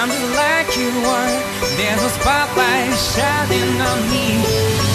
I'm 0.00 0.08
just 0.10 0.36
like 0.36 0.76
you 0.76 0.90
are. 0.90 1.76
There's 1.76 2.00
a 2.00 2.08
spotlight 2.10 2.96
shining 2.96 3.80
on 3.80 4.08
me. 4.08 4.87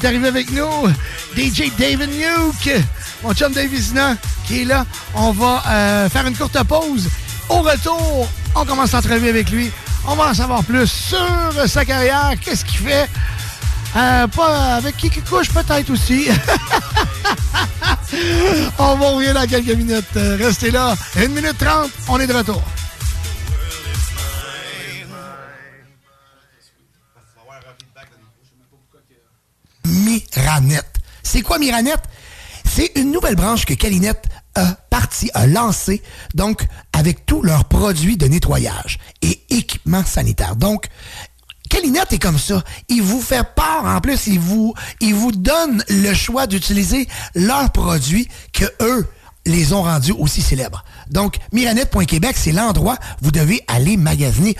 Est 0.00 0.06
arrivé 0.06 0.28
avec 0.28 0.50
nous. 0.52 0.88
DJ 1.36 1.70
David 1.78 2.10
Nuke, 2.10 2.82
mon 3.22 3.34
chum 3.34 3.52
Dave 3.52 3.66
Vizina, 3.66 4.16
qui 4.46 4.62
est 4.62 4.64
là. 4.64 4.86
On 5.14 5.32
va 5.32 5.62
euh, 5.68 6.08
faire 6.08 6.26
une 6.26 6.36
courte 6.36 6.62
pause. 6.64 7.08
Au 7.48 7.60
retour, 7.60 8.28
on 8.54 8.64
commence 8.64 8.92
l'entrevue 8.92 9.28
avec 9.28 9.50
lui. 9.50 9.70
On 10.06 10.14
va 10.14 10.30
en 10.30 10.34
savoir 10.34 10.64
plus 10.64 10.86
sur 10.86 11.52
sa 11.66 11.84
carrière, 11.84 12.32
qu'est-ce 12.40 12.64
qu'il 12.64 12.78
fait. 12.78 13.08
Euh, 13.96 14.26
pas 14.28 14.76
avec 14.76 14.96
qui 14.96 15.10
il 15.14 15.22
couche 15.24 15.50
peut-être 15.50 15.90
aussi. 15.90 16.28
on 18.78 18.94
va 18.94 19.10
revenir 19.10 19.34
dans 19.34 19.46
quelques 19.46 19.76
minutes. 19.76 20.04
Euh, 20.16 20.38
Restez 20.40 20.70
là. 20.70 20.94
Une 21.16 21.32
minute 21.32 21.58
trente, 21.58 21.90
on 22.08 22.18
est 22.20 22.26
de 22.26 22.34
retour. 22.34 22.62
Quoi 31.50 31.58
Miranet? 31.58 31.96
C'est 32.64 32.92
une 32.94 33.10
nouvelle 33.10 33.34
branche 33.34 33.64
que 33.64 33.74
Calinette 33.74 34.26
a 34.54 34.66
parti, 34.88 35.32
a 35.34 35.48
lancé, 35.48 36.00
donc 36.32 36.64
avec 36.92 37.26
tous 37.26 37.42
leurs 37.42 37.64
produits 37.64 38.16
de 38.16 38.28
nettoyage 38.28 39.00
et 39.20 39.42
équipements 39.50 40.04
sanitaires. 40.04 40.54
Donc, 40.54 40.86
Calinette 41.68 42.12
est 42.12 42.20
comme 42.20 42.38
ça. 42.38 42.62
Il 42.88 43.02
vous 43.02 43.20
fait 43.20 43.42
part, 43.56 43.84
en 43.84 44.00
plus, 44.00 44.28
il 44.28 44.38
vous, 44.38 44.74
il 45.00 45.12
vous 45.12 45.32
donne 45.32 45.82
le 45.88 46.14
choix 46.14 46.46
d'utiliser 46.46 47.08
leurs 47.34 47.72
produits 47.72 48.28
que 48.52 48.66
eux 48.80 49.08
les 49.44 49.72
ont 49.72 49.82
rendus 49.82 50.12
aussi 50.12 50.42
célèbres. 50.42 50.84
Donc, 51.08 51.36
Miranette.québec, 51.52 52.36
c'est 52.38 52.52
l'endroit 52.52 52.94
où 53.20 53.24
vous 53.24 53.32
devez 53.32 53.64
aller 53.66 53.96
magasiner 53.96 54.56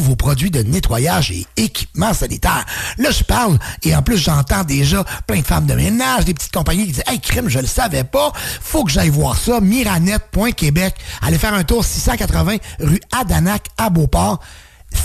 vos 0.00 0.16
produits 0.16 0.50
de 0.50 0.62
nettoyage 0.62 1.30
et 1.30 1.46
équipements 1.56 2.14
sanitaires. 2.14 2.64
Là, 2.98 3.10
je 3.10 3.24
parle, 3.24 3.58
et 3.82 3.94
en 3.94 4.02
plus, 4.02 4.16
j'entends 4.16 4.64
déjà 4.64 5.04
plein 5.26 5.40
de 5.40 5.46
femmes 5.46 5.66
de 5.66 5.74
ménage, 5.74 6.24
des 6.24 6.34
petites 6.34 6.52
compagnies 6.52 6.86
qui 6.86 6.92
disent 6.92 7.04
«Hey, 7.06 7.20
crime, 7.20 7.48
je 7.48 7.58
le 7.58 7.66
savais 7.66 8.04
pas, 8.04 8.32
faut 8.34 8.84
que 8.84 8.90
j'aille 8.90 9.10
voir 9.10 9.36
ça.» 9.36 9.60
Miranette.québec. 9.62 10.94
Allez 11.22 11.38
faire 11.38 11.54
un 11.54 11.64
tour 11.64 11.84
680 11.84 12.56
rue 12.80 13.00
Adanac 13.12 13.68
à 13.78 13.90
Beauport 13.90 14.40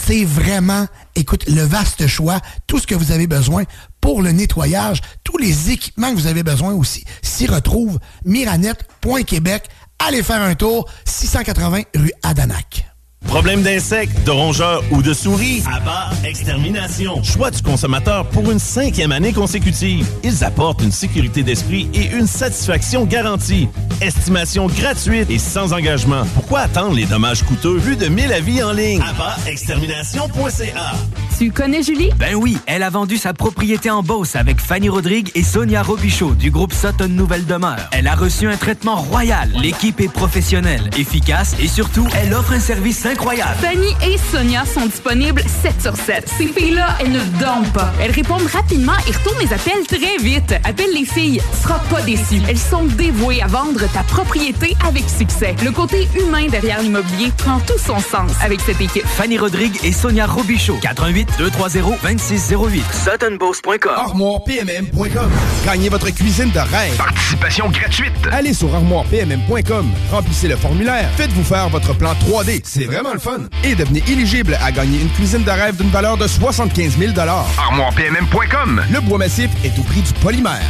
c'est 0.07 0.25
vraiment, 0.25 0.87
écoute, 1.15 1.45
le 1.47 1.63
vaste 1.63 2.07
choix, 2.07 2.39
tout 2.67 2.79
ce 2.79 2.87
que 2.87 2.95
vous 2.95 3.11
avez 3.11 3.27
besoin 3.27 3.63
pour 3.99 4.21
le 4.21 4.31
nettoyage, 4.31 5.01
tous 5.23 5.37
les 5.37 5.71
équipements 5.71 6.11
que 6.11 6.15
vous 6.15 6.27
avez 6.27 6.43
besoin 6.43 6.73
aussi 6.73 7.03
s'y 7.21 7.47
retrouvent. 7.47 7.99
Miranet.québec. 8.25 9.63
Allez 9.99 10.23
faire 10.23 10.41
un 10.41 10.55
tour, 10.55 10.89
680 11.05 11.81
rue 11.95 12.11
Adanac. 12.23 12.90
Problème 13.27 13.61
d'insectes, 13.61 14.25
de 14.25 14.31
rongeurs 14.31 14.83
ou 14.91 15.01
de 15.01 15.13
souris? 15.13 15.63
Abba 15.73 16.09
Extermination. 16.25 17.23
Choix 17.23 17.49
du 17.49 17.61
consommateur 17.61 18.25
pour 18.27 18.51
une 18.51 18.59
cinquième 18.59 19.13
année 19.13 19.31
consécutive. 19.31 20.05
Ils 20.23 20.43
apportent 20.43 20.81
une 20.81 20.91
sécurité 20.91 21.41
d'esprit 21.41 21.89
et 21.93 22.07
une 22.07 22.27
satisfaction 22.27 23.05
garantie. 23.05 23.69
Estimation 24.01 24.67
gratuite 24.67 25.29
et 25.29 25.37
sans 25.39 25.71
engagement. 25.71 26.23
Pourquoi 26.33 26.61
attendre 26.61 26.95
les 26.95 27.05
dommages 27.05 27.43
coûteux 27.43 27.77
vu 27.77 27.95
de 27.95 28.07
1000 28.07 28.33
avis 28.33 28.63
en 28.63 28.73
ligne? 28.73 29.01
AbbaExtermination.ca 29.01 30.91
Tu 31.37 31.51
connais 31.51 31.83
Julie? 31.83 32.09
Ben 32.17 32.35
oui, 32.35 32.57
elle 32.65 32.83
a 32.83 32.89
vendu 32.89 33.15
sa 33.17 33.33
propriété 33.33 33.89
en 33.89 34.03
Beauce 34.03 34.35
avec 34.35 34.59
Fanny 34.59 34.89
Rodrigue 34.89 35.31
et 35.35 35.43
Sonia 35.43 35.83
Robichaud 35.83 36.33
du 36.33 36.51
groupe 36.51 36.73
Sutton 36.73 37.07
Nouvelle 37.07 37.45
Demeure. 37.45 37.77
Elle 37.91 38.07
a 38.07 38.15
reçu 38.15 38.47
un 38.49 38.57
traitement 38.57 38.95
royal. 38.97 39.51
L'équipe 39.61 40.01
est 40.01 40.11
professionnelle, 40.11 40.89
efficace 40.97 41.55
et 41.61 41.67
surtout, 41.67 42.07
elle 42.21 42.33
offre 42.33 42.51
un 42.53 42.59
service 42.59 42.99
incroyable. 43.11 43.55
Fanny 43.61 43.95
et 44.05 44.17
Sonia 44.17 44.65
sont 44.65 44.85
disponibles 44.85 45.41
7 45.63 45.81
sur 45.81 45.95
7. 45.95 46.29
Ces 46.37 46.47
filles-là, 46.47 46.97
elles 46.99 47.11
ne 47.11 47.19
dorment 47.39 47.67
pas. 47.73 47.91
Elles 48.01 48.11
répondent 48.11 48.47
rapidement 48.51 48.93
et 49.07 49.11
retournent 49.11 49.39
les 49.39 49.53
appels 49.53 49.85
très 49.87 50.17
vite. 50.17 50.53
Appelle 50.63 50.93
les 50.93 51.05
filles, 51.05 51.41
tu 51.51 51.61
seras 51.61 51.79
pas 51.89 52.01
déçu. 52.01 52.41
Elles 52.47 52.57
sont 52.57 52.85
dévouées 52.85 53.41
à 53.41 53.47
vendre 53.47 53.81
ta 53.91 54.03
propriété 54.03 54.75
avec 54.87 55.03
succès. 55.09 55.55
Le 55.63 55.71
côté 55.71 56.07
humain 56.19 56.47
derrière 56.47 56.81
l'immobilier 56.81 57.31
prend 57.37 57.59
tout 57.59 57.77
son 57.77 57.99
sens 57.99 58.31
avec 58.41 58.61
cette 58.61 58.79
équipe. 58.81 59.05
Fanny 59.05 59.37
Rodrigue 59.37 59.77
et 59.83 59.91
Sonia 59.91 60.25
Robichaud. 60.25 60.77
88 60.81 61.27
230 61.37 61.99
2608. 62.03 62.83
SuttonBoss.com. 62.93 63.91
ArmoirePMM.com. 63.95 65.31
Gagnez 65.65 65.89
votre 65.89 66.09
cuisine 66.11 66.51
de 66.51 66.59
rêve. 66.59 66.95
Participation 66.97 67.69
gratuite. 67.69 68.13
Allez 68.31 68.53
sur 68.53 68.73
ArmoirePMM.com. 68.73 69.89
Remplissez 70.11 70.47
le 70.47 70.55
formulaire. 70.55 71.09
Faites-vous 71.17 71.43
faire 71.43 71.69
votre 71.69 71.93
plan 71.93 72.13
3D. 72.13 72.61
C'est 72.63 72.85
vraiment 73.01 73.13
le 73.13 73.19
fun. 73.19 73.39
Et 73.63 73.75
devenez 73.75 74.03
éligible 74.07 74.57
à 74.61 74.71
gagner 74.71 75.01
une 75.01 75.09
cuisine 75.09 75.43
de 75.43 75.49
rêve 75.49 75.75
d'une 75.77 75.89
valeur 75.89 76.17
de 76.17 76.27
75 76.27 76.97
000 76.97 77.13
ArmoirePMM.com. 77.17 78.83
Le 78.91 79.01
bois 79.01 79.17
massif 79.17 79.49
est 79.63 79.77
au 79.79 79.83
prix 79.83 80.01
du 80.01 80.13
polymère. 80.13 80.61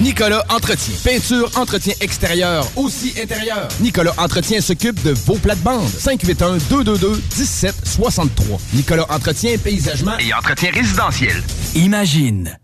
Nicolas 0.00 0.44
Entretien. 0.48 0.92
Peinture, 1.04 1.48
entretien 1.56 1.94
extérieur, 2.00 2.66
aussi 2.74 3.14
intérieur. 3.22 3.68
Nicolas 3.80 4.12
Entretien 4.18 4.60
s'occupe 4.60 5.00
de 5.04 5.12
vos 5.12 5.36
plates-bandes. 5.36 5.88
581-222-1763. 5.88 8.58
Nicolas 8.74 9.06
Entretien, 9.08 9.56
paysagement 9.56 10.18
Et 10.18 10.34
entretien 10.34 10.72
résidentiel. 10.72 11.40
Imagine 11.76 12.58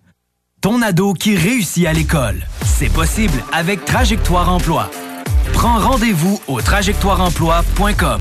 ton 0.61 0.83
ado 0.83 1.15
qui 1.15 1.37
réussit 1.37 1.87
à 1.87 1.93
l'école. 1.93 2.45
C'est 2.65 2.93
possible 2.93 3.45
avec 3.53 3.85
Trajectoire 3.85 4.53
Emploi. 4.53 4.91
Prends 5.53 5.79
rendez-vous 5.79 6.41
au 6.49 6.61
trajectoireemploi.com. 6.61 8.21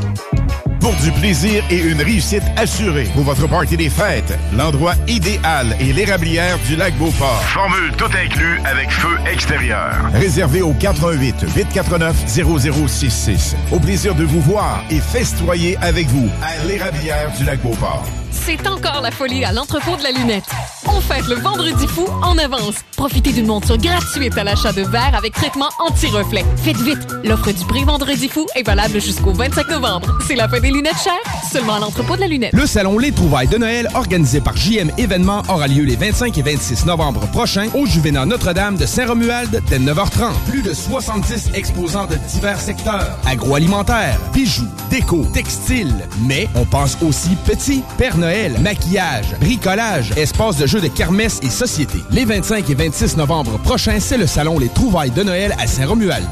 Pour 0.81 0.95
du 0.95 1.11
plaisir 1.11 1.63
et 1.69 1.77
une 1.77 2.01
réussite 2.01 2.43
assurée. 2.57 3.07
Pour 3.13 3.23
votre 3.23 3.47
party 3.47 3.77
des 3.77 3.89
fêtes, 3.89 4.37
l'endroit 4.57 4.95
idéal 5.07 5.75
est 5.79 5.93
l'érablière 5.93 6.57
du 6.67 6.75
lac 6.75 6.97
Beauport. 6.97 7.43
Formule 7.43 7.91
tout 7.97 8.05
inclus 8.05 8.59
avec 8.65 8.89
feu 8.89 9.15
extérieur. 9.31 9.93
Réservé 10.13 10.63
au 10.63 10.73
88 10.73 11.45
849 11.55 12.15
0066. 12.27 13.55
Au 13.71 13.79
plaisir 13.79 14.15
de 14.15 14.23
vous 14.23 14.41
voir 14.41 14.83
et 14.89 14.99
festoyer 14.99 15.77
avec 15.81 16.07
vous 16.07 16.27
à 16.41 16.65
l'érablière 16.65 17.31
du 17.37 17.45
lac 17.45 17.61
Beauport. 17.61 18.20
C'est 18.31 18.67
encore 18.67 19.01
la 19.01 19.11
folie 19.11 19.43
à 19.43 19.51
l'entrepôt 19.51 19.95
de 19.97 20.03
la 20.03 20.11
lunette. 20.11 20.45
On 20.87 20.99
fête 21.01 21.27
le 21.27 21.35
vendredi 21.35 21.87
fou 21.87 22.05
en 22.23 22.37
avance. 22.37 22.75
Profitez 22.95 23.31
d'une 23.33 23.45
monture 23.47 23.77
gratuite 23.77 24.37
à 24.37 24.43
l'achat 24.43 24.71
de 24.71 24.81
verre 24.81 25.13
avec 25.15 25.33
traitement 25.33 25.69
anti-reflet. 25.79 26.43
Faites 26.57 26.77
vite, 26.77 26.99
l'offre 27.23 27.51
du 27.51 27.65
prix 27.65 27.83
vendredi 27.83 28.27
fou 28.29 28.45
est 28.55 28.63
valable 28.63 28.99
jusqu'au 28.99 29.33
25 29.33 29.69
novembre. 29.69 30.17
C'est 30.27 30.35
la 30.35 30.47
fin 30.47 30.59
des 30.59 30.71
lunettes 30.71 30.97
chères, 31.03 31.13
seulement 31.51 31.75
à 31.75 31.79
l'entrepôt 31.79 32.15
de 32.15 32.21
la 32.21 32.27
lunette. 32.27 32.53
Le 32.53 32.65
salon 32.65 32.97
Les 32.97 33.11
Trouvailles 33.11 33.47
de 33.47 33.57
Noël, 33.57 33.87
organisé 33.93 34.41
par 34.41 34.55
JM 34.55 34.91
Événements, 34.97 35.43
aura 35.49 35.67
lieu 35.67 35.83
les 35.83 35.95
25 35.95 36.37
et 36.37 36.41
26 36.41 36.85
novembre 36.85 37.21
prochains 37.27 37.67
au 37.73 37.85
Juvénat 37.85 38.25
Notre-Dame 38.25 38.77
de 38.77 38.85
Saint-Romuald 38.85 39.61
dès 39.69 39.79
9h30. 39.79 40.31
Plus 40.49 40.61
de 40.61 40.73
70 40.73 41.51
exposants 41.53 42.05
de 42.05 42.15
divers 42.15 42.59
secteurs. 42.59 43.17
Agroalimentaire, 43.25 44.17
bijoux, 44.33 44.67
déco, 44.89 45.25
textile. 45.33 45.93
Mais 46.25 46.47
on 46.55 46.65
pense 46.65 46.97
aussi 47.01 47.35
petit, 47.45 47.83
Père 47.97 48.17
Noël, 48.21 48.57
maquillage, 48.59 49.25
bricolage, 49.39 50.11
espace 50.15 50.57
de 50.57 50.67
jeux 50.67 50.79
de 50.79 50.87
kermesse 50.87 51.39
et 51.41 51.49
société. 51.49 51.97
Les 52.11 52.23
25 52.23 52.69
et 52.69 52.75
26 52.75 53.17
novembre 53.17 53.57
prochains, 53.57 53.99
c'est 53.99 54.17
le 54.17 54.27
salon 54.27 54.59
Les 54.59 54.69
Trouvailles 54.69 55.09
de 55.09 55.23
Noël 55.23 55.55
à 55.59 55.65
Saint-Romuald. 55.65 56.29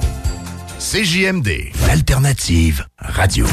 CJMD. 0.77 1.71
L'alternative 1.87 2.85
radio. 2.99 3.47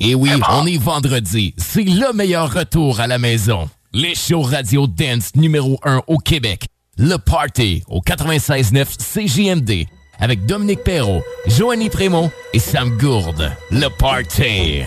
Et 0.00 0.14
oui, 0.14 0.30
on 0.50 0.66
est 0.66 0.76
vendredi. 0.76 1.54
C'est 1.56 1.84
le 1.84 2.12
meilleur 2.12 2.52
retour 2.52 3.00
à 3.00 3.06
la 3.06 3.18
maison. 3.18 3.70
Les 3.92 4.14
shows 4.14 4.42
radio 4.42 4.86
dance 4.86 5.36
numéro 5.36 5.78
1 5.84 6.02
au 6.08 6.18
Québec. 6.18 6.66
Le 6.98 7.16
Party 7.16 7.84
au 7.88 8.00
96.9 8.00 8.86
CJMD 8.98 9.86
avec 10.18 10.46
Dominique 10.46 10.82
Perrault, 10.82 11.22
Joanny 11.46 11.90
Prémont 11.90 12.30
et 12.52 12.58
Sam 12.58 12.96
Gourde. 12.98 13.52
Le 13.70 13.88
Party. 13.88 14.82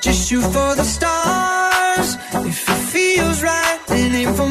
Just 0.00 0.28
shoot 0.28 0.42
for 0.42 0.74
the 0.74 0.82
stars. 0.82 2.16
If 2.46 2.68
it 2.68 2.82
feels 2.92 3.42
right, 3.42 3.78
then 3.86 4.14
aim 4.14 4.34
for 4.34 4.48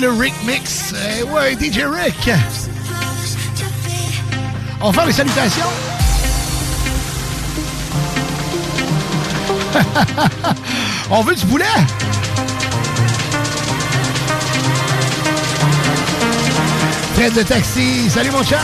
Le 0.00 0.10
Rick 0.12 0.34
Mix. 0.44 0.94
Eh 0.94 1.24
ouais, 1.24 1.54
DJ 1.54 1.80
Rick. 1.80 2.30
On 4.80 4.90
va 4.90 4.92
faire 4.92 5.06
les 5.06 5.12
salutations. 5.12 5.66
On 11.10 11.22
veut 11.22 11.34
du 11.34 11.44
poulet. 11.46 11.64
Tête 17.16 17.34
de 17.34 17.42
taxi. 17.42 18.08
Salut 18.08 18.30
mon 18.30 18.44
chat. 18.44 18.60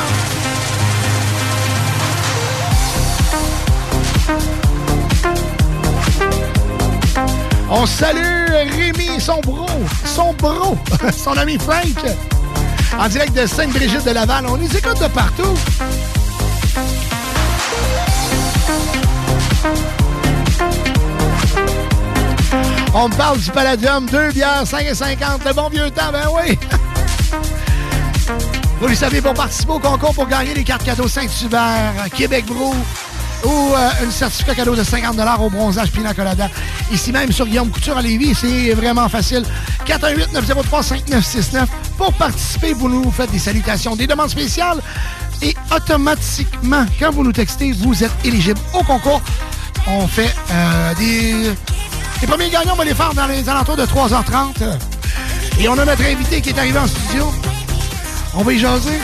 On 7.77 7.87
salue 7.87 8.45
Rémi, 8.51 9.21
son 9.21 9.41
bro, 9.41 9.54
son 10.15 10.33
bro, 10.35 10.79
son 11.17 11.37
ami 11.37 11.59
Frank, 11.59 11.99
en 12.99 13.09
direct 13.09 13.35
de 13.35 13.47
Sainte-Brigitte 13.47 14.05
de 14.05 14.13
Laval. 14.13 14.47
On 14.47 14.55
les 14.55 14.77
écoute 14.77 15.01
de 15.01 15.09
partout. 15.09 15.55
On 22.95 23.11
parle 23.11 23.39
du 23.39 23.51
Palladium, 23.51 24.07
deux 24.07 24.31
bières, 24.31 24.63
5,50, 24.63 25.47
le 25.47 25.53
bon 25.53 25.69
vieux 25.69 25.91
temps, 25.91 26.13
ben 26.13 26.29
oui. 26.33 26.57
Vous 28.81 28.87
le 28.87 28.95
savez, 28.95 29.21
pour 29.21 29.35
participer 29.35 29.73
au 29.73 29.81
concours 29.81 30.15
pour 30.15 30.29
gagner 30.29 30.55
les 30.55 30.63
cartes 30.63 30.85
cadeaux 30.85 31.09
Saint-Hubert, 31.09 31.95
Québec 32.17 32.45
Brou 32.47 32.75
ou 33.45 33.75
euh, 33.75 34.07
un 34.07 34.11
certificat 34.11 34.55
cadeau 34.55 34.75
de 34.75 34.83
50 34.83 35.17
au 35.41 35.51
bronzage 35.51 35.91
Pina 35.91 36.15
Colada. 36.15 36.49
Ici 36.93 37.13
même 37.13 37.33
sur 37.33 37.47
Guillaume 37.47 37.71
Couture 37.71 37.97
à 37.97 38.03
Lévis, 38.03 38.35
c'est 38.35 38.73
vraiment 38.73 39.09
facile. 39.09 39.45
418-903-5969. 39.85 41.67
Pour 41.97 42.13
participer, 42.15 42.73
vous 42.73 42.89
nous 42.89 43.11
faites 43.11 43.31
des 43.31 43.39
salutations, 43.39 43.97
des 43.97 44.07
demandes 44.07 44.31
spéciales 44.31 44.81
et 45.43 45.55
automatiquement, 45.75 46.87
quand 46.99 47.11
vous 47.11 47.25
nous 47.25 47.33
textez, 47.33 47.73
vous 47.73 48.03
êtes 48.03 48.13
éligible 48.25 48.61
au 48.73 48.83
concours. 48.83 49.23
On 49.87 50.07
fait 50.07 50.35
euh, 50.51 50.95
des... 50.95 51.53
Les 52.21 52.27
premiers 52.27 52.49
gagnants, 52.49 52.73
on 52.73 52.77
va 52.77 52.85
les 52.85 52.95
faire 52.95 53.13
dans 53.13 53.27
les 53.27 53.47
alentours 53.49 53.77
de 53.77 53.85
3h30. 53.85 54.79
Et 55.61 55.69
on 55.69 55.79
a 55.79 55.85
notre 55.85 56.05
invité 56.05 56.41
qui 56.41 56.51
est 56.51 56.59
arrivé 56.59 56.79
en 56.79 56.87
studio. 56.87 57.31
On 58.35 58.43
va 58.43 58.53
y 58.53 58.59
jaser. 58.59 58.99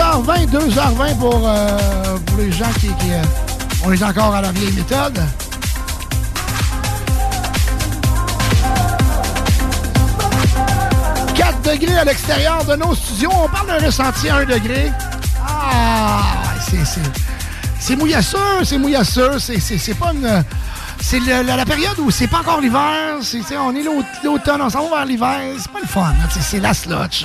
H 0.00 0.22
20 0.22 0.46
2h20 0.46 1.16
pour, 1.18 1.42
euh, 1.46 2.18
pour 2.26 2.38
les 2.38 2.50
gens 2.52 2.70
qui, 2.80 2.86
qui 2.88 3.12
euh, 3.12 3.22
on 3.84 3.92
est 3.92 4.02
encore 4.02 4.34
à 4.34 4.40
la 4.40 4.50
vieille 4.52 4.72
méthode. 4.72 5.20
«4 11.34 11.62
degrés 11.62 11.98
à 11.98 12.04
l'extérieur 12.04 12.64
de 12.64 12.76
nos 12.76 12.94
studios. 12.94 13.30
On 13.32 13.48
parle 13.48 13.66
d'un 13.68 13.86
ressenti 13.86 14.28
à 14.28 14.36
1 14.36 14.44
degré. 14.44 14.92
Ah, 15.46 16.22
c'est, 16.68 16.84
c'est, 16.84 17.00
c'est 17.78 17.96
mouillasseux, 17.96 18.64
c'est 18.64 18.78
mouillasseux. 18.78 19.38
C'est, 19.38 19.94
pas 19.94 20.12
la, 20.12 21.64
période 21.64 21.98
où 21.98 22.10
c'est 22.10 22.26
pas 22.26 22.38
encore 22.40 22.60
l'hiver. 22.60 23.16
On 23.58 23.74
est 23.74 23.82
l'aut- 23.82 24.04
l'automne, 24.24 24.60
on 24.62 24.70
s'en 24.70 24.88
va 24.88 24.96
vers 24.98 25.06
l'hiver. 25.06 25.38
C'est 25.58 25.70
pas 25.72 25.80
le 25.80 25.86
fun. 25.88 26.02
hein, 26.02 26.28
c'est 26.40 26.60
la 26.60 26.74
slotch. 26.74 27.24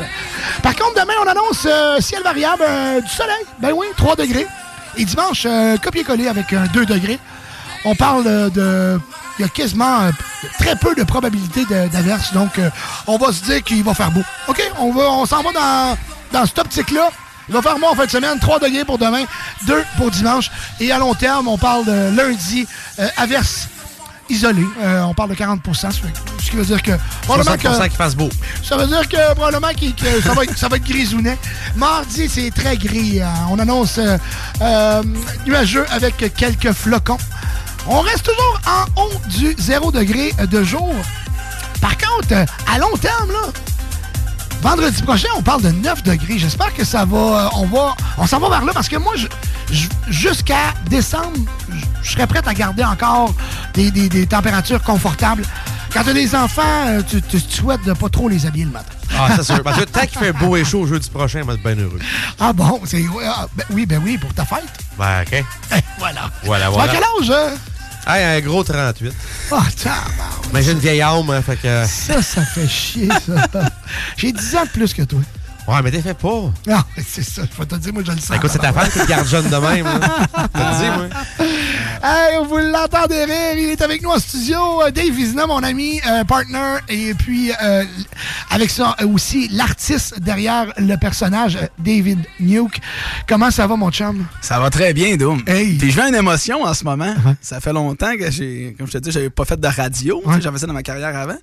Par 0.65 0.75
contre, 0.75 0.95
demain, 0.99 1.13
on 1.23 1.27
annonce 1.29 1.67
euh, 1.67 2.01
ciel 2.01 2.23
variable, 2.23 2.63
euh, 2.67 2.99
du 2.99 3.07
soleil. 3.07 3.45
Ben 3.59 3.71
oui, 3.71 3.85
3 3.97 4.15
degrés. 4.15 4.47
Et 4.97 5.05
dimanche, 5.05 5.43
euh, 5.45 5.77
copier-coller 5.77 6.27
avec 6.27 6.51
un 6.53 6.65
2 6.65 6.87
degrés. 6.87 7.19
On 7.85 7.93
parle 7.93 8.23
de... 8.51 8.99
Il 9.37 9.43
y 9.43 9.45
a 9.45 9.49
quasiment 9.49 10.09
très 10.57 10.75
peu 10.75 10.95
de 10.95 11.03
probabilité 11.03 11.65
d'averse. 11.91 12.33
Donc, 12.33 12.59
on 13.05 13.17
va 13.17 13.31
se 13.31 13.43
dire 13.43 13.61
qu'il 13.63 13.83
va 13.83 13.93
faire 13.93 14.09
beau. 14.09 14.23
OK? 14.47 14.59
On, 14.79 14.91
on 14.95 15.25
s'en 15.27 15.43
va 15.43 15.51
dans, 15.51 15.97
dans 16.31 16.45
cette 16.47 16.57
optique-là. 16.57 17.11
Il 17.47 17.53
va 17.53 17.61
faire 17.61 17.77
beau 17.77 17.85
en 17.85 17.93
fin 17.93 18.05
de 18.05 18.09
semaine. 18.09 18.39
3 18.39 18.57
degrés 18.59 18.85
pour 18.85 18.97
demain, 18.97 19.25
2 19.67 19.83
pour 19.97 20.09
dimanche. 20.09 20.49
Et 20.79 20.91
à 20.91 20.97
long 20.97 21.13
terme, 21.13 21.47
on 21.47 21.59
parle 21.59 21.85
de 21.85 22.17
lundi, 22.17 22.65
averse 23.17 23.67
isolée. 24.29 24.65
On 24.81 25.13
parle 25.13 25.29
de 25.29 25.35
40 25.35 25.59
ce 25.75 26.49
qui- 26.49 26.55
veut 26.55 26.65
dire 26.65 26.81
que... 26.81 26.93
probablement 27.23 27.55
60% 27.57 27.83
qu'il 27.83 27.97
fasse 27.97 28.15
beau. 28.15 28.29
Ça 28.67 28.77
veut 28.77 28.87
dire 28.87 29.07
que 29.07 29.33
probablement 29.35 29.67
ça, 30.23 30.33
va 30.69 30.75
être, 30.77 30.83
grisounet. 30.83 31.37
Mardi, 31.75 32.27
c'est 32.29 32.51
très 32.51 32.77
gris. 32.77 33.21
hein. 33.21 33.31
On 33.49 33.59
annonce 33.59 33.97
euh, 33.97 34.17
euh, 34.61 35.03
nuageux 35.45 35.85
avec 35.91 36.33
quelques 36.35 36.71
flocons. 36.71 37.17
On 37.87 38.01
reste 38.01 38.23
toujours 38.25 38.59
en 38.67 39.01
haut 39.01 39.11
du 39.29 39.55
0 39.57 39.91
degré 39.91 40.33
de 40.49 40.63
jour. 40.63 40.93
Par 41.81 41.95
contre, 41.97 42.29
euh, 42.31 42.45
à 42.73 42.79
long 42.79 42.95
terme, 42.99 43.31
vendredi 44.61 45.01
prochain, 45.03 45.27
on 45.37 45.41
parle 45.43 45.61
de 45.61 45.69
9 45.69 46.01
degrés. 46.03 46.39
J'espère 46.39 46.73
que 46.73 46.83
ça 46.83 47.05
va. 47.05 47.51
on 47.55 47.65
va. 47.67 47.95
On 48.17 48.25
s'en 48.25 48.39
va 48.39 48.49
vers 48.49 48.65
là 48.65 48.71
parce 48.73 48.89
que 48.89 48.95
moi, 48.97 49.13
jusqu'à 50.09 50.73
décembre, 50.89 51.37
je- 52.01 52.09
serais 52.09 52.27
prête 52.27 52.47
à 52.47 52.53
garder 52.53 52.83
encore 52.83 53.33
des 53.73 54.25
températures 54.27 54.81
confortables. 54.81 55.43
Quand 55.95 56.03
tu 56.03 56.09
as 56.09 56.13
des 56.13 56.35
enfants, 56.35 56.61
euh, 56.87 57.01
tu, 57.09 57.21
tu 57.21 57.39
souhaites 57.39 57.85
de 57.85 57.93
pas 57.93 58.09
trop 58.09 58.27
les 58.27 58.45
habiller 58.45 58.65
le 58.65 58.71
matin. 58.71 58.91
Ah, 59.17 59.29
c'est 59.37 59.43
sûr. 59.43 59.63
Parce 59.63 59.79
que 59.79 59.85
tant 59.85 60.01
qu'il 60.05 60.19
fait 60.19 60.33
beau 60.33 60.57
et 60.57 60.65
chaud 60.65 60.85
jeudi 60.85 61.09
prochain, 61.09 61.39
on 61.43 61.45
va 61.45 61.53
être 61.53 61.63
bien 61.63 61.75
heureux. 61.77 61.99
Ah 62.37 62.51
bon, 62.51 62.81
c'est. 62.83 63.01
ah, 63.25 63.47
ben 63.55 63.63
oui, 63.69 63.85
ben 63.85 64.01
oui, 64.03 64.17
pour 64.17 64.33
ta 64.33 64.43
fête. 64.43 64.65
Ben, 64.97 65.21
OK. 65.21 65.45
voilà. 65.97 66.29
Voilà, 66.43 66.65
Tu 66.65 66.67
as 66.67 66.73
voilà. 66.73 66.93
quel 66.93 67.03
âge, 67.03 67.31
hein? 67.31 68.11
Hey, 68.13 68.23
un 68.37 68.41
gros 68.41 68.61
38. 68.61 69.13
Ah, 69.51 69.63
tabarnak. 69.81 70.03
Mais 70.53 70.61
j'ai 70.63 70.73
une 70.73 70.79
vieille 70.79 71.01
âme, 71.01 71.29
hein, 71.29 71.41
fait 71.41 71.55
que... 71.55 71.85
Ça, 71.87 72.21
ça 72.21 72.41
fait 72.41 72.67
chier, 72.67 73.07
ça. 73.25 73.47
J'ai 74.17 74.33
10 74.33 74.55
ans 74.57 74.63
de 74.65 74.69
plus 74.69 74.93
que 74.93 75.03
toi. 75.03 75.21
Ouais, 75.67 75.81
mais 75.81 75.89
t'es 75.91 76.01
fait 76.01 76.13
pas. 76.13 76.27
Non, 76.67 76.83
c'est 77.07 77.23
ça. 77.23 77.41
Je 77.51 77.57
vais 77.57 77.65
te 77.65 77.75
dire, 77.75 77.93
moi, 77.93 78.03
je 78.05 78.11
le 78.11 78.17
sens. 78.19 78.29
Ben, 78.29 78.35
écoute, 78.35 78.51
c'est 78.51 78.59
ta 78.59 78.71
femme 78.73 78.89
qui 78.89 78.99
te 78.99 79.07
garde 79.07 79.27
jeune 79.27 79.49
de 79.49 79.55
même. 79.55 79.87
Je 79.87 80.59
te 80.59 80.77
dis, 80.77 80.89
moi. 80.97 81.07
Hey, 82.03 82.37
vous 82.47 82.57
l'entendez 82.57 83.23
rire, 83.25 83.53
il 83.57 83.69
est 83.69 83.81
avec 83.81 84.01
nous 84.03 84.09
en 84.09 84.19
studio. 84.19 84.83
Euh, 84.83 84.91
Dave 84.91 85.09
Vizina, 85.11 85.47
mon 85.47 85.63
ami, 85.63 85.99
euh, 86.07 86.23
partner, 86.23 86.75
et 86.89 87.13
puis 87.15 87.51
euh, 87.63 87.83
avec 88.51 88.69
ça 88.69 88.95
aussi 89.11 89.47
l'artiste 89.51 90.19
derrière 90.19 90.71
le 90.77 90.97
personnage, 90.97 91.57
David 91.79 92.19
Nuke. 92.39 92.79
Comment 93.27 93.49
ça 93.49 93.65
va, 93.65 93.75
mon 93.75 93.89
chum? 93.91 94.25
Ça 94.41 94.59
va 94.59 94.69
très 94.69 94.93
bien, 94.93 95.15
Doom. 95.15 95.41
Hey. 95.47 95.77
Puis 95.77 95.91
je 95.91 95.99
vis 95.99 96.07
une 96.09 96.15
émotion 96.15 96.63
en 96.63 96.73
ce 96.73 96.83
moment. 96.83 97.13
Ça 97.41 97.59
fait 97.59 97.73
longtemps 97.73 98.15
que 98.17 98.29
j'ai, 98.29 98.75
comme 98.77 98.87
je 98.87 98.91
te 98.93 98.97
dis, 98.99 99.11
j'avais 99.11 99.29
pas 99.31 99.45
fait 99.45 99.59
de 99.59 99.67
radio. 99.67 100.21
Tu 100.35 100.41
J'avais 100.41 100.59
ça 100.59 100.67
dans 100.67 100.73
ma 100.73 100.83
carrière 100.83 101.15
avant. 101.17 101.37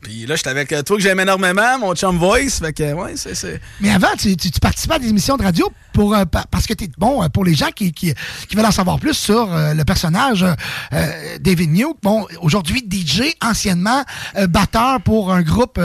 Puis 0.00 0.26
là, 0.26 0.36
j'étais 0.36 0.50
avec 0.50 0.68
toi 0.84 0.96
que 0.96 1.02
j'aime 1.02 1.20
énormément, 1.20 1.78
mon 1.80 1.94
chum 1.94 2.18
Voice. 2.18 2.60
Fait 2.60 2.72
que, 2.72 2.92
ouais, 2.92 3.12
c'est. 3.16 3.34
c'est- 3.34 3.60
Mais 3.80 3.90
avant, 3.90 4.08
tu, 4.18 4.36
tu, 4.36 4.50
tu 4.50 4.60
participais 4.60 4.94
à 4.94 4.98
des 5.00 5.08
émissions 5.08 5.36
de 5.36 5.42
radio 5.42 5.72
pour, 5.92 6.14
euh, 6.14 6.24
pa- 6.24 6.44
parce 6.50 6.66
que 6.66 6.74
t'es 6.74 6.88
bon 6.98 7.22
euh, 7.22 7.28
pour 7.28 7.44
les 7.44 7.54
gens 7.54 7.70
qui, 7.74 7.92
qui, 7.92 8.12
qui 8.48 8.54
veulent 8.56 8.66
en 8.66 8.70
savoir 8.70 8.98
plus 9.00 9.14
sur 9.14 9.48
le 9.50 9.82
personnage 9.82 9.93
euh, 10.02 10.54
euh, 10.92 11.38
David 11.40 11.70
Nuke. 11.70 11.96
Bon, 12.02 12.26
aujourd'hui 12.40 12.84
DJ, 12.88 13.34
anciennement 13.42 14.02
euh, 14.36 14.46
batteur 14.46 15.00
pour 15.00 15.32
un 15.32 15.42
groupe 15.42 15.80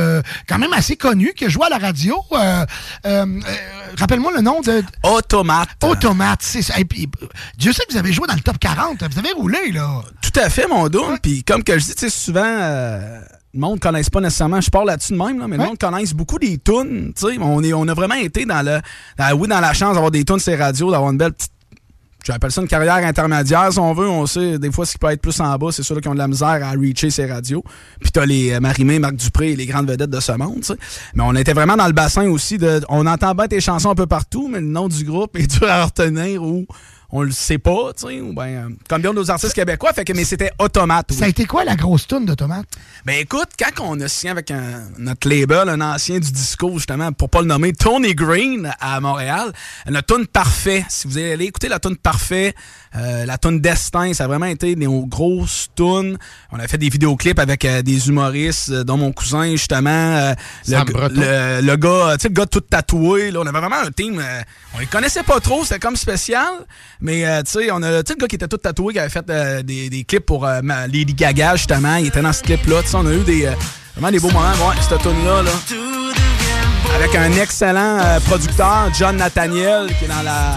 quand 0.47 0.57
même 0.57 0.73
assez 0.73 0.95
connu 0.95 1.33
qui 1.35 1.49
joue 1.49 1.63
à 1.63 1.69
la 1.69 1.77
radio. 1.77 2.21
Rappelle-moi 3.97 4.31
le 4.35 4.41
nom 4.41 4.61
de 4.61 4.83
Automate. 5.03 5.69
Automate, 5.83 6.41
c'est 6.41 6.61
ça. 6.61 6.79
Et 6.79 6.85
puis, 6.85 7.09
Dieu 7.57 7.73
sait 7.73 7.83
que 7.85 7.91
vous 7.93 7.97
avez 7.97 8.13
joué 8.13 8.27
dans 8.27 8.35
le 8.35 8.41
top 8.41 8.57
40. 8.59 9.03
Vous 9.11 9.19
avez 9.19 9.31
roulé 9.31 9.71
là. 9.71 10.01
Tout 10.21 10.39
à 10.39 10.49
fait, 10.49 10.67
mon 10.67 10.87
Doom. 10.87 11.17
Puis 11.21 11.43
comme 11.43 11.63
que 11.63 11.77
je 11.77 11.85
dis, 11.85 11.95
tu 11.95 11.99
sais, 11.99 12.09
souvent. 12.09 12.43
le 12.43 13.59
monde 13.59 13.75
ne 13.75 13.79
connaisse 13.79 14.09
pas 14.09 14.21
nécessairement, 14.21 14.61
je 14.61 14.69
parle 14.69 14.87
là-dessus 14.87 15.13
de 15.13 15.17
même, 15.17 15.39
là, 15.39 15.47
mais 15.47 15.57
le 15.57 15.63
monde 15.63 15.77
connaisse 15.77 16.13
beaucoup 16.13 16.37
des 16.37 16.57
tunes. 16.59 17.13
On, 17.41 17.63
est, 17.63 17.73
on 17.73 17.87
a 17.87 17.93
vraiment 17.93 18.15
été 18.15 18.45
dans 18.45 18.61
le. 18.65 18.79
dans- 19.17 19.33
oui, 19.37 19.47
dans 19.47 19.59
la 19.59 19.73
chance 19.73 19.93
d'avoir 19.93 20.11
des 20.11 20.23
tunes 20.23 20.39
sur 20.39 20.51
les 20.51 20.57
radios, 20.57 20.91
d'avoir 20.91 21.11
une 21.11 21.17
belle 21.17 21.33
petite. 21.33 21.51
J'appelle 22.29 22.51
ça 22.51 22.61
une 22.61 22.67
carrière 22.67 22.97
intermédiaire, 22.97 23.73
si 23.73 23.79
on 23.79 23.91
veut. 23.91 24.07
On 24.07 24.27
sait, 24.27 24.59
des 24.59 24.71
fois, 24.71 24.85
ce 24.85 24.91
qui 24.91 24.97
peut 24.99 25.09
être 25.09 25.19
plus 25.19 25.41
en 25.41 25.57
bas, 25.57 25.71
c'est 25.71 25.81
ceux-là 25.81 25.99
qui 25.99 26.09
ont 26.09 26.13
de 26.13 26.19
la 26.19 26.27
misère 26.27 26.59
à 26.63 26.73
reacher 26.73 27.09
ces 27.09 27.25
radios. 27.25 27.63
Puis 27.99 28.11
t'as 28.11 28.23
les 28.23 28.51
euh, 28.51 28.59
Marimé, 28.59 28.99
Marc 28.99 29.15
Dupré 29.15 29.53
et 29.53 29.55
les 29.55 29.65
grandes 29.65 29.89
vedettes 29.89 30.11
de 30.11 30.19
ce 30.19 30.33
monde. 30.33 30.63
Mais 31.15 31.23
on 31.25 31.33
était 31.33 31.53
vraiment 31.53 31.75
dans 31.75 31.87
le 31.87 31.93
bassin 31.93 32.29
aussi 32.29 32.59
de. 32.59 32.81
On 32.87 33.07
entend 33.07 33.33
bien 33.33 33.47
tes 33.47 33.59
chansons 33.59 33.89
un 33.89 33.95
peu 33.95 34.05
partout, 34.05 34.47
mais 34.47 34.59
le 34.59 34.67
nom 34.67 34.87
du 34.87 35.03
groupe 35.05 35.35
est 35.39 35.47
dur 35.59 35.67
à 35.67 35.85
retenir 35.85 36.43
ou 36.43 36.67
on 37.11 37.21
le 37.23 37.31
sait 37.31 37.57
pas, 37.57 37.91
tu 37.97 38.07
sais, 38.07 38.21
ou 38.21 38.33
ben, 38.33 38.43
euh, 38.47 38.69
comme 38.87 39.01
bien 39.01 39.13
nos 39.13 39.31
artistes 39.31 39.53
québécois, 39.53 39.93
fait 39.93 40.05
que, 40.05 40.13
mais 40.13 40.23
c'était 40.25 40.51
automate. 40.59 41.11
Ça 41.11 41.25
a 41.25 41.27
été 41.27 41.45
quoi 41.45 41.63
la 41.63 41.75
grosse 41.75 42.05
toune 42.07 42.25
d'automate? 42.25 42.67
Ben 43.05 43.19
écoute, 43.19 43.49
quand 43.57 43.83
on 43.83 43.99
a 44.01 44.07
signé 44.07 44.31
avec 44.31 44.51
un- 44.51 44.83
notre 44.97 45.27
label, 45.27 45.69
un 45.69 45.81
ancien 45.81 46.19
du 46.19 46.31
disco, 46.31 46.71
justement, 46.75 47.11
pour 47.11 47.29
pas 47.29 47.41
le 47.41 47.47
nommer, 47.47 47.73
Tony 47.73 48.13
Green 48.13 48.71
à 48.79 48.99
Montréal, 49.01 49.51
notre 49.89 50.15
tune 50.15 50.27
Parfait. 50.27 50.85
Si 50.89 51.07
vous 51.07 51.17
allez 51.17 51.45
écouter 51.45 51.67
la 51.69 51.79
tune 51.79 51.97
Parfait, 51.97 52.53
euh, 52.95 53.25
la 53.25 53.37
tune 53.37 53.59
Destin, 53.61 54.13
ça 54.13 54.23
a 54.23 54.27
vraiment 54.27 54.47
été 54.47 54.75
nos 54.75 55.05
grosses 55.05 55.67
tunes. 55.75 56.17
On 56.51 56.59
a 56.59 56.67
fait 56.67 56.77
des 56.77 56.89
vidéoclips 56.89 57.39
avec 57.39 57.65
euh, 57.65 57.81
des 57.81 58.07
humoristes, 58.09 58.69
euh, 58.71 58.83
dont 58.83 58.97
mon 58.97 59.11
cousin, 59.11 59.51
justement, 59.51 59.89
euh, 59.89 60.33
le, 60.67 60.81
le, 61.09 61.61
le 61.65 61.75
gars, 61.75 62.15
tu 62.17 62.23
sais, 62.23 62.27
le 62.29 62.33
gars 62.33 62.45
tout 62.45 62.61
tatoué. 62.61 63.31
Là, 63.31 63.39
on 63.41 63.47
avait 63.47 63.59
vraiment 63.59 63.79
un 63.85 63.91
team, 63.91 64.19
euh, 64.19 64.41
on 64.75 64.79
les 64.79 64.87
connaissait 64.87 65.23
pas 65.23 65.39
trop, 65.39 65.63
c'était 65.63 65.79
comme 65.79 65.95
spécial, 65.95 66.49
mais 67.01 67.25
euh, 67.25 67.43
tu 67.43 67.51
sais, 67.51 67.71
on 67.71 67.81
a 67.83 68.01
tu 68.03 68.07
sais, 68.07 68.13
le 68.17 68.21
gars 68.21 68.27
qui 68.27 68.35
était 68.35 68.47
tout 68.47 68.57
tatoué, 68.57 68.93
qui 68.93 68.99
avait 68.99 69.09
fait 69.09 69.25
des, 69.63 69.89
des 69.89 70.03
clips 70.03 70.25
pour 70.25 70.45
euh, 70.45 70.61
Lady 70.91 71.13
Gaga, 71.13 71.55
justement, 71.55 71.95
il 71.97 72.07
était 72.07 72.21
dans 72.21 72.33
ce 72.33 72.41
clip-là. 72.43 72.81
Tu 72.81 72.89
sais, 72.89 72.95
on 72.95 73.05
a 73.05 73.13
eu 73.13 73.23
des, 73.23 73.49
vraiment 73.95 74.11
des 74.11 74.19
beaux 74.19 74.31
moments. 74.31 74.49
Ouais, 74.51 74.75
cette 74.81 75.01
tune-là, 75.01 75.43
là. 75.43 75.51
Avec 76.95 77.13
un 77.15 77.31
excellent 77.33 77.99
euh, 77.99 78.19
producteur, 78.21 78.89
John 78.97 79.17
Nathaniel, 79.17 79.93
qui 79.99 80.05
est 80.05 80.07
dans 80.07 80.23
la. 80.23 80.55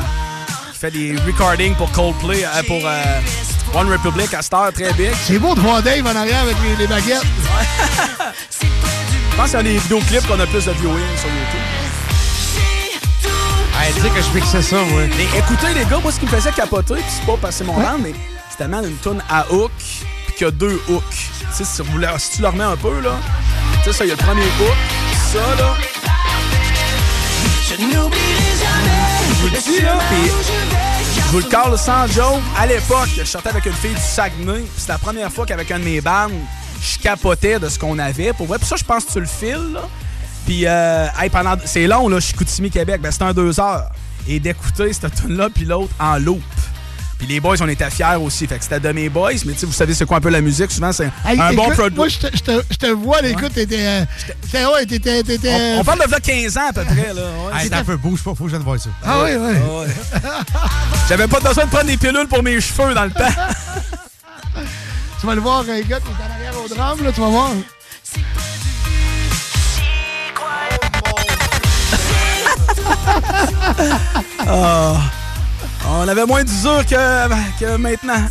Fait 0.83 0.91
des 0.91 1.15
recordings 1.25 1.77
pour 1.77 1.93
Coldplay, 1.93 2.45
euh, 2.45 2.63
pour 2.67 2.85
euh, 2.85 3.21
One 3.73 3.89
Republic 3.89 4.35
à 4.35 4.43
Star, 4.43 4.73
très 4.73 4.93
big. 4.95 5.13
C'est 5.23 5.39
beau 5.39 5.55
de 5.55 5.61
voir 5.61 5.81
Dave 5.81 6.05
en 6.05 6.17
arrière 6.17 6.41
avec 6.41 6.57
les, 6.61 6.75
les 6.75 6.89
baguettes. 6.89 7.23
Je 9.31 9.37
pense 9.37 9.51
qu'il 9.51 9.59
y 9.59 9.61
a 9.61 9.63
des 9.63 9.79
vidéoclips 9.79 10.27
qu'on 10.27 10.41
a 10.41 10.47
plus 10.47 10.65
de 10.65 10.73
viewing 10.73 11.17
sur 11.17 11.29
YouTube. 11.29 11.61
Hey, 13.81 13.93
tu 13.95 14.01
sais 14.01 14.09
que 14.09 14.23
je 14.23 14.35
mixais 14.35 14.63
ça, 14.63 14.77
moi. 14.91 15.03
Mais 15.17 15.39
écoutez, 15.39 15.73
les 15.73 15.85
gars, 15.85 16.01
moi, 16.03 16.11
ce 16.11 16.19
qui 16.19 16.27
me 16.27 16.31
faisait 16.33 16.51
capoter, 16.51 16.95
puis 16.95 17.05
c'est 17.07 17.27
pas 17.27 17.37
passer 17.37 17.63
mon 17.63 17.75
temps, 17.75 17.99
mais 18.03 18.13
c'est 18.51 18.57
tellement 18.57 18.83
une 18.83 18.97
tune 18.97 19.23
à 19.31 19.47
hook, 19.53 19.71
puis 19.79 20.35
qu'il 20.37 20.47
y 20.47 20.49
a 20.49 20.51
deux 20.51 20.83
hooks. 20.89 21.05
Tu 21.57 21.65
sais, 21.65 21.65
si, 21.65 21.83
tu 22.35 22.43
le 22.43 22.49
remets 22.49 22.65
un 22.65 22.77
peu, 22.77 22.99
là, 23.01 23.13
tu 23.85 23.93
sais, 23.93 23.99
ça, 23.99 24.05
il 24.05 24.09
y 24.09 24.13
a 24.13 24.17
le 24.17 24.25
premier 24.25 24.43
hook, 24.43 24.77
ça, 25.33 25.63
là. 25.63 25.77
Je 27.69 29.22
vous 29.43 29.49
le 29.49 29.61
dis, 29.61 29.83
là, 29.83 29.99
puis 30.09 30.31
je 31.17 31.21
vous 31.33 31.39
le 31.39 31.45
cale 31.45 31.77
sans 31.77 32.07
joke. 32.07 32.41
À 32.57 32.67
l'époque, 32.67 33.09
je 33.17 33.25
sortais 33.25 33.49
avec 33.49 33.67
une 33.67 33.73
fille 33.73 33.95
du 33.95 34.01
Saguenay, 34.01 34.65
c'était 34.77 34.93
la 34.93 34.99
première 34.99 35.33
fois 35.33 35.45
qu'avec 35.47 35.71
un 35.73 35.81
de 35.81 35.85
mes 35.85 36.01
bandes, 36.01 36.33
je 36.81 36.99
capotais 36.99 37.59
de 37.59 37.69
ce 37.69 37.79
qu'on 37.79 37.99
avait. 37.99 38.33
Pour 38.33 38.47
vrai, 38.47 38.59
puis 38.59 38.69
ça, 38.69 38.77
je 38.77 38.85
pense 38.85 39.05
que 39.05 39.13
tu 39.13 39.21
le 39.21 39.27
files, 39.27 39.73
là. 39.73 39.83
Puis, 40.47 40.67
euh, 40.67 41.07
hey, 41.21 41.29
pendant, 41.29 41.55
c'est 41.65 41.87
long, 41.87 42.09
là, 42.09 42.21
Chicoutimi, 42.21 42.71
Québec. 42.71 43.01
Ben, 43.01 43.11
c'était 43.11 43.25
un 43.25 43.33
deux 43.33 43.59
heures. 43.59 43.89
Et 44.29 44.39
d'écouter 44.39 44.93
cette 44.93 45.15
tune-là, 45.15 45.49
puis 45.53 45.65
l'autre 45.65 45.93
en 45.99 46.19
loop. 46.19 46.43
Puis 47.23 47.33
les 47.33 47.39
boys, 47.39 47.55
on 47.61 47.69
était 47.69 47.89
fiers 47.89 48.17
aussi. 48.21 48.49
Fait 48.49 48.59
que 48.59 48.65
c'était 48.65 48.81
de 48.81 48.91
mes 48.91 49.09
boys, 49.09 49.31
mais 49.47 49.53
tu 49.53 49.59
sais, 49.61 49.67
vous 49.67 49.73
savez, 49.73 49.95
c'est 49.95 50.05
quoi 50.05 50.17
un 50.17 50.21
peu 50.21 50.29
la 50.29 50.41
musique? 50.41 50.73
Souvent, 50.73 50.91
c'est 50.91 51.09
Hey, 51.25 51.39
un 51.41 51.53
bon 51.53 51.67
écoute, 51.67 51.75
produit. 51.77 51.97
Moi, 51.97 52.09
je 52.09 52.77
te, 52.77 52.87
vois, 52.91 53.23
là, 53.23 53.29
écoute, 53.29 53.53
t'étais. 53.55 53.79
euh, 53.87 54.73
ouais, 54.75 54.85
t'étais. 54.87 55.23
On, 55.77 55.79
on 55.83 55.85
parle 55.85 56.05
de 56.05 56.11
là 56.11 56.19
15 56.19 56.57
ans 56.59 56.69
à 56.71 56.73
peu 56.73 56.83
près. 56.83 57.15
Là. 57.15 57.23
Ouais. 57.23 57.63
Hey, 57.63 57.71
t'as 57.71 57.79
un 57.79 57.85
peu 57.85 57.97
bouge 57.97 58.25
pas, 58.25 58.35
faut 58.35 58.43
que 58.43 58.51
je 58.51 58.57
vienne 58.57 58.65
voir 58.65 58.81
ça. 58.81 58.91
Ah 59.05 59.23
oui, 59.23 59.31
oui. 59.39 59.53
Ah 59.57 59.79
ouais. 59.79 59.87
J'avais 61.09 61.29
pas 61.29 61.39
besoin 61.39 61.65
de 61.65 61.71
prendre 61.71 61.87
des 61.87 61.97
pilules 61.97 62.27
pour 62.27 62.43
mes 62.43 62.61
cheveux 62.61 62.93
dans 62.93 63.05
le 63.05 63.13
temps. 63.13 63.23
Tu 65.21 65.27
vas 65.29 65.37
le 65.37 65.41
voir, 65.41 65.61
un 65.61 65.81
gars 65.83 65.83
qui 65.83 65.93
est 65.93 65.97
en 65.97 66.35
arrière 66.35 66.55
au 66.65 66.69
drame, 66.69 67.05
là, 67.05 67.13
tu 67.13 67.21
vas 67.21 67.29
voir. 67.29 67.51
Ah. 74.47 75.01
On 75.89 76.09
avait 76.09 76.27
moins 76.27 76.45
d'usure 76.45 76.85
que, 76.87 77.29
que 77.61 77.77
maintenant. 77.77 78.25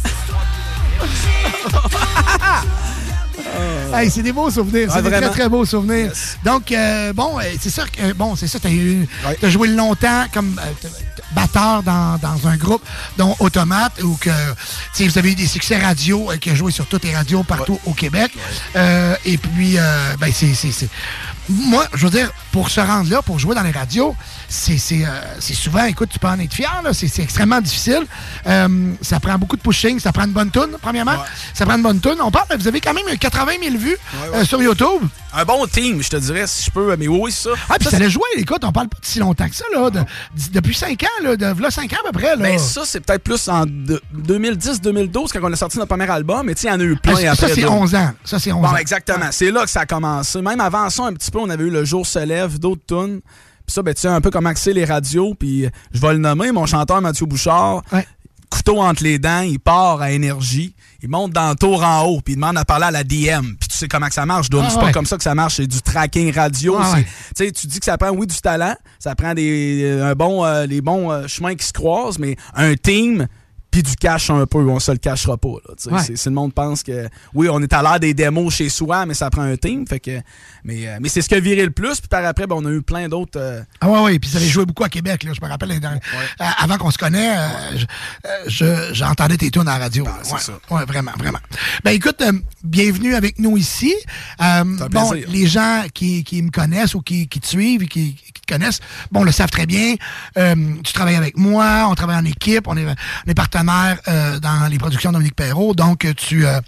Hey, 3.94 4.10
c'est 4.10 4.24
des 4.24 4.32
beaux 4.32 4.50
souvenirs, 4.50 4.90
c'est 4.94 5.02
des 5.02 5.10
très 5.10 5.30
très 5.30 5.50
beaux 5.50 5.66
souvenirs. 5.66 6.14
Donc 6.46 6.72
euh, 6.72 7.12
bon, 7.12 7.38
euh, 7.40 7.44
c'est 7.60 7.70
sûr 7.70 7.90
que 7.92 8.02
euh, 8.02 8.14
bon, 8.14 8.38
c'est 8.38 8.48
ça, 8.48 8.58
t'as 8.60 8.70
eu, 8.70 9.06
t'as 9.42 9.50
joué 9.50 9.68
longtemps 9.68 10.26
comme 10.34 10.58
euh, 10.64 10.88
batteur 11.36 11.84
dans, 11.84 12.18
dans 12.22 12.48
un 12.48 12.56
groupe 12.56 12.82
dont 13.18 13.36
Automate 13.40 14.02
ou 14.04 14.16
que 14.16 14.30
vous 15.00 15.18
avez 15.18 15.34
eu 15.34 15.36
des 15.36 15.48
succès 15.48 15.78
radio 15.78 16.32
euh, 16.32 16.38
qui 16.38 16.52
a 16.52 16.56
joué 16.56 16.72
sur 16.72 16.86
toutes 16.86 17.04
les 17.04 17.14
radios 17.14 17.44
partout 17.44 17.80
au 17.86 17.92
Québec. 17.94 18.32
Euh, 18.78 19.16
et 19.26 19.38
puis 19.38 19.78
euh, 19.78 20.16
ben 20.20 20.32
c'est 20.34 20.54
c'est 20.54 20.72
c'est- 20.72 20.90
moi, 21.50 21.86
je 21.94 22.06
veux 22.06 22.12
dire, 22.12 22.32
pour 22.54 22.70
se 22.70 22.80
rendre 22.80 23.10
là, 23.10 23.22
pour 23.22 23.38
jouer 23.40 23.56
dans 23.56 23.64
les 23.64 23.72
radios, 23.72 24.16
c'est 24.52 24.78
c'est, 24.78 25.06
euh, 25.06 25.10
c'est 25.40 25.54
souvent, 25.54 25.86
écoute, 25.86 26.10
tu 26.12 26.20
peux 26.20 26.28
en 26.28 26.38
être 26.40 26.54
fier, 26.54 26.82
là, 26.84 26.94
c'est 26.94 27.08
c'est 27.08 27.24
extrêmement 27.24 27.62
difficile. 27.62 28.02
Euh, 28.48 28.94
ça 29.02 29.20
prend 29.20 29.38
beaucoup 29.38 29.56
de 29.56 29.62
pushing, 29.62 30.00
ça 30.00 30.12
prend 30.12 30.26
une 30.26 30.32
bonne 30.34 30.52
tune, 30.52 30.76
premièrement. 30.82 31.16
Ça 31.54 31.66
prend 31.66 31.78
une 31.78 31.84
bonne 31.84 32.00
tune. 32.02 32.18
On 32.22 32.30
parle, 32.32 32.46
vous 32.58 32.68
avez 32.68 32.82
quand 32.82 32.94
même 32.94 33.06
80 33.18 33.52
000 33.64 33.78
vues 33.78 33.98
euh, 34.34 34.44
sur 34.46 34.62
YouTube. 34.62 35.02
Un 35.34 35.46
bon 35.46 35.66
team, 35.66 36.04
je 36.04 36.10
te 36.10 36.18
dirais, 36.18 36.46
si 36.46 36.66
je 36.66 36.72
peux. 36.72 36.96
Mais 36.98 37.08
oui, 37.08 37.32
c'est 37.32 37.50
ça. 37.50 37.56
Ah, 37.70 37.76
puis 37.76 37.86
Ça, 37.86 37.92
ça 37.92 37.96
allait 37.98 38.10
jouer, 38.10 38.24
écoute, 38.36 38.64
on 38.66 38.72
parle 38.74 38.90
pas 38.90 38.98
de 39.00 39.06
si 39.06 39.20
longtemps 39.20 39.48
que 39.48 39.56
ça, 39.56 39.64
là. 39.74 39.90
de- 39.90 40.04
depuis 40.52 40.76
5 40.76 41.02
ans, 41.04 41.24
là, 41.24 41.36
de 41.38 41.62
là, 41.62 41.72
5 41.72 41.94
ans 41.94 41.98
à 42.08 42.12
peu 42.12 42.20
près, 42.20 42.36
là. 42.36 42.44
Ben 42.44 42.60
ça, 42.60 42.82
c'est 42.86 43.00
peut-être 43.00 43.24
plus 43.24 43.48
en 43.48 43.66
de- 43.66 44.02
2010-2012 44.14 45.32
quand 45.32 45.40
on 45.44 45.54
a 45.54 45.56
sorti 45.56 45.78
notre 45.78 45.90
premier 45.96 46.10
album, 46.10 46.46
mais 46.46 46.56
tu 46.56 46.62
sais, 46.62 46.68
il 46.68 46.72
y 46.72 46.74
en 46.74 46.80
a 46.80 46.84
eu 46.84 46.96
plein 46.98 47.14
Ah, 47.16 47.22
ça, 47.22 47.32
après. 47.46 47.56
c'est 47.56 47.62
d'autres. 47.62 47.74
11 47.74 47.96
ans. 47.96 48.12
Ça, 48.26 48.40
c'est 48.40 48.52
11 48.52 48.62
Bon, 48.62 48.68
ans. 48.74 48.76
exactement. 48.78 49.28
C'est 49.32 49.52
là 49.52 49.64
que 49.64 49.70
ça 49.70 49.82
a 49.82 49.86
commencé. 49.86 50.42
Même 50.42 50.60
avant 50.60 50.90
ça, 50.90 51.04
un 51.06 51.14
petit 51.14 51.32
peu, 51.32 51.40
on 51.40 51.50
avait 51.50 51.64
eu 51.64 51.70
Le 51.70 51.86
Jour 51.86 52.06
se 52.06 52.20
lève, 52.20 52.60
d'autres 52.60 52.82
tunes. 52.88 53.22
Ça, 53.72 53.82
ben, 53.82 53.94
tu 53.94 54.02
sais, 54.02 54.08
un 54.08 54.22
peu 54.22 54.30
comment 54.30 54.52
c'est 54.56 54.74
les 54.74 54.86
radios. 54.86 55.34
Puis 55.34 55.68
je 55.94 56.02
vais 56.02 56.14
le 56.14 56.20
nommer, 56.20 56.52
mon 56.52 56.66
chanteur 56.66 57.02
Mathieu 57.02 57.26
Bouchard, 57.26 57.84
couteau 58.50 58.82
entre 58.82 59.04
les 59.04 59.18
dents, 59.18 59.42
il 59.42 59.60
part 59.60 60.02
à 60.02 60.12
énergie. 60.12 60.76
Il 61.02 61.10
monte 61.10 61.32
dans 61.32 61.50
le 61.50 61.56
tour 61.56 61.84
en 61.84 62.04
haut, 62.04 62.22
puis 62.22 62.34
il 62.34 62.36
demande 62.36 62.58
à 62.58 62.66
parler 62.66 62.86
à 62.86 62.92
la 62.92 63.04
DM. 63.04 63.56
Puis 63.60 63.70
tu 63.70 63.76
sais 63.76 63.88
comment 63.88 64.08
que 64.08 64.14
ça 64.14 64.26
marche. 64.28 64.48
Ah, 64.54 64.68
c'est 64.70 64.80
pas 64.80 64.92
comme 64.92 65.08
ça 65.08 65.18
que 65.18 65.24
ça 65.24 65.34
marche, 65.34 65.56
c'est 65.56 65.66
du 65.66 65.82
tracking 65.82 66.32
radio. 66.32 66.78
Ah, 66.80 66.94
ouais. 66.94 67.52
Tu 67.52 67.68
dis 67.68 67.80
que 67.80 67.86
ça 67.86 67.98
prend, 67.98 68.12
oui, 68.12 68.28
du 68.28 68.36
talent, 68.36 68.76
ça 69.00 69.16
prend 69.16 69.34
des, 69.34 70.00
un 70.04 70.14
bon, 70.14 70.46
euh, 70.46 70.68
les 70.68 70.82
bons 70.82 71.12
euh, 71.12 71.28
chemins 71.28 71.56
qui 71.56 71.66
se 71.66 71.74
croisent, 71.74 72.20
mais 72.20 72.36
un 72.54 72.76
team, 72.76 73.28
puis 73.72 73.82
du 73.84 73.96
cash 73.96 74.30
un 74.30 74.46
peu, 74.46 74.60
on 74.60 74.80
se 74.80 74.92
le 74.92 74.98
cachera 74.98 75.38
pas. 75.38 75.48
Là. 75.68 75.94
Ouais. 75.98 76.16
Si 76.16 76.28
le 76.30 76.36
monde 76.36 76.54
pense 76.54 76.84
que, 76.84 77.08
oui, 77.34 77.48
on 77.50 77.62
est 77.62 77.72
à 77.72 77.82
l'heure 77.82 78.00
des 78.02 78.14
démos 78.14 78.54
chez 78.54 78.68
soi, 78.70 79.06
mais 79.06 79.14
ça 79.14 79.30
prend 79.30 79.42
un 79.44 79.56
team. 79.56 79.88
Fait 79.88 80.00
que, 80.02 80.20
mais 80.66 80.88
euh, 80.88 80.98
mais 81.02 81.08
c'est 81.10 81.22
ce 81.22 81.30
qui 81.30 81.36
a 81.36 81.40
viré 81.40 81.64
le 81.64 81.72
plus. 81.72 82.00
Puis 82.02 82.10
par 82.10 82.26
après, 82.26 82.48
ben, 82.48 82.56
on 82.58 82.66
a 82.66 82.70
eu 82.70 82.82
plein 82.82 83.08
d'autres. 83.08 83.40
euh, 83.40 83.62
Ah 83.80 83.90
ouais, 83.90 84.00
ouais, 84.02 84.20
puis 84.20 84.30
ça 84.30 84.38
avait 84.38 84.48
joué 84.48 84.66
beaucoup 84.66 84.84
à 84.84 84.90
Québec, 84.90 85.24
là. 85.24 85.32
Je 85.34 85.44
me 85.44 85.50
rappelle, 85.50 85.72
euh, 85.72 86.46
avant 86.58 86.78
qu'on 86.78 86.92
se 86.92 86.98
connaisse, 86.98 87.50
je- 87.76 87.86
je- 88.48 88.94
j'entendais 88.94 89.38
tes 89.38 89.50
tunes 89.50 89.68
à 89.68 89.78
la 89.80 89.86
radio. 89.86 90.04
là. 90.04 90.20
c'est 90.24 90.34
ouais, 90.34 90.40
ça. 90.40 90.54
ouais, 90.70 90.86
vraiment, 90.86 91.12
vraiment. 91.18 91.40
Ben 91.84 91.92
écoute, 91.92 92.22
bienvenue 92.64 93.16
avec 93.16 93.40
nous 93.40 93.56
ici. 93.58 93.94
Bon, 94.40 95.10
plaisir. 95.10 95.30
les 95.30 95.48
gens 95.48 95.84
qui, 95.94 96.24
qui 96.24 96.42
me 96.42 96.52
connaissent 96.52 96.94
ou 96.96 97.02
qui, 97.02 97.28
qui 97.28 97.40
te 97.40 97.48
suivent 97.48 97.84
et 97.84 97.88
qui, 97.88 98.16
connaissent, 98.52 98.80
bon, 99.12 99.24
le 99.24 99.32
savent 99.32 99.50
très 99.50 99.66
bien. 99.66 99.96
Euh, 100.38 100.56
tu 100.84 100.94
travailles 100.94 101.16
avec 101.16 101.38
moi, 101.38 101.88
on 101.90 101.96
travaille 101.96 102.18
en 102.18 102.26
équipe, 102.26 102.68
on 102.68 102.78
est, 102.78 102.86
on 102.86 103.30
est 103.32 103.34
partenaires 103.34 103.98
euh, 104.08 104.40
dans 104.40 104.70
les 104.70 104.78
productions 104.78 105.12
de 105.12 105.16
Dominique 105.16 105.36
Perrault, 105.36 105.74
donc 105.74 106.08
tu... 106.16 106.46
euh, 106.46 106.60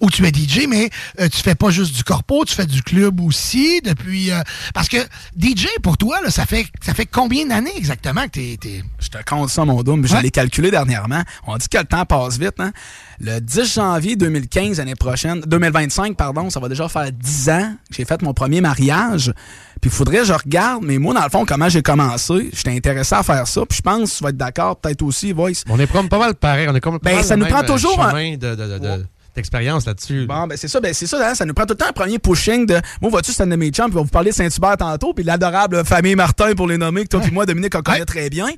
où 0.00 0.10
tu 0.10 0.24
es 0.26 0.32
DJ, 0.32 0.66
mais 0.68 0.90
euh, 1.20 1.28
tu 1.28 1.38
fais 1.42 1.54
pas 1.54 1.70
juste 1.70 1.94
du 1.94 2.04
corpo, 2.04 2.44
tu 2.44 2.54
fais 2.54 2.66
du 2.66 2.82
club 2.82 3.20
aussi 3.20 3.80
depuis 3.82 4.30
euh, 4.30 4.40
parce 4.74 4.88
que 4.88 4.98
DJ 5.38 5.66
pour 5.82 5.96
toi 5.98 6.20
là, 6.22 6.30
ça 6.30 6.46
fait 6.46 6.66
ça 6.82 6.94
fait 6.94 7.06
combien 7.06 7.46
d'années 7.46 7.76
exactement 7.76 8.24
que 8.24 8.30
t'es 8.30 8.58
t'es? 8.60 8.82
Je 8.98 9.08
te 9.08 9.18
compte 9.24 9.50
ça, 9.50 9.64
mon 9.64 9.82
dôme. 9.82 10.06
Je 10.06 10.14
Ouais. 10.14 10.22
l'ai 10.22 10.30
calculé 10.30 10.70
dernièrement. 10.70 11.22
On 11.46 11.56
dit 11.56 11.68
que 11.68 11.78
le 11.78 11.84
temps 11.84 12.04
passe 12.04 12.38
vite. 12.38 12.54
Hein? 12.58 12.72
Le 13.20 13.38
10 13.40 13.74
janvier 13.74 14.16
2015, 14.16 14.78
l'année 14.78 14.94
prochaine, 14.94 15.40
2025, 15.46 16.16
pardon, 16.16 16.50
ça 16.50 16.60
va 16.60 16.68
déjà 16.68 16.88
faire 16.88 17.10
10 17.12 17.48
ans 17.50 17.74
que 17.90 17.96
j'ai 17.96 18.04
fait 18.04 18.20
mon 18.22 18.32
premier 18.34 18.60
mariage. 18.60 19.32
Puis 19.80 19.90
il 19.90 19.94
faudrait 19.94 20.18
que 20.18 20.24
je 20.24 20.32
regarde, 20.32 20.82
mais 20.84 20.98
moi, 20.98 21.12
dans 21.14 21.22
le 21.22 21.28
fond, 21.30 21.44
comment 21.46 21.68
j'ai 21.68 21.82
commencé, 21.82 22.50
j'étais 22.54 22.70
intéressé 22.74 23.14
à 23.14 23.22
faire 23.22 23.46
ça. 23.46 23.62
Puis 23.66 23.76
je 23.78 23.82
pense 23.82 24.12
que 24.12 24.16
tu 24.18 24.24
vas 24.24 24.30
être 24.30 24.36
d'accord, 24.36 24.76
peut-être 24.76 25.02
aussi, 25.02 25.32
Voice. 25.32 25.62
On 25.68 25.78
est 25.78 25.86
pas 25.86 26.02
mal 26.18 26.34
pareil. 26.34 26.66
On 26.70 26.74
est 26.74 26.80
comme 26.80 26.98
pas 26.98 27.10
Ben, 27.10 27.22
ça 27.22 27.36
nous 27.36 27.46
prend 27.46 27.62
euh, 27.62 27.66
toujours 27.66 28.02
un- 28.02 28.10
chemin 28.10 28.32
de- 28.36 28.54
de- 28.54 28.54
de- 28.54 28.78
de- 28.78 29.06
d'expérience 29.36 29.86
là-dessus? 29.86 30.26
Bon, 30.26 30.46
ben 30.46 30.56
c'est 30.56 30.68
ça, 30.68 30.80
ben 30.80 30.92
c'est 30.92 31.06
ça, 31.06 31.30
hein, 31.30 31.34
ça 31.34 31.44
nous 31.44 31.54
prend 31.54 31.64
tout 31.66 31.74
le 31.74 31.78
temps 31.78 31.88
un 31.88 31.92
premier 31.92 32.18
pushing 32.18 32.66
de. 32.66 32.80
Moi, 33.00 33.10
vois-tu, 33.10 33.32
c'est 33.32 33.42
un 33.42 33.46
de 33.46 33.56
mes 33.56 33.70
chums, 33.70 33.86
puis 33.86 33.94
on 33.96 34.00
va 34.00 34.04
vous 34.04 34.10
parler 34.10 34.30
de 34.30 34.34
Saint-Hubert 34.34 34.76
tantôt, 34.76 35.14
puis 35.14 35.24
l'adorable 35.24 35.84
famille 35.84 36.16
Martin 36.16 36.54
pour 36.54 36.66
les 36.66 36.78
nommer, 36.78 37.04
que 37.04 37.08
toi 37.08 37.20
puis 37.20 37.30
moi, 37.30 37.46
Dominique, 37.46 37.74
on 37.76 37.82
connaît 37.82 38.04
très 38.04 38.28
bien. 38.30 38.48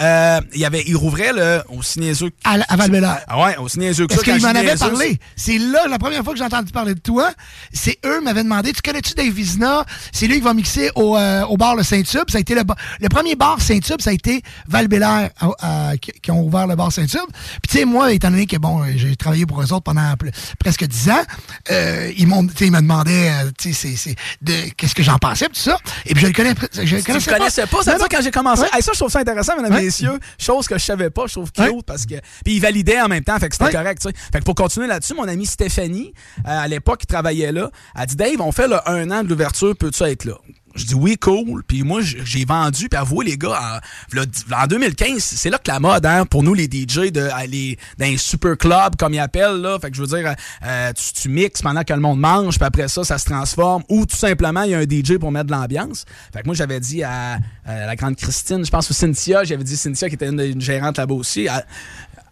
Euh, 0.00 0.40
il 0.52 0.60
y 0.60 0.64
avait, 0.64 0.82
il 0.86 0.96
rouvrait 0.96 1.32
le, 1.32 1.62
au 1.68 1.82
cinézeux. 1.82 2.30
à, 2.44 2.58
à 2.68 2.76
Val-Bélair. 2.76 3.20
Ah 3.28 3.42
ouais, 3.42 3.56
au 3.56 3.68
cinézeux. 3.68 4.06
Parce 4.06 4.22
qu'ils 4.22 4.40
m'en 4.42 4.48
avaient 4.48 4.76
parlé. 4.76 5.18
C'est 5.36 5.58
là, 5.58 5.86
la 5.88 5.98
première 5.98 6.22
fois 6.24 6.32
que 6.32 6.38
j'ai 6.38 6.44
entendu 6.44 6.72
parler 6.72 6.94
de 6.94 7.00
toi, 7.00 7.30
c'est 7.72 7.98
eux 8.04 8.20
m'avaient 8.20 8.42
demandé, 8.44 8.72
tu 8.72 8.82
connais-tu 8.82 9.14
Dave 9.14 9.32
Vizina? 9.32 9.84
C'est 10.12 10.26
lui 10.26 10.34
qui 10.36 10.40
va 10.40 10.54
mixer 10.54 10.90
au, 10.94 11.16
euh, 11.16 11.42
au 11.46 11.56
bar 11.56 11.76
Le 11.76 11.82
Saint-Tube. 11.82 12.24
Ça 12.28 12.38
a 12.38 12.40
été 12.40 12.54
le, 12.54 12.62
le 13.00 13.08
premier 13.08 13.36
bar 13.36 13.60
Saint-Tube, 13.60 14.00
ça 14.00 14.10
a 14.10 14.12
été 14.12 14.42
à- 15.04 15.28
à- 15.90 15.96
qui, 15.96 16.10
qui 16.12 16.30
ont 16.30 16.42
ouvert 16.42 16.66
le 16.66 16.74
bar 16.76 16.90
Saint-Tube. 16.92 17.20
Puis 17.62 17.70
tu 17.70 17.78
sais, 17.78 17.84
moi, 17.84 18.12
étant 18.12 18.30
donné 18.30 18.46
que 18.46 18.56
bon, 18.56 18.82
j'ai 18.96 19.14
travaillé 19.16 19.46
pour 19.46 19.60
eux 19.62 19.72
autres 19.72 19.82
pendant 19.82 20.14
presque 20.58 20.84
10 20.84 21.10
ans, 21.10 21.22
euh, 21.70 22.12
ils 22.16 22.26
m'ont, 22.26 22.46
tu 22.46 22.54
sais, 22.56 22.66
ils 22.66 22.72
me 22.72 22.80
demandaient, 22.80 23.30
euh, 23.30 23.50
tu 23.58 23.72
sais, 23.72 23.88
c'est- 23.88 23.96
c'est 23.96 24.16
de 24.42 24.70
qu'est-ce 24.76 24.94
que 24.94 25.02
j'en 25.02 25.18
pensais, 25.18 25.46
tout 25.46 25.54
ça. 25.54 25.78
Et 26.06 26.14
puis 26.14 26.22
je 26.22 26.26
le 26.28 26.32
connais, 26.32 26.54
je 26.72 26.80
le 26.96 27.02
connaissais 27.02 27.30
ne 27.32 27.36
connaissais 27.38 27.66
pas, 27.66 27.82
ça 27.82 27.92
veut 27.92 27.98
dire 27.98 28.08
quand 28.10 28.22
j'ai 28.22 28.30
commencé. 28.30 28.62
Ouais. 28.62 28.68
Hey, 28.74 28.82
ça, 28.82 28.92
je 28.94 28.98
trouve 28.98 29.10
ça 29.10 29.20
intéressant, 29.20 29.56
mesdames 29.56 29.72
et 29.72 29.76
Ouais. 29.76 29.82
messieurs. 29.84 30.18
Chose 30.38 30.66
que 30.66 30.78
je 30.78 30.84
savais 30.84 31.10
pas, 31.10 31.26
je 31.26 31.32
trouve 31.34 31.50
cute 31.52 31.86
parce 31.86 32.06
que. 32.06 32.14
Puis 32.44 32.54
il 32.56 32.60
validait 32.60 33.00
en 33.00 33.08
même 33.08 33.24
temps, 33.24 33.38
fait 33.38 33.48
que 33.48 33.54
c'était 33.54 33.66
Ouais. 33.66 33.72
correct, 33.72 34.00
tu 34.02 34.08
sais. 34.08 34.14
Fait 34.32 34.40
que 34.40 34.44
pour 34.44 34.54
continuer 34.54 34.86
là-dessus, 34.86 35.14
mon 35.14 35.28
amie 35.28 35.46
Stéphanie, 35.46 36.12
euh, 36.46 36.62
à 36.64 36.68
l'époque, 36.68 37.00
qui 37.00 37.06
travaillait 37.06 37.52
là, 37.52 37.70
a 37.94 38.06
dit 38.06 38.16
Dave, 38.16 38.40
on 38.40 38.52
fait 38.52 38.68
le 38.68 38.76
un 38.88 39.10
an 39.10 39.22
de 39.22 39.28
l'ouverture, 39.28 39.74
peux-tu 39.76 40.02
être 40.04 40.24
là? 40.24 40.34
Je 40.74 40.84
dis 40.84 40.94
oui, 40.94 41.16
cool. 41.16 41.62
Puis 41.62 41.82
moi, 41.82 42.00
j'ai 42.02 42.44
vendu, 42.44 42.88
puis 42.88 42.98
avouez, 42.98 43.24
les 43.24 43.38
gars, 43.38 43.58
en, 43.60 43.78
v'là 44.10 44.26
dix- 44.26 44.44
en 44.52 44.66
2015, 44.66 45.22
c'est 45.22 45.50
là 45.50 45.58
que 45.58 45.70
la 45.70 45.80
mode, 45.80 46.04
hein, 46.04 46.26
pour 46.26 46.42
nous, 46.42 46.54
les 46.54 46.64
DJ, 46.64 47.12
de 47.12 47.28
aller 47.32 47.78
dans 47.98 48.06
les 48.06 48.16
super 48.16 48.56
clubs, 48.56 48.96
comme 48.98 49.14
ils 49.14 49.20
appellent, 49.20 49.60
là. 49.60 49.78
Fait 49.80 49.90
que 49.90 49.96
je 49.96 50.02
veux 50.02 50.08
dire, 50.18 50.34
euh, 50.64 50.92
tu, 50.92 51.12
tu 51.22 51.28
mixes 51.28 51.62
pendant 51.62 51.84
que 51.84 51.92
le 51.92 52.00
monde 52.00 52.20
mange, 52.20 52.58
puis 52.58 52.66
après 52.66 52.88
ça, 52.88 53.04
ça 53.04 53.18
se 53.18 53.26
transforme. 53.26 53.82
Ou 53.88 54.04
tout 54.06 54.16
simplement, 54.16 54.62
il 54.62 54.70
y 54.70 54.74
a 54.74 54.78
un 54.78 54.82
DJ 54.82 55.18
pour 55.18 55.30
mettre 55.30 55.46
de 55.46 55.52
l'ambiance. 55.52 56.04
Fait 56.32 56.42
que 56.42 56.46
moi, 56.46 56.54
j'avais 56.54 56.80
dit 56.80 57.02
à, 57.02 57.38
la 57.66 57.96
grande 57.96 58.16
Christine, 58.16 58.64
je 58.64 58.70
pense, 58.70 58.90
ou 58.90 58.92
Cynthia, 58.92 59.44
j'avais 59.44 59.64
dit 59.64 59.76
Cynthia, 59.76 60.08
qui 60.08 60.14
était 60.16 60.28
une, 60.28 60.60
gérante 60.60 60.98
là-bas 60.98 61.14
aussi, 61.14 61.48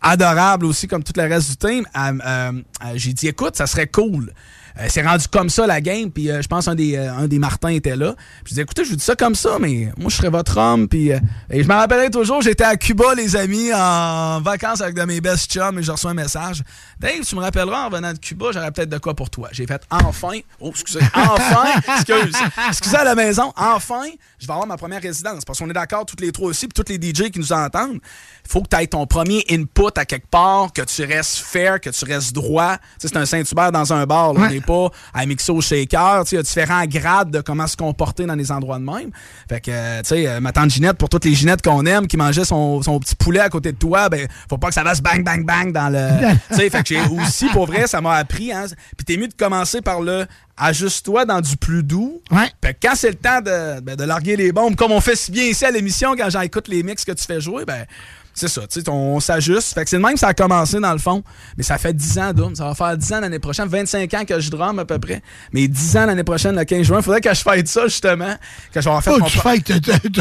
adorable 0.03 0.67
aussi, 0.67 0.89
comme 0.89 1.03
tout 1.03 1.13
le 1.17 1.23
reste 1.23 1.51
du 1.51 1.57
team. 1.57 1.87
Euh, 1.97 2.13
euh, 2.27 2.53
euh, 2.85 2.93
j'ai 2.97 3.13
dit, 3.13 3.29
écoute, 3.29 3.57
ça 3.57 3.67
serait 3.67 3.87
cool. 3.87 4.33
Euh, 4.79 4.87
c'est 4.89 5.03
rendu 5.03 5.27
comme 5.29 5.51
ça 5.51 5.67
la 5.67 5.81
game, 5.81 6.11
puis 6.11 6.31
euh, 6.31 6.41
je 6.43 6.49
pense 6.49 6.69
un 6.69 6.75
des, 6.75 6.97
euh, 6.97 7.13
un 7.13 7.29
des 7.29 7.39
Martins 7.39 7.69
était 7.69 7.97
là. 7.97 8.15
Puis 8.45 8.51
je 8.51 8.55
dis, 8.55 8.61
écoutez, 8.61 8.85
je 8.85 8.91
vous 8.91 8.97
dis 8.97 9.05
ça 9.05 9.15
comme 9.15 9.35
ça, 9.35 9.59
mais 9.61 9.93
moi 9.99 10.09
je 10.11 10.17
serais 10.17 10.31
votre 10.31 10.57
homme. 10.59 10.89
Puis 10.89 11.11
et 11.11 11.63
je 11.63 11.69
me 11.69 11.75
rappellerai 11.75 12.11
toujours, 12.11 12.43
j'étais 12.43 12.65
à 12.65 12.77
Cuba, 12.77 13.15
les 13.15 13.37
amis, 13.37 13.73
en 13.73 14.41
vacances 14.41 14.81
avec 14.81 14.95
de 14.95 15.03
mes 15.03 15.21
best 15.21 15.51
chums, 15.51 15.79
et 15.79 15.83
je 15.83 15.93
reçois 15.93 16.13
un 16.13 16.15
message. 16.15 16.63
Dave, 16.99 17.21
tu 17.27 17.37
me 17.37 17.41
rappelleras 17.41 17.87
en 17.87 17.91
venant 17.91 18.13
de 18.13 18.19
Cuba, 18.19 18.47
j'aurais 18.53 18.71
peut-être 18.71 18.89
de 18.89 18.99
quoi 18.99 19.15
pour 19.15 19.31
toi. 19.31 19.49
J'ai 19.53 19.67
fait 19.67 19.83
enfin, 19.91 20.39
oh 20.61 20.71
excusez, 20.71 21.01
enfin, 21.15 21.65
excuse, 21.97 22.37
excusez 22.69 22.97
à 22.97 23.05
la 23.05 23.15
maison, 23.15 23.53
enfin, 23.57 24.05
je 24.39 24.47
vais 24.47 24.53
avoir 24.53 24.67
ma 24.67 24.77
première 24.77 25.03
résidence. 25.03 25.45
Parce 25.45 25.59
qu'on 25.59 25.69
est 25.69 25.75
d'accord, 25.75 26.07
toutes 26.07 26.21
les 26.21 26.33
trois 26.33 26.49
aussi, 26.49 26.69
puis 26.69 26.83
tous 26.83 26.91
les 26.91 26.97
DJ 26.97 27.31
qui 27.31 27.39
nous 27.39 27.53
entendent, 27.53 28.01
il 28.45 28.51
faut 28.51 28.63
que 28.63 28.69
tu 28.69 28.83
aies 28.83 28.87
ton 28.87 29.07
premier 29.07 29.45
input 29.51 29.93
à 29.97 30.05
quelque 30.05 30.29
part, 30.29 30.73
que 30.73 30.83
tu 30.83 31.05
restes 31.05 31.39
fair, 31.39 31.81
que 31.81 31.91
tu 31.91 32.05
restes 32.05 32.33
droit. 32.33 32.77
Tu 32.99 33.07
sais, 33.07 33.09
c'est 33.09 33.17
un 33.17 33.27
Saint-Hubert 33.27 33.73
dans 33.73 33.93
un 33.93 34.07
bar, 34.07 34.33
là. 34.33 34.43
on 34.43 34.49
n'est 34.49 34.61
pas 34.63 34.91
à 35.15 35.27
mixer 35.27 35.53
au 35.53 35.61
shaker. 35.61 36.25
Il 36.31 36.35
y 36.37 36.39
a 36.39 36.43
différents 36.43 36.85
grades 36.87 37.31
de 37.31 37.41
comment 37.41 37.67
se 37.67 37.77
comporter 37.77 38.27
dans 38.27 38.37
des 38.37 38.51
endroits 38.51 38.79
de 38.79 38.85
même. 38.85 39.11
Fait 39.49 39.61
que, 39.61 40.01
tu 40.01 40.09
sais, 40.09 40.27
euh, 40.27 40.41
ma 40.41 40.53
tante 40.53 40.71
Ginette, 40.71 40.97
pour 40.97 41.09
toutes 41.09 41.25
les 41.25 41.35
Ginettes 41.35 41.63
qu'on 41.63 41.85
aime, 41.87 42.07
qui 42.07 42.17
mangeait 42.17 42.45
son, 42.45 42.83
son 42.83 42.99
petit 43.01 43.15
poulet 43.15 43.41
à 43.41 43.49
côté 43.49 43.73
de 43.73 43.79
toi, 43.79 44.09
ben, 44.09 44.27
faut 44.49 44.59
pas 44.59 44.69
que 44.69 44.75
ça 44.75 44.83
fasse 44.83 45.01
bang, 45.01 45.25
bang, 45.25 45.45
bang 45.45 45.73
dans 45.73 45.89
le. 45.89 46.09
tu 46.51 46.57
sais, 46.57 46.71
fait 46.71 46.83
que 46.83 46.89
j'ai 46.89 47.01
aussi, 47.01 47.47
pour 47.49 47.67
vrai, 47.67 47.87
ça 47.87 48.01
m'a 48.01 48.15
appris. 48.15 48.53
Hein, 48.53 48.67
Puis 48.97 49.05
t'es 49.05 49.17
mieux 49.17 49.29
de 49.29 49.35
commencer 49.35 49.81
par 49.81 50.01
le 50.01 50.27
ajuste-toi 50.57 51.25
dans 51.25 51.41
du 51.41 51.57
plus 51.57 51.83
doux. 51.83 52.21
Fait 52.63 52.75
que 52.75 52.87
quand 52.87 52.95
c'est 52.95 53.11
le 53.11 53.17
temps 53.17 53.41
de, 53.41 53.81
ben, 53.81 53.97
de 53.97 54.05
larguer 54.05 54.37
les 54.37 54.53
bombes, 54.53 54.77
comme 54.77 54.93
on 54.93 55.01
fait 55.01 55.17
si 55.17 55.31
bien 55.31 55.45
ici 55.45 55.65
à 55.65 55.71
l'émission, 55.71 56.15
quand 56.17 56.31
j'en 56.31 56.43
écoute 56.43 56.69
les 56.69 56.83
mix 56.83 57.05
que 57.05 57.13
tu 57.13 57.25
fais 57.25 57.41
jouer, 57.41 57.65
ben. 57.65 57.87
C'est 58.35 58.49
ça, 58.49 58.63
tu 58.67 58.81
sais, 58.81 58.89
on 58.89 59.21
s'ajuste. 59.21 59.75
Fait 59.75 59.85
que 59.85 59.91
c'est 59.91 59.97
le 59.97 60.03
même 60.03 60.15
que 60.15 60.21
ça 60.21 60.29
a 60.29 60.35
commencé 60.35 60.81
dans 60.81 60.93
le 60.93 60.99
fond. 60.99 61.23
Mais 61.57 61.63
ça 61.63 61.77
fait 61.77 61.93
10 61.93 62.19
ans, 62.19 62.33
Doom. 62.33 62.55
Ça 62.55 62.65
va 62.65 62.75
faire 62.75 62.97
10 62.97 63.13
ans 63.13 63.21
l'année 63.21 63.39
prochaine, 63.39 63.69
25 63.69 64.15
ans 64.15 64.25
que 64.25 64.41
je 64.41 64.51
drame 64.51 64.79
à 64.79 64.85
peu 64.87 64.99
près. 64.99 65.23
Mais 65.53 65.69
10 65.69 65.97
ans 65.99 66.07
l'année 66.07 66.25
prochaine, 66.25 66.57
le 66.57 66.65
15 66.65 66.83
juin. 66.87 67.03
Faudrait 67.03 67.21
que 67.21 67.33
je 67.35 67.41
fête 67.43 67.69
ça, 67.69 67.85
justement. 67.89 68.35
Que 68.73 68.81
je 68.81 68.85
vais 68.85 68.91
avoir 68.91 69.03
fait 69.03 69.11
Oh, 69.15 69.19
mon 69.19 69.27
tu 69.27 69.39
fêtes. 69.39 69.65
t- 69.65 69.81
t- 69.81 69.99
t- 70.11 70.21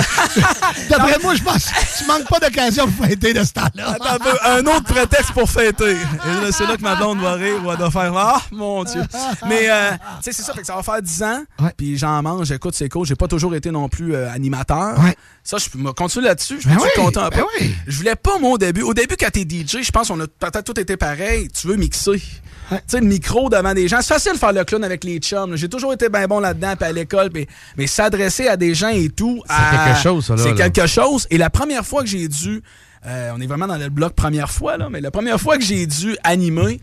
D'après 0.89 1.17
moi, 1.23 1.35
je 1.35 1.43
pense 1.43 1.65
que 1.65 1.97
tu 1.99 2.05
manques 2.07 2.27
pas 2.27 2.39
d'occasion 2.39 2.85
de 2.85 2.91
fêter 2.91 3.33
de 3.33 3.43
ce 3.43 3.53
temps-là. 3.53 3.97
Un 4.45 4.65
autre 4.65 4.83
prétexte 4.83 5.31
pour 5.31 5.49
fêter. 5.49 5.91
Et 5.91 6.43
là, 6.43 6.51
c'est 6.51 6.65
là 6.65 6.75
que 6.77 6.81
ma 6.81 6.95
blonde 6.95 7.19
va 7.21 7.33
rire 7.33 7.55
ou 7.63 7.71
elle 7.71 7.77
doit 7.77 7.91
faire 7.91 8.13
Ah, 8.15 8.41
mon 8.51 8.83
Dieu. 8.83 9.01
Mais, 9.47 9.69
euh, 9.69 9.91
tu 9.91 9.97
sais, 10.23 10.31
c'est 10.33 10.43
ça, 10.43 10.53
fait 10.53 10.61
que 10.61 10.67
ça 10.67 10.75
va 10.75 10.83
faire 10.83 11.01
10 11.01 11.23
ans. 11.23 11.43
Puis 11.77 11.97
j'en 11.97 12.21
mange, 12.21 12.51
écoute, 12.51 12.75
c'est 12.75 12.89
cool. 12.89 13.05
J'ai 13.07 13.15
pas 13.15 13.27
toujours 13.27 13.55
été 13.55 13.71
non 13.71 13.87
plus 13.89 14.13
euh, 14.15 14.29
animateur. 14.31 14.95
Ça, 15.43 15.57
je 15.57 15.69
peux 15.69 15.91
continuer 15.93 16.27
là-dessus. 16.27 16.59
Je 16.61 16.67
Ben 16.67 16.77
oui, 16.79 16.87
être 16.95 17.01
content 17.01 17.23
un 17.23 17.29
peu. 17.29 17.37
ben 17.37 17.45
oui. 17.59 17.75
Je 17.87 18.00
voulais 18.01 18.15
pas, 18.15 18.37
moi, 18.39 18.51
au 18.51 18.57
début. 18.57 18.81
Au 18.81 18.93
début, 18.93 19.15
quand 19.17 19.29
t'es 19.31 19.41
DJ, 19.41 19.81
je 19.83 19.91
pense 19.91 20.09
qu'on 20.09 20.19
a 20.19 20.27
peut-être 20.27 20.63
tout 20.63 20.79
été 20.79 20.97
pareil. 20.97 21.47
Tu 21.49 21.67
veux 21.67 21.75
mixer. 21.75 22.21
Tu 22.69 22.77
sais, 22.87 22.99
le 23.01 23.05
micro 23.07 23.49
devant 23.49 23.73
des 23.73 23.87
gens. 23.87 23.97
C'est 24.01 24.13
facile 24.13 24.33
de 24.33 24.37
faire 24.37 24.53
le 24.53 24.63
clown 24.63 24.83
avec 24.83 25.03
les 25.03 25.17
chums. 25.19 25.55
J'ai 25.57 25.67
toujours 25.67 25.91
été 25.93 26.07
bien 26.09 26.25
bon 26.27 26.39
là-dedans, 26.39 26.73
puis 26.77 26.87
à 26.87 26.91
l'école. 26.93 27.29
Mais 27.77 27.87
s'adresser 27.87 28.47
à 28.47 28.55
des 28.57 28.73
gens 28.73 28.89
et 28.89 29.09
tout. 29.09 29.41
C'est 29.45 29.53
à- 29.53 29.85
quelque 29.87 30.01
chose, 30.03 30.25
ça, 30.25 30.35
là, 30.35 30.43
C'est 30.43 30.53
quelque 30.55 30.87
chose. 30.87 31.27
Et 31.31 31.37
la 31.37 31.49
première 31.49 31.85
fois 31.85 32.01
que 32.01 32.07
j'ai 32.09 32.27
dû. 32.27 32.61
euh, 33.05 33.31
on 33.35 33.41
est 33.41 33.47
vraiment 33.47 33.67
dans 33.67 33.77
le 33.77 33.89
bloc 33.89 34.13
première 34.13 34.49
fois, 34.51 34.77
là. 34.77 34.87
Mais 34.89 35.01
la 35.01 35.11
première 35.11 35.39
fois 35.41 35.57
que 35.57 35.63
j'ai 35.63 35.85
dû 35.87 36.15
animer, 36.23 36.79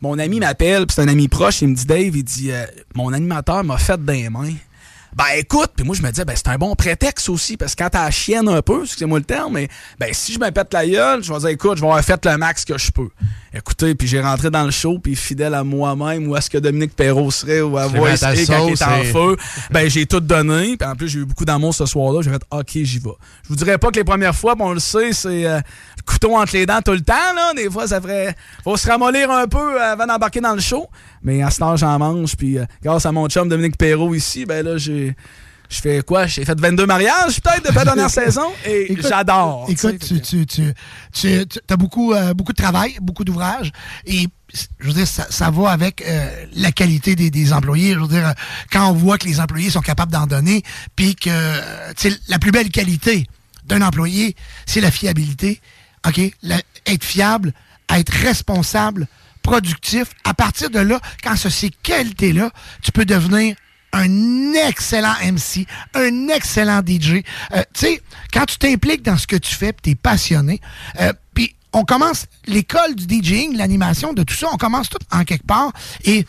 mon 0.00 0.18
ami 0.18 0.40
m'appelle, 0.40 0.86
puis 0.86 0.94
c'est 0.94 1.02
un 1.02 1.08
ami 1.08 1.28
proche, 1.28 1.60
il 1.62 1.68
me 1.68 1.74
dit 1.74 1.84
Dave, 1.84 2.16
il 2.16 2.24
dit 2.24 2.50
euh, 2.50 2.64
Mon 2.94 3.12
animateur 3.12 3.62
m'a 3.64 3.76
fait 3.78 4.02
des 4.04 4.28
mains. 4.30 4.54
Ben 5.18 5.36
écoute, 5.36 5.72
puis 5.74 5.84
moi 5.84 5.96
je 5.96 6.02
me 6.02 6.10
disais, 6.10 6.24
ben 6.24 6.36
c'est 6.36 6.46
un 6.46 6.58
bon 6.58 6.76
prétexte 6.76 7.28
aussi, 7.28 7.56
parce 7.56 7.74
que 7.74 7.82
quand 7.82 7.90
t'as 7.90 8.04
la 8.04 8.10
chienne 8.12 8.48
un 8.48 8.62
peu, 8.62 8.84
excusez-moi 8.84 9.18
le 9.18 9.24
terme, 9.24 9.54
mais 9.54 9.68
ben 9.98 10.10
si 10.12 10.32
je 10.32 10.38
me 10.38 10.48
pète 10.52 10.72
la 10.72 10.86
gueule, 10.86 11.24
je 11.24 11.32
vais 11.32 11.38
dire, 11.40 11.48
écoute, 11.48 11.74
je 11.74 11.80
vais 11.80 11.88
avoir 11.88 12.04
fait 12.04 12.24
le 12.24 12.36
max 12.36 12.64
que 12.64 12.78
je 12.78 12.92
peux. 12.92 13.08
Écoutez, 13.52 13.96
puis 13.96 14.06
j'ai 14.06 14.20
rentré 14.20 14.48
dans 14.48 14.62
le 14.62 14.70
show, 14.70 15.00
puis 15.00 15.16
fidèle 15.16 15.54
à 15.54 15.64
moi-même, 15.64 16.28
où 16.28 16.36
est-ce 16.36 16.48
que 16.48 16.58
Dominique 16.58 16.94
Perrault 16.94 17.32
serait, 17.32 17.60
ou 17.60 17.76
à 17.76 17.88
Voice 17.88 18.22
à 18.22 18.36
quand 18.36 18.68
il 18.68 18.74
est 18.74 18.82
en 18.82 19.02
feu, 19.12 19.36
ben 19.72 19.90
j'ai 19.90 20.06
tout 20.06 20.20
donné, 20.20 20.76
puis 20.76 20.88
en 20.88 20.94
plus 20.94 21.08
j'ai 21.08 21.18
eu 21.18 21.24
beaucoup 21.24 21.44
d'amour 21.44 21.74
ce 21.74 21.84
soir-là, 21.84 22.22
j'ai 22.22 22.30
fait, 22.30 22.42
ok, 22.52 22.70
j'y 22.70 23.00
vais. 23.00 23.10
Je 23.42 23.48
vous 23.48 23.56
dirais 23.56 23.76
pas 23.76 23.90
que 23.90 23.96
les 23.96 24.04
premières 24.04 24.36
fois, 24.36 24.54
bon, 24.54 24.68
on 24.68 24.72
le 24.74 24.78
sait, 24.78 25.12
c'est 25.12 25.46
euh, 25.46 25.58
couteau 26.08 26.36
entre 26.36 26.54
les 26.54 26.66
dents 26.66 26.80
tout 26.82 26.92
le 26.92 27.00
temps, 27.00 27.34
là, 27.34 27.52
des 27.54 27.70
fois 27.70 27.86
ça 27.86 28.00
ferait, 28.00 28.34
faut 28.64 28.76
se 28.76 28.88
ramollir 28.88 29.30
un 29.30 29.46
peu 29.46 29.80
avant 29.80 30.06
d'embarquer 30.06 30.40
dans 30.40 30.54
le 30.54 30.60
show, 30.60 30.88
mais 31.22 31.42
à 31.42 31.50
ce 31.50 31.58
temps 31.58 31.76
j'en 31.76 31.98
mange, 31.98 32.36
puis 32.36 32.58
euh, 32.58 32.64
grâce 32.82 33.06
à 33.06 33.12
mon 33.12 33.28
chum 33.28 33.48
Dominique 33.48 33.76
Perrault 33.76 34.14
ici, 34.14 34.46
ben 34.46 34.64
là, 34.64 34.78
j'ai... 34.78 35.14
Je 35.70 35.82
fais 35.82 36.00
quoi? 36.00 36.26
J'ai 36.26 36.46
fait 36.46 36.58
22 36.58 36.86
mariages, 36.86 37.42
peut-être, 37.42 37.62
depuis 37.62 37.76
la 37.76 37.84
dernière 37.84 38.08
saison, 38.24 38.46
et 38.64 38.96
j'adore. 39.02 39.66
Écoute, 39.68 39.98
tu, 39.98 40.18
tu, 40.22 40.46
tu, 40.46 40.72
tu, 41.12 41.46
as 41.68 41.76
beaucoup, 41.76 42.14
euh, 42.14 42.32
beaucoup 42.32 42.52
de 42.52 42.56
travail, 42.56 42.96
beaucoup 43.02 43.22
d'ouvrages, 43.22 43.70
et 44.06 44.28
je 44.80 44.86
veux 44.86 44.94
dire, 44.94 45.06
ça, 45.06 45.26
ça 45.28 45.50
va 45.50 45.68
avec 45.68 46.02
euh, 46.06 46.46
la 46.54 46.72
qualité 46.72 47.16
des, 47.16 47.30
des 47.30 47.52
employés. 47.52 47.92
Je 47.92 47.98
veux 47.98 48.08
dire, 48.08 48.32
quand 48.72 48.88
on 48.88 48.94
voit 48.94 49.18
que 49.18 49.26
les 49.26 49.40
employés 49.40 49.68
sont 49.68 49.82
capables 49.82 50.10
d'en 50.10 50.26
donner, 50.26 50.62
puis 50.96 51.14
que 51.14 51.58
tu 51.92 52.10
sais, 52.10 52.18
la 52.28 52.38
plus 52.38 52.50
belle 52.50 52.70
qualité 52.70 53.26
d'un 53.66 53.82
employé, 53.82 54.34
c'est 54.64 54.80
la 54.80 54.90
fiabilité. 54.90 55.60
OK? 56.06 56.20
Être 56.86 57.04
fiable, 57.04 57.52
être 57.88 58.12
responsable, 58.12 59.06
productif. 59.42 60.08
À 60.24 60.34
partir 60.34 60.70
de 60.70 60.78
là, 60.78 61.00
quand 61.22 61.36
ce 61.36 61.48
ces 61.48 61.70
qualités-là, 61.70 62.50
tu 62.82 62.92
peux 62.92 63.04
devenir 63.04 63.56
un 63.92 64.52
excellent 64.52 65.14
MC, 65.22 65.66
un 65.94 66.28
excellent 66.28 66.80
DJ. 66.86 67.22
Euh, 67.52 67.62
tu 67.72 67.80
sais, 67.80 68.02
quand 68.32 68.44
tu 68.44 68.58
t'impliques 68.58 69.02
dans 69.02 69.16
ce 69.16 69.26
que 69.26 69.36
tu 69.36 69.54
fais, 69.54 69.74
tu 69.82 69.90
es 69.90 69.94
passionné, 69.94 70.60
euh, 71.00 71.12
puis 71.34 71.54
on 71.72 71.84
commence 71.84 72.26
l'école 72.46 72.94
du 72.94 73.22
DJing, 73.22 73.56
l'animation, 73.56 74.12
de 74.12 74.22
tout 74.22 74.34
ça, 74.34 74.48
on 74.52 74.56
commence 74.56 74.88
tout 74.88 74.98
en 75.10 75.24
quelque 75.24 75.46
part, 75.46 75.72
et 76.04 76.26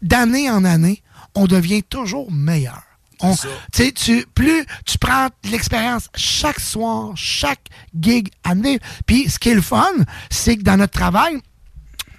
d'année 0.00 0.50
en 0.50 0.64
année, 0.64 1.02
on 1.34 1.46
devient 1.46 1.82
toujours 1.82 2.30
meilleur. 2.30 2.82
On- 3.22 3.34
tu 3.72 4.26
plus 4.34 4.66
tu 4.84 4.98
prends 4.98 5.28
l'expérience 5.44 6.08
chaque 6.16 6.60
soir, 6.60 7.12
chaque 7.14 7.66
gig 7.98 8.28
amené. 8.44 8.80
Puis 9.06 9.28
ce 9.28 9.38
qui 9.38 9.50
est 9.50 9.54
le 9.54 9.62
fun, 9.62 9.86
c'est 10.30 10.56
que 10.56 10.62
dans 10.62 10.76
notre 10.76 10.92
travail, 10.98 11.40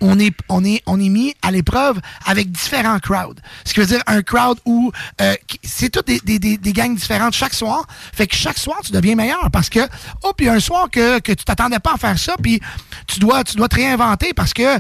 on 0.04 0.20
est, 0.20 0.36
on 0.50 0.64
est, 0.66 0.84
on 0.86 1.00
est 1.00 1.10
mis 1.10 1.34
à 1.42 1.50
l'épreuve 1.52 2.00
avec 2.26 2.52
différents 2.52 3.00
crowds. 3.00 3.40
Ce 3.66 3.74
qui 3.74 3.80
veut 3.80 3.86
dire 3.86 4.02
un 4.08 4.22
crowd 4.22 4.60
où 4.66 4.92
euh, 5.22 5.34
c'est 5.64 5.90
toutes 5.90 6.08
des, 6.08 6.20
des, 6.20 6.38
des, 6.40 6.58
des 6.58 6.74
gangs 6.74 6.94
différentes 6.96 7.34
chaque 7.34 7.54
soir. 7.54 7.86
Fait 8.14 8.28
que 8.28 8.36
chaque 8.36 8.58
soir, 8.58 8.78
tu 8.84 8.92
deviens 8.92 9.16
meilleur 9.16 9.50
parce 9.52 9.70
que, 9.70 9.80
oh, 10.24 10.34
puis 10.36 10.50
un 10.50 10.60
soir 10.60 10.90
que, 10.92 11.20
que 11.20 11.32
tu 11.32 11.44
t'attendais 11.46 11.80
pas 11.80 11.94
à 11.94 11.98
faire 11.98 12.20
ça, 12.20 12.36
puis 12.42 12.60
tu 13.08 13.20
dois, 13.20 13.44
tu 13.44 13.56
dois 13.56 13.68
te 13.70 13.76
réinventer 13.76 14.34
parce 14.34 14.54
que, 14.54 14.76
euh, 14.76 14.80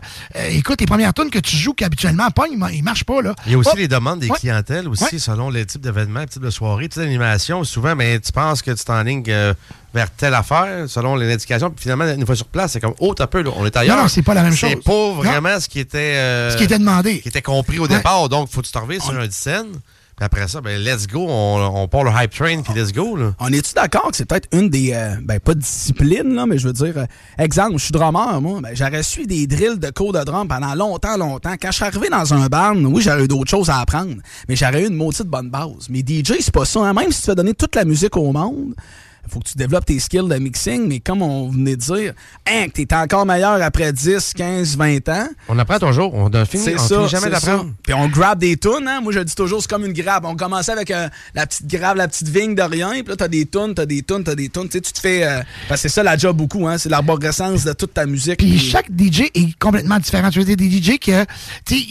écoute, 0.50 0.80
les 0.82 0.88
premières 0.88 1.14
tunes 1.14 1.30
que 1.30 1.40
tu 1.40 1.56
joues 1.56 1.74
qu'habituellement 1.74 2.30
pas, 2.32 2.44
ils, 2.52 2.58
ma- 2.58 2.72
ils 2.72 2.84
marchent 2.84 3.06
pas, 3.06 3.22
là. 3.22 3.34
Il 3.46 3.54
y 3.54 3.56
a 3.56 3.58
aussi 3.58 3.78
les 3.78 3.88
demandes 3.88 4.20
des 4.20 4.30
Ouais. 4.30 4.38
clientèles 4.38 4.88
aussi, 4.90 5.04
Ouais. 5.06 5.20
selon 5.20 5.50
les 5.50 5.66
types 5.66 5.82
d'événements, 5.82 6.20
les 6.22 6.28
types 6.28 6.42
de 6.42 6.50
soirées, 6.50 6.90
types 6.90 7.02
d'animations. 7.02 7.64
Souvent, 7.64 7.96
mais 7.96 8.20
tu 8.20 8.32
penses 8.32 8.62
que 8.62 8.72
tu 8.72 8.84
t'enlignes 8.84 9.24
euh, 9.30 9.54
vers 9.93 10.10
telle 10.12 10.34
affaire, 10.34 10.86
selon 10.89 11.15
les 11.15 11.32
indications, 11.32 11.69
puis 11.69 11.84
finalement, 11.84 12.06
une 12.06 12.25
fois 12.25 12.36
sur 12.36 12.47
place, 12.47 12.71
c'est 12.73 12.79
comme, 12.79 12.95
oh, 12.99 13.13
t'as 13.13 13.27
peu, 13.27 13.41
là, 13.43 13.51
on 13.56 13.65
est 13.65 13.75
ailleurs. 13.77 13.95
Non, 13.97 14.03
non, 14.03 14.08
c'est 14.08 14.23
pas 14.23 14.34
la 14.34 14.43
même 14.43 14.53
C'est 14.56 14.71
chose. 14.71 14.84
pas 14.84 15.12
vraiment 15.13 15.60
ce 15.60 15.69
qui 15.69 15.79
était... 15.79 15.97
euh, 16.15 16.49
Ce 16.51 16.58
qui 16.58 16.63
était 16.63 16.79
demandé. 16.79 17.19
Qui 17.19 17.27
était 17.29 17.41
compris 17.43 17.77
au 17.79 17.84
Ouais. 17.84 17.89
départ. 17.89 18.27
Donc, 18.29 18.49
faut 18.49 18.62
que 18.62 18.65
tu 18.67 18.71
te 18.71 19.01
sur 19.03 19.13
un 19.19 19.29
scène. 19.29 19.67
Puis 20.15 20.23
après 20.23 20.47
ça, 20.47 20.62
ben, 20.62 20.79
let's 20.79 21.08
go, 21.08 21.25
on, 21.27 21.71
on 21.75 21.88
part 21.88 22.03
le 22.03 22.12
hype 22.13 22.29
train, 22.36 22.62
puis 22.62 22.71
let's 22.79 22.93
go, 22.93 23.15
là. 23.15 23.34
On 23.39 23.51
est-tu 23.51 23.73
d'accord 23.73 24.12
que 24.12 24.15
c'est 24.17 24.25
peut-être 24.25 24.47
une 24.56 24.69
des, 24.69 24.91
euh, 24.93 25.15
ben 25.23 25.39
pas 25.39 25.56
disciplines, 25.56 26.36
là, 26.36 26.45
mais 26.45 26.60
je 26.60 26.67
veux 26.67 26.73
dire, 26.73 26.93
euh, 26.97 27.06
exemple, 27.39 27.73
je 27.77 27.86
suis 27.86 27.91
drummer, 27.91 28.39
moi, 28.39 28.62
ben, 28.62 28.75
j'aurais 28.75 29.01
su 29.01 29.25
des 29.25 29.47
drills 29.47 29.79
de 29.79 29.89
cours 29.89 30.13
de 30.13 30.23
drum 30.23 30.47
pendant 30.47 30.75
longtemps, 30.75 31.17
longtemps. 31.17 31.56
Quand 31.60 31.69
je 31.71 31.75
suis 31.77 31.84
arrivé 31.86 32.10
dans 32.10 32.32
un 32.32 32.45
band, 32.45 32.75
oui, 32.75 33.01
j'aurais 33.01 33.23
eu 33.23 33.27
d'autres 33.27 33.49
choses 33.49 33.71
à 33.71 33.79
apprendre, 33.79 34.13
mais 34.47 34.56
j'aurais 34.56 34.84
eu 34.84 34.88
une 34.88 34.93
maudite 34.95 35.23
bonne 35.25 35.49
base. 35.49 35.88
Mais 35.89 36.01
DJ, 36.06 36.34
c'est 36.41 36.53
pas 36.53 36.65
ça, 36.65 36.82
hein. 36.82 36.93
Même 36.93 37.12
si 37.12 37.21
tu 37.21 37.25
fais 37.25 37.36
donner 37.36 37.56
toute 37.56 37.75
la 37.75 37.84
musique 37.84 38.15
au 38.15 38.32
monde, 38.32 38.75
faut 39.30 39.40
que 39.40 39.48
tu 39.50 39.58
développes 39.58 39.86
tes 39.86 40.00
skills 40.00 40.28
de 40.28 40.36
mixing, 40.36 40.88
mais 40.88 41.00
comme 41.00 41.22
on 41.22 41.50
venait 41.50 41.76
de 41.76 41.82
dire, 41.82 42.14
hein, 42.48 42.66
que 42.68 42.82
t'es 42.82 42.94
encore 42.96 43.26
meilleur 43.26 43.62
après 43.62 43.92
10, 43.94 44.34
15, 44.34 44.78
20 44.78 45.10
ans. 45.10 45.28
On 45.50 45.58
apprend 45.60 45.80
toujours. 45.80 46.13
On 46.13 46.28
a 46.30 46.46
fini, 46.46 46.63
C'est 46.63 46.76
on 46.76 46.78
ça, 46.88 46.96
finit 46.98 47.10
jamais 47.10 47.30
d'apprendre. 47.30 47.71
Puis 47.84 47.94
on 47.94 48.08
grab 48.10 48.40
des 48.40 48.58
tunes, 48.58 48.88
hein. 48.88 49.00
Moi, 49.02 49.12
je 49.13 49.19
le 49.19 49.26
dis 49.26 49.36
toujours, 49.36 49.62
c'est 49.62 49.69
comme 49.69 49.86
une 49.86 49.94
grab. 49.94 50.26
On 50.26 50.36
commençait 50.36 50.71
avec 50.74 50.92
euh, 50.92 51.08
la 51.34 51.48
petite 51.48 51.67
grab, 51.67 51.98
la 51.98 52.08
petite 52.08 52.28
vigne 52.28 52.54
de 52.56 52.62
rien, 52.62 52.92
puis 52.92 53.04
là, 53.08 53.15
t'as 53.15 53.28
des 53.28 53.46
tunes, 53.46 53.74
t'as 53.76 53.86
des 53.86 54.02
tunes, 54.04 54.24
t'as 54.24 54.36
des 54.36 54.50
tunes. 54.50 54.65
Tu 54.65 54.71
sais, 54.74 54.82
tu 54.82 54.92
te 54.92 55.00
fais. 55.00 55.24
euh, 55.26 55.42
parce 55.67 55.82
que 55.82 55.88
c'est 55.90 55.94
ça 55.96 56.04
la 56.04 56.17
job 56.17 56.36
beaucoup, 56.38 56.67
hein. 56.67 56.78
C'est 56.78 56.90
l'arborescence 56.90 57.63
de 57.63 57.74
toute 57.74 57.94
ta 57.94 58.06
musique. 58.06 58.38
Puis 58.38 58.60
chaque 58.60 58.88
DJ 58.92 59.21
est 59.34 59.58
complètement 59.58 60.00
différent. 60.00 60.30
Tu 60.30 60.40
veux 60.40 60.46
dire, 60.46 60.58
des 60.58 60.69
DJ 60.69 61.00
tu 61.00 61.12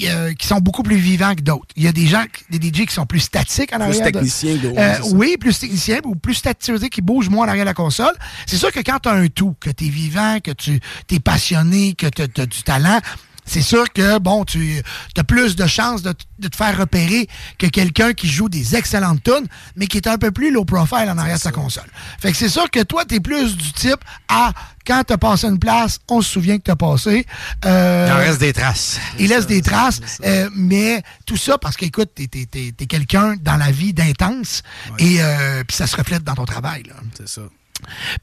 euh, 0.08 0.32
qui 0.34 0.46
sont 0.46 0.58
beaucoup 0.60 0.82
plus 0.82 0.96
vivants 0.96 1.34
que 1.34 1.42
d'autres. 1.42 1.66
Il 1.76 1.82
y 1.84 1.88
a 1.88 1.92
des 1.92 2.06
gens, 2.06 2.24
des 2.50 2.58
DJ 2.58 2.86
qui 2.86 2.94
sont 2.94 3.06
plus 3.06 3.20
statiques 3.20 3.72
en 3.72 3.76
Plus 3.78 3.84
arrière. 4.00 4.06
de- 4.06 4.10
techniciens 4.12 4.56
d'autres, 4.56 4.78
Euh, 4.78 4.94
oui, 5.14 5.36
plus 5.38 5.58
techniciens 5.58 6.00
ou 6.04 6.14
plus 6.14 6.34
statiques, 6.34 6.62
tu 6.66 6.72
veux 6.72 6.78
dire, 6.78 6.90
qui 6.90 7.00
bougent 7.02 7.21
moins 7.30 7.46
en 7.46 7.48
arrière 7.48 7.64
de 7.64 7.70
la 7.70 7.74
console. 7.74 8.14
C'est 8.46 8.56
sûr 8.56 8.72
que 8.72 8.80
quand 8.80 8.98
tu 9.00 9.08
as 9.08 9.12
un 9.12 9.28
tout, 9.28 9.54
que 9.60 9.70
tu 9.70 9.86
es 9.86 9.88
vivant, 9.88 10.38
que 10.40 10.50
tu 10.50 10.80
es 11.10 11.20
passionné, 11.20 11.94
que 11.94 12.06
tu 12.06 12.22
as 12.22 12.46
du 12.46 12.62
talent, 12.62 13.00
c'est 13.44 13.62
sûr 13.62 13.92
que, 13.92 14.18
bon, 14.18 14.44
tu 14.44 14.82
as 15.16 15.24
plus 15.24 15.56
de 15.56 15.66
chances 15.66 16.02
de, 16.02 16.12
te 16.12 16.56
faire 16.56 16.76
repérer 16.78 17.28
que 17.58 17.66
quelqu'un 17.66 18.12
qui 18.12 18.28
joue 18.28 18.48
des 18.48 18.76
excellentes 18.76 19.22
tunes, 19.22 19.46
mais 19.76 19.86
qui 19.86 19.96
est 19.96 20.06
un 20.06 20.18
peu 20.18 20.30
plus 20.30 20.52
low 20.52 20.64
profile 20.64 21.08
en 21.08 21.18
arrière 21.18 21.36
de 21.36 21.42
sa 21.42 21.52
console. 21.52 21.88
Fait 22.20 22.32
que 22.32 22.36
c'est 22.36 22.48
sûr 22.48 22.70
que 22.70 22.82
toi, 22.82 23.04
tu 23.04 23.16
es 23.16 23.20
plus 23.20 23.56
du 23.56 23.72
type 23.72 24.00
à 24.28 24.52
quand 24.86 25.04
tu 25.04 25.12
as 25.12 25.18
passé 25.18 25.46
une 25.46 25.58
place, 25.58 25.98
on 26.08 26.20
se 26.20 26.30
souvient 26.30 26.58
que 26.58 26.64
tu 26.64 26.70
as 26.70 26.76
passé. 26.76 27.26
Euh, 27.64 28.06
Il 28.08 28.12
en 28.12 28.16
reste 28.16 28.40
des 28.40 28.52
traces. 28.52 28.98
il 29.18 29.28
laisse 29.28 29.46
des 29.46 29.62
traces, 29.62 30.00
euh, 30.24 30.48
mais 30.54 31.02
tout 31.26 31.36
ça 31.36 31.58
parce 31.58 31.76
qu'écoute, 31.76 32.10
t'es 32.14 32.28
es, 32.32 32.86
quelqu'un 32.86 33.36
dans 33.40 33.56
la 33.56 33.70
vie 33.70 33.92
d'intense 33.92 34.62
et 34.98 35.22
euh, 35.22 35.62
puis 35.64 35.76
ça 35.76 35.86
se 35.86 35.96
reflète 35.96 36.24
dans 36.24 36.34
ton 36.34 36.44
travail. 36.44 36.84
C'est 37.16 37.28
ça. 37.28 37.42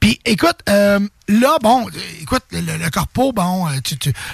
Puis 0.00 0.20
écoute, 0.24 0.58
euh, 0.68 1.00
là, 1.28 1.56
bon, 1.62 1.86
écoute, 2.20 2.42
le, 2.52 2.60
le- 2.60 2.90
corpo, 2.90 3.32
bon, 3.32 3.68
euh, 3.68 3.72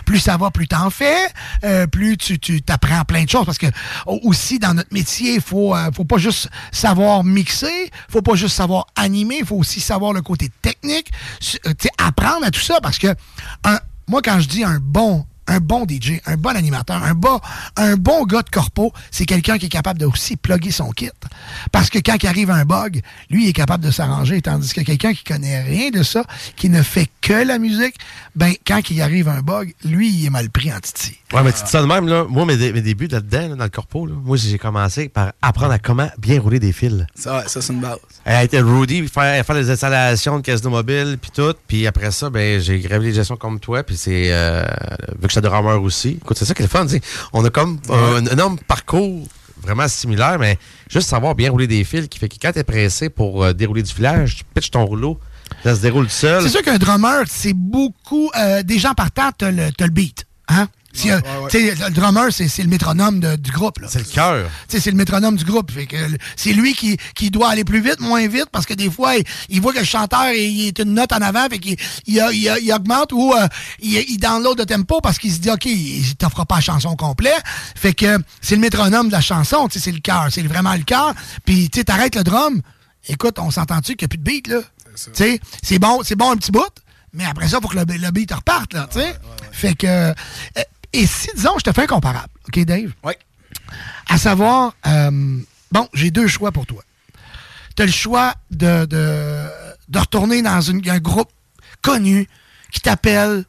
plus 0.05 0.19
ça 0.21 0.37
va, 0.37 0.51
plus 0.51 0.69
t'en 0.69 0.91
fais, 0.91 1.17
euh, 1.65 1.87
plus 1.87 2.17
tu 2.17 2.63
t'apprends 2.63 3.05
plein 3.05 3.25
de 3.25 3.29
choses 3.29 3.45
parce 3.47 3.59
que 3.59 3.67
au- 4.07 4.21
aussi 4.25 4.59
dans 4.59 4.75
notre 4.75 4.93
métier, 4.93 5.35
il 5.35 5.41
faut 5.41 5.75
faut 5.95 6.05
pas 6.05 6.19
juste 6.19 6.49
savoir 6.73 7.25
mixer, 7.25 7.91
faut 8.09 8.23
pas 8.23 8.35
juste 8.35 8.57
savoir 8.57 8.87
animer, 8.97 9.39
il 9.41 9.47
faut 9.47 9.57
aussi 9.57 9.81
savoir 9.81 10.13
le 10.13 10.23
côté 10.23 10.51
technique, 10.63 11.11
tu 11.41 11.89
apprendre 11.99 12.45
à 12.47 12.51
tout 12.51 12.61
ça 12.61 12.81
parce 12.81 12.99
que 12.99 13.09
moi 14.09 14.23
quand 14.23 14.41
je 14.41 14.49
dis 14.49 14.65
un 14.65 14.79
bon 14.81 15.27
un 15.49 15.61
bon 15.61 15.85
DJ, 15.89 16.21
un 16.27 16.37
bon 16.37 16.51
animateur, 16.57 17.03
un 17.03 17.15
bon, 17.15 17.41
un 17.77 17.97
bon 17.97 18.25
gars 18.25 18.43
de 18.43 18.51
corpo, 18.51 18.93
c'est 19.11 19.27
quelqu'un 19.27 19.59
qui 19.59 19.67
est 19.67 19.71
capable 19.71 19.99
de 20.01 20.07
aussi 20.07 20.37
plugger 20.37 20.71
son 20.71 20.91
kit. 20.91 21.11
Parce 21.73 21.91
que 21.91 21.99
quand 21.99 22.17
il 22.23 22.27
arrive 22.27 22.51
un 22.51 22.65
bug, 22.65 23.01
lui, 23.31 23.45
il 23.45 23.49
est 23.49 23.53
capable 23.53 23.85
de 23.85 23.91
s'arranger. 23.91 24.41
Tandis 24.43 24.73
que 24.73 24.81
quelqu'un 24.81 25.13
qui 25.15 25.25
connaît 25.25 25.63
rien 25.63 25.91
de 25.91 26.03
ça, 26.03 26.25
qui 26.57 26.69
ne 26.69 26.83
fait 26.83 27.09
que 27.21 27.33
la 27.47 27.59
musique, 27.59 27.95
ben, 28.35 28.53
quand 28.67 28.81
il 28.91 29.01
arrive 29.03 29.29
un 29.29 29.41
bug, 29.41 29.75
lui, 29.85 30.11
il 30.11 30.27
est 30.27 30.31
mal 30.31 30.51
pris 30.51 30.73
en 30.73 30.81
titi. 30.81 31.17
Ouais, 31.33 31.43
mais 31.43 31.53
tu 31.53 31.63
dis 31.65 31.71
ça 31.71 31.81
de 31.83 31.87
même, 31.87 32.07
là. 32.09 32.25
Moi, 32.29 32.45
mes, 32.47 32.57
dé- 32.57 32.73
mes 32.73 32.83
débuts 32.83 33.09
là-dedans, 33.09 33.49
là, 33.49 33.55
dans 33.57 33.65
le 33.65 33.71
corpo, 33.71 34.07
là, 34.07 34.15
moi, 34.25 34.37
j'ai 34.37 34.59
commencé 34.59 35.09
par 35.09 35.33
apprendre 35.43 35.73
à 35.73 35.79
comment 35.79 36.09
bien 36.19 36.41
rouler 36.41 36.61
des 36.61 36.73
fils. 36.73 37.05
Ça, 37.15 37.45
ça 37.49 37.61
c'est 37.61 37.73
une 37.73 37.81
base. 37.81 37.99
Elle 38.25 38.37
a 38.37 38.45
été 38.45 38.61
Rudy, 38.61 39.01
puis 39.03 39.09
faire, 39.11 39.45
faire 39.45 39.57
les 39.57 39.71
installations 39.71 40.37
de 40.39 40.43
casino 40.43 40.71
mobile, 40.71 41.19
puis 41.21 41.31
tout. 41.35 41.55
Puis 41.67 41.87
après 41.87 42.11
ça, 42.11 42.31
ben, 42.31 42.61
j'ai 42.61 42.79
gravé 42.79 43.07
les 43.07 43.13
gestions 43.15 43.37
comme 43.37 43.59
toi, 43.61 43.83
puis 43.83 43.97
c'est... 43.97 44.27
euh, 44.33 44.65
vu 45.21 45.27
que 45.29 45.33
j'étais 45.37 45.49
drummer 45.49 45.81
aussi. 45.83 46.19
Écoute, 46.23 46.37
c'est 46.39 46.45
ça 46.45 46.55
qui 46.55 46.63
est 46.63 46.65
le 46.65 46.71
fun. 46.71 46.87
On 47.33 47.45
a 47.45 47.51
comme 47.51 47.79
un, 47.91 48.17
un 48.17 48.27
énorme 48.27 48.59
parcours 48.67 49.27
vraiment 49.63 49.89
similaire, 49.89 50.39
mais 50.39 50.59
juste 50.89 51.09
savoir 51.09 51.35
bien 51.35 51.51
rouler 51.51 51.67
des 51.67 51.83
fils, 51.85 52.09
qui 52.09 52.19
fait 52.19 52.29
que 52.29 52.37
quand 52.41 52.53
t'es 52.53 52.65
pressé 52.65 53.09
pour 53.09 53.43
euh, 53.45 53.53
dérouler 53.53 53.83
du 53.83 53.93
filage, 53.93 54.37
tu 54.37 54.45
pitches 54.55 54.71
ton 54.71 54.85
rouleau, 54.85 55.19
ça 55.65 55.75
se 55.75 55.81
déroule 55.81 56.07
tout 56.07 56.13
seul. 56.13 56.43
C'est 56.43 56.49
sûr 56.51 56.63
qu'un 56.63 56.79
drummer, 56.79 57.25
c'est 57.29 57.55
beaucoup. 57.55 58.31
Euh, 58.37 58.63
des 58.63 58.79
gens 58.79 58.95
partant, 58.95 59.31
t'as 59.37 59.51
le, 59.51 59.69
le 59.79 59.89
beat. 59.89 60.27
Hein? 60.49 60.69
Euh, 61.05 61.21
Le 61.55 61.91
drummer, 61.91 62.33
c'est 62.33 62.63
le 62.63 62.69
métronome 62.69 63.21
de- 63.21 63.37
du 63.37 63.51
groupe. 63.51 63.79
C'est 63.89 63.99
le 64.01 64.05
cœur. 64.05 64.49
C'est 64.69 64.85
le 64.87 64.97
métronome 64.97 65.37
du 65.37 65.45
groupe. 65.45 65.71
C'est 66.37 66.53
lui 66.53 66.75
qui, 66.75 66.97
qui 67.15 67.31
doit 67.31 67.51
aller 67.51 67.65
plus 67.65 67.81
vite, 67.81 68.01
moins 68.01 68.27
vite, 68.29 68.47
parce 68.53 68.67
que 68.67 68.75
des 68.75 68.91
fois, 68.91 69.17
il, 69.17 69.25
il 69.49 69.61
voit 69.61 69.73
que 69.73 69.79
le 69.81 69.85
chanteur 69.85 70.31
il 70.33 70.69
est 70.69 70.79
une 70.79 70.95
note 70.95 71.13
en 71.13 71.21
avant, 71.23 71.47
fait 71.49 71.59
qu'il 71.59 71.77
il, 72.07 72.73
augmente 72.75 73.13
ou 73.13 73.33
euh, 73.35 73.47
il, 73.81 74.17
download 74.19 74.59
le 74.59 74.67
tempo 74.67 75.01
parce 75.01 75.19
qu'il 75.19 75.33
se 75.33 75.39
dit, 75.39 75.51
OK, 75.51 75.65
il 75.67 76.17
t'offre 76.17 76.45
pas 76.45 76.57
la 76.57 76.61
chanson 76.61 76.97
complète. 76.97 77.43
Fait 77.75 77.95
que 77.95 78.19
c'est 78.41 78.55
le 78.55 78.61
métronome 78.61 79.09
de 79.09 79.13
la 79.13 79.21
chanson, 79.21 79.69
c'est 79.71 79.93
le 79.93 80.01
cœur. 80.01 80.29
C'est 80.31 80.43
vraiment 80.43 80.75
le 80.75 80.83
cœur. 80.85 81.15
Puis, 81.45 81.69
tu 81.71 81.85
t'arrêtes 81.85 82.17
le 82.17 82.25
drum. 82.25 82.63
Écoute, 83.09 83.39
on 83.39 83.51
s'entend-tu 83.51 83.95
qu'il 83.97 84.07
n'y 84.07 84.07
a 84.07 84.09
plus 84.09 84.19
de 84.19 84.25
beat, 84.25 84.49
là? 84.49 84.59
C'est 85.63 85.79
bon, 85.79 86.01
c'est 86.05 86.17
bon 86.17 86.33
un 86.33 86.37
petit 86.37 86.51
bout, 86.51 86.63
mais 87.13 87.25
après 87.25 87.49
ça, 87.49 87.59
il 87.59 87.63
faut 87.63 87.69
que 87.69 87.77
le, 87.77 87.85
le 87.99 88.11
beat 88.11 88.33
reparte, 88.33 88.73
là, 88.75 88.89
tu 88.91 88.99
sais. 88.99 89.15
Fait 89.53 89.75
que. 89.75 89.87
euh, 89.87 90.13
et 90.93 91.07
si, 91.07 91.29
disons, 91.35 91.59
je 91.59 91.65
te 91.65 91.73
fais 91.73 91.83
un 91.83 91.87
comparable, 91.87 92.29
OK, 92.49 92.59
Dave? 92.65 92.93
Oui. 93.05 93.13
À 94.09 94.19
savoir, 94.19 94.75
euh, 94.87 95.39
bon, 95.73 95.89
j'ai 95.95 96.11
deux 96.11 96.29
choix 96.29 96.53
pour 96.53 96.67
toi. 96.67 96.83
Tu 97.77 97.83
as 97.83 97.87
le 97.87 97.93
choix 97.93 98.35
de, 98.51 98.85
de, 98.87 99.47
de 99.89 99.99
retourner 99.99 100.43
dans 100.43 100.61
une- 100.61 100.89
un 100.89 100.99
groupe 100.99 101.31
connu 101.83 102.29
qui 102.73 102.81
t'appelle, 102.81 103.45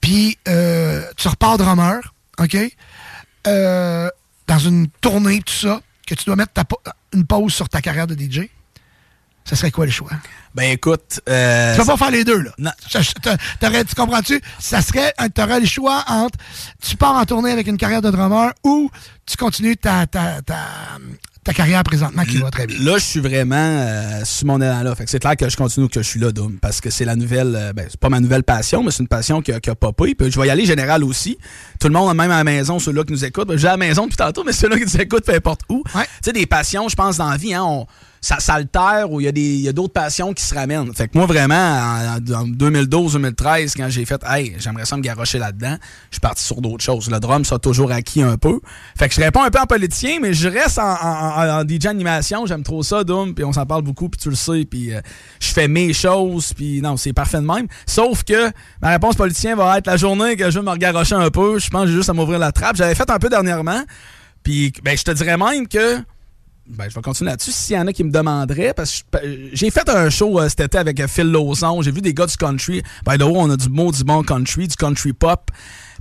puis 0.00 0.38
euh, 0.48 1.04
tu 1.16 1.28
repars 1.28 1.58
drummer, 1.58 2.00
OK? 2.38 2.56
Euh, 3.46 4.08
dans 4.46 4.58
une 4.58 4.88
tournée, 5.00 5.40
tout 5.42 5.52
ça, 5.52 5.80
que 6.06 6.14
tu 6.14 6.24
dois 6.24 6.36
mettre 6.36 6.52
ta 6.52 6.64
une 7.12 7.26
pause 7.26 7.52
sur 7.54 7.68
ta 7.68 7.80
carrière 7.80 8.06
de 8.06 8.14
DJ. 8.14 8.48
Ça 9.48 9.56
serait 9.56 9.70
quoi 9.70 9.86
le 9.86 9.90
choix? 9.92 10.10
Ben 10.54 10.72
écoute. 10.72 11.20
euh, 11.28 11.72
tu 11.74 11.78
vas 11.80 11.86
pas 11.92 11.96
faire 11.96 12.10
les 12.10 12.24
deux, 12.24 12.40
là. 12.42 12.50
Non. 12.58 12.70
T'aurais- 13.60 13.84
tu 13.84 13.94
comprends-tu? 13.94 14.40
Ça 14.58 14.82
serait, 14.82 15.12
tu 15.34 15.40
aurais 15.42 15.60
le 15.60 15.66
choix 15.66 16.04
entre 16.08 16.38
tu 16.82 16.96
pars 16.96 17.14
en 17.14 17.24
tournée 17.24 17.50
avec 17.52 17.66
une 17.66 17.76
carrière 17.78 18.02
de 18.02 18.10
drummer 18.10 18.52
ou 18.64 18.90
tu 19.26 19.36
continues 19.36 19.76
ta, 19.76 20.06
ta, 20.06 20.42
ta, 20.42 20.56
ta 21.44 21.52
carrière 21.54 21.82
présentement 21.82 22.24
qui 22.24 22.36
va 22.38 22.50
très 22.50 22.66
bien. 22.66 22.76
Là, 22.80 22.98
je 22.98 23.04
suis 23.04 23.20
vraiment 23.20 23.56
euh, 23.56 24.20
sur 24.24 24.46
mon 24.48 24.60
élan-là. 24.60 24.94
Fait 24.94 25.04
que 25.04 25.10
c'est 25.10 25.18
clair 25.18 25.36
que 25.36 25.48
je 25.48 25.56
continue 25.56 25.88
que 25.88 26.02
je 26.02 26.08
suis 26.08 26.20
là, 26.20 26.30
Doom, 26.32 26.58
parce 26.60 26.80
que 26.82 26.90
c'est 26.90 27.04
la 27.06 27.16
nouvelle. 27.16 27.54
euh, 27.56 27.72
ben, 27.72 27.86
c'est 27.88 27.98
pas 28.00 28.08
ma 28.10 28.20
nouvelle 28.20 28.42
passion, 28.44 28.82
mais 28.82 28.90
c'est 28.90 29.02
une 29.02 29.08
passion 29.08 29.40
qui 29.40 29.52
a, 29.52 29.60
qui 29.60 29.70
a 29.70 29.74
popé. 29.74 30.14
Puis 30.14 30.30
je 30.30 30.38
vais 30.40 30.46
y 30.46 30.50
aller 30.50 30.66
général 30.66 31.04
aussi. 31.04 31.38
Tout 31.80 31.88
le 31.88 31.94
monde, 31.94 32.14
même 32.16 32.30
à 32.30 32.36
la 32.38 32.44
maison, 32.44 32.78
ceux-là 32.78 33.04
qui 33.04 33.12
nous 33.12 33.24
écoutent. 33.24 33.48
Ben, 33.48 33.56
J'ai 33.56 33.68
à 33.68 33.72
la 33.72 33.76
maison 33.78 34.04
depuis 34.04 34.16
tantôt, 34.16 34.44
mais 34.44 34.52
ceux-là 34.52 34.76
qui 34.78 34.84
nous 34.84 35.00
écoutent, 35.00 35.24
peu 35.24 35.34
importe 35.34 35.60
où. 35.70 35.82
Tu 35.94 36.00
sais, 36.22 36.32
des 36.32 36.46
passions, 36.46 36.88
je 36.90 36.96
pense, 36.96 37.16
dans 37.16 37.30
la 37.30 37.36
vie, 37.38 37.54
hein, 37.54 37.64
on- 37.64 37.86
ça 38.20 38.40
s'altère 38.40 39.10
ou 39.10 39.20
il 39.20 39.38
y 39.38 39.68
a 39.68 39.72
d'autres 39.72 39.92
passions 39.92 40.32
qui 40.32 40.42
se 40.42 40.54
ramènent. 40.54 40.92
Fait 40.94 41.08
que 41.08 41.16
moi, 41.16 41.26
vraiment, 41.26 41.54
en, 41.54 42.16
en 42.34 42.46
2012-2013, 42.46 43.74
quand 43.76 43.88
j'ai 43.88 44.04
fait, 44.04 44.20
hey, 44.26 44.54
j'aimerais 44.58 44.84
ça 44.84 44.96
me 44.96 45.02
garrocher 45.02 45.38
là-dedans, 45.38 45.76
je 46.10 46.16
suis 46.16 46.20
parti 46.20 46.44
sur 46.44 46.60
d'autres 46.60 46.84
choses. 46.84 47.10
Le 47.10 47.20
drum, 47.20 47.44
ça 47.44 47.56
a 47.56 47.58
toujours 47.58 47.92
acquis 47.92 48.22
un 48.22 48.36
peu. 48.36 48.60
Fait 48.98 49.08
que 49.08 49.14
je 49.14 49.20
réponds 49.20 49.42
un 49.42 49.50
peu 49.50 49.60
en 49.60 49.66
politicien, 49.66 50.18
mais 50.20 50.32
je 50.34 50.48
reste 50.48 50.78
en, 50.78 51.62
DJ 51.68 51.86
animation. 51.86 52.46
J'aime 52.46 52.62
trop 52.62 52.82
ça, 52.82 53.04
Doom, 53.04 53.34
puis 53.34 53.44
on 53.44 53.52
s'en 53.52 53.66
parle 53.66 53.82
beaucoup, 53.82 54.08
puis 54.08 54.20
tu 54.20 54.30
le 54.30 54.36
sais, 54.36 54.64
puis 54.64 54.94
euh, 54.94 55.00
je 55.40 55.48
fais 55.48 55.68
mes 55.68 55.92
choses, 55.92 56.52
puis 56.54 56.80
non, 56.80 56.96
c'est 56.96 57.12
parfait 57.12 57.38
de 57.38 57.46
même. 57.46 57.66
Sauf 57.86 58.24
que 58.24 58.50
ma 58.80 58.90
réponse 58.90 59.16
politicien 59.16 59.56
va 59.56 59.78
être 59.78 59.86
la 59.86 59.96
journée 59.96 60.36
que 60.36 60.50
je 60.50 60.58
veux 60.58 60.64
me 60.64 60.70
regarrocher 60.70 61.14
un 61.14 61.30
peu. 61.30 61.58
Je 61.58 61.70
pense 61.70 61.82
que 61.82 61.88
j'ai 61.88 61.94
juste 61.94 62.10
à 62.10 62.12
m'ouvrir 62.12 62.38
la 62.38 62.52
trappe. 62.52 62.76
J'avais 62.76 62.94
fait 62.94 63.10
un 63.10 63.18
peu 63.18 63.28
dernièrement, 63.28 63.82
puis 64.42 64.72
ben, 64.82 64.96
je 64.96 65.04
te 65.04 65.10
dirais 65.10 65.36
même 65.36 65.68
que 65.68 65.98
ben, 66.68 66.88
je 66.88 66.94
vais 66.94 67.00
continuer 67.00 67.30
là-dessus. 67.30 67.52
S'il 67.52 67.76
y 67.76 67.78
en 67.78 67.86
a 67.86 67.92
qui 67.92 68.04
me 68.04 68.10
demanderaient, 68.10 68.74
parce 68.74 69.02
que 69.02 69.18
j'ai 69.52 69.70
fait 69.70 69.88
un 69.88 70.10
show 70.10 70.38
euh, 70.38 70.48
cet 70.48 70.60
été 70.60 70.78
avec 70.78 71.04
Phil 71.06 71.30
Lawson. 71.30 71.80
J'ai 71.82 71.90
vu 71.90 72.00
des 72.00 72.12
gars 72.12 72.26
du 72.26 72.36
country. 72.36 72.82
By 73.06 73.16
the 73.16 73.22
way, 73.22 73.32
on 73.36 73.50
a 73.50 73.56
du 73.56 73.68
mot 73.68 73.90
du 73.90 74.04
bon 74.04 74.22
country, 74.22 74.68
du 74.68 74.76
country 74.76 75.12
pop. 75.12 75.50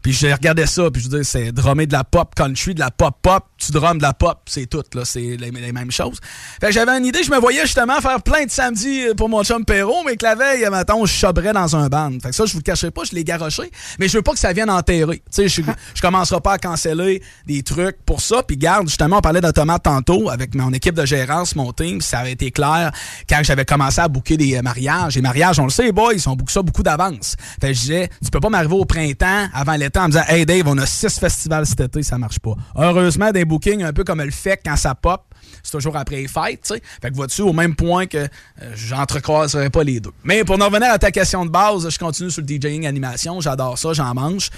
Puis 0.01 0.13
je 0.13 0.27
regardais 0.27 0.67
ça, 0.67 0.89
puis 0.91 1.01
je 1.01 1.09
dire, 1.09 1.25
c'est 1.25 1.51
drummer 1.51 1.87
de 1.87 1.93
la 1.93 2.03
pop 2.03 2.33
country, 2.35 2.73
de 2.73 2.79
la 2.79 2.91
pop 2.91 3.15
pop, 3.21 3.43
tu 3.57 3.71
drums 3.71 3.97
de 3.97 4.03
la 4.03 4.13
pop, 4.13 4.39
c'est 4.45 4.67
tout, 4.67 4.83
là, 4.93 5.03
c'est 5.03 5.19
les, 5.19 5.51
les 5.51 5.71
mêmes 5.71 5.91
choses. 5.91 6.19
Fait 6.61 6.67
que 6.67 6.73
j'avais 6.73 6.91
une 6.97 7.05
idée, 7.05 7.23
je 7.23 7.31
me 7.31 7.39
voyais 7.39 7.61
justement 7.63 7.99
faire 8.01 8.21
plein 8.21 8.45
de 8.45 8.51
samedis 8.51 9.07
euh, 9.07 9.13
pour 9.13 9.29
mon 9.29 9.43
chum 9.43 9.65
Perrault, 9.65 10.03
mais 10.05 10.15
que 10.15 10.25
la 10.25 10.35
veille, 10.35 10.67
matin, 10.69 10.95
je 11.03 11.11
chobrais 11.11 11.53
dans 11.53 11.75
un 11.75 11.87
band. 11.87 12.11
Fait 12.21 12.29
que 12.29 12.35
ça, 12.35 12.45
je 12.45 12.53
vous 12.53 12.59
le 12.59 12.63
cacherai 12.63 12.91
pas, 12.91 13.01
je 13.03 13.15
l'ai 13.15 13.23
garoché, 13.23 13.71
mais 13.99 14.07
je 14.07 14.17
veux 14.17 14.21
pas 14.21 14.33
que 14.33 14.39
ça 14.39 14.53
vienne 14.53 14.69
enterrer. 14.69 15.23
Tu 15.33 15.47
sais, 15.47 15.47
je, 15.47 15.61
je 15.93 16.01
commencerai 16.01 16.39
pas 16.41 16.53
à 16.53 16.57
canceller 16.57 17.21
des 17.45 17.63
trucs 17.63 17.97
pour 18.05 18.21
ça, 18.21 18.43
puis 18.43 18.57
garde, 18.57 18.87
justement, 18.87 19.17
on 19.17 19.21
parlait 19.21 19.41
d'automate 19.41 19.83
tantôt 19.83 20.29
avec 20.29 20.55
mon 20.55 20.71
équipe 20.73 20.95
de 20.95 21.05
gérance, 21.05 21.55
mon 21.55 21.73
team, 21.73 22.01
ça 22.01 22.19
avait 22.19 22.33
été 22.33 22.51
clair 22.51 22.91
quand 23.29 23.39
j'avais 23.43 23.65
commencé 23.65 24.01
à 24.01 24.07
booker 24.07 24.37
des 24.37 24.55
euh, 24.55 24.61
mariages. 24.61 25.15
Les 25.15 25.21
mariages, 25.21 25.59
on 25.59 25.63
le 25.63 25.69
sait, 25.69 25.83
les 25.83 25.91
boys, 25.91 26.13
on 26.27 26.35
book 26.35 26.51
ça 26.51 26.61
beaucoup 26.61 26.83
d'avance. 26.83 27.35
Fait 27.59 27.69
que 27.69 27.73
je 27.73 27.79
disais, 27.79 28.09
tu 28.23 28.29
peux 28.29 28.39
pas 28.39 28.49
m'arriver 28.49 28.75
au 28.75 28.85
printemps, 28.85 29.47
avant 29.53 29.75
l'été, 29.87 29.99
en 29.99 30.03
me 30.03 30.11
disant, 30.11 30.23
hey 30.27 30.45
Dave, 30.45 30.67
on 30.67 30.77
a 30.77 30.85
six 30.85 31.19
festivals 31.19 31.65
cet 31.65 31.79
été, 31.79 32.03
ça 32.03 32.17
marche 32.17 32.39
pas. 32.39 32.53
Heureusement, 32.75 33.31
des 33.31 33.45
bookings, 33.45 33.83
un 33.83 33.93
peu 33.93 34.03
comme 34.03 34.21
le 34.21 34.31
fait 34.31 34.59
quand 34.63 34.75
ça 34.75 34.95
pop, 34.95 35.23
c'est 35.63 35.71
toujours 35.71 35.97
après 35.97 36.17
les 36.17 36.27
fêtes, 36.27 36.61
tu 36.63 36.75
sais. 36.75 36.81
Fait 37.01 37.09
que 37.09 37.15
vois-tu, 37.15 37.41
au 37.41 37.53
même 37.53 37.75
point 37.75 38.05
que 38.05 38.17
euh, 38.17 38.27
j'entrecroiserais 38.75 39.69
pas 39.69 39.83
les 39.83 39.99
deux. 39.99 40.11
Mais 40.23 40.43
pour 40.43 40.61
en 40.61 40.65
revenir 40.65 40.91
à 40.91 40.97
ta 40.97 41.11
question 41.11 41.45
de 41.45 41.49
base, 41.49 41.89
je 41.89 41.97
continue 41.97 42.31
sur 42.31 42.41
le 42.41 42.47
DJing 42.47 42.85
animation, 42.85 43.41
j'adore 43.41 43.77
ça, 43.77 43.93
j'en 43.93 44.13
mange. 44.13 44.49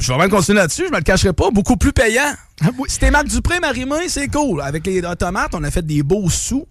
Je 0.00 0.12
vais 0.12 0.18
même 0.18 0.30
continuer 0.30 0.58
là-dessus, 0.58 0.84
je 0.86 0.92
me 0.92 0.98
le 0.98 1.02
cacherai 1.02 1.32
pas, 1.32 1.50
beaucoup 1.50 1.76
plus 1.76 1.92
payant. 1.92 2.32
Si 2.86 2.98
t'es 2.98 3.10
Marc 3.10 3.26
Dupré, 3.26 3.58
Marimé, 3.58 4.08
c'est 4.08 4.28
cool. 4.28 4.62
Avec 4.62 4.86
les 4.86 5.04
automates, 5.04 5.54
on 5.54 5.64
a 5.64 5.70
fait 5.70 5.84
des 5.84 6.02
beaux 6.02 6.30
sous. 6.30 6.66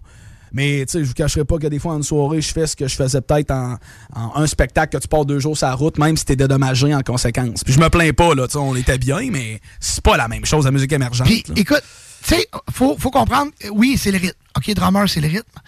Mais 0.52 0.84
tu 0.86 0.92
sais, 0.92 1.00
je 1.00 1.08
vous 1.08 1.14
cacherai 1.14 1.44
pas 1.44 1.58
que 1.58 1.66
des 1.66 1.78
fois 1.78 1.92
en 1.92 1.98
une 1.98 2.02
soirée, 2.02 2.40
je 2.40 2.52
fais 2.52 2.66
ce 2.66 2.76
que 2.76 2.88
je 2.88 2.94
faisais 2.94 3.20
peut-être 3.20 3.50
en, 3.50 3.76
en 4.14 4.36
un 4.36 4.46
spectacle 4.46 4.96
que 4.96 5.02
tu 5.02 5.08
pars 5.08 5.24
deux 5.24 5.38
jours 5.38 5.56
sur 5.56 5.66
la 5.66 5.74
route, 5.74 5.98
même 5.98 6.16
si 6.16 6.24
t'es 6.24 6.36
dédommagé 6.36 6.94
en 6.94 7.02
conséquence. 7.02 7.64
Puis 7.64 7.72
je 7.72 7.80
me 7.80 7.88
plains 7.88 8.12
pas, 8.12 8.34
là, 8.34 8.46
tu 8.46 8.52
sais, 8.52 8.58
on 8.58 8.74
était 8.76 8.98
bien, 8.98 9.30
mais 9.30 9.60
c'est 9.80 10.02
pas 10.02 10.16
la 10.16 10.28
même 10.28 10.44
chose, 10.44 10.64
la 10.64 10.70
musique 10.70 10.92
émergente. 10.92 11.26
Puis, 11.26 11.44
là. 11.48 11.54
écoute, 11.56 11.82
tu 12.22 12.34
sais, 12.34 12.48
faut, 12.72 12.96
faut 12.98 13.10
comprendre, 13.10 13.52
euh, 13.64 13.68
oui, 13.72 13.96
c'est 13.98 14.10
le 14.10 14.18
rythme. 14.18 14.38
OK, 14.56 14.74
drummer, 14.74 15.08
c'est 15.08 15.20
le 15.20 15.28
rythme. 15.28 15.60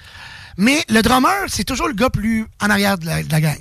Mais 0.57 0.85
le 0.89 1.01
drummer, 1.03 1.45
c'est 1.49 1.65
toujours 1.65 1.89
le 1.89 1.95
gars 1.95 2.11
plus 2.11 2.47
en 2.61 2.71
arrière 2.71 2.99
de 2.99 3.07
la, 3.07 3.23
de 3.23 3.31
la 3.31 3.41
gang. 3.41 3.59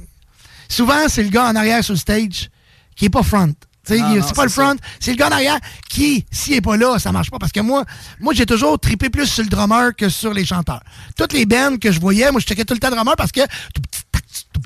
Souvent, 0.68 1.08
c'est 1.08 1.24
le 1.24 1.30
gars 1.30 1.46
en 1.46 1.56
arrière 1.56 1.84
sur 1.84 1.94
le 1.94 2.00
stage 2.00 2.50
qui 2.96 3.06
est 3.06 3.10
pas 3.10 3.24
front. 3.24 3.54
C'est 3.98 4.36
pas 4.36 4.44
le 4.44 4.50
front, 4.50 4.76
c'est 5.00 5.12
le 5.12 5.18
gars 5.18 5.28
en 5.28 5.32
arrière 5.32 5.58
qui, 5.90 6.26
s'il 6.32 6.54
est 6.54 6.62
pas 6.62 6.78
là, 6.78 7.00
ça 7.00 7.12
marche 7.12 7.30
pas. 7.32 7.40
Parce 7.40 7.52
que 7.52 7.60
moi, 7.60 7.84
moi 8.20 8.34
j'ai 8.34 8.46
toujours 8.46 8.80
trippé 8.80 9.10
plus 9.10 9.26
sur 9.28 9.44
le 9.44 9.50
drummer 9.50 9.96
que 9.96 10.10
sur 10.10 10.34
les 10.34 10.46
chanteurs. 10.46 10.82
Toutes 11.18 11.34
les 11.34 11.46
bands 11.46 11.78
que 11.78 11.92
je 11.92 12.00
voyais, 12.00 12.32
moi, 12.32 12.40
je 12.40 12.46
checkais 12.46 12.66
tout 12.66 12.74
le 12.74 12.80
temps 12.80 12.90
le 12.90 12.96
drummer 12.96 13.16
parce 13.16 13.32
que 13.32 13.42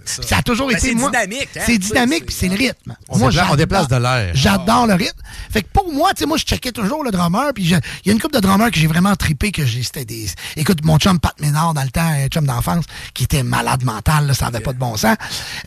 ça 0.06 0.38
a 0.38 0.42
toujours 0.42 0.68
Ben, 0.68 0.78
été 0.78 0.90
c'est 0.90 0.96
dynamique, 0.96 1.50
hein, 1.56 1.62
C'est 1.66 1.78
dynamique 1.78 2.26
puis 2.26 2.36
c'est 2.38 2.50
le 2.50 2.56
rythme. 2.56 2.96
On 3.08 3.18
Moi, 3.18 3.30
dépla- 3.30 3.32
on 3.32 3.32
j'adore- 3.32 3.58
déplace 3.58 3.88
de 3.88 3.96
l'air. 3.96 4.32
J'adore 4.34 4.88
le 4.88 4.94
rythme. 4.96 5.22
Fait 5.52 5.62
que 5.62 5.68
pour 5.72 5.92
moi, 5.94 6.14
tu 6.14 6.20
sais, 6.22 6.26
moi, 6.26 6.38
je 6.38 6.44
checkais 6.44 6.72
toujours 6.72 7.04
le 7.04 7.12
drummer. 7.12 7.52
Puis 7.56 7.64
il 7.64 7.70
y 7.72 8.10
a 8.10 8.14
une 8.14 8.20
couple 8.20 8.36
de 8.36 8.40
drummers 8.42 8.72
que 8.72 8.80
j'ai 8.80 8.88
vraiment 8.88 9.16
trippé, 9.16 9.52
que 9.52 9.66
j'ai, 9.66 9.84
c'était 9.84 10.04
des. 10.06 10.28
Écoute, 10.58 10.84
mon 10.84 10.98
chum 10.98 11.20
Pat 11.20 11.40
Ménard, 11.40 11.74
dans 11.74 11.84
le 11.84 11.90
temps, 11.90 12.02
un 12.06 12.28
chum 12.28 12.46
d'enfance, 12.46 12.86
qui 13.14 13.24
était 13.24 13.44
malade 13.44 13.84
mental, 13.84 14.28
là, 14.28 14.34
ça 14.34 14.48
avait 14.48 14.60
pas 14.60 14.74
de 14.74 14.80
bon 14.80 14.98
sens. 14.98 15.16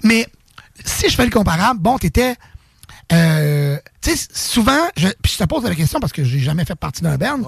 Mais 0.03 0.27
si 0.85 1.09
je 1.09 1.15
fais 1.15 1.25
le 1.25 1.31
comparable, 1.31 1.81
bon, 1.81 1.97
t'étais. 1.99 2.35
Euh, 3.13 3.79
tu 4.03 4.17
sais, 4.17 4.27
souvent, 4.35 4.89
je, 4.97 5.07
puis 5.23 5.33
je 5.33 5.39
te 5.39 5.45
pose 5.45 5.63
la 5.63 5.75
question 5.77 6.01
parce 6.01 6.13
que 6.13 6.25
j'ai 6.25 6.41
jamais 6.41 6.65
fait 6.65 6.75
partie 6.75 7.03
d'un 7.03 7.17
band, 7.17 7.41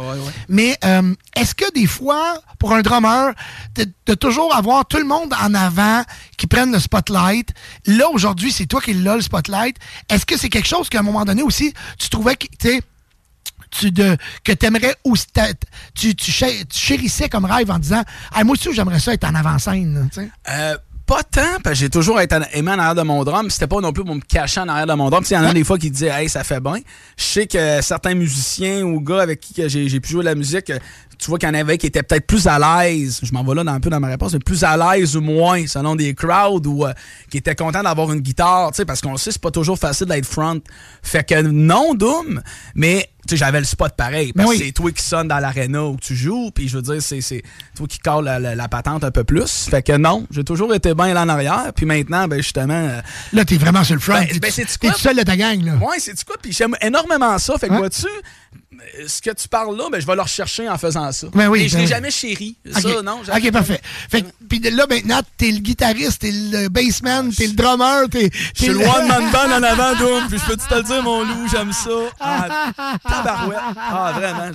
mais 0.48 0.78
euh, 0.84 1.14
est-ce 1.34 1.54
que 1.54 1.64
des 1.74 1.86
fois, 1.86 2.40
pour 2.60 2.72
un 2.72 2.82
drummer, 2.82 3.32
de, 3.74 3.86
de 4.06 4.14
toujours 4.14 4.54
avoir 4.54 4.86
tout 4.86 4.98
le 4.98 5.04
monde 5.04 5.34
en 5.42 5.54
avant 5.54 6.04
qui 6.36 6.46
prennent 6.46 6.70
le 6.72 6.78
spotlight, 6.78 7.48
là 7.86 8.08
aujourd'hui, 8.10 8.52
c'est 8.52 8.66
toi 8.66 8.80
qui 8.80 8.94
l'as 8.94 9.16
le 9.16 9.22
spotlight, 9.22 9.76
est-ce 10.08 10.24
que 10.26 10.38
c'est 10.38 10.48
quelque 10.48 10.68
chose 10.68 10.88
qu'à 10.88 11.00
un 11.00 11.02
moment 11.02 11.24
donné 11.24 11.42
aussi, 11.42 11.72
tu 11.98 12.08
trouvais 12.08 12.36
que, 12.36 12.46
tu 12.58 12.68
sais, 12.68 12.80
tu 13.70 13.90
de, 13.90 14.16
que 14.44 14.52
t'aimerais 14.52 14.96
aussi, 15.04 15.26
t'a- 15.26 15.52
tu, 15.94 16.14
tu, 16.14 16.30
ché- 16.30 16.64
tu 16.66 16.78
chérissais 16.78 17.28
comme 17.28 17.44
rêve 17.44 17.70
en 17.70 17.78
disant, 17.78 18.02
ah, 18.32 18.42
moi 18.44 18.54
aussi, 18.54 18.72
j'aimerais 18.72 18.98
ça 19.00 19.12
être 19.12 19.24
en 19.24 19.34
avant-scène. 19.34 20.08
Euh, 20.48 20.78
pas 21.08 21.22
tant, 21.22 21.40
parce 21.64 21.76
que 21.76 21.80
j'ai 21.80 21.88
toujours 21.88 22.20
été 22.20 22.36
aimé 22.52 22.70
en 22.70 22.78
arrière 22.78 22.94
de 22.94 23.00
mon 23.00 23.24
drum. 23.24 23.48
C'était 23.48 23.66
pas 23.66 23.80
non 23.80 23.94
plus 23.94 24.04
pour 24.04 24.14
me 24.14 24.20
cacher 24.20 24.60
en 24.60 24.68
arrière 24.68 24.86
de 24.86 24.92
mon 24.92 25.08
drum. 25.08 25.24
Il 25.28 25.32
y 25.32 25.36
en 25.38 25.44
a 25.44 25.54
des 25.54 25.64
fois 25.64 25.78
qui 25.78 25.90
disaient, 25.90 26.10
hey, 26.10 26.28
ça 26.28 26.44
fait 26.44 26.60
bien. 26.60 26.76
Je 27.16 27.24
sais 27.24 27.46
que 27.46 27.80
certains 27.80 28.14
musiciens 28.14 28.82
ou 28.82 29.00
gars 29.00 29.22
avec 29.22 29.40
qui 29.40 29.66
j'ai 29.68 30.00
pu 30.00 30.10
jouer 30.10 30.20
de 30.20 30.28
la 30.28 30.34
musique, 30.34 30.70
tu 31.18 31.30
vois 31.30 31.38
qu'il 31.38 31.48
y 31.48 31.50
en 31.50 31.54
avait 31.54 31.78
qui 31.78 31.86
étaient 31.86 32.02
peut-être 32.02 32.26
plus 32.26 32.46
à 32.46 32.58
l'aise. 32.58 33.20
Je 33.22 33.32
m'en 33.32 33.42
vais 33.42 33.54
là 33.54 33.64
dans, 33.64 33.72
un 33.72 33.80
peu 33.80 33.88
dans 33.88 34.00
ma 34.00 34.08
réponse, 34.08 34.34
mais 34.34 34.38
plus 34.38 34.62
à 34.64 34.76
l'aise 34.76 35.16
ou 35.16 35.22
moins, 35.22 35.66
selon 35.66 35.96
des 35.96 36.14
crowds 36.14 36.66
ou 36.66 36.84
euh, 36.84 36.92
qui 37.30 37.38
étaient 37.38 37.54
contents 37.54 37.82
d'avoir 37.82 38.12
une 38.12 38.20
guitare, 38.20 38.70
tu 38.72 38.76
sais, 38.76 38.84
parce 38.84 39.00
qu'on 39.00 39.16
sait, 39.16 39.32
c'est 39.32 39.40
pas 39.40 39.50
toujours 39.50 39.78
facile 39.78 40.08
d'être 40.08 40.26
front. 40.26 40.60
Fait 41.02 41.26
que 41.26 41.40
non, 41.40 41.94
Doom, 41.94 42.42
mais 42.74 43.08
j'avais 43.36 43.58
le 43.58 43.64
spot 43.64 43.92
pareil. 43.96 44.32
Parce 44.32 44.48
que 44.50 44.54
oui. 44.56 44.62
c'est 44.66 44.72
toi 44.72 44.90
qui 44.92 45.02
sonne 45.02 45.28
dans 45.28 45.38
l'aréna 45.38 45.84
où 45.84 45.96
tu 46.00 46.14
joues, 46.16 46.50
puis 46.54 46.68
je 46.68 46.76
veux 46.76 46.82
dire, 46.82 47.02
c'est 47.02 47.20
c'est 47.20 47.42
toi 47.76 47.86
qui 47.86 47.98
cale 47.98 48.24
la, 48.24 48.38
la- 48.38 48.54
la 48.54 48.68
patente 48.68 49.04
un 49.04 49.10
peu 49.10 49.24
plus. 49.24 49.66
Fait 49.70 49.82
que 49.82 49.96
non, 49.96 50.26
j'ai 50.30 50.44
toujours 50.44 50.74
été 50.74 50.94
bien 50.94 51.12
là 51.14 51.22
en 51.22 51.28
arrière, 51.28 51.72
puis 51.74 51.86
maintenant, 51.86 52.26
ben 52.28 52.36
justement... 52.38 52.74
euh, 52.74 53.00
Là, 53.32 53.44
t'es 53.44 53.56
vraiment 53.56 53.84
sur 53.84 53.94
le 53.94 54.00
front. 54.00 54.14
Ben, 54.14 54.38
ben, 54.40 54.50
c'est-tu 54.50 54.78
t'es 54.78 54.88
tout 54.90 54.98
seul 54.98 55.16
de 55.16 55.22
ta 55.22 55.36
gang, 55.36 55.62
là. 55.64 55.74
Ouais, 55.76 55.96
c'est 55.98 56.14
du 56.16 56.24
quoi? 56.24 56.36
Puis 56.40 56.52
j'aime 56.52 56.74
énormément 56.80 57.38
ça. 57.38 57.56
Fait 57.58 57.68
que 57.68 57.74
vois-tu, 57.74 58.06
ce 59.06 59.22
que 59.22 59.30
tu 59.30 59.48
parles 59.48 59.76
là, 59.76 59.84
ben, 59.90 60.00
je 60.00 60.06
vais 60.06 60.14
le 60.14 60.20
rechercher 60.22 60.68
en 60.68 60.76
faisant 60.76 61.10
ça. 61.10 61.26
Ben 61.32 61.48
oui, 61.48 61.62
Et 61.62 61.68
je 61.68 61.74
ben 61.74 61.80
l'ai 61.80 61.86
jamais 61.86 62.10
chéri. 62.10 62.56
Ça, 62.70 62.80
Ok. 62.80 63.02
non? 63.02 63.24
jamais- 63.24 63.46
Ok, 63.46 63.52
parfait. 63.52 63.80
Fait 64.10 64.24
puis 64.48 64.60
là, 64.60 64.84
maintenant, 64.88 65.20
t'es 65.36 65.50
le 65.50 65.58
guitariste, 65.58 66.20
t'es 66.20 66.30
le 66.30 66.68
bassman, 66.68 67.32
t'es 67.34 67.46
le 67.46 67.54
drummer, 67.54 68.08
t'es. 68.10 68.30
Je 68.54 68.62
suis 68.64 68.72
le 68.72 68.78
one-man 68.78 69.30
band 69.32 69.52
en 69.58 69.62
avant, 69.62 69.94
Doom, 69.98 70.28
puis 70.28 70.38
je 70.38 70.44
peux-tu 70.44 70.66
te 70.66 70.74
le 70.74 70.82
dire, 70.82 71.02
mon 71.02 71.22
loup, 71.22 71.48
j'aime 71.50 71.72
ça? 71.72 71.90
Ah, 72.20 72.98
tabarouette. 73.08 73.58
Ah, 73.76 74.12
vraiment. 74.14 74.50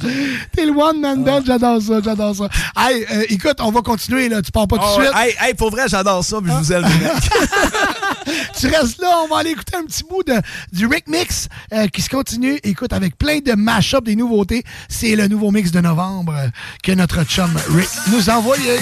T'es 0.55 0.65
le 0.65 0.71
one 0.71 0.99
man 1.01 1.23
band, 1.23 1.41
j'adore 1.45 1.81
ça, 1.81 1.99
j'adore 2.03 2.35
ça. 2.35 2.49
Hey, 2.77 3.05
euh, 3.11 3.25
écoute, 3.29 3.57
on 3.59 3.71
va 3.71 3.81
continuer, 3.81 4.29
là. 4.29 4.41
Tu 4.41 4.51
pars 4.51 4.67
pas 4.67 4.77
tout 4.77 4.83
Ah 4.85 4.95
de 4.95 4.99
ouais. 5.01 5.07
suite. 5.07 5.17
Hey, 5.41 5.47
hey, 5.49 5.53
pour 5.55 5.71
vrai, 5.71 5.83
j'adore 5.87 6.23
ça, 6.23 6.37
puis 6.41 6.51
je 6.51 6.57
vous 6.57 6.73
aime, 6.73 6.83
mecs. 6.83 6.91
tu 8.59 8.67
restes 8.67 9.01
là, 9.01 9.21
on 9.23 9.27
va 9.27 9.39
aller 9.39 9.51
écouter 9.51 9.75
un 9.75 9.85
petit 9.85 10.03
bout 10.03 10.23
de, 10.23 10.39
du 10.71 10.87
Rick 10.87 11.07
Mix 11.07 11.47
euh, 11.73 11.87
qui 11.87 12.01
se 12.01 12.09
continue. 12.09 12.59
Écoute, 12.63 12.93
avec 12.93 13.17
plein 13.17 13.39
de 13.39 13.53
mash-up, 13.53 14.03
des 14.03 14.15
nouveautés. 14.15 14.63
C'est 14.89 15.15
le 15.15 15.27
nouveau 15.27 15.51
mix 15.51 15.71
de 15.71 15.81
novembre 15.81 16.35
que 16.81 16.91
notre 16.91 17.23
chum 17.23 17.51
Rick 17.69 17.89
nous 18.11 18.29
a 18.29 18.33
envoyé. 18.33 18.79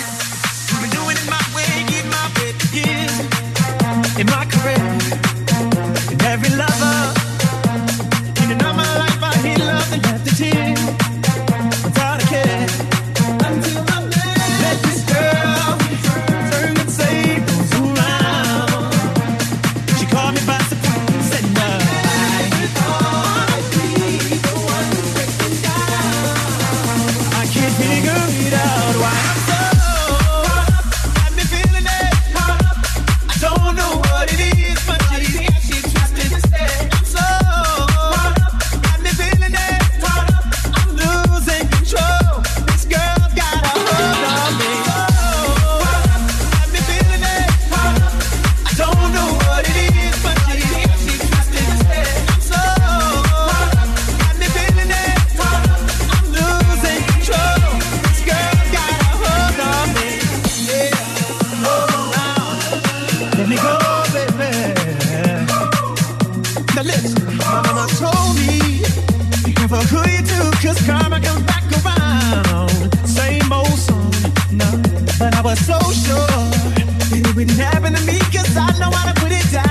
Who 69.79 69.99
you 70.11 70.21
do, 70.21 70.51
cause 70.61 70.85
karma 70.85 71.19
comes 71.21 71.43
back 71.43 71.63
around. 71.79 72.69
Same 73.07 73.51
old 73.53 73.67
song, 73.67 74.11
no, 74.51 74.69
but 75.17 75.33
I 75.33 75.41
was 75.41 75.59
so 75.65 75.79
sure 76.05 76.27
it 77.15 77.35
wouldn't 77.35 77.57
happen 77.57 77.93
to 77.93 78.01
me, 78.05 78.19
cause 78.19 78.55
I 78.57 78.67
know 78.79 78.91
how 78.91 79.13
to 79.13 79.21
put 79.21 79.31
it 79.31 79.51
down. 79.51 79.70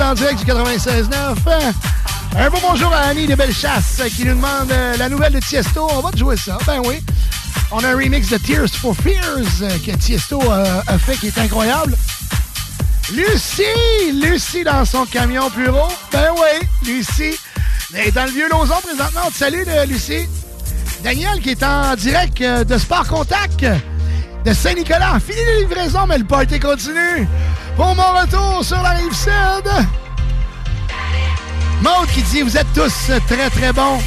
En 0.00 0.14
direct 0.14 0.44
du 0.44 0.52
96.9. 0.52 1.36
Un 2.36 2.50
beau 2.50 2.58
bonjour 2.62 2.92
à 2.92 3.08
Annie 3.08 3.26
de 3.26 3.34
Bellechasse 3.34 4.00
qui 4.16 4.24
nous 4.24 4.34
demande 4.34 4.70
euh, 4.70 4.96
la 4.96 5.08
nouvelle 5.08 5.32
de 5.32 5.40
Tiesto. 5.40 5.88
On 5.90 6.00
va 6.00 6.12
te 6.12 6.18
jouer 6.18 6.36
ça. 6.36 6.56
Ben 6.66 6.80
oui. 6.84 7.00
On 7.72 7.82
a 7.82 7.88
un 7.88 7.96
remix 7.96 8.28
de 8.28 8.38
Tears 8.38 8.68
for 8.70 8.94
Fears 8.94 9.62
euh, 9.62 9.76
que 9.84 9.96
Tiesto 9.96 10.40
euh, 10.40 10.80
a 10.86 10.98
fait 10.98 11.16
qui 11.16 11.26
est 11.26 11.38
incroyable. 11.38 11.96
Lucie! 13.12 14.12
Lucie 14.12 14.62
dans 14.62 14.84
son 14.84 15.04
camion 15.04 15.50
bureau. 15.50 15.88
Ben 16.12 16.30
oui, 16.36 16.68
Lucie. 16.86 17.36
Elle 17.92 18.08
est 18.08 18.12
dans 18.12 18.24
le 18.24 18.30
vieux 18.30 18.48
Lauson 18.48 18.76
présentement. 18.82 19.22
On 19.26 19.30
te 19.30 19.36
salue, 19.36 19.64
Lucie. 19.88 20.28
Daniel 21.02 21.40
qui 21.40 21.50
est 21.50 21.62
en 21.64 21.96
direct 21.96 22.40
de 22.40 22.78
Sport 22.78 23.08
Contact 23.08 23.64
de 24.44 24.52
Saint-Nicolas. 24.52 25.18
Fini 25.18 25.40
les 25.44 25.60
livraisons, 25.66 26.06
mais 26.06 26.18
le 26.18 26.24
party 26.24 26.60
continue. 26.60 27.26
Pour 27.78 27.94
mon 27.94 28.12
retour 28.20 28.64
sur 28.64 28.82
la 28.82 28.90
rive 28.90 29.14
sud. 29.14 29.70
Maud 31.80 32.08
qui 32.12 32.22
dit 32.22 32.42
Vous 32.42 32.56
êtes 32.56 32.66
tous 32.74 32.92
très 33.28 33.48
très 33.50 33.72
bons. 33.72 34.00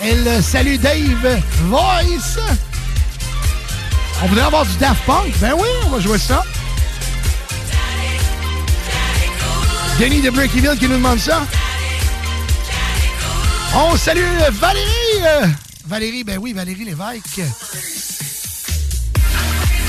Elle 0.00 0.40
salue 0.40 0.76
Dave 0.76 1.42
Voice. 1.64 2.38
On 4.22 4.26
voudrait 4.28 4.44
avoir 4.44 4.64
du 4.64 4.76
Daft 4.76 5.04
Punk. 5.04 5.36
Ben 5.40 5.52
oui, 5.58 5.66
on 5.86 5.88
va 5.88 5.98
jouer 5.98 6.18
ça. 6.18 6.44
Denis 9.98 10.20
de 10.20 10.30
Breakyville 10.30 10.78
qui 10.78 10.86
nous 10.86 10.98
demande 10.98 11.18
ça. 11.18 11.42
On 13.74 13.96
salue 13.96 14.22
Valérie. 14.52 15.50
Valérie, 15.88 16.22
ben 16.22 16.38
oui, 16.38 16.52
Valérie 16.52 16.84
Lévesque. 16.84 17.40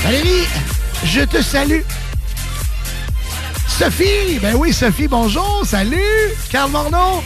Valérie, 0.02 0.48
je 1.04 1.20
te 1.20 1.40
salue. 1.40 1.82
Sophie, 3.80 4.38
ben 4.42 4.56
oui, 4.56 4.74
Sophie, 4.74 5.08
bonjour, 5.08 5.62
salut. 5.64 5.96
Carl 6.50 6.70
Morneau. 6.70 7.22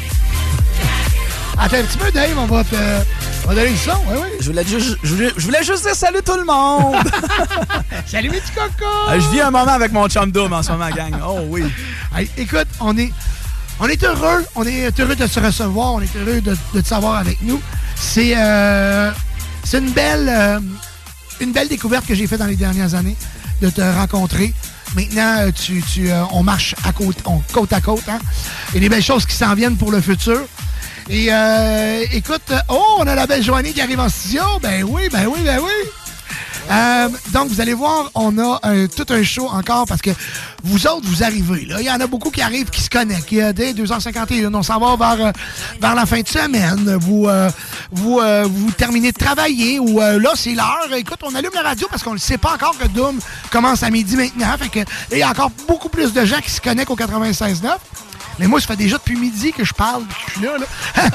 Attends 1.59 1.79
un 1.79 1.83
petit 1.83 1.99
peu, 1.99 2.13
Dave, 2.13 2.39
on 2.39 2.47
va 2.47 2.63
te... 2.63 2.77
On 3.45 3.49
va 3.49 3.55
donner 3.57 3.71
le 3.71 3.77
son, 3.77 3.91
oui, 4.07 4.19
oui. 4.23 4.29
Je 4.39 4.47
voulais, 4.47 4.65
juste, 4.65 4.97
je, 5.03 5.15
voulais, 5.15 5.33
je 5.37 5.45
voulais 5.47 5.65
juste 5.65 5.83
dire 5.83 5.97
salut 5.97 6.23
tout 6.25 6.37
le 6.37 6.45
monde! 6.45 7.03
salut 8.07 8.31
mes 8.31 8.39
petits 8.39 8.53
cocos! 8.53 8.85
Euh, 9.09 9.19
je 9.19 9.29
vis 9.31 9.41
un 9.41 9.51
moment 9.51 9.73
avec 9.73 9.91
mon 9.91 10.07
chum 10.09 10.31
Doom 10.31 10.53
en 10.53 10.63
ce 10.63 10.71
moment, 10.71 10.91
gang. 10.91 11.17
Oh 11.27 11.41
oui. 11.49 11.65
Hey, 12.17 12.31
écoute, 12.37 12.69
on 12.79 12.97
est, 12.99 13.11
on 13.81 13.89
est 13.89 14.05
heureux, 14.05 14.45
on 14.55 14.65
est 14.65 15.01
heureux 15.01 15.17
de 15.17 15.27
se 15.27 15.41
recevoir, 15.41 15.95
on 15.95 16.03
est 16.03 16.17
heureux 16.17 16.41
de, 16.41 16.57
de 16.73 16.81
te 16.81 16.87
savoir 16.87 17.17
avec 17.17 17.43
nous. 17.43 17.61
C'est 17.97 18.35
euh, 18.37 19.11
c'est 19.65 19.79
une 19.79 19.91
belle 19.91 20.29
euh, 20.29 20.61
une 21.41 21.51
belle 21.51 21.67
découverte 21.67 22.07
que 22.07 22.15
j'ai 22.15 22.29
faite 22.29 22.39
dans 22.39 22.47
les 22.47 22.55
dernières 22.55 22.95
années 22.95 23.17
de 23.61 23.71
te 23.71 23.81
rencontrer. 23.81 24.53
Maintenant, 24.95 25.37
euh, 25.41 25.51
tu, 25.51 25.83
tu, 25.83 26.11
euh, 26.11 26.23
on 26.33 26.43
marche 26.43 26.75
à 26.85 26.93
côte, 26.93 27.17
on- 27.27 27.41
côte 27.53 27.73
à 27.73 27.81
côte. 27.81 28.09
Hein? 28.09 28.19
Et 28.75 28.81
des 28.81 28.89
belles 28.89 29.03
choses 29.03 29.27
qui 29.27 29.35
s'en 29.35 29.55
viennent 29.55 29.77
pour 29.77 29.91
le 29.91 30.01
futur. 30.01 30.41
Et 31.11 31.27
euh, 31.31 32.05
écoute, 32.13 32.53
oh, 32.69 32.83
on 32.99 33.07
a 33.07 33.15
la 33.15 33.27
belle 33.27 33.43
Joanie 33.43 33.73
qui 33.73 33.81
arrive 33.81 34.01
en 34.01 34.09
studio. 34.09 34.43
Ben 34.63 34.85
oui, 34.85 35.09
ben 35.13 35.27
oui, 35.27 35.41
ben 35.45 35.59
oui. 35.61 35.71
Donc, 37.33 37.49
vous 37.51 37.61
allez 37.61 37.75
voir, 37.75 38.11
on 38.15 38.39
a 38.39 38.59
tout 38.97 39.05
un 39.11 39.23
show 39.23 39.49
encore 39.51 39.85
parce 39.87 40.01
que 40.01 40.11
vous 40.63 40.87
autres, 40.87 41.07
vous 41.07 41.23
arrivez. 41.23 41.67
Là. 41.67 41.77
Il 41.81 41.87
y 41.87 41.91
en 41.91 42.01
a 42.01 42.07
beaucoup 42.07 42.31
qui 42.31 42.41
arrivent, 42.41 42.71
qui 42.71 42.81
se 42.81 42.89
connectent. 42.89 43.31
Il 43.33 43.39
y 43.39 43.43
a 43.43 43.53
des 43.53 43.75
2h51. 43.75 44.55
On 44.55 44.63
s'en 44.63 44.79
va 44.79 44.97
vers, 45.17 45.33
vers 45.79 45.95
la 45.95 46.07
fin 46.07 46.23
de 46.23 46.29
semaine. 46.29 46.97
Vous, 47.01 47.29
vous, 47.93 48.21
vous 48.45 48.71
terminez 48.79 49.13
de 49.13 49.19
travailler 49.19 49.79
ou 49.79 50.01
là, 50.01 50.31
c'est 50.37 50.55
l'heure. 50.55 50.89
Écoute, 50.97 51.19
on 51.23 51.35
allume 51.35 51.51
la 51.55 51.63
radio 51.63 51.87
parce 51.91 52.03
qu'on 52.03 52.15
ne 52.15 52.19
sait 52.19 52.39
pas 52.39 52.55
encore 52.55 52.79
que 52.79 52.89
Doom 52.89 53.19
commence 53.55 53.85
à 53.85 53.91
midi 53.91 54.17
maintenant. 54.17 54.59
Fait 54.59 54.69
que, 54.69 54.81
il 55.13 55.19
y 55.19 55.23
a 55.23 55.31
encore 55.31 55.53
beaucoup 55.69 55.89
plus 55.89 56.13
de 56.13 56.25
gens 56.25 56.41
qui 56.41 56.51
se 56.51 56.61
connectent 56.61 56.91
au 56.91 56.97
96.9. 56.97 57.63
Mais 58.41 58.49
moi, 58.49 58.61
ça 58.61 58.67
fait 58.67 58.77
déjà 58.77 58.99
depuis 58.99 59.17
midi 59.17 59.53
que 59.53 59.65
je 59.65 59.73
parle 59.73 60.03
je 60.27 60.33
suis 60.33 60.43
là. 60.43 60.59
là. 60.59 60.67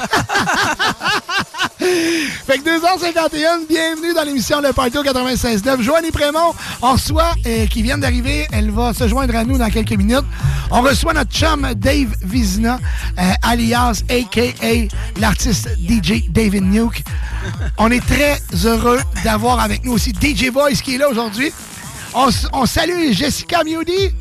Fait 2.46 2.58
que 2.58 2.64
2h51, 2.64 3.66
bienvenue 3.68 4.14
dans 4.14 4.22
l'émission 4.22 4.62
Le 4.62 4.72
Party 4.72 4.96
au 4.96 5.02
96.9. 5.02 5.82
Joanie 5.82 6.10
Prémont, 6.10 6.54
on 6.80 6.92
reçoit, 6.92 7.32
euh, 7.46 7.66
qui 7.66 7.82
vient 7.82 7.98
d'arriver, 7.98 8.46
elle 8.52 8.70
va 8.70 8.94
se 8.94 9.06
joindre 9.06 9.36
à 9.36 9.44
nous 9.44 9.58
dans 9.58 9.68
quelques 9.68 9.92
minutes. 9.92 10.24
On 10.70 10.80
reçoit 10.80 11.12
notre 11.12 11.32
chum 11.32 11.68
Dave 11.76 12.14
Vizina, 12.22 12.78
euh, 13.18 13.32
alias 13.42 14.02
a.k.a. 14.08 15.20
l'artiste 15.20 15.68
DJ 15.78 16.28
David 16.30 16.64
Nuke. 16.64 17.04
On 17.76 17.90
est 17.90 18.06
très 18.06 18.38
heureux 18.64 19.00
d'avoir 19.24 19.60
avec 19.60 19.84
nous 19.84 19.92
aussi 19.92 20.12
DJ 20.12 20.46
Voice 20.50 20.80
qui 20.82 20.94
est 20.94 20.98
là 20.98 21.08
aujourd'hui. 21.10 21.52
On, 22.14 22.66
salue 22.66 23.12
Jessica 23.12 23.62
Mewdy. 23.62 24.12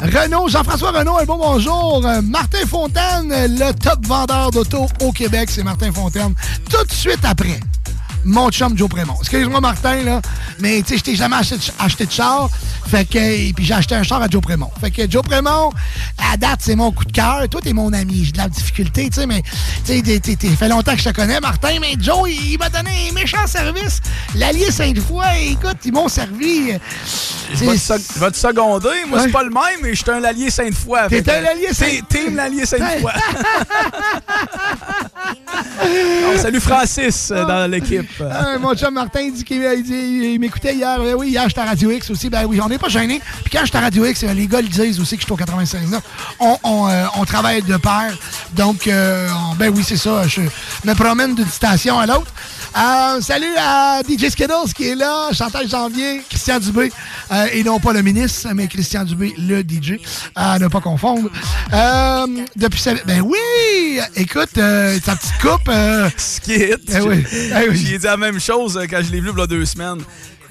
Renault, 0.00 0.48
Jean-François 0.48 0.92
Renault, 0.92 1.18
un 1.18 1.24
bon 1.24 1.38
bonjour. 1.38 2.04
Euh, 2.04 2.22
Martin 2.22 2.64
Fontaine, 2.66 3.30
le 3.30 3.72
top 3.72 4.06
vendeur 4.06 4.50
d'auto 4.50 4.86
au 5.00 5.10
Québec, 5.10 5.50
c'est 5.50 5.64
Martin 5.64 5.92
Fontaine. 5.92 6.34
Tout 6.70 6.84
de 6.84 6.92
suite 6.92 7.24
après, 7.24 7.58
mon 8.24 8.50
chum 8.50 8.76
Joe 8.76 8.88
Prémont. 8.88 9.16
Excuse-moi, 9.20 9.60
Martin, 9.60 10.02
là, 10.02 10.20
mais 10.60 10.82
tu 10.82 10.94
sais, 10.94 10.98
je 10.98 11.04
t'ai 11.04 11.16
jamais 11.16 11.36
acheté, 11.36 11.56
de 11.56 11.62
ch- 11.62 11.74
acheté 11.78 12.06
de 12.06 12.10
char. 12.12 12.48
Fait 12.86 13.04
que, 13.06 13.18
et 13.18 13.52
puis 13.54 13.64
j'ai 13.64 13.74
acheté 13.74 13.94
un 13.94 14.02
char 14.02 14.20
à 14.22 14.28
Joe 14.28 14.42
Prémont. 14.42 14.70
Fait 14.80 14.90
que 14.90 15.10
Joe 15.10 15.22
Prémont, 15.22 15.70
à 16.32 16.36
date, 16.36 16.60
c'est 16.62 16.76
mon 16.76 16.92
coup 16.92 17.04
de 17.04 17.12
cœur. 17.12 17.48
Toi, 17.50 17.60
t'es 17.62 17.72
mon 17.72 17.92
ami. 17.92 18.24
J'ai 18.24 18.32
de 18.32 18.38
la 18.38 18.48
difficulté, 18.48 19.08
tu 19.08 19.20
sais, 19.20 19.26
mais 19.26 19.42
tu 19.86 20.02
sais, 20.04 20.34
fait 20.56 20.68
longtemps 20.68 20.92
que 20.94 21.00
je 21.00 21.08
te 21.08 21.14
connais, 21.14 21.40
Martin, 21.40 21.78
mais 21.80 21.94
Joe, 21.98 22.28
il, 22.30 22.52
il 22.52 22.58
m'a 22.58 22.68
donné 22.68 22.90
un 23.10 23.12
méchant 23.14 23.46
service. 23.46 24.00
L'allié 24.36 24.70
Sainte-Foy, 24.70 25.24
écoute, 25.52 25.78
ils 25.84 25.92
m'ont 25.92 26.08
servi. 26.08 26.72
euh, 26.72 26.78
Je 27.52 27.64
vais 27.64 27.76
te 27.76 28.18
vais 28.20 28.30
te 28.30 28.36
seconder. 28.36 28.88
Moi, 29.08 29.18
c'est 29.22 29.32
pas 29.32 29.42
le 29.42 29.50
même, 29.50 29.80
mais 29.82 29.94
je 29.94 30.02
suis 30.02 30.10
un 30.10 30.22
allié 30.24 30.50
Sainte-Foy. 30.50 30.98
T'es 31.08 31.30
un 31.30 31.44
allié 31.44 31.68
Sainte- 31.72 32.08
T'es- 32.08 32.18
Team 32.24 32.36
l'allié 32.36 32.66
Sainte-Foy. 32.66 33.12
On 36.34 36.38
salue 36.38 36.58
Francis 36.58 37.30
euh, 37.30 37.44
dans 37.44 37.70
l'équipe. 37.70 38.08
Ah, 38.20 38.58
mon 38.60 38.74
chum 38.74 38.94
Martin 38.94 39.20
il 39.20 39.32
dit 39.32 39.44
qu'il 39.44 39.62
il 39.62 39.82
dit- 39.82 40.32
il 40.34 40.38
m'écoutait 40.40 40.74
hier. 40.74 40.98
Ben 40.98 41.14
oui, 41.14 41.28
hier, 41.30 41.48
j'étais 41.48 41.60
à 41.60 41.64
Radio 41.66 41.90
X 41.90 42.10
aussi. 42.10 42.28
Ben 42.30 42.44
oui, 42.46 42.60
on 42.62 42.68
n'est 42.68 42.78
pas 42.78 42.88
gêné. 42.88 43.20
Puis 43.44 43.52
quand 43.52 43.64
j'étais 43.64 43.78
à 43.78 43.82
Radio 43.82 44.04
X, 44.04 44.22
euh, 44.24 44.32
les 44.32 44.46
gars 44.46 44.60
le 44.60 44.68
disent 44.68 45.00
aussi 45.00 45.16
que 45.16 45.22
je 45.22 45.26
suis 45.26 45.32
au 45.32 45.36
96 45.36 45.94
ans. 45.94 46.02
On, 46.40 46.56
on, 46.62 46.88
euh, 46.88 47.04
on 47.16 47.24
travaille 47.24 47.62
de 47.62 47.76
pair. 47.76 48.16
Donc, 48.54 48.86
euh, 48.86 49.28
on- 49.50 49.54
ben 49.56 49.72
oui, 49.74 49.82
c'est 49.86 49.96
ça. 49.96 50.26
Je 50.26 50.42
me 50.84 50.94
promène 50.94 51.34
d'une 51.34 51.48
station 51.48 51.98
à 51.98 52.06
l'autre. 52.06 52.32
Euh, 52.76 53.20
salut 53.20 53.54
à 53.56 54.00
DJ 54.02 54.30
Skiddles 54.30 54.72
qui 54.74 54.88
est 54.88 54.94
là, 54.96 55.28
Chantal 55.32 55.68
Janvier, 55.68 56.22
Christian 56.28 56.58
Dubé, 56.58 56.90
euh, 57.30 57.46
et 57.52 57.62
non 57.62 57.78
pas 57.78 57.92
le 57.92 58.02
ministre, 58.02 58.48
mais 58.52 58.66
Christian 58.66 59.04
Dubé, 59.04 59.32
le 59.38 59.62
DJ, 59.62 60.00
à 60.34 60.58
ne 60.58 60.66
pas 60.66 60.80
confondre. 60.80 61.30
Euh, 61.72 62.26
depuis 62.56 62.80
sa... 62.80 62.94
Ben 63.06 63.20
oui! 63.20 64.00
Écoute, 64.16 64.58
euh, 64.58 64.98
ta 65.04 65.14
petite 65.14 65.38
coupe... 65.40 65.68
Euh... 65.68 66.10
Skit. 66.16 66.74
Ben 66.88 67.02
oui. 67.06 67.24
Ben 67.50 67.64
oui. 67.70 67.76
Dit 68.04 68.08
la 68.10 68.18
même 68.18 68.38
chose 68.38 68.76
euh, 68.76 68.84
quand 68.84 69.00
je 69.02 69.10
l'ai 69.10 69.20
vu 69.22 69.30
il 69.32 69.38
y 69.38 69.40
a 69.40 69.46
deux 69.46 69.64
semaines. 69.64 70.02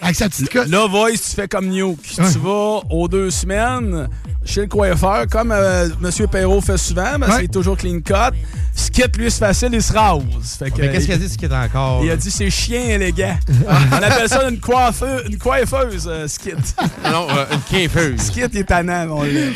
Avec 0.04 0.16
sa 0.16 0.28
petite. 0.30 0.54
Là, 0.54 0.88
Voice, 0.88 1.12
tu 1.14 1.36
fais 1.36 1.48
comme 1.48 1.68
Nuke. 1.68 2.02
Tu 2.04 2.40
vas 2.40 2.82
aux 2.90 3.08
deux 3.08 3.32
semaines 3.32 4.08
chez 4.46 4.62
le 4.62 4.68
coiffeur, 4.68 5.26
comme 5.32 5.52
euh, 5.54 5.88
M. 6.04 6.28
Perrault 6.28 6.60
fait 6.60 6.78
souvent, 6.78 7.18
parce 7.18 7.32
Ouais. 7.32 7.36
qu'il 7.38 7.46
est 7.46 7.54
toujours 7.54 7.78
clean 7.78 8.02
cut. 8.02 8.36
Skit, 8.76 9.04
lui, 9.18 9.32
c'est 9.32 9.40
facile, 9.40 9.70
il 9.72 9.82
se 9.82 9.94
rase. 9.94 10.22
Fait 10.60 10.70
que, 10.72 10.82
Mais 10.82 10.92
qu'est-ce 10.92 11.06
qu'il 11.06 11.14
a 11.14 11.18
dit, 11.18 11.30
Skit, 11.30 11.46
encore? 11.54 12.04
Il 12.04 12.12
a 12.12 12.18
dit 12.18 12.30
c'est 12.30 12.50
chien 12.50 12.82
élégant. 12.82 13.38
On 13.92 13.96
appelle 13.96 14.28
ça 14.28 14.50
une, 14.50 14.60
coiffeuse, 14.60 15.24
une 15.30 15.38
coiffeuse, 15.38 16.06
euh, 16.12 16.28
Skit. 16.28 16.52
non, 17.06 17.28
euh, 17.30 17.46
une 17.54 17.62
coiffeuse. 17.62 18.20
Skit 18.20 18.42
est 18.42 18.64
tannant, 18.66 19.08
on 19.12 19.24
l'aime. 19.24 19.54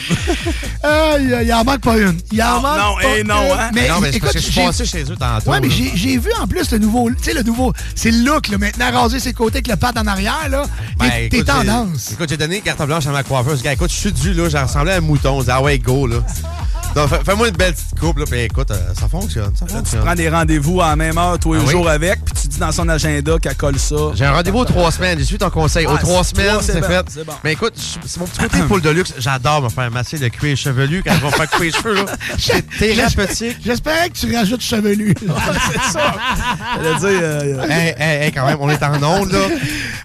Ah, 0.84 1.16
il, 1.20 1.54
en 1.54 1.64
manque 1.66 1.82
pas 1.82 1.98
une. 1.98 2.18
Il 2.32 2.42
en 2.42 2.62
manque 2.62 2.78
non, 2.78 2.96
pas 3.02 3.18
et 3.18 3.24
non, 3.24 3.36
une. 3.46 3.52
hein? 3.60 3.70
Mais, 3.74 3.88
Non, 3.90 4.00
mais 4.00 4.12
c'est 4.12 4.18
écoute, 4.18 4.32
parce 4.32 4.34
que 4.36 4.40
je 4.40 4.52
suis 4.52 4.62
passé 4.66 4.86
chez 4.86 5.04
eux 5.12 5.18
tantôt. 5.18 5.52
Ouais, 5.52 5.60
mais 5.60 5.70
j'ai 5.70 6.18
vu 6.18 6.30
en 6.42 6.48
plus 6.48 6.72
le 6.72 6.78
nouveau, 6.78 7.10
tu 7.10 7.16
sais, 7.24 7.34
le 7.34 7.44
nouveau, 7.44 7.74
c'est 7.96 8.12
le 8.12 8.24
look, 8.24 8.48
là, 8.48 8.58
maintenant 8.58 8.92
rasé 8.92 9.20
ses 9.20 9.34
côtés 9.34 9.58
avec 9.58 9.68
le 9.68 9.76
pad 9.76 9.98
en 9.98 10.08
arrière, 10.08 10.37
là? 10.50 10.64
Ben, 10.98 11.30
T'es- 11.30 11.44
tendance. 11.44 12.12
Écoute, 12.12 12.30
j'ai 12.30 12.38
donné 12.38 12.58
une 12.58 12.62
carte 12.64 12.82
blanche 12.86 13.06
à 13.08 13.12
ma 13.12 13.24
coiffeuse. 13.24 13.62
Gars, 13.62 13.74
écoute, 13.74 13.92
je 13.92 13.96
suis 13.96 14.12
dû, 14.12 14.34
là, 14.34 14.50
j'ai 14.50 14.60
ressemblé 14.60 14.92
à 14.94 14.96
un 14.98 15.02
mouton. 15.02 15.42
Dis, 15.42 15.50
ah 15.52 15.62
ouais, 15.62 15.78
go, 15.80 16.08
là. 16.08 16.18
Donc, 16.96 17.10
fais- 17.10 17.20
fais-moi 17.24 17.50
une 17.50 17.56
belle 17.56 17.74
petite 17.74 18.00
coupe, 18.00 18.18
là, 18.18 18.26
puis 18.26 18.40
écoute, 18.40 18.72
euh, 18.72 18.94
ça 19.00 19.08
fonctionne. 19.08 19.52
Ça 19.56 19.66
Tu 19.88 19.98
prends 19.98 20.16
des 20.16 20.30
rendez-vous 20.30 20.82
à 20.82 20.88
la 20.90 20.96
même 20.96 21.18
heure, 21.20 21.38
tous 21.38 21.54
les 21.54 21.60
Ah 21.60 21.64
oui? 21.68 21.72
jours 21.72 21.88
avec, 21.90 22.26
puis 22.26 22.34
tu 22.42 22.48
dis 22.48 22.58
dans 22.58 22.72
son 22.72 22.90
agenda 22.90 23.38
qu'elle 23.38 23.56
colle 23.56 23.78
ça. 23.78 23.96
J'ai 24.16 24.26
un 24.26 24.32
rendez-vous 24.32 24.60
aux 24.60 24.66
trois 24.66 24.92
semaines. 24.92 25.20
J'ai 25.20 25.26
suivi 25.26 25.38
ton 25.38 25.52
conseil. 25.52 25.86
Ah, 25.88 25.94
aux 25.94 25.98
trois 25.98 26.24
c'est- 26.24 26.32
semaines, 26.36 26.48
trois, 26.54 26.64
c'est 26.64 26.82
fait. 26.82 27.06
c'est 27.10 27.24
bon. 27.24 27.34
Mais 27.44 27.52
écoute, 27.54 27.74
c'est 27.76 28.20
mon 28.20 28.26
petit 28.26 28.40
côté 28.40 28.58
poule 28.64 28.82
de 28.82 28.90
luxe. 28.90 29.14
J'adore 29.20 29.62
me 29.62 29.70
faire 29.70 29.92
masser 29.92 30.18
le 30.18 30.30
cuir 30.30 30.58
chevelu 30.58 31.04
quand 31.06 31.14
je 31.14 31.26
vais 31.26 31.32
faire 31.32 31.50
couper 31.52 31.66
les 31.66 31.72
cheveux, 31.72 31.94
là. 31.94 32.06
C'est 32.40 32.68
thérapeutique. 32.68 33.58
J'espérais 33.64 34.10
que 34.10 34.18
tu 34.18 34.36
rajoutes 34.36 34.62
chevelu. 34.62 35.14
c'est 35.72 35.92
ça. 35.92 36.16
J'allais 36.82 36.96
dire, 37.00 37.20
euh, 37.22 37.68
hey, 37.70 37.96
hey, 38.00 38.24
hey, 38.26 38.32
quand 38.32 38.46
même, 38.48 38.58
on 38.60 38.70
est 38.70 38.82
en 38.82 39.04
onde, 39.04 39.32
là. 39.34 39.40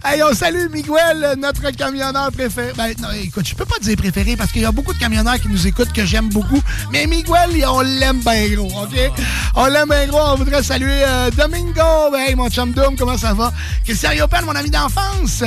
Hey, 0.05 0.22
on 0.31 0.35
salue 0.35 0.69
Miguel, 0.73 1.35
notre 1.39 1.71
camionneur 1.71 2.31
préféré. 2.33 2.73
Ben, 2.77 2.93
non, 3.01 3.09
écoute, 3.23 3.47
je 3.49 3.55
peux 3.55 3.65
pas 3.65 3.79
dire 3.81 3.97
préféré 3.97 4.37
parce 4.37 4.53
qu'il 4.53 4.63
y 4.63 4.65
a 4.65 4.73
beaucoup 4.73 4.93
de 4.95 4.99
camionneurs 4.99 5.41
qui 5.41 5.49
nous 5.49 5.67
écoutent 5.67 5.93
que 5.93 6.05
j'aime 6.05 6.29
beaucoup. 6.29 6.61
Mais 6.93 7.07
Miguel, 7.07 7.65
on 7.69 7.81
l'aime 7.81 8.21
bien 8.21 8.49
gros, 8.55 8.83
OK? 8.83 9.13
On 9.55 9.67
l'aime 9.67 9.89
bien 9.89 10.07
gros. 10.07 10.21
On 10.21 10.37
voudrait 10.37 10.63
saluer 10.63 11.03
euh, 11.07 11.31
Domingo. 11.31 12.11
Ben, 12.13 12.23
Hey, 12.23 12.35
mon 12.37 12.49
chum 12.49 12.71
Doom, 12.73 12.95
comment 12.97 13.19
ça 13.19 13.35
va? 13.35 13.53
Christian 13.85 14.13
Yopel, 14.13 14.45
mon 14.45 14.55
ami 14.55 14.71
d'enfance. 14.71 15.43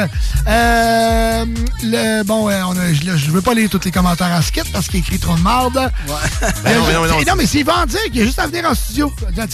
Euh, 0.47 1.45
le, 1.83 2.23
bon, 2.23 2.49
euh, 2.49 2.61
on 2.67 2.77
a- 2.77 2.93
je 2.93 3.15
je 3.15 3.31
veux 3.31 3.41
pas 3.41 3.53
lire 3.53 3.69
tous 3.69 3.79
les 3.85 3.91
commentaires 3.91 4.33
à 4.33 4.41
skit 4.41 4.61
parce 4.73 4.87
qu'il 4.87 4.99
écrit 4.99 5.19
trop 5.19 5.35
de 5.35 5.41
marde. 5.41 5.73
Ben 5.75 6.77
non, 6.77 6.85
mais 6.85 6.93
non, 6.93 7.01
mais 7.03 7.07
non. 7.09 7.19
non, 7.27 7.35
mais 7.37 7.45
c'est 7.45 7.63
Vendic, 7.63 8.09
il 8.13 8.21
a 8.21 8.25
juste 8.25 8.39
à 8.39 8.47
venir 8.47 8.65
en 8.69 8.73
studio. 8.75 9.13
Ben, 9.35 9.47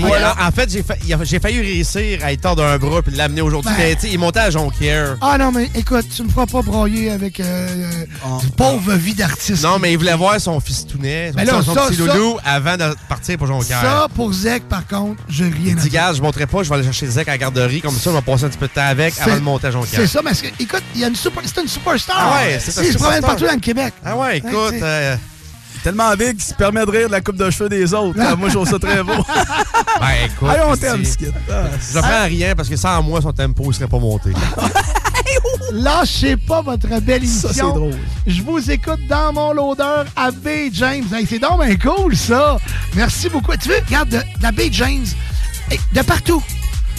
voilà. 0.00 0.34
En 0.40 0.50
fait, 0.50 0.70
j'ai 0.70 1.40
failli 1.40 1.60
réussir 1.60 2.20
à 2.22 2.32
être 2.32 2.42
tort 2.42 2.56
d'un 2.56 2.76
bras 2.78 3.02
puis 3.02 3.14
l'amener 3.16 3.40
aujourd'hui. 3.40 3.72
Ben. 3.76 3.96
Mais 4.02 4.10
il 4.10 4.18
montait 4.18 4.40
à 4.40 4.50
Jonquière. 4.58 5.16
Ah 5.20 5.38
non, 5.38 5.52
mais 5.52 5.70
écoute, 5.76 6.06
tu 6.14 6.22
me 6.24 6.28
feras 6.28 6.46
pas 6.46 6.62
broyer 6.62 7.10
avec 7.10 7.38
euh, 7.38 7.44
euh, 7.44 8.38
du 8.40 8.48
pauvre 8.50 8.92
vie 8.94 9.14
d'artiste. 9.14 9.62
Non, 9.62 9.78
mais 9.78 9.92
il 9.92 9.98
voulait 9.98 10.16
voir 10.16 10.40
son 10.40 10.58
fistounet, 10.58 11.30
son, 11.30 11.36
Ben 11.36 11.46
là, 11.46 11.62
son 11.62 11.74
ça, 11.74 11.86
petit 11.86 11.96
ça- 11.96 12.14
loulou 12.14 12.38
avant 12.44 12.76
de 12.76 12.94
partir 13.08 13.38
pour 13.38 13.46
Jonquière. 13.46 13.80
Ça, 13.80 14.08
pour 14.14 14.32
Zek, 14.32 14.64
par 14.68 14.84
contre, 14.86 15.22
j'ai 15.28 15.44
rien 15.48 15.76
à 15.78 15.88
gars, 15.88 16.12
je 16.12 16.20
monterai 16.22 16.46
pas, 16.46 16.64
je 16.64 16.68
vais 16.68 16.74
aller 16.74 16.84
chercher 16.84 17.06
Zek 17.06 17.28
à 17.28 17.32
la 17.32 17.38
garderie. 17.38 17.80
Comme 17.80 17.94
ça, 17.96 18.10
on 18.10 18.14
va 18.14 18.22
passer 18.22 18.44
un 18.44 18.48
petit 18.48 18.58
peu 18.58 18.66
de 18.66 18.72
temps 18.72 18.86
avec 18.86 19.14
avant 19.20 19.36
de 19.36 19.40
monter 19.40 19.68
à 19.68 19.70
Jonquière. 19.70 20.00
C'est 20.00 20.08
ça, 20.08 20.22
parce 20.22 20.42
que, 20.42 20.48
écoute, 20.58 20.82
il 20.96 21.02
y 21.02 21.04
a 21.04 21.08
une 21.08 21.14
super, 21.16 21.42
c'est 21.46 21.60
une 21.60 21.68
superstar. 21.68 22.16
Ah 22.18 22.36
ouais, 22.42 22.58
c'est 22.60 22.76
un 22.78 22.82
Il 22.82 22.92
se 22.92 22.98
promène 22.98 23.20
partout 23.20 23.44
dans 23.46 23.52
le 23.52 23.60
Québec. 23.60 23.94
Ah 24.04 24.16
ouais, 24.16 24.38
écoute. 24.38 24.74
Tellement 25.88 26.14
big 26.16 26.32
qu'il 26.36 26.42
se 26.42 26.52
permet 26.52 26.84
de 26.84 26.90
rire 26.90 27.06
de 27.06 27.12
la 27.12 27.22
coupe 27.22 27.36
de 27.36 27.48
cheveux 27.48 27.70
des 27.70 27.94
autres. 27.94 28.18
Ah, 28.20 28.36
moi, 28.36 28.50
je 28.50 28.56
trouve 28.56 28.68
ça 28.68 28.78
très 28.78 29.02
beau. 29.02 29.14
ben 30.00 30.08
écoute. 30.26 30.48
Allez, 30.50 30.60
on 30.66 30.76
t'aime, 30.76 31.02
Skid. 31.02 31.32
Ah, 31.50 31.62
Je 31.94 31.98
prends 31.98 32.24
rien 32.26 32.54
parce 32.54 32.68
que 32.68 32.76
sans 32.76 33.02
moi, 33.02 33.22
son 33.22 33.32
tempo 33.32 33.66
ne 33.68 33.72
serait 33.72 33.88
pas 33.88 33.98
monté. 33.98 34.32
Lâchez 35.72 36.36
pas 36.36 36.60
votre 36.60 36.88
belle 37.00 37.24
émission. 37.24 37.48
Ça, 37.48 37.54
c'est 37.54 37.60
drôle. 37.62 37.94
Je 38.26 38.42
vous 38.42 38.70
écoute 38.70 39.00
dans 39.08 39.32
mon 39.32 39.54
loader 39.54 40.02
à 40.14 40.30
Bay 40.30 40.68
James. 40.74 41.04
Hey, 41.10 41.26
c'est 41.26 41.38
donc 41.38 41.64
bien 41.64 41.74
cool, 41.78 42.14
ça. 42.14 42.58
Merci 42.94 43.30
beaucoup. 43.30 43.52
Tu 43.56 43.70
veux, 43.70 43.80
regarde, 43.86 44.10
de, 44.10 44.18
de 44.18 44.42
la 44.42 44.52
Bay 44.52 44.68
James, 44.70 45.06
hey, 45.70 45.80
de 45.94 46.02
partout. 46.02 46.42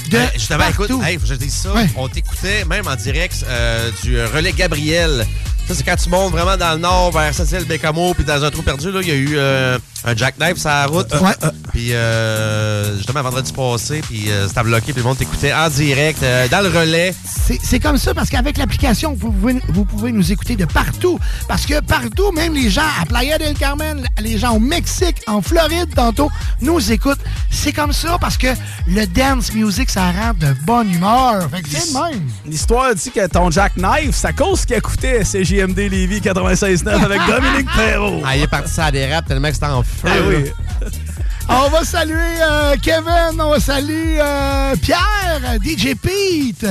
De 0.09 0.17
Ben, 0.17 0.29
justement, 0.33 0.59
partout. 0.63 0.85
écoute, 0.85 1.01
hey, 1.05 1.15
faut 1.17 1.21
que 1.21 1.27
je 1.27 1.35
dise 1.35 1.53
ça. 1.53 1.73
Ouais. 1.75 1.87
On 1.95 2.07
t'écoutait 2.07 2.65
même 2.65 2.87
en 2.87 2.95
direct 2.95 3.45
euh, 3.47 3.91
du 4.01 4.19
relais 4.19 4.53
Gabriel. 4.53 5.27
Ça, 5.69 5.75
c'est 5.75 5.83
quand 5.83 5.95
tu 5.97 6.09
montes 6.09 6.31
vraiment 6.31 6.57
dans 6.57 6.73
le 6.73 6.79
nord 6.79 7.11
vers 7.11 7.31
Cécile 7.31 7.63
Bécamo, 7.63 8.15
puis 8.15 8.23
dans 8.23 8.43
un 8.43 8.49
trou 8.49 8.63
perdu, 8.63 8.91
là, 8.91 9.01
il 9.03 9.07
y 9.07 9.11
a 9.11 9.13
eu 9.13 9.37
euh, 9.37 9.77
un 10.05 10.15
jackknife 10.15 10.57
sur 10.57 10.69
la 10.69 10.85
route. 10.85 11.11
Ouais. 11.21 11.49
Puis, 11.71 11.93
euh, 11.93 12.95
justement, 12.97 13.21
vendredi 13.21 13.51
passé, 13.53 14.01
puis 14.01 14.29
euh, 14.31 14.47
c'était 14.47 14.63
bloqué, 14.63 14.93
puis 14.93 15.01
le 15.01 15.07
monde 15.07 15.17
t'écoutait 15.17 15.53
en 15.53 15.69
direct, 15.69 16.21
euh, 16.23 16.47
dans 16.47 16.61
le 16.61 16.69
relais. 16.69 17.13
C'est- 17.25 17.59
C'est 17.63 17.79
comme 17.79 17.97
ça 17.97 18.13
parce 18.13 18.29
qu'avec 18.29 18.57
l'application, 18.57 19.13
vous 19.17 19.31
pouvez, 19.31 19.59
vous 19.69 19.85
pouvez 19.85 20.11
nous 20.11 20.31
écouter 20.31 20.55
de 20.55 20.65
partout. 20.65 21.19
Parce 21.47 21.65
que 21.65 21.79
partout, 21.81 22.31
même 22.31 22.53
les 22.53 22.69
gens 22.69 22.81
à 23.01 23.05
Playa 23.05 23.37
del 23.37 23.53
Carmen, 23.55 24.03
les 24.21 24.37
gens 24.37 24.55
au 24.55 24.59
Mexique, 24.59 25.17
en 25.27 25.41
Floride 25.41 25.93
tantôt, 25.95 26.31
nous 26.61 26.91
écoutent. 26.91 27.19
C'est 27.51 27.73
comme 27.73 27.93
ça 27.93 28.17
parce 28.19 28.37
que 28.37 28.47
le 28.87 29.05
dance 29.05 29.53
music, 29.53 29.89
ça 29.89 30.11
rend 30.11 30.33
de 30.33 30.53
bonne 30.65 30.91
humeur. 30.93 31.49
Fait 31.51 31.61
que 31.61 31.69
c'est 31.69 31.93
le 31.93 32.11
même. 32.11 32.21
L'histoire 32.45 32.95
dit 32.95 33.11
que 33.11 33.27
ton 33.27 33.51
jackknife, 33.51 34.23
à 34.25 34.33
cause 34.33 34.65
qu'il 34.65 34.75
a 34.75 34.81
coûté 34.81 35.21
CJMD 35.23 35.77
Lévis 35.89 36.21
96.9 36.21 37.03
avec 37.03 37.21
Dominique 37.27 37.67
Perrault. 37.75 38.21
Ah, 38.25 38.35
il 38.35 38.43
est 38.43 38.47
parti 38.47 38.71
ça 38.73 38.91
dérape 38.91 39.27
tellement 39.27 39.47
que 39.49 39.53
c'était 39.55 39.65
en 39.67 39.83
feu. 39.89 40.07
Eh 40.07 40.27
oui. 40.27 40.43
là. 40.45 40.51
On 41.51 41.69
va 41.69 41.83
saluer 41.83 42.15
euh, 42.43 42.75
Kevin, 42.81 43.41
on 43.41 43.49
va 43.49 43.59
saluer 43.59 44.17
euh, 44.19 44.75
Pierre, 44.75 45.57
DJ 45.63 45.95
Pete, 45.95 46.67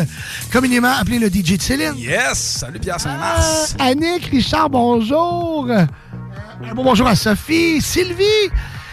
communément 0.53 0.93
appelé 0.93 1.19
le 1.19 1.27
DJ 1.29 1.57
de 1.57 1.63
Céline. 1.63 1.95
Yes! 1.97 2.39
Salut 2.61 2.79
Pierre 2.79 3.01
Saint-Mars. 3.01 3.75
Euh, 3.81 3.85
Annick, 3.85 4.27
Richard, 4.27 4.71
bonjour. 4.71 5.67
Euh, 5.69 5.85
un 6.65 6.75
bon 6.75 6.85
bonjour 6.85 7.09
à 7.09 7.17
Sophie, 7.17 7.81
Sylvie. 7.83 8.25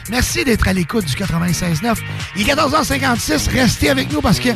Merci 0.10 0.44
d'être 0.44 0.68
à 0.68 0.74
l'écoute 0.74 1.06
du 1.06 1.14
96.9. 1.16 1.96
Il 2.36 2.48
est 2.48 2.54
14h56. 2.54 3.50
Restez 3.52 3.90
avec 3.90 4.12
nous 4.12 4.22
parce 4.22 4.40
que, 4.40 4.50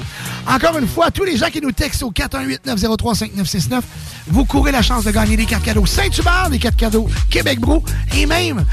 encore 0.47 0.78
une 0.78 0.88
fois, 0.88 1.10
tous 1.12 1.24
les 1.24 1.38
gens 1.38 1.47
qui 1.47 1.60
nous 1.62 1.72
textent 1.72 2.04
au 2.04 2.12
418-903-5969, 2.12 3.82
vous 4.28 4.45
courez 4.45 4.72
la 4.72 4.82
chance 4.82 5.04
de 5.06 5.12
gagner 5.12 5.38
des 5.38 5.45
cartes 5.45 5.64
cadeaux 5.64 5.86
Saint-Hubert, 5.86 6.50
des 6.52 6.60
cartes 6.60 6.76
cadeaux 6.76 7.08
Québec 7.30 7.60
Brou 7.60 7.84
et 8.16 8.26
même 8.26 8.64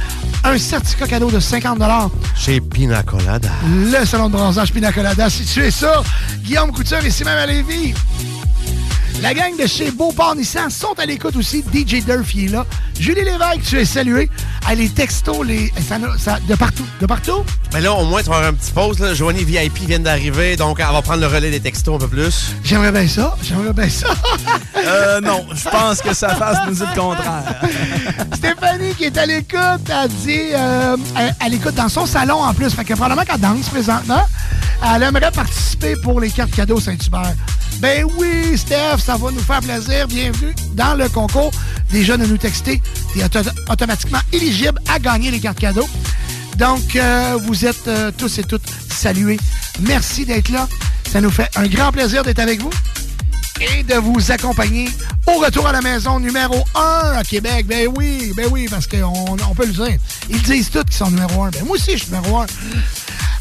un 0.44 0.58
certificat 0.58 1.06
cadeau 1.06 1.30
de 1.30 1.40
50 1.40 1.78
Chez 2.36 2.60
Pina 2.60 3.02
Colada. 3.02 3.50
le 3.66 4.04
salon 4.04 4.28
de 4.28 4.32
bronzage 4.32 4.72
Pina 4.72 4.92
Colada. 4.92 5.30
Si 5.30 5.44
tu 5.44 5.62
es 5.64 5.70
ça, 5.70 6.02
Guillaume 6.42 6.72
Couture 6.72 7.04
ici 7.04 7.24
même 7.24 7.38
à 7.38 7.46
Lévis. 7.46 7.94
La 9.22 9.32
gang 9.34 9.56
de 9.58 9.66
chez 9.66 9.90
Beauport 9.90 10.36
Nissan 10.36 10.70
sont 10.70 10.94
à 10.98 11.06
l'écoute 11.06 11.34
aussi. 11.36 11.64
DJ 11.72 12.04
Durfy 12.04 12.44
est 12.44 12.48
là. 12.48 12.64
Julie 13.00 13.24
Lévesque, 13.24 13.62
tu 13.66 13.78
es 13.78 13.84
salué. 13.84 14.30
Ah, 14.66 14.74
les 14.74 14.88
textos, 14.90 15.44
les, 15.44 15.72
ça, 15.88 15.96
ça- 16.18 16.38
de 16.46 16.54
partout. 16.54 16.84
De 17.00 17.06
partout? 17.06 17.42
Mais 17.72 17.80
là, 17.80 17.92
au 17.94 18.04
moins, 18.04 18.22
tu 18.22 18.28
vas 18.28 18.36
avoir 18.36 18.50
un 18.50 18.54
petit 18.54 18.70
pause. 18.72 18.98
Là. 19.00 19.14
Joanie 19.14 19.42
VIP 19.44 19.78
vient 19.86 19.98
d'arriver, 19.98 20.56
donc 20.56 20.78
elle 20.80 20.92
va 20.92 21.02
prendre 21.02 21.20
le 21.22 21.26
relais 21.26 21.50
des 21.50 21.60
textos 21.60 21.94
un 21.96 21.98
peu 21.98 22.08
plus. 22.08 22.52
J'aimerais 22.62 22.92
bien 22.92 23.08
ça. 23.08 23.34
J'aimerais 23.42 23.72
bien 23.72 23.88
ça. 23.88 24.08
Euh, 24.76 25.20
non, 25.22 25.44
je 25.52 25.68
pense 25.68 26.02
que 26.02 26.14
sa 26.14 26.28
face 26.36 26.58
nous 26.68 26.74
dit 26.74 26.80
le 26.94 27.00
contraire. 27.00 27.60
Stéphanie 28.34 28.94
qui 28.96 29.04
est 29.04 29.16
à 29.18 29.26
l'écoute 29.26 29.90
a 29.90 30.06
dit 30.08 30.50
euh, 30.52 30.96
à, 31.16 31.44
à 31.44 31.48
l'écoute 31.48 31.74
dans 31.74 31.88
son 31.88 32.06
salon 32.06 32.36
en 32.42 32.52
plus. 32.54 32.70
Fait 32.70 32.84
que 32.84 32.92
probablement 32.94 33.24
qu'elle 33.24 33.40
danse 33.40 33.68
présentement. 33.70 34.24
Elle 34.94 35.02
aimerait 35.02 35.32
participer 35.32 35.94
pour 36.02 36.20
les 36.20 36.30
cartes 36.30 36.50
cadeaux 36.54 36.78
Saint-Hubert. 36.78 37.32
Ben 37.78 38.04
oui, 38.18 38.56
Steph, 38.56 38.98
ça 39.06 39.16
va 39.16 39.30
nous 39.30 39.38
faire 39.38 39.60
plaisir. 39.60 40.08
Bienvenue 40.08 40.52
dans 40.72 40.94
le 40.94 41.08
concours. 41.08 41.52
Déjà 41.92 42.16
de 42.16 42.26
nous 42.26 42.38
texter. 42.38 42.82
Tu 43.12 43.20
es 43.20 43.24
automatiquement 43.70 44.18
éligible 44.32 44.80
à 44.92 44.98
gagner 44.98 45.30
les 45.30 45.38
cartes 45.38 45.60
cadeaux. 45.60 45.88
Donc, 46.56 46.96
euh, 46.96 47.38
vous 47.44 47.64
êtes 47.64 47.86
euh, 47.86 48.10
tous 48.10 48.40
et 48.40 48.42
toutes 48.42 48.68
salués. 48.90 49.38
Merci 49.78 50.26
d'être 50.26 50.48
là. 50.48 50.66
Ça 51.08 51.20
nous 51.20 51.30
fait 51.30 51.48
un 51.54 51.68
grand 51.68 51.92
plaisir 51.92 52.24
d'être 52.24 52.40
avec 52.40 52.60
vous 52.60 52.70
et 53.60 53.84
de 53.84 53.94
vous 53.94 54.32
accompagner 54.32 54.88
au 55.28 55.38
retour 55.38 55.68
à 55.68 55.72
la 55.72 55.82
maison 55.82 56.18
numéro 56.18 56.64
1 56.74 57.12
à 57.16 57.22
Québec. 57.22 57.66
Ben 57.68 57.88
oui, 57.96 58.32
ben 58.36 58.48
oui, 58.50 58.66
parce 58.68 58.88
qu'on 58.88 59.36
on 59.48 59.54
peut 59.54 59.66
le 59.66 59.72
dire. 59.72 59.98
Ils 60.28 60.42
disent 60.42 60.68
tous 60.68 60.82
qu'ils 60.82 60.94
sont 60.94 61.10
numéro 61.12 61.44
1. 61.44 61.50
Ben 61.50 61.64
moi 61.64 61.76
aussi, 61.76 61.92
je 61.92 62.04
suis 62.04 62.12
numéro 62.12 62.38
1. 62.38 62.46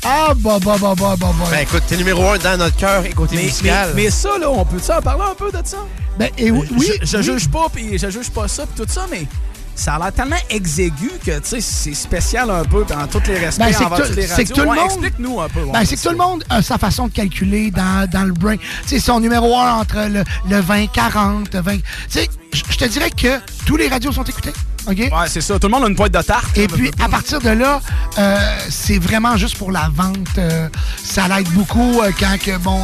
Ah, 0.08 0.34
bah, 0.36 0.58
bah, 0.64 0.76
bah, 0.80 0.93
bah, 0.95 1.16
bah, 1.20 1.32
bah. 1.39 1.45
Ben 1.51 1.60
écoute, 1.62 1.84
t'es 1.88 1.97
numéro 1.97 2.24
un 2.30 2.38
dans 2.38 2.58
notre 2.58 2.76
cœur 2.78 3.03
et 3.06 3.10
côté 3.12 3.36
Mais, 3.38 3.43
musical. 3.43 3.89
mais- 3.95 4.03
mais 4.03 4.10
ça, 4.12 4.38
là, 4.39 4.49
on 4.49 4.64
peut-tu 4.64 4.91
en 4.91 5.01
parler 5.01 5.24
un 5.32 5.36
peu 5.36 5.51
de 5.51 5.66
ça? 5.66 5.78
Ben, 6.20 6.30
et 6.38 6.51
oui, 6.51 6.68
oui, 6.78 6.91
Je, 7.01 7.06
je 7.08 7.18
oui. 7.18 7.24
juge 7.24 7.49
pas, 7.49 7.68
puis 7.74 7.97
je 7.97 8.10
juge 8.10 8.30
pas 8.30 8.47
ça, 8.47 8.66
puis 8.68 8.86
tout 8.86 8.91
ça, 8.91 9.06
mais 9.10 9.26
ça 9.74 9.95
a 9.95 9.99
l'air 9.99 10.14
tellement 10.14 10.36
exigu 10.49 11.10
que, 11.26 11.32
tu 11.39 11.49
sais, 11.49 11.60
c'est 11.62 11.93
spécial 11.95 12.49
un 12.51 12.64
peu 12.64 12.86
dans 12.86 13.08
tous 13.08 13.22
les 13.28 13.39
respects 13.39 13.60
Ben, 13.66 13.74
c'est 13.74 13.84
envers 13.84 13.97
que, 13.97 14.03
toutes 14.03 14.12
tout- 14.14 14.20
les 14.22 14.28
que 14.28 14.32
radios. 14.34 14.56
tout 14.56 14.62
le 14.62 14.68
Ouais, 14.68 14.76
monde. 14.76 14.86
Explique-nous 14.86 15.41
un 15.41 15.49
peu. 15.49 15.60
ouais. 15.64 15.72
Ben, 15.74 15.86
c'est 15.86 15.95
que 15.97 16.01
tout 16.03 16.10
le 16.12 16.18
monde 16.18 16.43
a 16.49 16.62
sa 16.62 16.78
façon 16.78 17.08
de 17.08 17.12
calculer 17.14 17.72
dans, 17.72 18.08
dans 18.10 18.24
le 18.24 18.34
brain. 18.34 18.58
Tu 18.58 18.64
sais, 18.88 18.99
son 18.99 19.20
numéro 19.20 19.58
1 19.58 19.74
entre 19.80 20.08
le, 20.08 20.24
le 20.49 20.62
20, 20.62 20.86
40, 20.91 21.53
20. 21.56 21.78
Tu 21.78 21.82
sais, 22.10 22.30
je 22.53 22.62
je 22.70 22.78
te 22.78 22.86
dirais 22.86 23.10
que 23.12 23.39
tous 23.66 23.76
les 23.76 23.88
radios 23.89 24.12
sont 24.12 24.24
écoutés. 24.24 24.53
OK? 24.88 24.97
Ouais, 24.97 25.09
c'est 25.27 25.41
ça. 25.41 25.57
Tout 25.59 25.67
le 25.67 25.73
monde 25.73 25.86
a 25.86 25.88
une 25.88 25.95
pointe 25.95 26.11
de 26.11 26.21
tarte. 26.21 26.57
Et 26.57 26.67
puis, 26.67 26.91
à 27.03 27.09
partir 27.09 27.39
de 27.39 27.49
là, 27.49 27.81
euh, 28.17 28.57
c'est 28.69 28.99
vraiment 28.99 29.38
juste 29.38 29.57
pour 29.57 29.71
la 29.71 29.89
vente. 29.93 30.38
euh, 30.38 30.69
ça 31.03 31.27
l'aide 31.27 31.47
beaucoup 31.49 32.01
euh, 32.01 32.11
quand 32.17 32.38
que, 32.39 32.57
bon, 32.57 32.79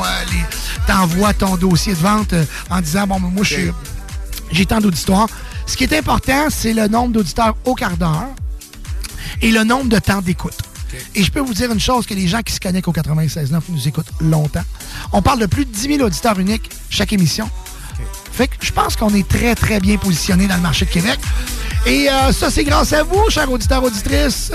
t'envoies 0.88 1.34
ton 1.34 1.58
dossier 1.58 1.94
de 1.94 2.00
vente 2.00 2.34
en 2.70 2.82
disant, 2.82 3.08
bon, 3.08 3.20
moi, 3.20 3.44
j'ai 4.52 4.66
tant 4.66 4.80
d'auditoires. 4.80 5.28
Ce 5.66 5.78
qui 5.78 5.84
est 5.84 5.94
important, 5.94 6.48
c'est 6.50 6.74
le 6.74 6.88
nombre 6.88 7.14
d'auditeurs 7.14 7.56
au 7.66 7.76
quart 7.76 7.98
d'heure 7.98 8.28
et 9.42 9.52
le 9.52 9.64
nombre 9.64 9.90
de 9.90 10.00
temps 10.00 10.22
d'écoute. 10.22 10.58
Et 11.16 11.24
je 11.24 11.32
peux 11.32 11.40
vous 11.40 11.54
dire 11.54 11.72
une 11.72 11.80
chose, 11.80 12.06
que 12.06 12.14
les 12.14 12.28
gens 12.28 12.42
qui 12.42 12.54
se 12.54 12.60
connectent 12.60 12.88
au 12.88 12.94
96.9 12.94 13.62
nous 13.70 13.88
écoutent 13.88 14.12
longtemps. 14.20 14.64
On 15.14 15.22
parle 15.22 15.40
de 15.40 15.46
plus 15.46 15.66
de 15.66 15.72
10 15.72 15.96
000 15.96 16.02
auditeurs 16.02 16.38
uniques 16.40 16.70
chaque 16.90 17.14
émission. 17.14 17.50
Je 18.60 18.72
pense 18.72 18.96
qu'on 18.96 19.14
est 19.14 19.28
très, 19.28 19.56
très 19.56 19.80
bien 19.80 19.98
positionné 19.98 20.48
dans 20.48 20.56
le 20.56 20.62
marché 20.62 20.86
de 20.86 20.92
Québec. 20.92 21.20
Et 21.86 22.10
euh, 22.10 22.32
ça, 22.32 22.50
c'est 22.50 22.64
grâce 22.64 22.94
à 22.94 23.04
vous, 23.04 23.30
chers 23.30 23.52
auditeurs, 23.52 23.84
auditrices. 23.84 24.52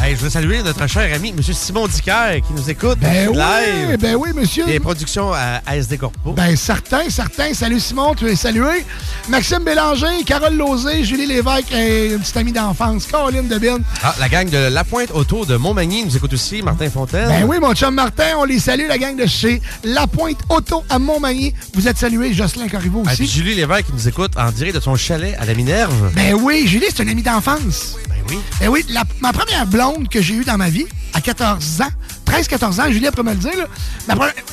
Hey, 0.00 0.16
je 0.16 0.20
veux 0.22 0.30
saluer 0.30 0.62
notre 0.64 0.84
cher 0.88 1.14
ami, 1.14 1.28
M. 1.30 1.40
Simon 1.42 1.86
Dicker, 1.86 2.40
qui 2.44 2.52
nous 2.54 2.68
écoute 2.68 2.98
Ben 3.00 3.28
oui, 3.28 3.36
live. 3.36 3.98
ben 4.00 4.16
oui, 4.16 4.30
monsieur. 4.34 4.64
Des 4.66 4.80
productions 4.80 5.32
à 5.32 5.60
ASD 5.64 5.96
Corpo. 5.96 6.32
Ben, 6.32 6.56
certain, 6.56 7.08
certain. 7.08 7.54
Salut 7.54 7.78
Simon, 7.78 8.14
tu 8.16 8.26
es 8.28 8.34
salué. 8.34 8.84
Maxime 9.28 9.60
Bélanger, 9.62 10.24
Carole 10.26 10.56
Lauzé, 10.56 11.04
Julie 11.04 11.26
Lévesque 11.26 11.70
et 11.72 12.14
une 12.14 12.18
petite 12.18 12.36
amie 12.36 12.50
d'enfance, 12.52 13.06
Caroline 13.06 13.46
Debine. 13.46 13.78
Ah, 14.02 14.14
la 14.18 14.28
gang 14.28 14.48
de 14.50 14.58
La 14.72 14.82
Pointe 14.82 15.12
Auto 15.12 15.44
de 15.44 15.56
Montmagny 15.56 16.04
nous 16.04 16.16
écoute 16.16 16.32
aussi, 16.32 16.62
Martin 16.62 16.90
Fontaine. 16.90 17.28
Ben 17.28 17.44
oui, 17.44 17.58
mon 17.60 17.72
chum 17.72 17.94
Martin, 17.94 18.34
on 18.38 18.44
les 18.44 18.58
salue, 18.58 18.88
la 18.88 18.98
gang 18.98 19.16
de 19.16 19.26
chez 19.26 19.62
La 19.84 20.08
Pointe 20.08 20.40
Auto 20.48 20.82
à 20.90 20.98
Montmagny. 20.98 21.54
Vous 21.74 21.86
êtes 21.86 21.98
salués, 21.98 22.34
Jocelyn 22.34 22.68
Corriveau 22.68 23.04
Ah, 23.06 23.12
puis 23.14 23.24
aussi. 23.24 23.32
Julie 23.32 23.54
Lévesque 23.54 23.86
qui 23.86 23.92
nous 23.92 24.08
écoute 24.08 24.32
en 24.36 24.50
direct 24.50 24.74
de 24.74 24.80
son 24.80 24.96
chalet 24.96 25.36
à 25.38 25.44
la 25.44 25.54
Minerve. 25.54 26.10
Ben 26.16 26.34
oui, 26.34 26.66
Julie, 26.66 26.86
c'est 26.92 27.04
une 27.04 27.10
amie 27.10 27.22
d'enfance. 27.22 27.96
Ben 28.28 28.34
oui. 28.34 28.40
Ben 28.60 28.68
oui, 28.68 28.84
ma 29.20 29.32
première 29.32 29.66
blonde 29.66 30.08
que 30.08 30.20
j'ai 30.20 30.34
eue 30.34 30.44
dans 30.44 30.56
ma 30.56 30.70
vie, 30.70 30.86
à 31.14 31.20
14 31.20 31.82
ans, 31.82 31.90
13-14 32.26 32.80
ans, 32.80 32.90
Julie 32.90 33.10
pourrait 33.10 33.24
me 33.24 33.30
le 33.32 33.36
dire, 33.36 33.66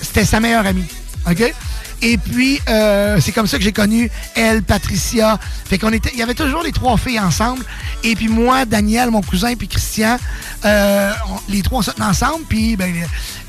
c'était 0.01 0.25
sa 0.25 0.39
meilleure 0.39 0.65
amie. 0.65 0.85
OK? 1.29 1.53
Et 2.01 2.17
puis, 2.17 2.61
euh, 2.69 3.19
c'est 3.19 3.33
comme 3.33 3.47
ça 3.47 3.57
que 3.57 3.63
j'ai 3.63 3.73
connu 3.73 4.09
elle, 4.35 4.63
Patricia. 4.63 5.37
Fait 5.65 5.77
qu'on 5.77 5.91
était, 5.91 6.09
il 6.13 6.19
y 6.19 6.23
avait 6.23 6.33
toujours 6.33 6.63
les 6.63 6.71
trois 6.71 6.97
filles 6.97 7.19
ensemble. 7.19 7.63
Et 8.03 8.15
puis 8.15 8.29
moi, 8.29 8.65
Daniel, 8.65 9.11
mon 9.11 9.21
cousin, 9.21 9.55
puis 9.55 9.67
Christian, 9.67 10.17
euh, 10.63 11.11
les 11.49 11.61
trois 11.61 11.79
on 11.79 11.81
se 11.81 11.91
ensemble. 12.01 12.45
Puis 12.47 12.77
ben, 12.77 12.93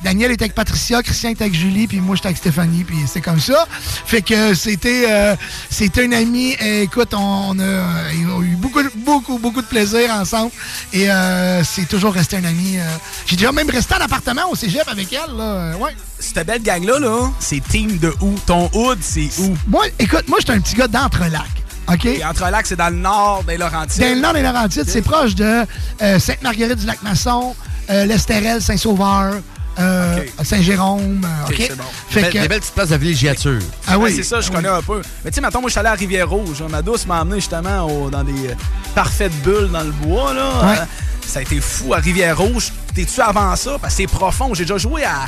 Daniel 0.02 0.30
était 0.32 0.44
avec 0.44 0.54
Patricia, 0.54 1.02
Christian 1.02 1.30
était 1.30 1.44
avec 1.44 1.54
Julie, 1.54 1.86
puis 1.86 2.00
moi 2.00 2.16
j'étais 2.16 2.28
avec 2.28 2.38
Stéphanie, 2.38 2.84
puis 2.84 2.96
c'est 3.06 3.20
comme 3.20 3.38
ça. 3.40 3.66
Fait 4.06 4.22
que 4.22 4.54
c'était, 4.54 5.04
euh, 5.08 5.36
c'était 5.68 6.04
un 6.06 6.12
ami. 6.12 6.56
euh, 6.62 6.82
écoute, 6.82 7.12
on, 7.14 7.58
a, 7.58 7.62
euh, 7.62 8.10
eu 8.42 8.56
beaucoup, 8.56 8.80
beaucoup, 8.96 9.38
beaucoup 9.38 9.60
de 9.62 9.66
plaisir 9.66 10.10
ensemble. 10.12 10.50
Et 10.92 11.10
euh, 11.10 11.62
c'est 11.64 11.86
toujours 11.88 12.14
resté 12.14 12.36
un 12.36 12.44
ami. 12.44 12.78
euh. 12.78 12.82
J'ai 13.26 13.36
déjà 13.36 13.52
même 13.52 13.68
resté 13.70 13.94
en 13.94 14.00
appartement 14.00 14.50
au 14.50 14.54
cégep 14.56 14.88
avec 14.88 15.12
elle. 15.12 15.36
Là. 15.36 15.42
euh, 15.44 15.74
Ouais. 15.76 15.94
Cette 16.18 16.46
belle 16.46 16.62
gang-là, 16.62 16.98
là, 16.98 17.30
c'est 17.38 17.60
team 17.66 17.96
de 17.98 18.12
où? 18.20 18.34
Ton 18.46 18.70
hood, 18.74 18.98
c'est 19.00 19.28
où? 19.38 19.54
Moi, 19.66 19.84
écoute, 19.98 20.28
moi, 20.28 20.38
j'étais 20.40 20.52
un 20.52 20.60
petit 20.60 20.74
gars 20.74 20.88
d'Entrelac. 20.88 21.46
OK? 21.92 22.04
Et 22.04 22.24
Entrelac, 22.24 22.66
c'est 22.66 22.76
dans 22.76 22.90
le 22.90 22.96
nord 22.96 23.42
des 23.46 23.56
Laurentides. 23.56 24.00
Dans 24.00 24.14
le 24.14 24.20
nord 24.20 24.32
des 24.34 24.42
Laurentides, 24.42 24.84
c'est 24.88 25.02
proche 25.02 25.34
de 25.34 25.64
euh, 26.02 26.18
Sainte-Marguerite-du-Lac-Masson, 26.18 27.54
euh, 27.90 28.04
l'Estérel, 28.04 28.60
Saint-Sauveur, 28.62 29.34
euh, 29.78 30.24
Saint-Jérôme. 30.42 31.24
euh, 31.24 31.48
OK? 31.48 31.54
c'est 31.58 31.76
bon. 31.76 31.84
Fait 32.08 32.20
Belle- 32.22 32.32
que- 32.32 32.38
Des 32.38 32.48
belles 32.48 32.60
petites 32.60 32.74
places 32.74 32.88
de 32.90 32.96
villégiature. 32.96 33.60
Ah 33.86 33.98
oui. 33.98 34.12
C'est 34.14 34.22
ça, 34.22 34.40
je 34.40 34.48
Ah 34.50 34.54
connais 34.56 34.68
un 34.68 34.82
peu. 34.82 35.00
Mais 35.24 35.30
tu 35.30 35.36
sais, 35.36 35.40
maintenant, 35.40 35.60
moi, 35.60 35.68
je 35.68 35.72
suis 35.72 35.80
allé 35.80 35.88
à 35.88 35.94
Rivière-Rouge. 35.94 36.62
Ma 36.68 36.82
douce 36.82 37.06
m'a 37.06 37.22
emmené 37.22 37.36
justement 37.36 37.84
au- 37.86 38.10
dans 38.10 38.24
des 38.24 38.48
euh, 38.48 38.54
parfaites 38.94 39.32
bulles 39.42 39.70
dans 39.72 39.82
le 39.84 39.92
bois. 39.92 40.34
Là. 40.34 40.50
Ouais. 40.64 40.78
Euh, 40.78 40.84
ça 41.26 41.38
a 41.38 41.42
été 41.42 41.60
fou 41.60 41.94
à 41.94 41.98
Rivière-Rouge. 41.98 42.72
T'es-tu 42.94 43.20
avant 43.20 43.54
ça? 43.56 43.78
Parce 43.80 43.94
que 43.94 44.02
c'est 44.02 44.06
profond. 44.08 44.52
J'ai 44.54 44.64
déjà 44.64 44.78
joué 44.78 45.04
à 45.04 45.26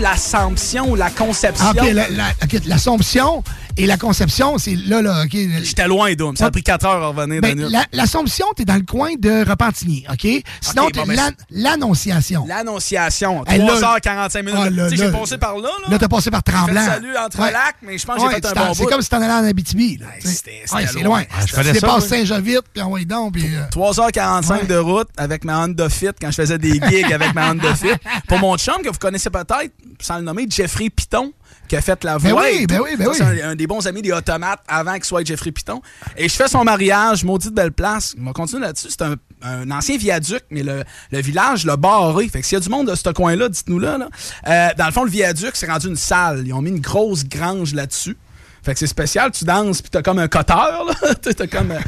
l'Assomption 0.00 0.90
ou 0.90 0.94
la 0.96 1.10
Conception? 1.10 1.66
Ah, 1.66 1.70
OK, 1.82 1.92
la- 1.92 2.08
la- 2.08 2.30
OK, 2.42 2.56
l'Assomption 2.66 3.42
et 3.76 3.86
la 3.86 3.96
Conception, 3.96 4.58
c'est 4.58 4.74
là, 4.76 5.02
là, 5.02 5.22
OK? 5.24 5.36
J'étais 5.62 5.86
loin, 5.88 6.12
Doom. 6.14 6.36
Ça 6.36 6.46
a 6.46 6.50
pris 6.50 6.62
4 6.62 6.86
heures 6.86 7.02
à 7.02 7.06
revenir 7.08 7.40
Ben, 7.40 7.56
de 7.56 7.64
nuit. 7.64 7.72
la- 7.72 7.84
L'Assomption, 7.92 8.46
t'es 8.56 8.64
dans 8.64 8.74
le 8.76 8.82
coin 8.82 9.10
de 9.18 9.48
Repentigny, 9.48 10.04
OK? 10.10 10.26
Sinon, 10.60 10.84
Ok, 10.84 10.92
t'es 10.92 11.00
bon, 11.00 11.06
ben, 11.06 11.16
l'an- 11.16 11.30
l'Annonciation. 11.50 12.44
L'Annonciation. 12.46 13.44
Hey, 13.46 13.58
là- 13.58 13.66
3h45 13.74 14.42
minutes. 14.44 14.60
Ah, 14.62 14.70
là, 14.70 14.90
tu 14.90 14.96
sais, 14.96 15.04
j'ai 15.06 15.10
passé 15.12 15.38
par 15.38 15.56
là. 15.58 15.68
Là, 15.84 15.88
Là, 15.90 15.98
t'as 15.98 16.08
passé 16.08 16.30
par 16.30 16.42
Tremblant. 16.42 16.84
Salut 16.84 17.16
entre 17.16 17.40
Ouais. 17.40 17.52
lacs, 17.52 17.76
mais 17.82 17.98
je 17.98 18.06
pense 18.06 18.16
que 18.16 18.22
Ouais, 18.22 18.34
j'ai 18.36 18.48
fait 18.48 18.58
un 18.58 18.66
bon 18.66 18.74
C'est 18.74 18.84
comme 18.86 19.02
si 19.02 19.08
t'en 19.08 19.22
allais 19.22 19.32
en 19.32 19.44
Abitibi. 19.48 19.96
là, 19.98 20.06
c'est 20.22 21.02
loin. 21.02 21.02
loin. 21.02 21.22
Ah, 21.30 21.44
je 21.46 21.56
oui. 21.56 22.00
Saint-Jovite, 22.08 22.62
puis 22.72 22.82
envoie 22.82 23.04
donc, 23.04 23.32
puis... 23.34 23.44
euh, 23.56 23.64
3h45 23.70 24.66
de 24.66 24.76
route 24.76 25.08
avec 25.16 25.44
ma 25.44 25.64
Honda 25.64 25.88
Fit 25.88 26.08
quand 26.20 26.30
je 26.30 26.36
faisais 26.36 26.58
des 26.58 26.72
gigs 26.72 27.12
avec 27.12 27.34
ma 27.34 27.50
Honda 27.50 27.74
Fit. 27.74 27.88
Pour 28.28 28.38
mon 28.38 28.56
chum 28.56 28.82
que 28.82 28.88
vous 28.88 28.98
connaissez 28.98 29.30
peut-être, 29.30 29.72
sans 30.00 30.16
le 30.18 30.22
nommer, 30.22 30.46
Jeffrey 30.48 30.90
Piton, 30.90 31.32
qui 31.68 31.76
a 31.76 31.80
fait 31.80 32.02
la 32.04 32.18
Ben 32.18 32.30
voix. 32.30 32.42
oui, 32.44 32.66
ben 32.66 32.80
oui, 32.82 32.90
ben 32.96 33.04
Ça, 33.04 33.10
oui. 33.10 33.16
C'est 33.36 33.42
un, 33.42 33.50
un 33.50 33.54
des 33.54 33.66
bons 33.66 33.86
amis 33.86 34.02
des 34.02 34.12
Automates 34.12 34.60
avant 34.68 34.94
qu'il 34.94 35.04
soit 35.04 35.24
Jeffrey 35.26 35.50
Piton. 35.52 35.80
Et 36.16 36.28
je 36.28 36.34
fais 36.34 36.48
son 36.48 36.64
mariage, 36.64 37.24
maudite 37.24 37.54
belle 37.54 37.72
place. 37.72 38.14
On 38.20 38.24
va 38.26 38.32
continuer 38.32 38.62
là-dessus. 38.62 38.88
C'est 38.90 39.02
un, 39.02 39.16
un 39.42 39.70
ancien 39.70 39.96
viaduc, 39.96 40.42
mais 40.50 40.62
le, 40.62 40.84
le 41.10 41.20
village 41.20 41.64
l'a 41.64 41.76
barré. 41.76 42.28
Fait 42.28 42.40
que 42.40 42.46
s'il 42.46 42.56
y 42.56 42.60
a 42.60 42.64
du 42.64 42.68
monde 42.68 42.90
de 42.90 42.94
ce 42.94 43.08
coin-là, 43.10 43.48
dites-nous 43.48 43.78
là. 43.78 43.98
là. 43.98 44.08
Euh, 44.46 44.68
dans 44.76 44.86
le 44.86 44.92
fond, 44.92 45.04
le 45.04 45.10
viaduc, 45.10 45.50
c'est 45.54 45.70
rendu 45.70 45.88
une 45.88 45.96
salle. 45.96 46.42
Ils 46.46 46.52
ont 46.52 46.62
mis 46.62 46.70
une 46.70 46.80
grosse 46.80 47.24
grange 47.24 47.74
là-dessus. 47.74 48.16
Fait 48.62 48.72
que 48.72 48.78
c'est 48.78 48.86
spécial, 48.86 49.30
tu 49.30 49.44
danses 49.44 49.82
puis 49.82 49.90
t'as 49.90 50.00
comme 50.00 50.18
un 50.18 50.26
coteur 50.26 50.86
là, 50.86 51.14
t'as 51.34 51.46
comme 51.46 51.70
euh, 51.72 51.78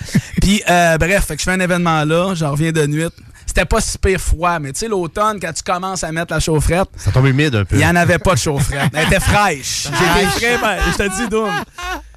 puis 0.42 0.62
euh, 0.68 0.98
bref, 0.98 1.24
fait 1.24 1.34
que 1.36 1.40
je 1.40 1.44
fais 1.46 1.52
un 1.52 1.60
événement 1.60 2.04
là, 2.04 2.34
j'en 2.34 2.50
reviens 2.50 2.70
de 2.70 2.86
nuit. 2.86 3.06
C'était 3.46 3.64
pas 3.64 3.80
si 3.80 3.96
pire 3.96 4.20
froid, 4.20 4.58
mais 4.58 4.72
tu 4.72 4.80
sais 4.80 4.88
l'automne 4.88 5.38
quand 5.40 5.52
tu 5.52 5.62
commences 5.62 6.04
à 6.04 6.12
mettre 6.12 6.32
la 6.34 6.40
chaufferette, 6.40 6.88
Ça 6.96 7.10
tombe 7.12 7.26
humide 7.26 7.54
un 7.54 7.64
peu. 7.64 7.76
il 7.76 7.80
y 7.82 7.86
en 7.86 7.96
avait 7.96 8.18
pas 8.18 8.34
de 8.34 8.38
chaufferette, 8.40 8.90
elle 8.92 9.06
était 9.06 9.20
fraîche. 9.20 9.84
J'étais 10.16 10.26
frais, 10.26 10.58
ben, 10.60 10.78
je 10.92 10.96
te 10.96 11.16
dis 11.22 11.28
Doom. 11.28 11.50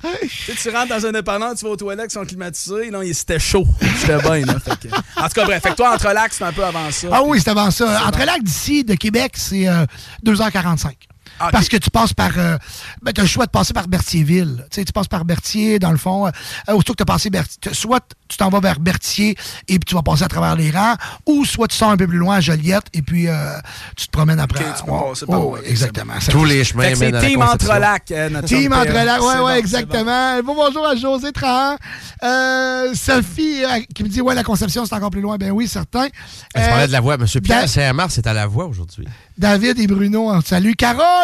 Tu 0.02 0.30
sais, 0.30 0.54
tu 0.70 0.76
rentres 0.76 0.90
dans 0.90 1.06
un 1.06 1.12
dépanneur, 1.12 1.54
tu 1.56 1.66
vas 1.66 1.72
aux 1.72 1.76
toilettes 1.76 2.08
qui 2.08 2.14
sont 2.14 2.26
climatisées, 2.26 2.90
non, 2.90 3.02
il- 3.02 3.14
c'était 3.14 3.38
chaud. 3.40 3.66
J'étais 4.02 4.18
bien 4.18 4.46
là, 4.46 4.56
fait 4.60 4.88
que- 4.88 4.96
En 5.22 5.28
tout 5.28 5.34
cas 5.36 5.46
bref, 5.46 5.62
fait 5.62 5.70
que 5.72 5.76
toi 5.76 5.94
entre 5.94 6.12
lacs, 6.14 6.34
c'est 6.34 6.44
un 6.46 6.54
peu 6.54 6.64
avant 6.66 6.90
ça. 6.92 7.08
Ah 7.12 7.22
oui, 7.24 7.40
c'est 7.44 7.50
avant 7.50 7.70
ça. 7.72 7.98
C'est 8.00 8.06
Entre 8.08 8.20
bon. 8.20 8.26
lac 8.26 8.44
d'ici, 8.44 8.84
de 8.84 8.96
Québec, 8.96 9.34
c'est 9.36 9.68
euh, 9.68 9.86
2h45. 10.26 10.94
Ah. 11.40 11.50
Parce 11.52 11.70
que 11.70 11.78
tu 11.78 11.90
passes 11.90 12.14
par. 12.14 12.32
Euh, 12.38 12.58
ben, 13.02 13.12
tu 13.14 13.22
as 13.22 13.24
le 13.24 13.30
choix 13.30 13.46
de 13.46 13.52
passer 13.52 13.74
par 13.74 13.88
Berthierville. 13.88 14.66
Tu 14.70 14.76
sais, 14.76 14.86
tu 14.86 14.92
passes 14.94 15.08
par 15.08 15.26
Berthier, 15.26 15.80
dans 15.80 15.92
le 15.92 15.98
fond. 15.98 16.28
Euh, 16.28 16.32
aussitôt 16.74 16.94
que 16.94 16.98
tu 16.98 17.04
as 17.04 17.06
passé 17.06 17.30
Berthier, 17.30 17.74
soit 17.74 18.02
tu 18.28 18.38
t'en 18.38 18.50
vas 18.50 18.60
vers 18.60 18.80
Berthier 18.80 19.36
et 19.68 19.80
puis 19.80 19.86
tu 19.88 19.96
vas 19.96 20.04
passer 20.04 20.24
à 20.24 20.28
travers 20.28 20.56
les 20.56 20.70
rangs, 20.72 20.96
ou 21.26 21.46
soit 21.46 21.68
tu 21.68 21.76
sors 21.76 21.90
un 21.90 21.98
peu 21.98 22.08
plus 22.08 22.18
loin 22.18 22.36
à 22.38 22.42
Joliette 22.42 22.86
et 22.94 23.02
puis 23.02 23.28
euh, 23.28 23.58
tu 23.96 24.06
te 24.08 24.12
promènes 24.12 24.40
après. 24.40 24.66
Ok, 24.70 24.76
tu 24.78 24.84
peux 24.86 24.92
Oh, 24.92 25.14
oh, 25.28 25.58
exactement. 25.66 26.14
Tous 26.30 26.46
les 26.46 26.64
chemins 26.64 26.94
c'est 26.96 27.12
Team 27.12 27.40
Conception. 27.40 27.42
entre 27.42 27.80
lacs, 27.80 28.12
euh, 28.12 28.30
notre 28.30 28.48
Team 28.48 28.64
chum 28.64 28.74
entre 28.74 28.84
Pierre. 28.92 29.06
lacs, 29.06 29.22
ouais, 29.22 29.28
C'est 29.28 29.34
ouais, 29.34 29.42
bon, 29.42 29.48
c'est 29.48 29.60
exactement. 29.60 30.44
Bon 30.44 30.56
bonjour 30.56 30.88
à 30.88 30.96
José 30.96 31.32
Trahan. 31.32 31.78
Euh, 32.24 32.94
Sophie 32.94 33.64
euh, 33.64 33.80
qui 33.96 34.04
me 34.04 34.10
dit, 34.10 34.22
ouais, 34.22 34.36
la 34.36 34.44
conception, 34.44 34.86
c'est 34.86 34.96
encore 34.96 35.10
plus 35.10 35.22
loin. 35.22 35.38
Ben 35.38 35.52
oui, 35.52 35.68
certain. 35.68 36.08
Je 36.56 36.62
parlais 36.62 36.88
de 36.88 36.92
la 36.92 37.02
voix. 37.02 37.18
Monsieur 37.18 37.42
Pierre 37.42 37.68
Saint-Amar, 37.68 38.12
c'est 38.12 38.28
à 38.28 38.34
la 38.34 38.46
voix 38.48 38.66
aujourd'hui. 38.66 39.08
David 39.38 39.80
et 39.80 39.88
Bruno, 39.88 40.30
on 40.30 40.42
te 40.42 40.50
salue. 40.50 40.74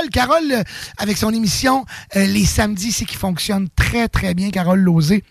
Carole, 0.10 0.52
euh, 0.52 0.64
avec 0.98 1.18
son 1.18 1.34
émission 1.34 1.86
euh, 2.16 2.26
Les 2.26 2.46
samedis, 2.46 2.92
c'est 2.92 3.06
qui 3.06 3.16
fonctionne 3.16 3.68
très, 3.76 4.08
très 4.08 4.34
bien. 4.34 4.50
Carole 4.50 4.80
Lozé. 4.80 5.24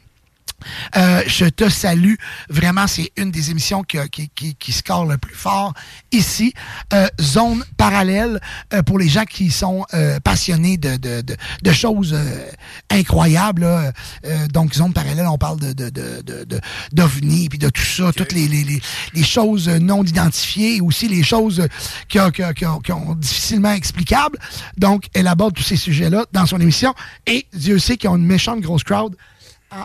Euh, 0.97 1.23
je 1.27 1.47
te 1.47 1.69
salue. 1.69 2.15
Vraiment, 2.49 2.87
c'est 2.87 3.11
une 3.17 3.31
des 3.31 3.51
émissions 3.51 3.83
qui, 3.83 3.99
qui, 4.11 4.29
qui, 4.35 4.55
qui 4.55 4.73
score 4.73 5.07
le 5.07 5.19
plus 5.19 5.35
fort 5.35 5.73
ici. 6.13 6.53
Euh, 6.93 7.07
zone 7.21 7.65
parallèle 7.77 8.41
euh, 8.73 8.83
pour 8.83 8.99
les 8.99 9.09
gens 9.09 9.25
qui 9.25 9.51
sont 9.51 9.85
euh, 9.95 10.21
passionnés 10.21 10.77
de, 10.77 10.97
de, 10.97 11.21
de, 11.21 11.37
de 11.63 11.73
choses 11.73 12.13
euh, 12.15 12.47
incroyables. 12.91 13.63
là. 13.63 13.93
Euh, 14.27 14.47
donc, 14.49 14.75
zone 14.75 14.93
parallèle, 14.93 15.27
on 15.27 15.39
parle 15.39 15.61
de, 15.61 15.73
de, 15.73 15.91
de, 15.91 16.61
d'ovnis, 16.93 17.49
puis 17.49 17.59
de 17.59 17.69
tout 17.69 17.83
ça, 17.85 18.13
toutes 18.13 18.33
les, 18.33 18.49
les, 18.49 18.65
les, 18.65 18.81
les 19.15 19.23
choses 19.23 19.69
non 19.69 20.03
identifiées 20.05 20.77
et 20.77 20.81
aussi 20.81 21.09
les 21.09 21.23
choses 21.23 21.67
qui, 22.09 22.21
ont- 22.21 22.31
qui, 22.31 22.45
ont- 22.45 22.53
qui 22.53 22.67
ont- 22.67 22.81
qui 22.81 22.93
ont 22.93 23.15
difficilement 23.15 23.73
explicables. 23.73 24.39
Donc, 24.77 25.07
elle 25.15 25.27
aborde 25.29 25.55
tous 25.55 25.63
ces 25.63 25.77
sujets-là 25.77 26.25
dans 26.33 26.47
son 26.47 26.61
émission. 26.61 26.95
Et 27.27 27.47
Dieu 27.53 27.79
sait 27.79 27.97
qu'ils 27.97 28.11
ont 28.11 28.17
une 28.17 28.27
méchante 28.27 28.61
grosse 28.61 28.85
crowd 28.85 29.17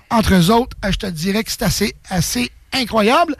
entre 0.10 0.34
eux 0.36 0.52
autres, 0.52 0.76
euh, 0.86 0.92
je 0.92 0.98
te 0.98 1.06
dirais 1.08 1.44
que 1.44 1.52
c'est 1.52 1.64
assez, 1.64 1.96
assez 2.10 2.52
incroyable. 2.74 3.36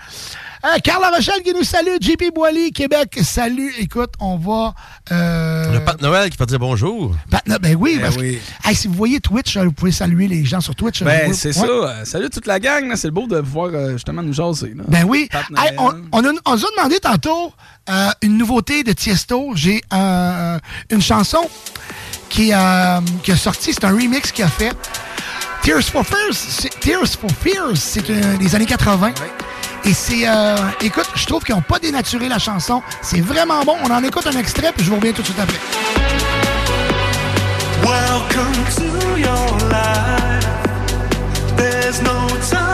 Euh, 0.66 0.78
Carl 0.84 1.02
Rochelle 1.16 1.42
qui 1.44 1.54
nous 1.54 1.64
salue, 1.64 1.96
JP 2.02 2.34
Boily, 2.36 2.74
Québec, 2.74 3.18
salut. 3.24 3.72
Écoute, 3.80 4.10
on 4.20 4.36
va... 4.38 4.74
Euh, 5.12 5.72
Le 5.72 5.80
Pat 5.86 6.02
Noël 6.02 6.30
qui 6.30 6.36
va 6.38 6.46
dire 6.46 6.60
bonjour. 6.60 7.16
Pat- 7.30 7.46
ben 7.62 7.76
oui, 7.80 7.96
Ben 7.96 8.02
parce 8.02 8.18
oui. 8.18 8.40
que 8.64 8.70
hey, 8.70 8.76
si 8.76 8.88
vous 8.90 8.94
voyez 8.96 9.22
Twitch, 9.22 9.56
euh, 9.56 9.64
vous 9.66 9.72
pouvez 9.72 9.94
saluer 9.94 10.28
les 10.28 10.44
gens 10.44 10.60
sur 10.60 10.76
Twitch. 10.76 11.02
Ben, 11.04 11.28
Vous- 11.28 11.34
c'est 11.34 11.50
ouais. 11.50 11.54
ça. 11.54 11.66
Euh, 11.66 12.06
salut 12.06 12.30
toute 12.30 12.46
la 12.48 12.60
gang. 12.60 12.94
C'est 12.96 13.10
beau 13.12 13.26
de 13.28 13.40
pouvoir 13.40 13.70
justement 13.92 14.22
nous 14.22 14.34
jaser. 14.34 14.74
là. 14.76 14.84
Ben 14.88 15.06
oui. 15.06 15.30
Hey, 15.58 15.76
on, 15.78 15.90
a- 15.92 15.96
on 16.12 16.22
nous 16.22 16.66
a 16.66 16.72
demandé 16.78 17.00
tantôt 17.00 17.54
euh, 17.90 18.10
une 18.22 18.38
nouveauté 18.38 18.84
de 18.84 18.92
Tiesto. 18.92 19.52
J'ai 19.56 19.82
euh, 19.94 20.60
une 20.90 21.02
chanson 21.02 21.48
qui, 22.28 22.52
euh, 22.54 23.00
qui 23.24 23.32
a 23.32 23.38
sorti. 23.38 23.74
C'est 23.74 23.86
un 23.86 23.92
remix 23.94 24.32
qu'il 24.34 24.44
a 24.44 24.50
fait. 24.50 24.74
Tears 25.64 25.90
for 25.90 26.04
Fears. 26.04 26.68
Tears 26.80 27.16
for 27.16 27.30
Fears, 27.32 27.76
c'est 27.78 28.08
les 28.40 28.56
années 28.56 28.66
80. 28.66 29.12
Et 29.86 29.94
c'est. 29.94 30.28
euh, 30.28 30.56
écoute, 30.82 31.08
je 31.16 31.26
trouve 31.26 31.44
qu'ils 31.44 31.56
n'ont 31.56 31.62
pas 31.62 31.80
dénaturé 31.80 32.28
la 32.28 32.40
chanson. 32.40 32.82
C'est 33.02 33.22
vraiment 33.22 33.64
bon. 33.64 33.76
On 33.84 33.92
en 33.92 34.04
écoute 34.04 34.26
un 34.28 34.38
extrait, 34.38 34.72
puis 34.76 34.84
je 34.86 34.90
vous 34.90 34.96
reviens 34.98 35.12
tout 35.14 35.22
de 35.22 35.28
suite 35.28 35.40
après. 35.40 35.60
Welcome 37.84 38.54
to 38.76 39.18
your 39.18 39.58
life. 39.70 40.46
There's 41.56 42.02
no 42.02 42.28
turning 42.50 42.69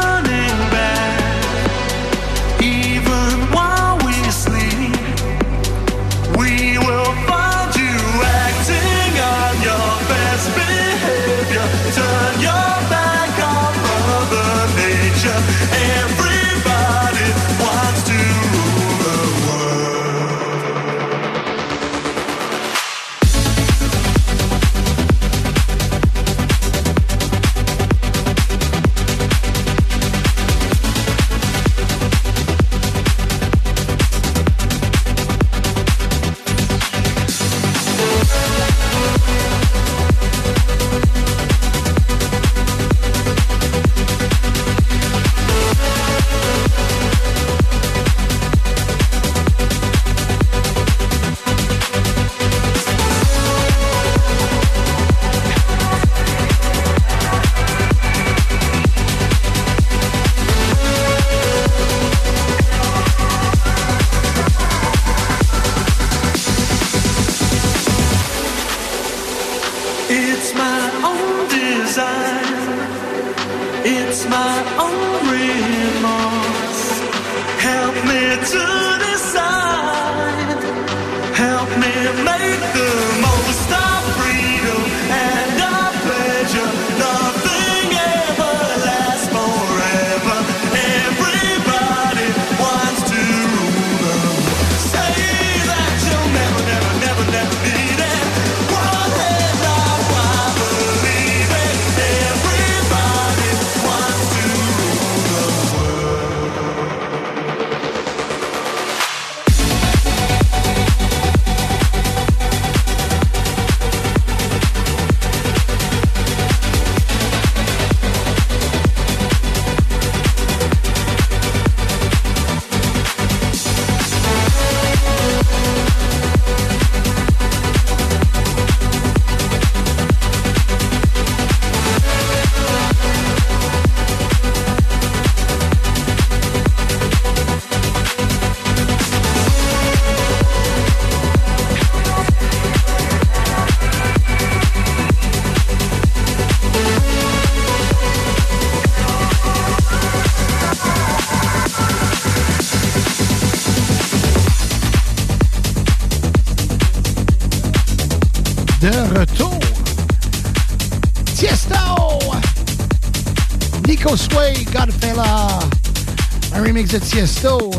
Tiesto. 166.99 167.71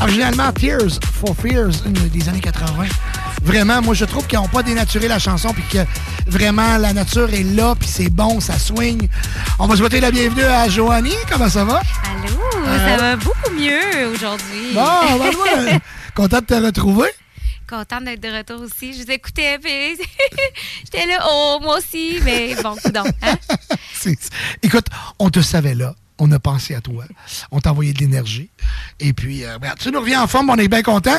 Originalement, 0.00 0.52
Tears 0.52 0.98
for 1.20 1.34
Fears, 1.36 1.82
des 2.12 2.28
années 2.28 2.40
80. 2.40 2.84
Vraiment, 3.42 3.82
moi, 3.82 3.94
je 3.94 4.04
trouve 4.04 4.26
qu'ils 4.26 4.38
n'ont 4.38 4.48
pas 4.48 4.62
dénaturé 4.62 5.06
la 5.08 5.18
chanson, 5.18 5.52
puis 5.52 5.62
que 5.70 5.78
vraiment, 6.26 6.78
la 6.78 6.92
nature 6.92 7.32
est 7.32 7.42
là, 7.42 7.74
puis 7.78 7.88
c'est 7.88 8.10
bon, 8.10 8.40
ça 8.40 8.58
swing. 8.58 9.08
On 9.58 9.66
va 9.66 9.76
souhaiter 9.76 10.00
la 10.00 10.10
bienvenue 10.10 10.44
à 10.44 10.68
Joanie. 10.68 11.14
Comment 11.30 11.48
ça 11.48 11.64
va? 11.64 11.80
Allô, 12.04 12.66
Euh, 12.66 12.90
ça 12.90 12.96
va 12.96 13.16
beaucoup 13.16 13.50
mieux 13.52 14.08
aujourd'hui. 14.14 14.74
Bon, 14.74 15.18
ben, 15.18 15.78
content 16.14 16.40
de 16.40 16.46
te 16.46 16.54
retrouver. 16.54 17.08
Contente 17.68 18.04
d'être 18.04 18.20
de 18.22 18.28
retour 18.28 18.60
aussi. 18.60 18.92
Je 18.92 19.04
vous 19.04 19.10
écoutais, 19.10 19.58
puis 19.58 19.96
j'étais 20.84 21.06
là, 21.06 21.26
oh, 21.30 21.58
moi 21.62 21.78
aussi, 21.78 22.18
mais 22.24 22.54
bon, 22.62 22.76
coudonc, 22.82 23.04
hein? 23.22 23.36
Écoute, 24.62 24.86
on 25.18 25.30
te 25.30 25.40
savait 25.40 25.74
là. 25.74 25.94
On 26.18 26.30
a 26.30 26.38
pensé 26.38 26.76
à 26.76 26.80
toi. 26.80 27.04
On 27.50 27.58
t'a 27.58 27.72
envoyé 27.72 27.92
de 27.92 27.98
l'énergie. 27.98 28.48
Et 29.00 29.12
puis, 29.12 29.42
euh, 29.42 29.54
regarde, 29.56 29.78
tu 29.80 29.90
nous 29.90 29.98
reviens 29.98 30.22
en 30.22 30.28
forme, 30.28 30.48
on 30.48 30.56
est 30.56 30.68
bien 30.68 30.82
content. 30.82 31.16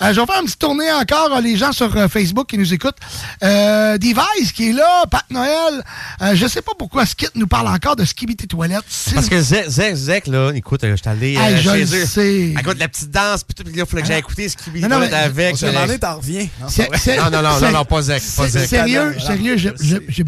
Euh, 0.00 0.14
je 0.14 0.20
vais 0.20 0.26
faire 0.26 0.40
une 0.40 0.46
petite 0.46 0.58
tournée 0.58 0.90
encore, 0.90 1.34
euh, 1.36 1.40
les 1.42 1.56
gens 1.58 1.70
sur 1.72 1.94
euh, 1.94 2.08
Facebook 2.08 2.46
qui 2.48 2.56
nous 2.56 2.72
écoutent. 2.72 2.96
Euh, 3.42 3.98
Device 3.98 4.52
qui 4.52 4.70
est 4.70 4.72
là, 4.72 5.04
Pat 5.10 5.24
Noël. 5.30 5.82
Euh, 6.22 6.34
je 6.34 6.46
sais 6.46 6.62
pas 6.62 6.72
pourquoi 6.78 7.04
Skit 7.04 7.28
nous 7.34 7.46
parle 7.46 7.68
encore 7.68 7.94
de 7.94 8.06
Skibidi 8.06 8.46
Toilette. 8.48 8.84
Parce 9.14 9.28
que 9.28 9.38
Zek, 9.40 9.68
Zek, 9.68 9.94
Zek, 9.94 10.26
là, 10.28 10.50
écoute, 10.54 10.80
je 10.82 10.94
suis 10.96 11.08
allé 11.08 11.36
euh, 11.36 11.40
Hey, 11.42 11.56
je 11.58 11.70
chez 11.70 11.84
le 11.84 12.02
eux. 12.02 12.06
sais. 12.06 12.42
Écoute, 12.58 12.78
la 12.78 12.88
petite 12.88 13.10
danse, 13.10 13.44
puis 13.44 13.54
tout, 13.54 13.70
il 13.70 13.84
fallait 13.84 14.02
que 14.02 14.08
j'aille 14.08 14.18
écouter 14.20 14.48
ce 14.48 14.56
qu'il 14.56 14.80
Non, 14.80 14.88
non, 14.88 14.98
mais- 15.00 15.12
avec. 15.12 15.52
On 15.52 15.56
s'est 15.56 15.72
demandé, 15.72 15.98
t'en 15.98 16.16
reviens. 16.16 16.48
Non, 16.60 16.68
c'est- 16.68 17.16
Non, 17.18 17.30
non, 17.30 17.42
non, 17.42 17.70
non, 17.70 17.84
pas 17.84 18.00
Zek, 18.02 18.22
pas 18.34 18.48
Zek. 18.48 18.66
Sérieux, 18.66 19.10
Voilà, 19.12 19.20
sérieux, 19.26 19.56
j'ai- 19.58 19.72
j'ai 20.08 20.24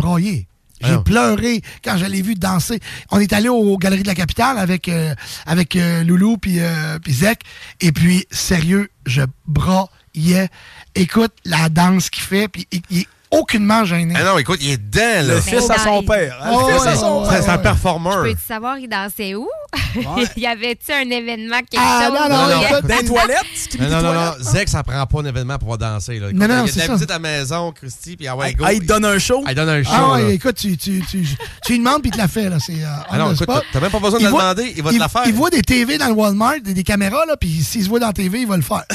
j'ai. 0.81 0.95
Ah 0.95 0.99
pleuré 0.99 1.63
quand 1.85 1.97
je 1.99 2.07
l'ai 2.07 2.23
vu 2.23 2.35
danser. 2.35 2.81
On 3.11 3.21
est 3.21 3.33
allé 3.33 3.49
aux 3.49 3.77
Galeries 3.77 4.03
de 4.03 4.09
la 4.09 4.15
Capitale 4.15 4.59
avec, 4.59 4.89
euh, 4.89 5.15
avec 5.47 5.77
euh, 5.77 6.03
Loulou 6.05 6.37
puis 6.39 6.61
euh, 6.61 6.99
Zek. 7.09 7.41
Et 7.81 7.93
puis, 7.93 8.27
sérieux, 8.31 8.91
je 9.07 9.23
broyais. 9.47 10.49
Écoute 10.95 11.33
la 11.45 11.69
danse 11.69 12.11
qu'il 12.11 12.23
fait, 12.23 12.49
puis 12.49 12.67
il, 12.73 12.83
il 12.91 12.99
est 13.01 13.07
aucunement 13.31 13.85
gêné. 13.85 14.15
Ah 14.17 14.25
non, 14.25 14.39
écoute, 14.39 14.59
il 14.63 14.71
est 14.71 14.77
dedans, 14.77 15.01
là. 15.29 15.35
Le 15.35 15.41
fils 15.41 15.69
à 15.71 15.79
son 15.79 16.03
père. 16.03 16.39
hein, 16.43 16.51
Oh, 16.53 16.67
le 16.69 16.75
fils 16.75 16.87
à 16.87 16.97
son 16.97 17.27
père. 17.29 17.43
C'est 17.43 17.51
un 17.51 17.59
performeur. 17.59 18.23
Peux-tu 18.25 18.39
savoir, 18.47 18.79
il 18.79 18.89
dansait 18.89 19.35
où? 19.35 19.49
Ouais. 19.97 20.25
y 20.37 20.47
avait-tu 20.47 20.93
un 20.93 21.09
événement, 21.11 21.59
quelque 21.59 21.79
Ah, 21.79 22.07
chose? 22.09 22.15
non, 22.19 22.29
non, 22.29 22.47
Non, 22.49 22.81
Dans 22.89 22.97
les 22.97 23.05
toilettes? 23.05 23.79
Non, 23.79 23.89
non, 23.89 24.03
non, 24.03 24.13
non. 24.15 24.33
Zek, 24.41 24.69
ça 24.69 24.83
prend 24.83 25.07
pas 25.07 25.21
un 25.21 25.25
événement 25.27 25.59
pour 25.59 25.79
danser. 25.79 26.19
Là. 26.19 26.29
Écoute, 26.29 26.41
Non, 26.41 26.49
non, 26.49 26.55
il 26.55 26.57
y 26.57 26.61
a 26.61 26.63
de 26.65 26.69
c'est 26.71 26.79
la 26.81 26.87
ça. 26.87 26.93
visite 26.95 27.11
à 27.11 27.15
la 27.15 27.19
maison, 27.21 27.73
Christy, 27.73 28.17
puis 28.17 28.27
ah 28.27 28.37
ouais, 28.37 28.47
Ah, 28.49 28.53
go. 28.53 28.65
ah, 28.67 28.73
il 28.73 28.81
te 28.81 28.87
donne 28.87 29.05
un 29.05 29.19
show? 29.19 29.43
Ah, 29.47 29.53
il 29.53 29.55
donne 29.55 29.69
un 29.69 29.83
show. 29.83 29.91
Ah 29.95 30.13
ouais, 30.15 30.23
là. 30.23 30.31
écoute, 30.31 30.57
tu, 30.57 30.77
tu, 30.77 31.03
tu, 31.09 31.25
tu 31.65 31.73
lui 31.73 31.79
demandes 31.79 32.03
puis 32.03 32.11
il 32.11 32.13
te 32.13 32.19
la 32.19 32.29
fait. 32.29 32.49
Là. 32.49 32.57
C'est, 32.59 32.73
euh, 32.83 32.87
Ah 33.09 33.19
non, 33.19 33.33
écoute, 33.33 33.49
t'as 33.73 33.81
même 33.81 33.91
pas 33.91 33.99
besoin 34.01 34.19
de 34.19 34.25
Il 34.25 34.27
le 34.27 34.33
demander, 34.33 34.73
il 34.77 34.83
va 34.83 34.91
te 34.91 34.99
la 34.99 35.09
faire. 35.09 35.23
Il 35.27 35.35
voit 35.35 35.51
des 35.51 35.63
TV 35.63 35.99
dans 35.99 36.07
le 36.09 36.13
Walmart, 36.15 36.61
des, 36.65 36.75
des 36.75 36.83
caméras, 36.83 37.25
là, 37.27 37.37
puis 37.37 37.63
s'il 37.63 37.85
se 37.85 37.89
voit 37.89 38.01
dans 38.01 38.09
la 38.09 38.13
TV, 38.13 38.41
il 38.41 38.47
va 38.49 38.57
le 38.57 38.63
faire. 38.63 38.85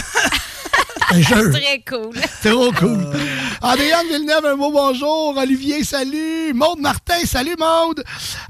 Très 1.00 1.84
cool. 1.88 2.14
Trop 2.44 2.72
cool. 2.74 3.06
Adrienne 3.62 4.08
Villeneuve, 4.10 4.46
un 4.46 4.56
mot 4.56 4.72
bonjour. 4.72 5.36
Olivier, 5.38 5.84
salut. 5.84 6.54
Maude 6.54 6.80
Martin, 6.80 7.20
salut 7.26 7.56
Maude. 7.60 8.04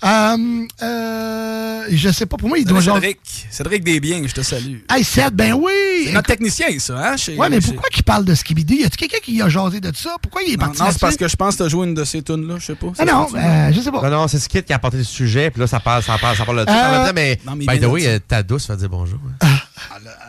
Euh, 0.03 0.65
euh, 0.83 1.85
je 1.89 2.09
sais 2.09 2.25
pas, 2.25 2.37
pour 2.37 2.47
moi, 2.49 2.57
il 2.57 2.65
doit 2.65 2.79
genre... 2.81 2.95
Cédric. 2.95 3.19
Cédric 3.49 3.83
Desbiens, 3.83 4.21
je 4.25 4.33
te 4.33 4.41
salue. 4.41 4.77
Hey, 4.89 5.03
Seth, 5.03 5.33
ben 5.33 5.53
oui. 5.53 5.71
C'est 6.05 6.13
notre 6.13 6.27
technicien, 6.27 6.67
ça, 6.79 6.93
hein? 7.11 7.17
Chez, 7.17 7.35
Ouais, 7.35 7.49
mais 7.49 7.59
chez- 7.61 7.67
pourquoi 7.71 7.89
qu'il 7.89 8.03
parle 8.03 8.25
de 8.25 8.33
Skibidi? 8.35 8.75
Y 8.81 8.85
a-tu 8.85 8.97
quelqu'un 8.97 9.17
qui 9.23 9.41
a 9.41 9.49
jasé 9.49 9.79
de 9.79 9.91
ça? 9.95 10.15
Pourquoi 10.21 10.41
il 10.43 10.53
est 10.53 10.57
Non, 10.57 10.65
parti 10.67 10.81
non, 10.81 10.87
c'est 10.91 10.99
parce 10.99 11.17
que 11.17 11.27
je 11.27 11.35
pense 11.35 11.55
que 11.55 11.63
t'as 11.63 11.69
joué 11.69 11.87
une 11.87 11.93
de 11.93 12.03
ces 12.03 12.21
tunes-là, 12.21 12.55
je 12.59 12.65
sais 12.67 12.75
pas. 12.75 12.87
Ah 12.99 13.05
non, 13.05 13.27
euh, 13.35 13.71
je 13.73 13.81
sais 13.81 13.91
pas. 13.91 14.01
Non, 14.01 14.09
non, 14.21 14.27
c'est 14.27 14.39
Skid 14.39 14.63
qui 14.65 14.73
a 14.73 14.77
apporté 14.77 14.97
le 14.97 15.03
sujet, 15.03 15.49
puis 15.51 15.59
là, 15.61 15.67
ça 15.67 15.79
parle, 15.79 16.03
ça 16.03 16.17
parle, 16.19 16.35
ça 16.37 16.45
parle 16.45 16.59
de 16.61 16.65
tout. 16.65 16.71
Euh, 16.71 17.11
mais, 17.13 17.39
non, 17.45 17.53
mais 17.55 17.65
by 17.65 17.75
il 17.75 17.81
the 17.81 17.85
way, 17.85 18.01
dire. 18.01 18.09
euh, 18.11 18.19
ta 18.27 18.43
douce 18.43 18.67
va 18.67 18.75
dire 18.75 18.89
bonjour. 18.89 19.19
Ah. 19.41 19.47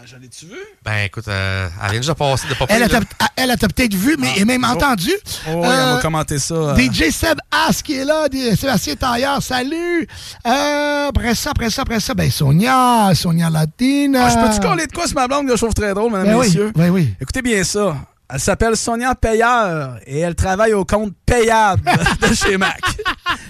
J'en 0.04 0.18
ai-tu 0.22 0.46
vu? 0.46 0.58
Ben, 0.84 1.04
écoute, 1.06 1.26
euh, 1.28 1.68
elle 1.82 1.90
vient 1.90 2.00
déjà 2.00 2.14
passer 2.14 2.46
de 2.48 2.54
pas 2.54 2.66
Elle, 2.68 2.82
a 2.84 3.00
elle 3.36 3.50
a 3.50 3.56
peut-être 3.56 3.94
vu, 3.94 4.16
mais 4.18 4.32
et 4.38 4.44
même 4.44 4.64
entendu. 4.64 5.10
Oh, 5.48 5.50
oui, 5.62 5.66
Euh, 5.66 5.84
on 5.92 5.96
va 5.96 6.02
commenter 6.02 6.38
ça. 6.38 6.54
euh, 6.54 6.76
DJ 6.76 7.10
Seb 7.10 7.38
As 7.50 7.82
qui 7.82 7.94
est 7.96 8.04
là, 8.04 8.28
des- 8.28 8.54
Sébastien 8.56 8.94
Tailleur, 8.94 9.42
salut. 9.42 10.06
Euh, 10.46 11.08
après 11.08 11.34
ça, 11.34 11.50
après 11.50 11.70
ça, 11.70 11.82
après 11.82 12.00
ça, 12.00 12.14
ben 12.14 12.30
Sonia, 12.30 13.10
Sonia 13.14 13.50
Latina. 13.50 14.26
Ah, 14.26 14.28
je 14.30 14.46
peux-tu 14.46 14.60
coller 14.60 14.86
de 14.86 14.92
quoi 14.92 15.06
sur 15.06 15.16
ma 15.16 15.26
blonde 15.26 15.46
que 15.46 15.52
je 15.52 15.60
trouve 15.60 15.74
très 15.74 15.92
drôle, 15.94 16.12
mesdames 16.12 16.26
Ben 16.26 16.32
et 16.34 16.36
oui, 16.38 16.46
messieurs? 16.46 16.72
oui, 16.76 16.88
oui. 16.88 17.14
Écoutez 17.20 17.42
bien 17.42 17.62
ça. 17.64 17.96
Elle 18.28 18.40
s'appelle 18.40 18.76
Sonia 18.76 19.14
Payeur 19.14 20.00
et 20.04 20.18
elle 20.18 20.34
travaille 20.34 20.74
au 20.74 20.84
compte 20.84 21.12
payable 21.24 21.88
de 22.20 22.34
chez 22.34 22.56
Mac. 22.56 22.80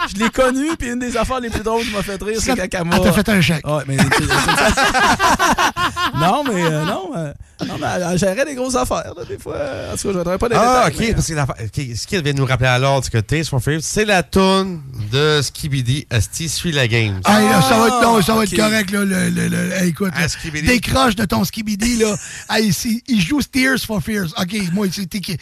Je 0.09 0.16
l'ai 0.23 0.28
connue, 0.28 0.77
puis 0.77 0.90
une 0.90 0.98
des 0.98 1.16
affaires 1.16 1.40
les 1.40 1.48
plus 1.48 1.62
drôles 1.62 1.82
qui 1.82 1.93
m'a 1.93 2.03
fait 2.03 2.23
rire, 2.23 2.39
c'est 2.39 2.59
elle 2.59 2.69
t'a 2.69 3.12
fait 3.12 3.28
un 3.31 3.40
chèque. 3.40 3.66
Ouais, 3.66 3.85
mais... 3.86 3.97
non, 6.20 6.44
mais 6.44 6.62
euh, 6.62 6.85
non, 6.85 7.11
euh, 7.16 7.32
non, 7.66 7.77
mais 7.81 7.87
elle, 8.12 8.19
gérait 8.19 8.45
des 8.45 8.55
grosses 8.55 8.74
affaires, 8.74 9.12
là, 9.16 9.24
des 9.27 9.39
fois. 9.39 9.57
En 9.57 9.93
tout 9.93 9.97
cas, 9.97 10.03
je 10.05 10.09
ne 10.09 10.12
voudrais 10.19 10.39
pas 10.39 10.49
des 10.49 10.57
Ah, 10.59 10.85
détails. 10.91 10.93
ok, 10.95 11.01
mais- 11.09 11.15
parce 11.15 11.27
que 11.28 11.33
la, 11.35 11.43
ok, 11.45 11.97
Skid 11.97 12.23
vient 12.23 12.33
de 12.35 12.39
nous 12.39 12.45
rappeler 12.47 12.69
à 12.69 12.78
l'ordre 12.78 13.09
que 13.09 13.19
Taste 13.19 13.49
for 13.51 13.61
Favorite, 13.62 13.83
c'est 13.85 14.05
la 14.05 14.23
tune 14.23 14.81
de 15.11 15.41
Skibidi, 15.43 16.07
Asti 16.11 16.49
suit 16.49 16.73
la 16.73 16.87
game. 16.89 17.20
Ah, 17.24 17.41
là, 17.41 17.62
ça 17.62 17.78
va 17.78 17.87
être, 17.89 18.03
non, 18.03 18.20
ça 18.20 18.35
va 18.35 18.45
être 18.45 18.57
correct, 18.57 18.91
là, 18.91 19.05
le, 19.05 19.31
le, 19.31 19.49
le- 19.49 19.73
hey, 19.73 19.89
écoute, 19.89 20.12
Ah, 20.15 20.23
là, 20.23 20.61
décroche 20.62 21.16
de 21.16 21.24
ton 21.24 21.45
skibidi, 21.45 21.97
là. 21.97 22.15
Hey, 22.51 22.70
il 23.09 23.20
joue 23.20 23.41
Tears 23.43 23.78
for 23.87 24.03
Fears. 24.03 24.33
OK, 24.39 24.55
moi, 24.73 24.87
c'était 24.93 25.20
qui- 25.20 25.37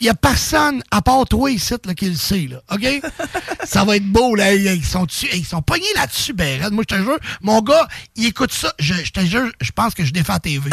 il 0.00 0.06
y 0.06 0.08
a 0.08 0.14
personne, 0.14 0.82
à 0.90 1.02
part 1.02 1.26
toi 1.26 1.50
ici, 1.50 1.74
là, 1.84 1.94
qui 1.94 2.06
le 2.08 2.16
sait, 2.16 2.48
là. 2.50 2.60
OK? 2.72 3.02
ça 3.64 3.84
va 3.84 3.96
être 3.96 4.06
beau, 4.06 4.34
là. 4.34 4.54
Ils 4.54 4.84
sont, 4.84 5.06
ils 5.34 5.44
sont 5.44 5.62
pognés 5.62 5.84
là-dessus, 5.96 6.32
ben. 6.32 6.68
Moi, 6.70 6.84
je 6.88 6.96
te 6.96 7.00
jure, 7.02 7.18
mon 7.42 7.60
gars, 7.60 7.86
il 8.16 8.26
écoute 8.26 8.52
ça. 8.52 8.72
Je, 8.78 8.94
je 8.94 9.10
te 9.12 9.20
jure, 9.20 9.50
je 9.60 9.70
pense 9.72 9.94
que 9.94 10.04
je 10.04 10.12
défends 10.12 10.38
TV. 10.38 10.70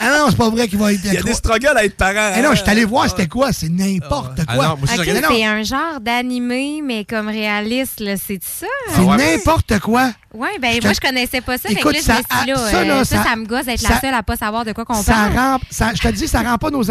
ah 0.00 0.10
non, 0.18 0.26
c'est 0.30 0.36
pas 0.36 0.48
vrai 0.50 0.68
qu'il 0.68 0.78
va 0.78 0.92
être 0.92 1.00
Il 1.04 1.12
y 1.14 1.16
a 1.18 1.22
des 1.22 1.34
struggles 1.34 1.66
à 1.76 1.84
être 1.84 1.96
parent. 1.96 2.32
Eh 2.36 2.40
non, 2.42 2.48
je 2.48 2.52
hein? 2.52 2.56
suis 2.62 2.70
allé 2.70 2.84
voir 2.84 3.08
c'était 3.08 3.26
quoi. 3.28 3.52
C'est 3.52 3.68
n'importe 3.68 4.38
Ah 4.46 4.54
quoi. 4.54 4.68
regardé- 4.96 5.22
c'est 5.28 5.44
un 5.44 5.62
genre 5.62 6.00
d'animé, 6.00 6.80
mais 6.84 7.04
comme 7.04 7.28
réaliste, 7.28 8.00
là, 8.00 8.14
c'est 8.16 8.40
ça? 8.42 8.66
C'est 8.94 9.02
n'importe 9.04 9.78
quoi. 9.80 10.12
Ouais, 10.32 10.58
ben 10.60 10.78
moi, 10.82 10.92
je 10.92 11.00
connaissais 11.00 11.40
pas 11.40 11.58
ça. 11.58 11.68
Écoute, 11.70 11.94
fait 11.96 12.02
que 12.02 12.08
là, 12.08 12.14
ça- 12.14 12.14
je 12.14 12.18
me 12.18 12.36
suis 12.36 12.44
dit, 12.44 12.50
là, 12.50 12.56
ça, 12.70 12.76
euh, 12.78 13.04
ça, 13.04 13.16
ça- 13.16 13.24
ça 13.30 13.36
me 13.36 13.46
gosse 13.46 13.66
d'être 13.66 13.82
la 13.82 14.00
seule 14.00 14.14
à 14.14 14.22
pas 14.22 14.36
savoir 14.36 14.64
de 14.64 14.72
quoi 14.72 14.84
qu'on 14.84 15.02
Ça 15.02 15.12
parle. 15.12 15.32
rend, 15.36 15.58
ça, 15.70 15.92
je 15.94 16.00
te 16.00 16.08
dis, 16.08 16.26
ça 16.26 16.42
rend 16.42 16.58
pas 16.58 16.70
nos, 16.70 16.90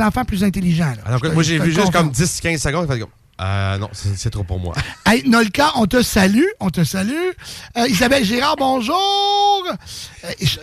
enfants 0.00 0.24
plus 0.24 0.44
intelligents. 0.44 0.92
Alors, 1.06 1.20
moi, 1.32 1.42
j'ai 1.42 1.58
vu 1.58 1.72
juste 1.72 1.90
comme 1.92 2.10
10-15 2.10 2.60
secondes. 2.62 2.86
fait 2.90 2.98
comme, 3.00 3.08
Euh, 3.40 3.78
non, 3.78 3.88
c'est 3.92 4.30
trop 4.30 4.44
pour 4.44 4.60
moi. 4.60 4.74
Hey, 5.06 5.26
Nolka, 5.28 5.72
on 5.76 5.86
te 5.86 6.00
salue, 6.02 6.44
on 6.60 6.70
te 6.70 6.84
salue. 6.84 7.30
Euh, 7.76 7.88
Isabelle 7.88 8.24
Gérard, 8.24 8.56
bonjour. 8.56 9.64
Euh, 10.24 10.28
je- 10.40 10.58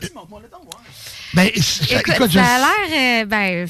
ben, 1.34 1.48
Écoute, 1.54 2.14
écoute, 2.16 2.32
je- 2.32 2.40
ça 2.40 2.46
a 2.46 2.58
l'air. 2.60 3.24
euh, 3.24 3.26
ben, 3.26 3.68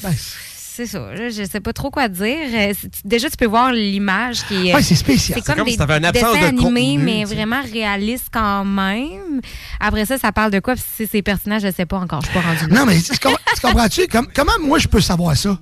c'est 0.72 0.86
ça. 0.86 0.98
là, 1.12 1.28
je 1.28 1.44
sais 1.50 1.60
pas 1.60 1.72
trop 1.72 1.90
quoi 1.90 2.08
dire. 2.08 2.36
Euh, 2.54 2.72
tu- 2.80 2.88
Déjà, 3.04 3.28
tu 3.28 3.36
peux 3.36 3.46
voir 3.46 3.72
l'image 3.72 4.44
qui 4.46 4.68
est. 4.68 4.74
Ouais, 4.74 4.82
c'est 4.82 4.94
spécial. 4.94 5.38
C'est 5.38 5.44
comme, 5.46 5.56
comme 5.56 5.64
des 5.66 5.72
si 5.72 5.76
t'avais 5.78 5.98
une 5.98 6.04
absence 6.06 6.32
dessins 6.32 6.40
de 6.52 6.58
animés, 6.58 6.62
contenu, 6.94 6.98
mais 7.04 7.20
tu 7.22 7.28
sais. 7.28 7.34
vraiment 7.34 7.60
réalistes 7.70 8.28
quand 8.32 8.64
même. 8.64 9.40
Après 9.78 10.06
ça, 10.06 10.16
ça 10.16 10.32
parle 10.32 10.50
de 10.52 10.60
quoi? 10.60 10.74
Puis 10.74 10.82
si 10.82 11.04
c'est 11.04 11.10
ces 11.10 11.22
personnages, 11.22 11.62
je 11.62 11.70
sais 11.72 11.86
pas 11.86 11.98
encore. 11.98 12.22
Je 12.22 12.28
suis 12.30 12.34
pas 12.34 12.40
rendue 12.46 12.66
là. 12.72 12.80
Non, 12.80 12.86
mais 12.86 12.96
tu 13.00 13.10
tu 13.12 13.60
comprends-tu? 13.62 14.06
Comme- 14.06 14.28
comment 14.34 14.52
moi 14.62 14.78
je 14.78 14.88
peux 14.88 15.00
savoir 15.00 15.36
ça? 15.36 15.58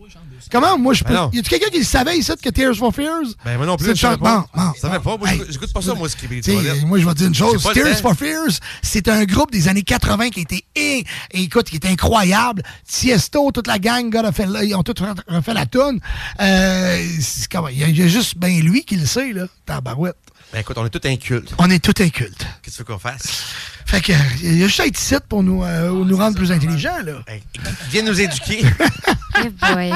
Comment 0.51 0.78
moi 0.78 0.94
je 0.94 1.05
peux. 1.05 1.12
Ben 1.12 1.31
y 1.32 1.39
a-tu 1.39 1.48
quelqu'un 1.51 1.70
qui 1.70 1.78
le 1.78 1.85
savait 1.85 2.16
ici 2.19 2.31
que 2.43 2.48
Tears 2.51 2.74
for 2.77 2.94
Fears? 2.94 3.35
Ben, 3.44 3.56
moi 3.56 3.66
non 3.66 3.77
plus, 3.77 3.94
C'est 3.97 4.06
une 4.06 4.16
Bon, 4.16 4.44
bon, 4.55 4.73
Je 4.74 4.81
savais 4.81 4.98
pas. 4.98 5.16
Moi, 5.16 5.28
Hey. 5.28 5.43
j'écoute- 5.48 5.73
pas 5.73 5.82
ça, 5.82 5.94
moi, 5.94 6.09
ce 6.09 6.16
qui 6.16 6.27
est 6.27 6.85
moi, 6.86 6.98
je 6.98 7.05
vais 7.06 7.12
te 7.12 7.19
dire 7.19 7.28
une 7.28 7.35
chose. 7.35 7.62
Tears 7.74 7.98
for 8.01 8.15
Fears, 8.15 8.59
c'est 8.82 9.09
un 9.09 9.24
groupe 9.24 9.51
des 9.51 9.69
années 9.69 9.82
80 9.82 10.31
qui 10.31 10.40
était, 10.40 10.65
in- 10.77 11.01
écoute, 11.32 11.69
qui 11.69 11.77
était 11.77 11.89
incroyable. 11.89 12.62
Tiesto, 12.86 13.51
toute 13.52 13.66
la 13.66 13.78
gang, 13.78 14.10
gars, 14.10 14.31
ils 14.62 14.74
ont 14.74 14.82
tous 14.82 14.94
refait- 15.28 15.55
la 15.55 15.66
toune. 15.66 16.01
Euh, 16.40 16.98
il 17.01 17.78
y, 17.78 17.85
a- 17.85 17.89
il 17.89 17.98
y 17.98 18.02
a 18.02 18.09
juste 18.09 18.36
ben 18.39 18.60
lui 18.60 18.85
qui 18.85 18.97
le 18.97 19.06
sait, 19.06 19.32
là, 19.32 19.47
tabarouette. 19.66 20.16
Ben, 20.52 20.60
écoute, 20.60 20.77
on 20.78 20.86
est 20.86 20.90
tous 20.90 21.06
incultes. 21.06 21.52
On 21.59 21.69
est 21.70 21.78
tous 21.85 22.02
incultes. 22.02 22.47
Qu'est-ce 22.62 22.78
que 22.78 22.82
tu 22.85 22.90
veux 22.90 22.94
qu'on 22.94 22.98
fasse? 22.98 23.44
Fait 23.89 24.02
que, 24.02 24.12
il 24.43 24.59
y 24.59 24.65
a 24.65 24.66
juste 24.66 24.81
à 24.81 24.86
être 24.86 24.98
ici 25.01 25.15
pour 25.31 25.43
nous, 25.43 25.65
euh, 25.65 25.89
nous 26.05 26.16
rendre 26.16 26.36
plus 26.36 26.52
intelligents, 26.52 26.98
là. 27.05 27.15
Viens 27.90 28.02
nous 28.02 28.20
éduquer. 28.20 28.62
Eh 29.44 29.51
boy. 29.51 29.93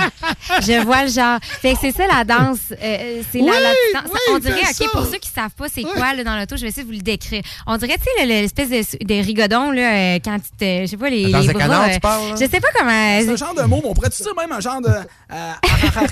Je 0.61 0.85
vois 0.85 1.03
le 1.05 1.11
genre. 1.11 1.41
Fait 1.43 1.73
que 1.73 1.79
c'est 1.81 1.91
ça 1.91 2.05
la 2.07 2.23
danse. 2.23 2.61
euh, 2.81 3.23
c'est 3.33 3.39
la, 3.39 3.45
Oui, 3.45 3.51
la 3.93 4.01
danse. 4.03 4.11
oui, 4.13 4.21
On 4.31 4.39
dirait, 4.39 4.61
OK, 4.61 4.73
ça. 4.73 4.85
pour 4.93 5.05
ceux 5.07 5.19
qui 5.19 5.31
savent 5.31 5.51
pas 5.51 5.67
c'est 5.69 5.83
quoi 5.83 6.15
là, 6.15 6.23
dans 6.23 6.37
l'auto, 6.39 6.55
je 6.57 6.63
vais 6.63 6.69
essayer 6.69 6.85
de 6.85 6.87
vous 6.89 6.95
le 6.95 7.03
décrire. 7.03 7.43
On 7.67 7.77
dirait, 7.77 7.97
tu 7.97 8.05
sais, 8.05 8.25
le- 8.25 8.29
l'espèce 8.29 8.69
de, 8.69 9.05
de 9.05 9.15
rigodon, 9.25 9.73
là, 9.73 9.95
euh, 10.15 10.19
quand 10.25 10.37
tu 10.39 10.51
te. 10.57 10.83
Je 10.83 10.87
sais 10.87 10.97
pas, 10.97 11.11
les. 11.11 11.25
Les 11.25 11.33
de 11.49 11.53
bras, 11.55 11.61
canard, 11.63 11.83
euh, 11.89 11.95
tu 11.95 11.99
parles, 12.01 12.29
là? 12.29 12.35
Je 12.37 12.49
sais 12.49 12.61
pas 12.61 12.69
comment. 12.79 12.91
C'est 13.21 13.31
un 13.31 13.37
genre 13.37 13.55
de 13.55 13.63
mot, 13.63 13.81
mais 13.83 13.89
on 13.89 13.95
pourrait-tu 13.95 14.23
dire 14.23 14.35
même 14.37 14.53
un 14.53 14.61
genre 14.61 14.81
de. 14.81 14.89
euh, 14.91 15.03
ah, 15.33 15.57
ah, 15.61 15.89
ah, 16.05 16.07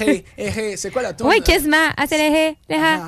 c'est 0.77 0.91
quoi 0.91 1.03
la 1.03 1.13
tourne? 1.13 1.31
Oui, 1.31 1.41
quasiment. 1.43 1.77
Ah, 1.97 2.05
c'est 2.09 2.19
le 2.19 2.55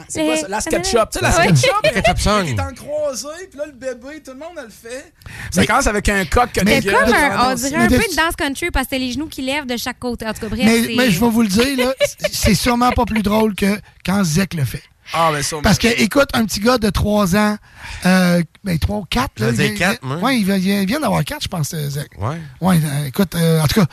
C'est 0.09 0.25
quoi 0.25 0.37
ça? 0.37 0.49
La 0.49 0.57
Ah, 0.59 0.61
SketchUp. 0.61 1.09
Tu 1.11 1.19
sais, 1.19 1.25
la. 1.25 1.33
SketchUp, 1.33 1.73
La 1.83 1.91
SketchUp 1.91 2.19
song. 2.21 2.45
qui 2.45 2.51
est 2.53 2.61
en 2.61 2.75
croisé, 2.75 3.27
puis 3.51 3.59
là, 3.59 3.65
le 3.67 3.73
bébé, 3.73 4.23
tout 4.25 4.31
le 4.33 4.39
monde 4.39 4.62
fait. 4.71 5.13
Ça 5.51 5.67
commence 5.67 5.87
avec 5.87 6.09
un 6.09 6.25
coq 6.25 6.51
que 6.53 6.61
comme 6.61 6.69
un, 7.15 7.51
on 7.51 7.55
dirait 7.55 7.71
c'est- 7.71 7.75
un 7.77 7.89
peu 7.89 7.97
de 7.97 8.17
danse 8.17 8.37
country 8.37 8.71
parce 8.71 8.87
que 8.87 8.91
c'est 8.91 8.99
les 8.99 9.13
genoux 9.13 9.27
qui 9.29 9.43
lèvent 9.43 9.67
de 9.67 9.77
chaque 9.77 9.99
côté. 9.99 10.27
En 10.27 10.33
tout 10.33 10.41
cas, 10.41 10.49
bref. 10.49 10.61
Mais, 10.97 11.11
je 11.11 11.21
vais 11.21 11.29
vous 11.31 11.43
le 11.43 11.49
dire, 11.49 11.77
là, 11.77 11.95
c'est 12.33 12.55
sûrement 12.55 12.91
pas 12.93 13.05
plus 13.05 13.23
drôle 13.23 13.55
que 13.55 13.79
quand 14.05 14.23
Zek 14.25 14.55
le 14.55 14.65
fait. 14.65 14.83
Ah, 15.15 15.31
ben 15.33 15.43
sûrement. 15.43 15.63
Parce 15.63 15.79
que, 15.79 15.89
écoute, 16.01 16.29
un 16.33 16.45
petit 16.47 16.61
gars 16.61 16.79
de 16.79 16.89
3 16.89 17.37
ans, 17.37 17.59
euh, 18.07 18.43
ben 18.65 18.79
3 18.79 18.99
ou 18.99 19.05
4, 19.05 19.41
là. 19.41 19.49
Il 19.51 19.55
dire 19.57 19.65
vient- 19.67 19.75
quatre, 19.75 20.03
moi. 20.03 20.17
Ouais, 20.19 20.39
il 20.39 20.45
vient, 20.45 20.57
il 20.57 20.87
vient 20.87 21.01
d'avoir 21.01 21.23
4, 21.25 21.43
je 21.43 21.49
pense, 21.49 21.75
euh, 21.75 21.91
Zek. 21.91 22.09
Ouais. 22.19 22.41
Ouais, 22.61 22.81
euh, 22.83 23.07
écoute, 23.07 23.35
euh, 23.35 23.61
en 23.61 23.67
tout 23.67 23.81
cas, 23.81 23.87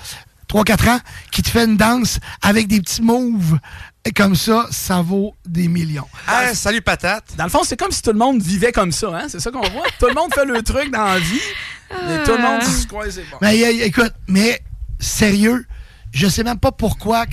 3-4 0.47 0.87
ans, 0.87 0.99
qui 1.31 1.41
te 1.43 1.49
fait 1.49 1.65
une 1.65 1.77
danse 1.77 2.19
avec 2.41 2.67
des 2.67 2.79
petits 2.79 3.01
moves. 3.01 3.57
Et 4.05 4.11
comme 4.11 4.35
ça, 4.35 4.67
ça 4.71 5.01
vaut 5.01 5.35
des 5.45 5.67
millions. 5.67 6.07
Ah, 6.26 6.53
salut 6.53 6.81
patate. 6.81 7.35
Dans 7.38 7.43
le 7.43 7.49
fond, 7.49 7.63
c'est 7.63 7.77
comme 7.77 7.91
si 7.91 8.01
tout 8.01 8.11
le 8.11 8.17
monde 8.17 8.41
vivait 8.41 8.71
comme 8.71 8.91
ça, 8.91 9.07
hein? 9.13 9.27
C'est 9.27 9.39
ça 9.39 9.51
qu'on 9.51 9.61
voit? 9.61 9.84
tout 9.99 10.07
le 10.07 10.13
monde 10.13 10.34
fait 10.34 10.45
le 10.45 10.61
truc 10.63 10.89
dans 10.91 11.03
la 11.03 11.19
vie, 11.19 11.41
mais 12.07 12.23
tout 12.23 12.31
le 12.31 12.41
monde 12.41 12.61
se 12.63 12.88
croise 12.88 13.13
c'est 13.15 13.30
bon. 13.30 13.38
Mais 13.41 13.59
écoute, 13.85 14.13
mais 14.27 14.61
sérieux, 14.99 15.65
je 16.11 16.27
sais 16.27 16.43
même 16.43 16.59
pas 16.59 16.71
pourquoi. 16.71 17.26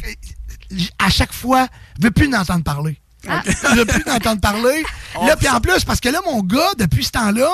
À 0.98 1.08
chaque 1.10 1.32
fois, 1.32 1.68
je 1.98 2.04
veux 2.04 2.10
plus 2.10 2.28
en 2.34 2.40
entendre 2.40 2.64
parler. 2.64 2.98
Je 3.26 3.76
veux 3.76 3.84
plus 3.84 4.04
en 4.06 4.16
entendre 4.16 4.40
parler. 4.40 4.84
Là, 5.26 5.36
puis 5.36 5.48
en 5.48 5.60
plus, 5.60 5.84
parce 5.84 6.00
que 6.00 6.08
là, 6.10 6.20
mon 6.26 6.42
gars, 6.42 6.72
depuis 6.76 7.04
ce 7.04 7.12
temps-là, 7.12 7.50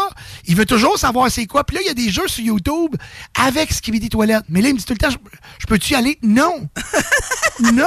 il 0.46 0.56
veut 0.56 0.66
toujours 0.66 0.98
savoir 0.98 1.30
c'est 1.30 1.46
quoi. 1.46 1.62
Puis 1.64 1.76
là, 1.76 1.82
il 1.84 1.86
y 1.86 1.90
a 1.90 1.94
des 1.94 2.10
jeux 2.10 2.26
sur 2.26 2.42
YouTube 2.42 2.96
avec 3.38 3.72
Skibidi 3.72 4.08
Toilette. 4.08 4.44
Mais 4.48 4.60
là, 4.62 4.70
il 4.70 4.74
me 4.74 4.78
dit 4.78 4.84
tout 4.84 4.94
le 4.94 4.98
temps, 4.98 5.10
je, 5.10 5.66
peux-tu 5.66 5.92
y 5.92 5.96
aller? 5.96 6.18
Non! 6.22 6.68
non! 7.60 7.86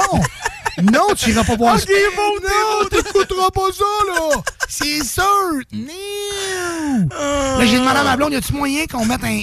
Non, 0.82 1.14
tu 1.16 1.30
iras 1.30 1.44
pas 1.44 1.56
voir 1.56 1.78
ça. 1.78 1.86
Non, 1.86 2.88
t'écouteras 2.88 3.50
pas 3.50 3.72
ça, 3.72 3.84
là! 4.14 4.42
C'est 4.68 5.04
sûr! 5.04 5.22
Non! 5.72 7.08
Là, 7.58 7.66
j'ai 7.66 7.78
demandé 7.78 7.98
à 7.98 8.04
ma 8.04 8.16
blonde, 8.16 8.32
y 8.32 8.36
a-tu 8.36 8.52
moyen 8.52 8.86
qu'on 8.86 9.04
mette 9.04 9.22
un. 9.24 9.42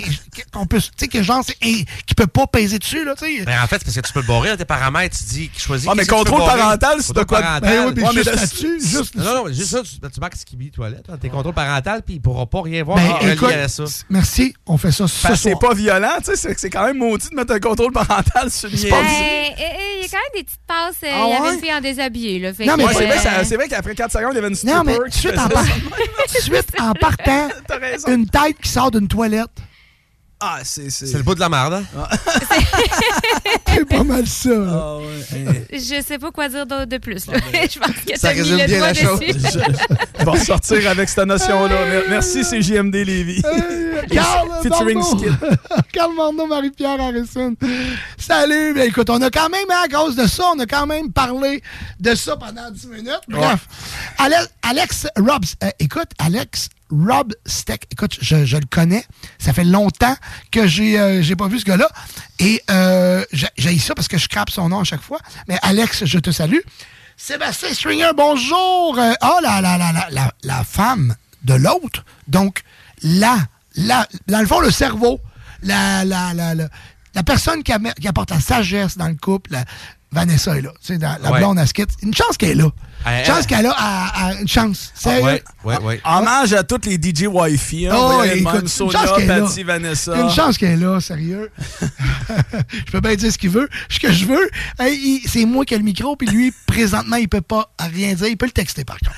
qu'on 0.51 0.65
puisse. 0.65 0.85
Tu 0.85 0.91
sais, 0.99 1.07
que 1.07 1.21
genre, 1.23 1.43
c'est 1.45 1.55
un- 1.63 1.83
qui 2.05 2.15
peut 2.15 2.27
pas 2.27 2.47
peser 2.47 2.79
dessus, 2.79 3.03
là, 3.03 3.13
tu 3.15 3.25
sais? 3.37 3.43
Ben, 3.45 3.61
en 3.63 3.67
fait, 3.67 3.77
c'est 3.79 3.85
parce 3.85 3.95
que 4.01 4.07
tu 4.07 4.13
peux 4.13 4.21
le 4.21 4.27
barrer 4.27 4.49
dans 4.51 4.57
tes 4.57 4.65
paramètres. 4.65 5.17
Tu 5.17 5.23
dis, 5.25 5.51
choisis. 5.57 5.87
Ah, 5.89 5.93
mais 5.95 6.05
contrôle 6.05 6.39
parental, 6.39 6.97
c'est 7.01 7.15
de 7.15 7.23
quoi. 7.23 7.41
Ben 7.59 7.85
oui, 7.87 7.93
mais 7.95 8.03
Ouais, 8.03 8.09
mais 8.09 8.23
juste 8.23 8.25
là, 8.25 8.35
là-dessus, 8.35 8.79
juste 8.81 9.15
Non, 9.15 9.23
non, 9.35 9.43
mais 9.47 9.53
juste 9.53 9.69
ça, 9.69 9.81
tu, 9.81 9.99
tu 9.99 10.19
marques 10.19 10.35
Skibi 10.35 10.71
Toilette, 10.71 11.05
dans 11.07 11.17
tes 11.17 11.29
contrôles 11.29 11.53
parentales, 11.53 12.01
puis 12.03 12.15
il 12.15 12.21
pourra 12.21 12.45
pas 12.45 12.61
rien 12.61 12.83
voir 12.83 12.97
Ben, 12.97 13.11
en 13.11 13.17
relié 13.19 13.33
écoute, 13.33 13.51
à 13.51 13.67
ça. 13.67 13.83
merci, 14.09 14.53
on 14.65 14.77
fait 14.77 14.91
ça 14.91 15.07
ce 15.07 15.35
c'est 15.35 15.59
pas 15.59 15.73
violent, 15.73 16.17
tu 16.19 16.25
sais, 16.31 16.35
c'est- 16.35 16.55
c'est 16.59 16.69
quand 16.69 16.85
même 16.85 16.97
maudit 16.97 17.29
de 17.29 17.35
mettre 17.35 17.53
un 17.53 17.59
contrôle 17.59 17.91
parental 17.91 18.49
sur 18.51 18.69
une 18.69 18.75
Ben, 18.75 18.81
niaise. 19.03 19.21
eh, 19.21 19.51
eh, 19.57 19.63
Il 19.99 20.01
y 20.03 20.05
a 20.05 20.09
quand 20.09 20.17
même 20.17 20.35
des 20.35 20.43
petites 20.43 20.59
passes. 20.67 20.95
euh, 21.03 21.07
Ah 21.13 21.23
il 21.25 21.29
y 21.29 21.33
avait 21.33 21.47
ouais? 21.47 21.53
une 21.55 21.59
fille 21.61 21.73
en 21.73 21.81
déshabillé. 21.81 22.39
Là, 22.39 22.49
Non, 22.65 22.75
mais 22.77 22.83
euh, 22.85 23.43
c'est 23.45 23.55
vrai 23.55 23.67
qu'après 23.69 23.95
4 23.95 24.11
secondes, 24.11 24.31
il 24.33 24.35
y 24.35 24.39
avait 24.39 24.47
une 24.49 24.55
stripper 24.55 24.97
Suite, 25.23 25.37
en, 25.37 25.47
par- 25.47 25.65
suite, 26.27 26.71
partant, 26.99 27.49
une 28.07 28.27
tête 28.27 28.57
qui 28.61 28.69
sort 28.69 28.91
d'une 28.91 29.07
toilette. 29.07 29.51
Ah, 30.45 30.59
c'est... 30.63 30.89
C'est 30.89 31.05
C'est 31.07 31.17
le 31.17 31.23
bout 31.23 31.35
de 31.35 31.39
la 31.39 31.47
merde, 31.49 31.73
hein? 31.95 32.07
C'est 33.67 33.85
pas 33.85 34.03
mal 34.03 34.27
ça. 34.27 34.49
là. 34.49 34.71
Ah, 34.73 34.97
ouais. 34.97 35.65
Je 35.73 36.03
sais 36.05 36.19
pas 36.19 36.31
quoi 36.31 36.49
dire 36.49 36.65
de 36.65 36.97
plus. 36.97 37.25
là. 37.27 37.37
je 37.53 37.79
pense 37.79 37.89
que 38.05 38.17
Ça 38.19 38.29
t'as 38.29 38.33
mis 38.33 38.41
résume 38.41 38.57
le 38.59 38.65
bien 38.65 38.77
doigt 38.77 38.87
la 38.87 38.93
chose. 38.93 39.19
dessus. 39.19 39.57
On 40.19 40.23
va 40.25 40.31
ressortir 40.33 40.89
avec 40.89 41.09
cette 41.09 41.25
notion-là. 41.25 41.85
Mer- 41.85 42.03
Merci, 42.09 42.43
c'est 42.43 42.61
JMD 42.61 42.93
Lévis. 42.95 43.41
Euh, 43.93 44.01
Carl 44.09 44.49
Featuring. 44.63 45.01
Skid. 45.03 45.37
Carl 45.93 46.13
Morneau, 46.13 46.47
Marie-Pierre 46.47 46.99
Harrison. 46.99 47.55
Salut. 48.17 48.73
Ben, 48.73 48.87
écoute, 48.89 49.09
on 49.11 49.21
a 49.21 49.29
quand 49.29 49.49
même, 49.49 49.69
à 49.71 49.87
cause 49.87 50.15
de 50.15 50.25
ça, 50.27 50.45
on 50.55 50.59
a 50.59 50.65
quand 50.65 50.87
même 50.87 51.11
parlé 51.13 51.61
de 51.99 52.15
ça 52.15 52.35
pendant 52.35 52.69
10 52.71 52.87
minutes. 52.87 53.21
Bref. 53.29 53.59
Ale- 54.17 54.47
Alex 54.63 55.07
Rob, 55.15 55.45
euh, 55.63 55.69
écoute, 55.79 56.09
Alex 56.17 56.69
Rob 57.07 57.33
Steck, 57.45 57.87
écoute, 57.91 58.17
je, 58.21 58.45
je 58.45 58.57
le 58.57 58.65
connais. 58.69 59.03
Ça 59.39 59.51
fait 59.53 59.63
longtemps 59.63 60.15
que 60.51 60.67
j'ai 60.67 60.99
euh, 60.99 61.21
j'ai 61.23 61.35
pas 61.35 61.47
vu 61.47 61.59
ce 61.59 61.65
gars-là. 61.65 61.89
Et 62.39 62.61
euh, 62.69 63.23
j'ai 63.57 63.77
ça 63.79 63.95
parce 63.95 64.07
que 64.07 64.17
je 64.17 64.27
crape 64.27 64.49
son 64.49 64.69
nom 64.69 64.79
à 64.81 64.83
chaque 64.83 65.01
fois. 65.01 65.19
Mais 65.47 65.57
Alex, 65.63 66.05
je 66.05 66.19
te 66.19 66.31
salue. 66.31 66.59
Sébastien 67.17 67.73
Stringer, 67.73 68.11
bonjour. 68.15 68.97
Euh, 68.99 69.13
Ah, 69.21 69.37
la, 69.41 69.61
la, 69.61 69.77
la, 69.77 69.91
la, 69.91 70.07
la, 70.11 70.31
la 70.43 70.63
femme 70.63 71.15
de 71.43 71.53
l'autre. 71.53 72.03
Donc, 72.27 72.61
la, 73.01 73.37
la, 73.75 74.07
dans 74.27 74.39
le 74.41 74.47
fond, 74.47 74.59
le 74.59 74.71
cerveau, 74.71 75.19
la, 75.61 76.03
la, 76.05 76.33
la, 76.33 76.53
la, 76.55 76.67
la 77.15 77.23
personne 77.23 77.63
qui, 77.63 77.71
apporte 78.07 78.31
la 78.31 78.39
sagesse 78.39 78.97
dans 78.97 79.07
le 79.07 79.15
couple, 79.15 79.51
la- 79.51 79.65
Vanessa 80.11 80.55
est 80.57 80.61
là. 80.61 80.69
Tu 80.79 80.87
sais, 80.93 80.97
dans- 80.99 81.17
la 81.21 81.31
Ouais. 81.31 81.39
blonde 81.39 81.57
à 81.57 81.65
skit. 81.65 81.85
Une 82.03 82.13
chance 82.13 82.37
qu'elle 82.37 82.51
est 82.51 82.55
là. 82.55 82.69
Chance 83.25 83.39
elle- 83.41 83.45
qu'elle 83.47 83.65
a 83.67 84.33
une 84.39 84.47
chance. 84.47 84.91
Sérieux? 84.95 85.23
Ouais, 85.23 85.43
ouais, 85.65 85.77
ouais. 85.81 86.01
Hommage 86.05 86.53
à 86.53 86.63
toutes 86.63 86.85
les 86.85 86.95
DJ 86.95 87.27
Wi-Fi. 87.27 87.87
Hein, 87.87 87.95
Oh, 87.97 88.23
écoute, 88.23 88.53
même. 88.53 88.61
une 88.61 88.67
Sonia, 88.67 88.99
chance 88.99 89.11
qu'elle 89.17 89.23
est 89.23 89.27
là. 89.27 89.41
Patty, 89.41 89.63
Vanessa. 89.63 90.15
Une 90.21 90.29
chance 90.29 90.57
qu'elle 90.57 90.71
est 90.71 90.85
là, 90.85 90.99
sérieux. 91.01 91.51
je 92.85 92.91
peux 92.91 92.99
bien 93.01 93.15
dire 93.15 93.31
ce 93.31 93.37
qu'il 93.37 93.49
veut. 93.49 93.69
Ce 93.89 93.99
que 93.99 94.11
je 94.11 94.25
veux, 94.25 94.49
hey, 94.79 95.21
c'est 95.27 95.45
moi 95.45 95.65
qui 95.65 95.73
ai 95.73 95.77
le 95.77 95.83
micro, 95.83 96.15
puis 96.15 96.27
lui, 96.27 96.53
présentement, 96.65 97.17
il 97.17 97.27
peut 97.29 97.41
pas 97.41 97.69
rien 97.79 98.13
dire. 98.13 98.27
Il 98.27 98.37
peut 98.37 98.45
le 98.45 98.51
texter, 98.51 98.83
par 98.85 98.97
contre. 98.99 99.13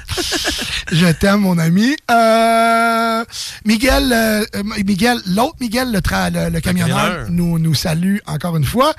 je 0.91 1.05
t'aime, 1.13 1.41
mon 1.41 1.57
ami. 1.57 1.95
Euh, 2.11 3.23
Miguel, 3.65 4.11
euh, 4.11 4.45
euh, 4.55 4.63
Miguel, 4.85 5.17
l'autre 5.27 5.55
Miguel, 5.59 5.91
le, 5.91 5.99
tra- 5.99 6.31
le, 6.31 6.49
le 6.49 6.59
camionneur, 6.61 6.97
camionneur. 6.97 7.27
nous, 7.29 7.59
nous 7.59 7.73
salue 7.75 8.17
encore 8.25 8.57
une 8.57 8.65
fois. 8.65 8.93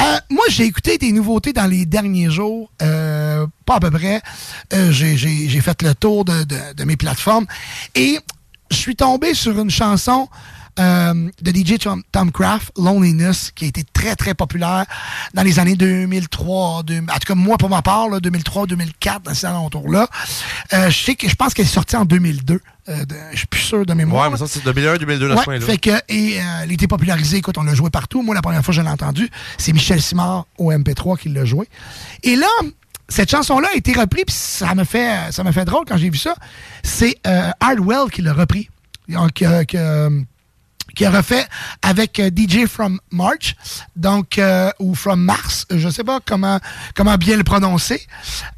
Euh, 0.00 0.18
moi, 0.30 0.44
j'ai 0.48 0.64
écouté 0.64 0.98
des 0.98 1.12
nouveautés 1.12 1.52
dans 1.52 1.66
les 1.66 1.84
derniers 1.86 2.30
jours, 2.30 2.70
euh, 2.82 3.46
pas 3.66 3.76
à 3.76 3.80
peu 3.80 3.90
près. 3.90 4.22
Euh, 4.72 4.90
j'ai- 4.90 5.16
fait 5.60 5.82
le 5.82 5.94
tour 5.94 6.24
de 6.24 6.84
mes 6.84 6.96
plateformes 6.96 7.46
et 7.94 8.18
je 8.70 8.76
suis 8.76 8.96
tombé 8.96 9.34
sur 9.34 9.58
une 9.60 9.70
chanson 9.70 10.28
euh, 10.78 11.28
de 11.42 11.50
DJ 11.50 11.78
Tom, 11.78 12.02
Tom 12.12 12.30
Craft, 12.32 12.72
Loneliness, 12.78 13.50
qui 13.54 13.66
a 13.66 13.68
été 13.68 13.84
très, 13.92 14.16
très 14.16 14.34
populaire 14.34 14.84
dans 15.34 15.42
les 15.42 15.58
années 15.58 15.76
2003, 15.76 16.82
deux- 16.82 16.98
en 17.00 17.18
tout 17.18 17.26
cas, 17.26 17.34
moi, 17.34 17.58
pour 17.58 17.68
ma 17.68 17.82
part, 17.82 18.08
là, 18.08 18.20
2003, 18.20 18.66
2004, 18.66 19.22
dans 19.22 19.34
ces 19.34 19.46
alentours-là. 19.46 20.08
Euh, 20.72 20.90
je 20.90 21.04
sais 21.04 21.14
que 21.14 21.28
je 21.28 21.34
pense 21.34 21.54
qu'elle 21.54 21.66
est 21.66 21.68
sortie 21.68 21.96
en 21.96 22.04
2002. 22.04 22.60
Euh, 22.88 23.04
de- 23.04 23.14
je 23.32 23.38
suis 23.38 23.46
plus 23.46 23.60
sûr 23.60 23.86
de 23.86 23.94
mémoire. 23.94 24.24
Ouais, 24.24 24.30
mais 24.32 24.36
ça, 24.38 24.46
c'est 24.48 24.64
2001, 24.64 24.96
2002, 24.96 25.28
la 25.28 25.36
Ouais, 25.36 25.44
fin, 25.44 25.52
là. 25.58 25.60
fait 25.60 25.78
que, 25.78 25.90
et 26.08 26.38
euh, 26.40 26.42
elle 26.64 26.70
a 26.70 26.72
été 26.72 26.88
popularisée, 26.88 27.36
écoute, 27.36 27.56
on 27.58 27.62
l'a 27.62 27.74
joué 27.74 27.90
partout. 27.90 28.22
Moi, 28.22 28.34
la 28.34 28.42
première 28.42 28.64
fois 28.64 28.72
que 28.72 28.76
je 28.76 28.82
l'ai 28.82 28.88
entendu, 28.90 29.28
c'est 29.58 29.72
Michel 29.72 30.00
Simard 30.02 30.46
au 30.58 30.72
MP3 30.72 31.16
qui 31.18 31.28
l'a 31.28 31.44
joué. 31.44 31.68
Et 32.24 32.34
là, 32.34 32.48
cette 33.08 33.30
chanson-là 33.30 33.68
a 33.72 33.76
été 33.76 33.92
reprise, 33.92 34.24
puis 34.26 34.34
ça 34.34 34.74
m'a 34.74 34.84
fait, 34.84 35.30
ça 35.30 35.44
fait 35.52 35.64
drôle 35.64 35.84
quand 35.86 35.96
j'ai 35.96 36.10
vu 36.10 36.18
ça. 36.18 36.34
C'est 36.82 37.18
euh, 37.26 37.50
Hardwell 37.60 38.10
qui 38.10 38.22
l'a 38.22 38.32
repris. 38.32 38.68
Donc, 39.08 39.32
que, 39.34 40.24
qui 40.94 41.04
a 41.04 41.10
refait 41.10 41.46
avec 41.82 42.18
euh, 42.20 42.30
DJ 42.34 42.66
From 42.66 43.00
March, 43.10 43.56
donc 43.96 44.38
euh, 44.38 44.70
ou 44.78 44.94
From 44.94 45.20
Mars, 45.22 45.66
je 45.70 45.88
sais 45.88 46.04
pas 46.04 46.20
comment 46.24 46.58
comment 46.94 47.14
bien 47.16 47.36
le 47.36 47.44
prononcer. 47.44 48.06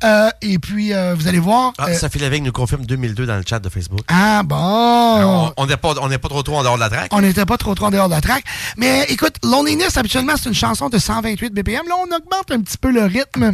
Euh, 0.03 0.31
et 0.43 0.59
puis 0.59 0.93
euh, 0.93 1.15
vous 1.17 1.29
allez 1.29 1.39
voir. 1.39 1.73
Ah, 1.79 1.87
euh, 1.89 1.95
Sophie 1.99 2.19
Lévesque 2.19 2.43
nous 2.43 2.53
confirme 2.53 2.85
2002 2.87 3.27
dans 3.27 3.37
le 3.37 3.43
chat 3.49 3.59
de 3.59 3.69
Facebook. 3.69 4.01
ah 4.09 4.43
bon. 4.45 4.57
On- 4.57 5.53
On 5.57 5.67
n'est 5.67 5.77
pas, 5.77 5.95
on 6.01 6.09
n'est 6.09 6.19
pas 6.19 6.29
trop 6.29 6.43
trop 6.43 6.57
en 6.59 6.63
dehors 6.63 6.75
de 6.77 6.81
la 6.81 6.89
traque. 6.91 7.13
On 7.13 7.21
n'était 7.21 7.47
pas 7.47 7.57
trop 7.57 7.75
trop 7.75 7.87
en 7.87 7.91
dehors 7.91 8.09
de 8.09 8.15
la 8.15 8.21
track. 8.21 8.45
Mais 8.77 9.05
écoute, 9.09 9.35
Loneliness, 9.45 9.97
habituellement, 9.97 10.35
c'est 10.37 10.49
une 10.49 10.55
chanson 10.55 10.89
de 10.89 10.99
128 10.99 11.51
BPM. 11.55 11.83
Là, 11.89 11.95
on 11.99 12.05
augmente 12.15 12.51
un 12.51 12.61
petit 12.61 12.79
peu 12.79 12.91
le 12.91 13.05
rythme. 13.05 13.53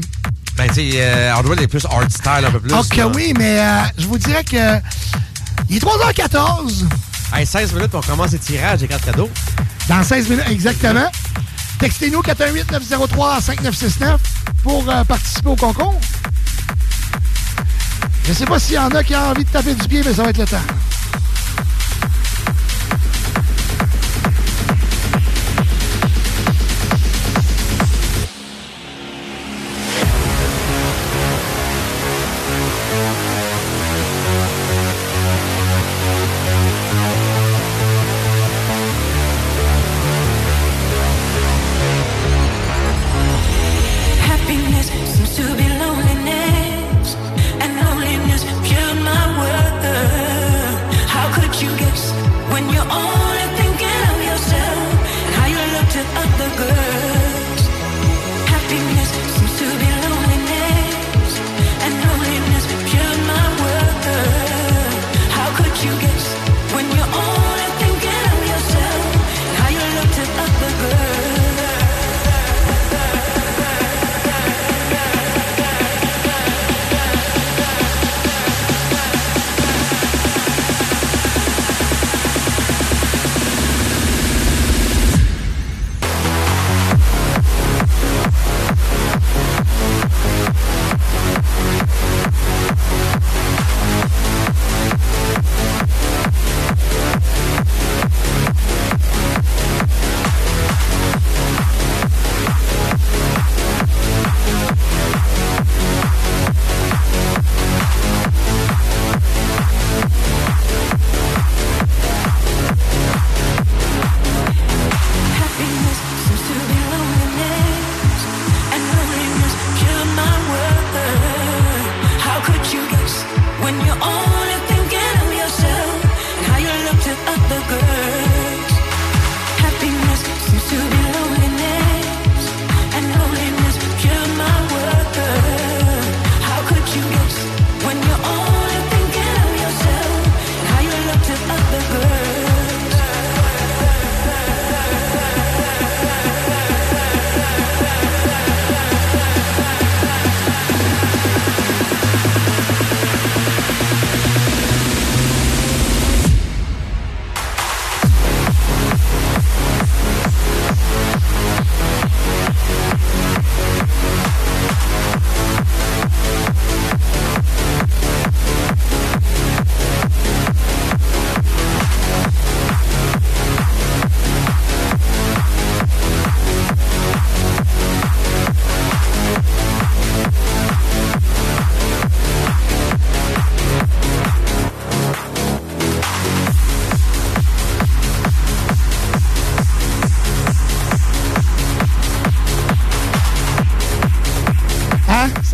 Ben, 0.57 0.67
tu 0.69 0.75
sais, 0.75 0.91
euh, 0.95 1.33
Hardwell 1.33 1.61
est 1.63 1.69
plus 1.69 1.85
art 1.87 2.11
style 2.11 2.45
un 2.47 2.51
peu 2.51 2.61
plus. 2.61 2.73
ok, 2.73 2.97
là. 2.97 3.09
oui, 3.09 3.33
mais 3.39 3.61
je 3.99 4.07
vous 4.07 4.19
dirais 4.19 4.45
que. 4.45 4.79
Il 5.69 5.77
est 5.77 5.81
3h14. 5.85 6.85
Hey, 7.33 7.47
16 7.47 7.75
minutes, 7.75 7.95
on 7.95 8.01
commence 8.01 8.33
les 8.33 8.39
tirages 8.39 8.81
des 8.81 8.89
cartes 8.89 9.05
cadeaux. 9.05 9.31
Dans 9.89 10.03
16 10.03 10.29
minutes, 10.29 10.45
exactement. 10.51 11.11
Textez-nous 11.79 12.21
418-903-5969 12.23 14.17
pour 14.63 14.89
euh, 14.91 15.05
participer 15.05 15.49
au 15.49 15.57
concours. 15.57 16.01
Je 18.27 18.33
sais 18.33 18.45
pas 18.45 18.59
s'il 18.59 18.75
y 18.75 18.79
en 18.79 18.89
a 18.91 19.03
qui 19.03 19.15
ont 19.15 19.31
envie 19.31 19.45
de 19.45 19.51
taper 19.51 19.75
du 19.75 19.89
pied, 19.89 20.03
mais 20.05 20.13
ça 20.13 20.25
va 20.25 20.31
être 20.31 20.39
le 20.39 20.45
temps. 20.47 20.57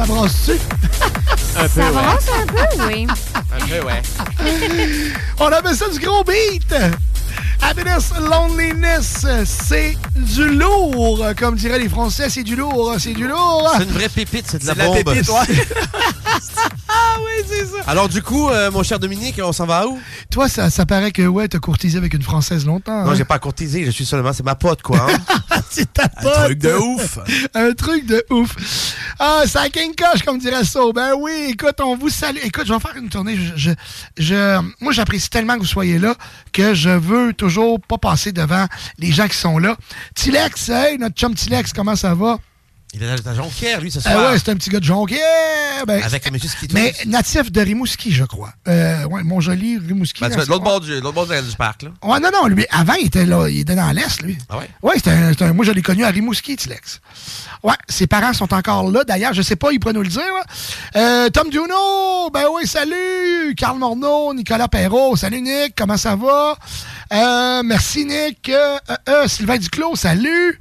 Brasse-tu? 0.06 0.52
Un 1.58 1.68
Ça 1.68 1.90
brasse 1.90 2.26
un 2.42 2.46
peu, 2.46 2.86
oui. 2.86 3.06
Un 3.52 3.66
peu, 3.66 3.86
ouais. 3.86 4.02
On 5.40 5.46
appelle 5.46 5.76
ça 5.76 5.88
du 5.88 5.98
gros 6.00 6.22
beat. 6.24 6.74
Happiness, 7.62 8.12
loneliness, 8.20 9.26
c'est 9.44 9.96
du 10.14 10.48
lourd. 10.50 11.24
Comme 11.38 11.56
diraient 11.56 11.78
les 11.78 11.88
Français, 11.88 12.28
c'est 12.28 12.42
du 12.42 12.54
lourd, 12.54 12.94
c'est 12.98 13.14
du 13.14 13.26
lourd. 13.26 13.70
C'est 13.76 13.84
une 13.84 13.90
vraie 13.92 14.08
pépite, 14.08 14.44
c'est 14.48 14.62
de 14.62 14.66
la 14.66 14.74
C'est 14.74 14.80
la 14.80 14.90
pépite, 14.90 15.28
ouais. 15.28 15.34
ah 16.88 17.16
oui, 17.18 17.44
c'est 17.48 17.64
ça. 17.64 17.76
Alors, 17.86 18.08
du 18.08 18.22
coup, 18.22 18.50
euh, 18.50 18.70
mon 18.70 18.82
cher 18.82 18.98
Dominique, 18.98 19.40
on 19.42 19.52
s'en 19.52 19.66
va 19.66 19.86
où? 19.88 19.98
Toi, 20.30 20.48
ça, 20.48 20.68
ça 20.70 20.84
paraît 20.86 21.12
que 21.12 21.22
ouais, 21.26 21.48
t'as 21.48 21.58
courtisé 21.58 21.96
avec 21.98 22.12
une 22.14 22.22
Française 22.22 22.66
longtemps. 22.66 23.04
Non, 23.04 23.12
hein? 23.12 23.14
j'ai 23.16 23.24
pas 23.24 23.38
courtisé, 23.38 23.84
je 23.84 23.90
suis 23.90 24.04
seulement, 24.06 24.32
c'est 24.34 24.44
ma 24.44 24.54
pote, 24.54 24.82
quoi. 24.82 25.06
hein. 25.10 25.36
c'est 25.70 25.92
ta 25.92 26.08
pote. 26.08 26.34
truc 26.44 26.58
de 26.58 26.74
ouf. 26.74 27.18
Un 27.54 27.72
truc 27.72 28.06
de 28.06 28.24
ouf. 28.30 28.54
Ah, 29.18 29.42
ça 29.46 29.64
coche, 29.70 30.22
comme 30.24 30.38
dirait 30.38 30.64
ça. 30.64 30.80
Ben 30.94 31.12
oui, 31.18 31.48
écoute, 31.50 31.80
on 31.80 31.96
vous 31.96 32.08
salue. 32.10 32.38
Écoute, 32.44 32.66
je 32.66 32.72
vais 32.72 32.80
faire 32.80 32.96
une 32.96 33.08
tournée. 33.08 33.36
Je, 33.36 33.52
je, 33.56 33.70
je- 34.18 34.60
moi, 34.80 34.92
j'apprécie 34.92 35.30
tellement 35.30 35.54
que 35.54 35.60
vous 35.60 35.64
soyez 35.66 35.98
là 35.98 36.14
que 36.52 36.74
je 36.74 36.90
veux 36.90 37.32
toujours 37.32 37.80
pas 37.80 37.98
passer 37.98 38.32
devant 38.32 38.66
les 38.98 39.12
gens 39.12 39.26
qui 39.28 39.36
sont 39.36 39.58
là. 39.58 39.76
Tilex, 40.14 40.68
hey, 40.68 40.98
notre 40.98 41.14
chum 41.16 41.34
Tilex, 41.34 41.72
comment 41.72 41.96
ça 41.96 42.14
va? 42.14 42.38
Il 42.98 43.02
est 43.02 43.22
dans 43.22 43.34
Jonquière, 43.34 43.82
lui, 43.82 43.90
ce 43.90 43.98
Ah 44.06 44.10
soir. 44.12 44.32
ouais, 44.32 44.38
c'est 44.38 44.48
un 44.50 44.54
petit 44.54 44.70
gars 44.70 44.80
de 44.80 44.84
Jonquière. 44.84 45.84
Ben, 45.86 46.02
Avec 46.02 46.26
M. 46.26 46.38
Skitou. 46.38 46.74
mais 46.74 46.94
natif 47.04 47.52
de 47.52 47.60
Rimouski, 47.60 48.10
je 48.10 48.24
crois. 48.24 48.52
Euh, 48.68 49.04
ouais, 49.04 49.22
mon 49.22 49.38
joli 49.40 49.76
Rimouski. 49.76 50.22
Ben, 50.22 50.30
de 50.30 50.36
l'autre 50.36 50.64
bord 50.64 50.80
du, 50.80 50.94
l'autre 51.00 51.12
bord 51.12 51.26
du, 51.26 51.34
parc, 51.58 51.82
là. 51.82 51.90
Ouais, 52.02 52.18
non, 52.20 52.30
non, 52.32 52.46
lui, 52.46 52.64
avant, 52.70 52.94
il 52.94 53.08
était 53.08 53.26
là, 53.26 53.48
il 53.50 53.60
était 53.60 53.74
dans 53.74 53.92
l'Est, 53.92 54.22
lui. 54.22 54.38
Ah 54.48 54.56
ouais? 54.56 54.70
Ouais, 54.82 54.94
c'était 54.96 55.10
un- 55.10 55.32
un- 55.38 55.52
moi, 55.52 55.66
je 55.66 55.72
l'ai 55.72 55.82
connu 55.82 56.04
à 56.04 56.08
Rimouski, 56.08 56.56
Tilex. 56.56 57.00
Ouais, 57.62 57.74
ses 57.86 58.06
parents 58.06 58.32
sont 58.32 58.54
encore 58.54 58.90
là. 58.90 59.04
D'ailleurs, 59.04 59.34
je 59.34 59.42
sais 59.42 59.56
pas, 59.56 59.72
ils 59.72 59.78
pourraient 59.78 59.92
nous 59.92 60.02
le 60.02 60.08
dire. 60.08 60.22
Euh, 60.96 61.28
Tom 61.28 61.50
Duno, 61.50 62.30
ben 62.32 62.44
oui, 62.54 62.66
salut. 62.66 63.54
Carl 63.58 63.78
Morneau, 63.78 64.32
Nicolas 64.32 64.68
Perrault, 64.68 65.16
salut 65.16 65.42
Nick, 65.42 65.74
comment 65.76 65.98
ça 65.98 66.16
va? 66.16 66.56
Euh, 67.12 67.62
merci 67.62 68.06
Nick. 68.06 68.50
Sylvain 69.26 69.58
Duclos, 69.58 69.96
salut. 69.96 70.58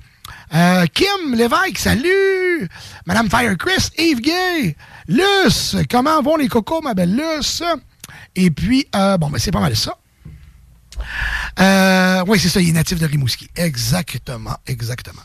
Euh, 0.55 0.85
Kim 0.93 1.33
Lévesque, 1.35 1.77
salut. 1.77 2.69
Madame 3.05 3.29
Firechris, 3.29 3.89
Yves 3.97 4.21
Gay. 4.21 4.75
Luce, 5.07 5.75
comment 5.89 6.21
vont 6.21 6.37
les 6.37 6.47
cocos, 6.47 6.81
ma 6.81 6.93
belle 6.93 7.13
Luce? 7.15 7.61
Et 8.35 8.51
puis, 8.51 8.87
euh, 8.95 9.17
bon, 9.17 9.29
ben 9.29 9.37
c'est 9.37 9.51
pas 9.51 9.59
mal 9.59 9.75
ça. 9.75 9.97
Euh, 11.59 12.23
oui, 12.27 12.39
c'est 12.39 12.47
ça, 12.49 12.61
il 12.61 12.69
est 12.69 12.73
natif 12.73 12.99
de 12.99 13.05
Rimouski. 13.05 13.49
Exactement, 13.55 14.55
exactement. 14.65 15.21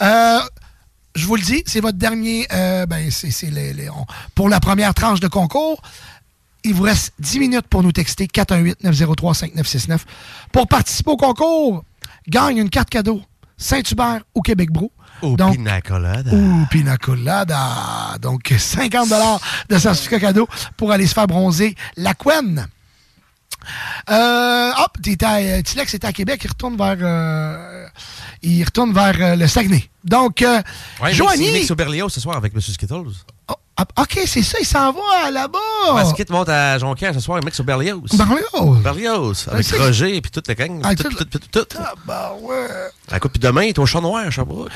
Je 0.00 1.24
vous 1.26 1.36
le 1.36 1.42
dis, 1.42 1.62
c'est 1.66 1.80
votre 1.80 1.96
dernier. 1.98 2.46
ben, 2.50 3.08
c'est 3.10 3.50
les- 3.50 3.72
les- 3.72 3.88
pour 4.34 4.48
la 4.48 4.58
première 4.60 4.94
tranche 4.94 5.20
de 5.20 5.28
concours. 5.28 5.80
Il 6.64 6.74
vous 6.74 6.82
reste 6.82 7.12
10 7.20 7.38
minutes 7.38 7.68
pour 7.68 7.84
nous 7.84 7.92
texter 7.92 8.26
418-903-5969. 8.26 10.00
Pour 10.50 10.66
participer 10.66 11.12
au 11.12 11.16
concours, 11.16 11.84
gagne 12.28 12.56
une 12.58 12.70
carte 12.70 12.90
cadeau 12.90 13.22
Saint-Hubert 13.56 14.20
au 14.34 14.42
Québec 14.42 14.70
Brou. 14.70 14.90
Au 15.22 15.36
Donc, 15.36 15.56
Pina 15.56 15.80
Colada. 15.80 16.30
Ouh, 16.30 16.66
pina 16.70 16.96
colada. 16.98 18.18
Donc, 18.20 18.52
50 18.56 19.08
de 19.70 19.78
certificat 19.78 20.20
cadeau 20.20 20.46
pour 20.76 20.92
aller 20.92 21.06
se 21.06 21.14
faire 21.14 21.26
bronzer 21.26 21.74
la 21.96 22.12
couenne. 22.12 22.66
Euh, 24.10 24.70
hop, 24.78 24.98
à- 25.22 25.36
euh, 25.38 25.62
Tilex 25.62 25.94
est 25.94 26.04
à 26.04 26.12
Québec, 26.12 26.40
il 26.44 26.48
retourne 26.48 26.76
vers, 26.76 26.96
euh, 27.00 27.86
il 28.42 28.62
retourne 28.62 28.92
vers 28.92 29.16
euh, 29.20 29.36
le 29.36 29.46
Saguenay. 29.48 29.88
Donc, 30.04 30.42
euh, 30.42 30.62
Ouais, 31.02 31.12
Joanie. 31.12 31.46
Mix, 31.46 31.58
mix 31.60 31.70
au 31.70 31.74
Berlioz 31.74 32.12
ce 32.12 32.20
soir 32.20 32.36
avec 32.36 32.54
M. 32.54 32.60
Skittles. 32.60 33.10
Ah, 33.78 33.84
ok, 34.02 34.20
c'est 34.26 34.42
ça, 34.42 34.56
il 34.58 34.64
s'en 34.64 34.90
va 34.92 35.30
là-bas. 35.30 35.94
Ouais, 35.94 36.04
Skit 36.06 36.24
monte 36.30 36.48
à 36.48 36.78
Jonquière 36.78 37.12
ce 37.12 37.20
soir, 37.20 37.42
mix 37.44 37.60
au 37.60 37.64
Berlioz. 37.64 38.00
Berlioz. 38.16 38.82
Berlioz. 38.82 39.48
Avec 39.52 39.66
c'est- 39.66 39.76
Roger 39.76 40.16
et 40.16 40.20
puis 40.22 40.30
toute 40.30 40.48
la 40.48 40.54
gang. 40.54 40.80
Ah, 40.82 40.94
tout, 40.94 41.10
tout- 41.10 41.38
tout. 41.38 41.66
Ah, 41.78 41.92
bah 42.06 42.32
ouais. 42.40 42.66
Ah, 43.12 43.18
Écoute, 43.18 43.32
puis 43.32 43.40
demain, 43.40 43.64
il 43.64 43.68
est 43.68 43.78
au 43.78 43.84
Chat 43.84 44.00
Noir 44.00 44.32
Sherbrooke. 44.32 44.70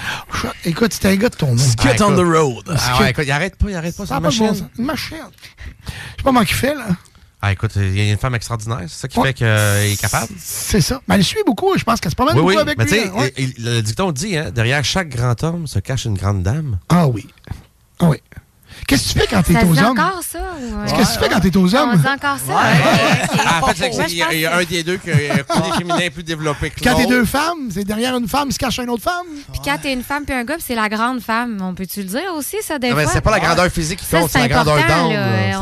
Écoute, 0.67 0.93
c'était 0.93 1.09
un 1.09 1.17
gars 1.17 1.31
de 1.31 1.37
ton 1.37 1.55
nom. 1.55 1.63
Ah, 1.79 1.93
écoute. 1.95 2.19
road. 2.19 2.79
Ah 2.79 3.01
ouais, 3.01 3.11
écoute, 3.11 3.25
il 3.27 3.31
arrête 3.31 3.57
pas, 3.57 3.71
il 3.71 3.75
arrête 3.75 3.97
pas, 3.97 4.05
Ça 4.05 4.15
c'est 4.15 4.17
une 4.19 4.23
machine. 4.47 4.69
Une 4.79 4.85
machine. 4.85 5.17
Je 5.17 5.91
sais 5.91 5.95
pas 6.19 6.23
comment 6.25 6.43
il 6.43 6.47
fait, 6.49 6.75
là. 6.75 6.87
Ah, 7.41 7.53
écoute, 7.53 7.71
il 7.77 7.97
y 7.97 8.01
a 8.07 8.13
une 8.13 8.19
femme 8.19 8.35
extraordinaire. 8.35 8.81
C'est 8.87 9.01
ça 9.01 9.09
qui 9.09 9.19
Ouais. 9.19 9.29
fait 9.29 9.35
qu'il 9.35 9.47
est 9.47 9.99
capable. 9.99 10.29
C'est 10.39 10.83
ça. 10.83 11.01
Mais 11.09 11.15
elle 11.15 11.25
suit 11.25 11.39
beaucoup. 11.47 11.73
Je 11.79 11.85
pense 11.85 11.99
qu'elle 11.99 12.11
se 12.11 12.17
promène 12.17 12.35
Oui, 12.35 12.41
beaucoup 12.43 12.55
oui. 12.55 12.61
avec 12.61 12.77
Mais 12.77 12.85
lui. 12.85 12.91
tu 12.93 12.99
sais, 12.99 13.07
là. 13.07 13.15
Ouais. 13.15 13.33
il- 13.39 13.55
il- 13.57 13.65
le 13.65 13.81
dicton 13.81 14.13
dit, 14.13 14.37
hein, 14.37 14.51
derrière 14.51 14.85
chaque 14.85 15.09
grand 15.09 15.43
homme 15.43 15.67
se 15.67 15.79
cache 15.79 16.05
une 16.05 16.19
grande 16.19 16.43
dame. 16.43 16.79
Ah 16.91 17.09
oui. 17.09 17.27
Ah 17.99 18.11
oui. 18.11 18.19
Qu'est-ce 18.87 19.09
que 19.09 19.13
tu 19.13 19.19
fais 19.21 19.27
quand 19.31 19.43
t'es 19.43 19.65
aux 19.65 19.79
hommes? 19.79 19.99
encore, 19.99 20.21
ça? 20.29 20.39
Qu'est-ce 20.97 21.11
que 21.11 21.19
tu 21.19 21.25
fais 21.25 21.29
quand 21.29 21.41
t'es 21.41 21.57
aux 21.57 21.75
On 21.75 21.79
hommes? 21.79 21.97
dit 21.97 22.09
encore 22.09 22.39
ça? 22.39 22.53
Ah, 23.47 23.61
en 23.63 23.67
fait, 23.69 23.91
c'est 23.93 24.13
y 24.13 24.45
a- 24.45 24.57
un 24.57 24.65
des 24.65 24.83
deux 24.83 24.97
qui 24.97 25.11
a 25.11 25.15
un 25.35 25.39
côté 25.39 25.71
féminin 25.79 26.09
plus 26.13 26.23
développé 26.23 26.71
que 26.71 26.81
Quand 26.83 26.95
t'es 26.97 27.07
deux 27.07 27.25
femmes, 27.25 27.69
c'est 27.71 27.85
derrière 27.85 28.17
une 28.17 28.29
femme, 28.29 28.49
il 28.49 28.53
se 28.53 28.59
cache 28.59 28.79
une 28.79 28.91
autre 28.91 29.03
femme. 29.03 29.27
Puis 29.53 29.61
quand 29.65 29.77
t'es 29.81 29.93
une 29.93 30.03
femme 30.03 30.25
puis 30.25 30.35
un 30.35 30.45
gars, 30.45 30.55
puis 30.55 30.65
c'est 30.67 30.75
la 30.75 30.89
grande 30.89 31.21
femme. 31.21 31.59
On 31.63 31.75
peut-tu 31.75 32.01
le 32.01 32.07
dire 32.07 32.33
aussi, 32.37 32.57
ça, 32.63 32.79
des 32.79 32.91
fois? 32.91 33.07
c'est 33.07 33.21
pas 33.21 33.31
la 33.31 33.41
grandeur 33.41 33.69
physique 33.71 34.01
qui 34.01 34.07
compte, 34.17 34.31
c'est 34.31 34.39
la 34.41 34.49
grandeur 34.49 34.77
d'âme. 34.77 35.07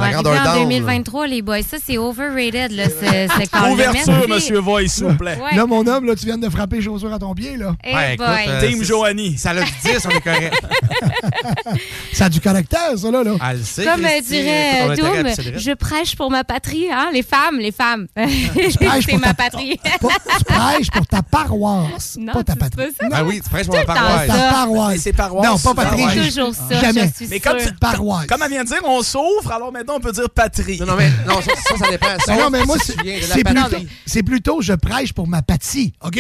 On 0.01 0.11
grandeur 0.11 0.33
en 0.41 0.45
d'âme. 0.45 0.59
là. 0.59 0.65
2023, 0.65 1.27
les 1.27 1.43
boys. 1.43 1.63
Ça, 1.63 1.77
c'est 1.85 1.99
overrated, 1.99 2.73
là, 2.73 2.85
ce, 2.89 3.69
Ouverture. 3.73 4.29
Monsieur 4.29 4.59
Voice, 4.61 4.89
s'il 4.89 5.05
vous 5.05 5.15
plaît. 5.17 5.39
Là, 5.55 5.67
mon 5.67 5.87
homme, 5.87 6.05
là, 6.07 6.15
tu 6.15 6.25
viens 6.25 6.39
de 6.39 6.49
frapper 6.49 6.81
chaussure 6.81 7.13
à 7.13 7.19
ton 7.19 7.35
pied, 7.35 7.57
là. 7.57 7.73
Euh, 7.87 8.61
Team 8.61 8.79
c'est- 8.79 8.85
Joanie. 8.85 9.37
Ça 9.39 9.53
l'a 9.53 9.63
du 9.63 9.71
10, 9.85 10.07
on 10.07 10.11
est 10.11 10.21
correct. 10.21 10.55
Ça 12.13 12.25
a 12.27 12.29
du 12.29 12.41
caractère, 12.41 12.97
ça, 12.97 13.08
là. 13.11 13.23
là. 13.25 13.33
Elle 13.51 13.59
le 13.59 13.65
sait, 13.65 13.85
Comme 13.85 14.05
euh, 14.05 14.09
Christy, 14.09 14.29
dirait 14.31 14.81
intérêt 14.91 15.19
à 15.19 15.23
Doom, 15.23 15.35
pisser 15.35 15.53
je 15.59 15.73
prêche 15.73 16.17
pour 16.17 16.31
ma 16.31 16.45
patrie, 16.45 16.87
hein, 16.93 17.09
les 17.13 17.23
femmes, 17.23 17.59
les 17.59 17.73
femmes. 17.73 18.07
prêches 18.15 18.75
c'est 18.79 19.11
pour 19.11 19.19
ma 19.21 19.29
ta- 19.29 19.35
patrie. 19.35 19.77
Pas- 20.01 20.09
tu 20.39 20.45
prêches 20.45 20.91
pour 20.91 21.07
ta 21.07 21.23
paroisse, 21.23 22.17
Non, 22.19 22.33
pas 22.33 22.43
ta 22.45 22.53
tu 22.55 22.59
dis 22.59 22.65
patrie. 22.71 22.87
pas 22.93 23.05
ça? 23.09 23.09
Ah 23.13 23.25
oui, 23.25 23.41
tu 23.43 23.49
prêches 23.51 23.67
pour 23.67 23.75
Tout 23.75 23.87
la 23.87 23.95
le 23.95 23.99
temps 24.01 24.07
paroisse. 24.07 24.27
ça. 24.29 24.35
Ta 24.37 24.51
paroisse. 24.53 25.01
C'est 25.01 25.13
paroisse. 25.13 25.47
Non, 25.47 25.59
pas 25.59 25.75
patrie. 25.83 26.03
Ah 26.03 26.07
ouais. 26.09 26.13
j'ai- 26.15 26.29
Toujours 26.29 26.55
ça, 26.55 26.81
Jamais. 26.81 27.09
je 27.09 27.15
suis 27.17 27.27
Mais 27.29 27.41
comme, 27.41 27.59
sûre. 27.59 27.71
tu- 27.71 27.77
Paroisse. 27.79 28.27
comme 28.27 28.43
elle 28.43 28.51
vient 28.51 28.63
de 28.65 28.69
dire, 28.69 28.81
on 28.85 29.03
souffre, 29.03 29.51
alors 29.53 29.73
maintenant 29.73 29.95
on 29.97 30.01
peut 30.01 30.13
dire 30.13 30.29
patrie. 30.31 30.79
Non, 30.81 30.87
non, 30.87 30.97
mais 30.97 31.11
non, 31.27 31.41
ça, 31.41 31.51
ça, 31.69 31.77
ça 31.85 31.91
dépend. 31.91 32.07
Ben 32.09 32.19
Sauf 32.27 32.39
non, 32.43 32.51
mais 32.51 32.65
moi, 32.65 32.77
si 32.79 32.87
c'est 32.87 32.97
tu 32.97 33.03
viens 33.05 33.17
de 33.17 33.21
la 33.23 33.35
c'est 33.35 33.45
plutôt, 33.45 33.61
patrie. 33.63 33.89
c'est 34.07 34.23
plutôt 34.23 34.61
je 34.63 34.73
prêche 34.75 35.13
pour 35.13 35.27
ma 35.29 35.43
patie, 35.43 35.93
OK? 36.05 36.19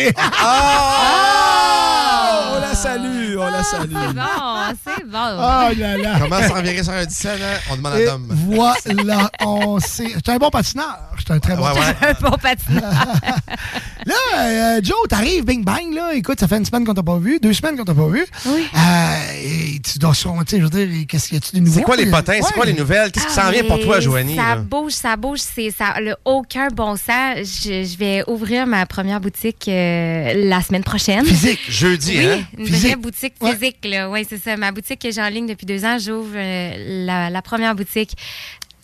Ah! 1.29 2.53
On 2.57 2.61
la 2.61 2.75
salue, 2.75 3.28
on 3.39 3.51
la 3.51 3.63
salue. 3.63 3.93
C'est 3.93 4.15
bon, 4.15 4.77
c'est 4.87 5.07
bon. 5.07 5.19
Oh 5.37 5.79
là 5.79 5.97
là. 5.97 6.19
Comment 6.21 6.61
virer 6.63 6.83
sur 6.83 6.93
un 6.93 7.05
17 7.05 7.41
là? 7.41 7.47
On 7.71 7.77
demande 7.77 7.93
à 7.95 8.01
Et 8.01 8.07
Dom. 8.07 8.27
voilà, 8.31 9.31
on 9.45 9.79
sait. 9.81 10.09
C'est 10.15 10.29
un 10.31 10.37
bon 10.37 10.51
patineur. 10.51 10.99
C'est 11.19 11.33
un 11.33 11.39
très 11.39 11.57
bon 11.57 11.65
Ouais, 11.65 11.73
ouais. 11.73 11.95
patineur. 11.95 12.17
Un 12.25 12.31
bon 12.31 12.37
patineur. 12.41 12.93
Là, 14.07 14.15
euh, 14.39 14.81
Joe, 14.83 14.97
t'arrives, 15.09 15.45
bing 15.45 15.65
bang, 15.65 15.93
là. 15.93 16.15
Écoute, 16.15 16.41
ça 16.41 16.49
fait 16.49 16.57
une 16.57 16.65
semaine 16.65 16.87
qu'on 16.87 16.95
t'a 16.95 17.03
pas 17.03 17.19
vu, 17.19 17.39
deux 17.41 17.53
semaines 17.53 17.77
qu'on 17.77 17.85
t'a 17.85 17.93
pas 17.95 18.07
vu. 18.09 18.25
Oui. 18.47 18.67
Euh, 18.75 19.17
et 19.75 19.81
tu 19.81 19.99
dois 19.99 20.15
sur, 20.15 20.33
tu 20.47 20.57
sais, 20.57 20.59
je 20.59 20.63
veux 20.65 20.71
dire, 20.71 21.07
qu'est-ce 21.07 21.29
qu'il 21.29 21.35
y 21.35 21.39
a-tu 21.39 21.57
de 21.57 21.61
nouveau? 21.61 21.79
C'est 21.81 21.83
quoi 21.85 21.97
les 21.97 22.07
potins? 22.07 22.39
C'est 22.41 22.55
quoi 22.55 22.65
les 22.65 22.73
nouvelles? 22.73 23.11
Qu'est-ce 23.11 23.27
qui 23.27 23.33
s'en 23.33 23.43
Ah, 23.47 23.51
vient 23.51 23.65
pour 23.65 23.81
toi, 23.81 24.01
Joanie? 24.01 24.37
Ça 24.37 24.55
là? 24.55 24.57
bouge, 24.57 24.93
ça 24.93 25.17
bouge, 25.17 25.41
c'est 25.41 25.71
ça 25.77 26.01
n'a 26.01 26.17
aucun 26.25 26.69
bon 26.69 26.97
sens. 26.97 27.37
Je, 27.39 27.85
je 27.85 27.99
vais 27.99 28.23
ouvrir 28.29 28.67
ma 28.67 28.87
première 28.87 29.21
boutique 29.21 29.67
euh, 29.69 30.33
la 30.49 30.63
semaine 30.63 30.85
prochaine. 30.85 31.25
Physique. 31.27 31.61
Jeudi, 31.69 32.17
Oui, 32.19 32.27
hein? 32.27 32.39
une 32.57 32.67
Physique. 32.67 32.87
vraie 32.87 32.97
boutique 32.97 33.28
Ouais. 33.41 33.53
physique. 33.55 33.79
Là. 33.85 34.09
Ouais, 34.11 34.25
c'est 34.29 34.39
ça. 34.39 34.57
Ma 34.57 34.73
boutique 34.73 35.01
que 35.01 35.11
j'ai 35.11 35.23
en 35.23 35.29
ligne 35.29 35.47
depuis 35.47 35.67
deux 35.67 35.85
ans, 35.85 35.99
j'ouvre 35.99 36.33
euh, 36.35 37.05
la, 37.07 37.31
la 37.31 37.43
première 37.43 37.75
boutique 37.75 38.17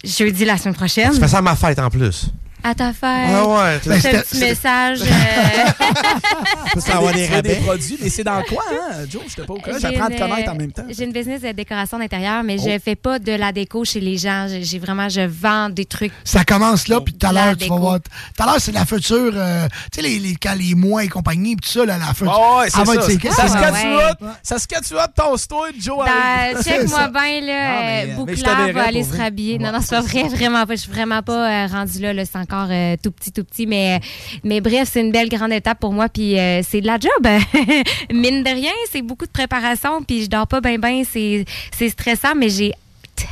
jeudi 0.05 0.45
la 0.45 0.59
semaine 0.59 0.75
prochaine. 0.75 1.12
Tu 1.12 1.21
fais 1.21 1.29
ça 1.29 1.39
à 1.39 1.43
ma 1.43 1.57
fête 1.57 1.79
en 1.79 1.89
plus. 1.91 2.27
À 2.66 2.74
ta 2.74 2.95
fête. 2.95 3.03
Ah 3.05 3.47
ouais, 3.47 3.74
un 3.74 3.78
petit 4.23 4.39
message. 4.39 5.01
euh, 5.03 6.81
peux 6.81 6.93
avoir 6.93 7.12
des 7.12 7.27
Tu 7.27 7.32
fais 7.32 7.43
des 7.43 7.53
rabais. 7.55 7.66
produits, 7.66 7.99
mais 8.01 8.09
c'est 8.09 8.24
dans 8.24 8.43
quoi, 8.43 8.62
hein, 8.73 9.05
Joe? 9.07 9.23
Je 9.28 9.43
pas 9.43 9.53
au 9.53 9.59
courant. 9.59 9.77
J'apprends 9.78 10.07
à 10.07 10.11
te 10.11 10.19
connaître 10.19 10.51
en 10.51 10.55
euh, 10.55 10.59
même 10.59 10.73
temps. 10.73 10.85
J'ai 10.89 11.05
une 11.05 11.12
business 11.12 11.43
de 11.43 11.53
décoration 11.53 11.99
d'intérieur, 11.99 12.43
mais 12.43 12.57
Oh. 12.59 12.65
je 12.66 12.78
fais 12.78 12.97
pas 12.97 13.19
de 13.19 13.32
la 13.32 13.53
déco 13.53 13.85
chez 13.85 14.01
les 14.01 14.16
gens. 14.16 14.47
J'ai 14.62 14.78
vraiment, 14.78 15.11
je 15.11 15.20
vends 15.20 15.69
des 15.69 15.85
trucs. 15.85 16.12
Ça 16.24 16.45
commence 16.45 16.89
là, 16.89 17.01
puis 17.03 17.12
tout 17.12 17.27
à 17.27 17.32
l'heure, 17.32 17.55
tu 17.57 17.69
vas 17.69 17.77
voir. 17.77 17.99
Tout 18.01 18.43
à 18.43 18.47
l'heure, 18.47 18.61
c'est 18.61 18.73
la 18.73 18.86
future. 18.86 19.32
euh, 19.35 19.66
tu 19.93 20.01
sais, 20.01 20.09
les, 20.09 20.19
les, 20.19 20.35
quand 20.36 20.55
les 20.59 20.74
mois 20.74 21.05
et 21.05 21.09
compagnie, 21.09 21.57
puis 21.57 21.70
tout 21.70 21.81
ça, 21.81 21.85
là, 21.85 21.99
la 21.99 22.15
future. 22.15 22.32
Ah 22.35 22.61
ouais, 22.61 22.70
c'est 22.70 22.78
va 22.78 22.95
ça. 22.95 23.03
Ça 23.03 23.49
se 23.49 23.55
catch. 23.55 24.19
Ça 24.43 24.59
se 24.59 24.66
catch 24.66 24.93
up, 24.93 25.11
tosse-toi, 25.15 25.69
Joe. 25.78 25.99
Ben, 26.07 26.62
check-moi 26.62 26.99
ça. 26.99 27.09
bien, 27.09 27.41
là. 27.43 27.61
Ah, 27.66 27.82
euh, 27.82 28.15
Bouclard 28.15 28.73
va 28.73 28.86
aller 28.86 29.05
se 29.05 29.15
rhabiller. 29.16 29.59
Non, 29.59 29.70
non, 29.70 29.81
c'est 29.82 29.91
pas 29.97 30.01
vrai, 30.01 30.23
vraiment 30.28 30.65
pas. 30.65 30.74
Je 30.77 30.81
suis 30.81 30.91
vraiment 30.93 31.20
pas 31.23 31.66
rendue 31.66 31.99
là, 32.01 32.12
là. 32.15 32.23
C'est 32.24 32.39
encore 32.55 32.69
euh, 32.71 32.97
tout 33.03 33.11
petit, 33.11 33.33
tout 33.33 33.45
petit. 33.45 33.67
Mais, 33.67 34.01
mais 34.43 34.61
bref, 34.61 34.89
c'est 34.93 35.01
une 35.01 35.13
belle 35.13 35.29
grande 35.29 35.53
étape 35.53 35.81
pour 35.81 35.93
moi. 35.93 36.09
Puis 36.09 36.39
euh, 36.39 36.63
c'est 36.63 36.81
de 36.81 36.87
la 36.87 36.99
job. 36.99 37.11
Mine 38.13 38.43
de 38.43 38.51
rien, 38.51 38.73
c'est 38.91 39.03
beaucoup 39.03 39.27
de 39.27 39.31
préparation. 39.31 40.03
Puis 40.03 40.25
je 40.25 40.29
dors 40.29 40.47
pas 40.47 40.61
bien, 40.61 40.79
bien. 40.79 41.03
C'est 41.11 41.45
c'est 41.77 41.89
stressant, 41.89 42.35
mais 42.37 42.49
j'ai 42.49 42.73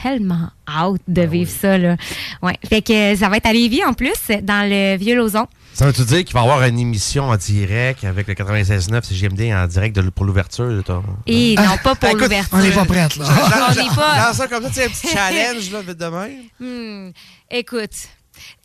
tellement 0.02 0.48
hâte 0.68 1.00
de 1.08 1.22
vivre 1.22 1.50
ça, 1.50 1.76
là. 1.76 1.96
Ouais. 2.40 2.56
Fait 2.68 2.82
que 2.82 3.16
ça 3.16 3.28
va 3.28 3.36
être 3.38 3.46
à 3.46 3.52
Lévis, 3.52 3.84
en 3.84 3.94
plus, 3.94 4.12
dans 4.42 4.68
le 4.68 4.96
Vieux-Lauzon. 4.96 5.46
Ça 5.74 5.86
veut-tu 5.86 6.04
dire 6.04 6.24
qu'il 6.24 6.34
va 6.34 6.40
y 6.40 6.42
avoir 6.42 6.62
une 6.64 6.78
émission 6.78 7.30
en 7.30 7.36
direct 7.36 8.04
avec 8.04 8.28
le 8.28 8.34
96.9 8.34 9.02
CGMD 9.02 9.52
en 9.54 9.66
direct 9.66 9.96
de- 9.96 10.10
pour 10.10 10.26
l'ouverture 10.26 10.68
de 10.68 10.82
ton... 10.82 11.02
Et 11.26 11.54
non, 11.56 11.78
pas 11.82 11.94
pour 11.94 12.14
l'ouverture. 12.14 12.58
On 12.58 12.62
n'est 12.62 12.70
pas 12.70 12.84
prête, 12.84 13.16
là. 13.16 13.24
On 13.70 13.74
n'est 13.74 13.94
pas. 13.94 14.28
Dans 14.28 14.34
ça 14.34 14.48
comme 14.48 14.62
ça, 14.64 14.68
tu 14.68 14.74
sais, 14.74 14.84
un 14.84 14.88
petit 14.88 15.08
challenge, 15.12 15.70
là, 15.70 15.80
vite 15.80 15.98
de 15.98 16.06
même. 16.06 16.42
Hmm. 16.60 17.12
Écoute, 17.50 17.90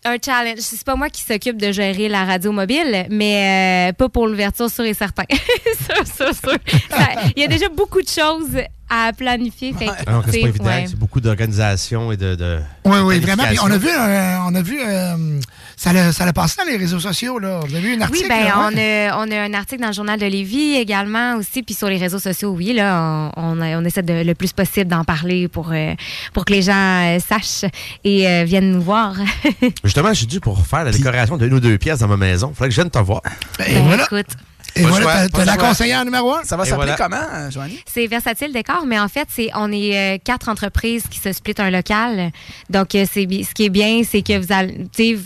un 0.05 0.17
challenge. 0.23 0.59
C'est 0.59 0.83
pas 0.83 0.95
moi 0.95 1.09
qui 1.09 1.21
s'occupe 1.23 1.57
de 1.61 1.71
gérer 1.71 2.07
la 2.09 2.25
radio 2.25 2.51
mobile, 2.51 3.05
mais 3.09 3.89
euh, 3.89 3.93
pas 3.93 4.09
pour 4.09 4.27
l'ouverture, 4.27 4.69
sûr 4.69 4.85
et 4.85 4.93
certain. 4.93 5.23
sûr, 5.31 6.05
sûr, 6.07 6.33
sûr. 6.33 6.57
Ça- 6.89 7.09
Il 7.35 7.41
y 7.41 7.45
a 7.45 7.47
déjà 7.47 7.69
beaucoup 7.69 8.01
de 8.01 8.07
choses 8.09 8.61
à 8.89 9.11
planifier. 9.13 9.73
Fait 9.73 9.87
que, 9.87 9.91
Alors 10.09 10.23
que 10.23 10.31
c'est 10.31 10.39
pas 10.41 10.47
évident, 10.47 10.65
ouais. 10.65 10.85
c'est 10.87 10.95
beaucoup 10.97 11.19
d'organisation 11.19 12.11
et 12.11 12.17
de... 12.17 12.35
de 12.35 12.59
Oui, 12.85 12.99
oui, 13.03 13.19
vraiment. 13.19 13.43
Puis 13.43 13.59
on 13.61 13.69
a 13.71 13.77
vu, 13.77 13.89
euh, 13.89 14.37
on 14.47 14.55
a 14.55 14.61
vu 14.61 14.79
euh, 14.81 15.39
ça, 15.79 15.93
l'a, 15.93 16.11
ça 16.11 16.25
l'a 16.25 16.33
passé 16.33 16.55
dans 16.57 16.69
les 16.69 16.75
réseaux 16.75 16.99
sociaux, 16.99 17.37
là. 17.37 17.59
Vous 17.65 17.73
avez 17.75 17.87
vu 17.87 17.95
un 17.95 18.01
article? 18.01 18.23
Oui, 18.23 18.29
ben, 18.29 18.43
là, 18.45 18.55
on, 18.57 18.75
a, 18.77 19.25
on 19.25 19.31
a 19.31 19.41
un 19.43 19.53
article 19.53 19.79
dans 19.81 19.87
le 19.89 19.93
Journal 19.93 20.19
de 20.19 20.25
Lévis 20.25 20.75
également 20.75 21.35
aussi, 21.35 21.61
puis 21.63 21.75
sur 21.75 21.87
les 21.87 21.97
réseaux 21.97 22.17
sociaux, 22.19 22.49
oui, 22.57 22.73
là, 22.73 23.31
on, 23.37 23.59
on, 23.59 23.61
on 23.61 23.85
essaie 23.85 24.01
de, 24.01 24.23
le 24.23 24.33
plus 24.35 24.51
possible 24.53 24.89
d'en 24.89 25.03
parler 25.03 25.47
pour, 25.47 25.71
euh, 25.71 25.93
pour 26.33 26.45
que 26.45 26.53
les 26.53 26.63
gens 26.63 26.73
euh, 26.73 27.19
sachent 27.19 27.65
et 28.03 28.27
euh, 28.27 28.43
viennent 28.43 28.71
nous 28.71 28.81
voir. 28.81 29.15
Justement, 29.83 30.09
je 30.09 30.13
suis 30.15 30.25
dû 30.27 30.39
pour 30.39 30.65
faire 30.65 30.83
la 30.83 30.91
décoration 30.91 31.37
d'une 31.37 31.53
ou 31.53 31.59
deux 31.59 31.77
pièces 31.77 31.99
dans 31.99 32.07
ma 32.07 32.17
maison. 32.17 32.51
Faudrait 32.55 32.69
que 32.69 32.75
je 32.75 32.81
vienne 32.81 32.89
te 32.89 32.97
voir. 32.99 33.21
Et 33.67 33.75
Ben, 33.75 33.83
voilà. 33.85 34.03
écoute, 34.05 34.25
Et 34.75 34.81
Pas 34.81 34.89
voilà, 34.89 35.29
t'as, 35.29 35.45
la 35.45 35.57
conseillère 35.57 36.03
numéro 36.05 36.33
un. 36.33 36.43
Ça 36.43 36.57
va 36.57 36.65
s'appeler 36.65 36.93
voilà. 36.95 36.95
comment, 36.97 37.51
Joanie? 37.51 37.79
C'est 37.85 38.07
Versatile 38.07 38.51
Décor, 38.51 38.85
mais 38.87 38.99
en 38.99 39.07
fait, 39.07 39.27
c'est 39.31 39.49
on 39.55 39.71
est 39.71 39.95
euh, 39.95 40.17
quatre 40.23 40.49
entreprises 40.49 41.03
qui 41.09 41.19
se 41.19 41.31
splitent 41.33 41.59
un 41.59 41.69
local. 41.69 42.31
Donc, 42.71 42.93
euh, 42.95 43.05
c'est 43.11 43.25
bi- 43.27 43.43
ce 43.43 43.53
qui 43.53 43.65
est 43.65 43.69
bien, 43.69 44.01
c'est 44.07 44.21
que 44.23 44.37
vous 44.37 44.51
allez, 44.51 44.73
tu 44.95 45.03
sais, 45.03 45.13
vous- 45.13 45.23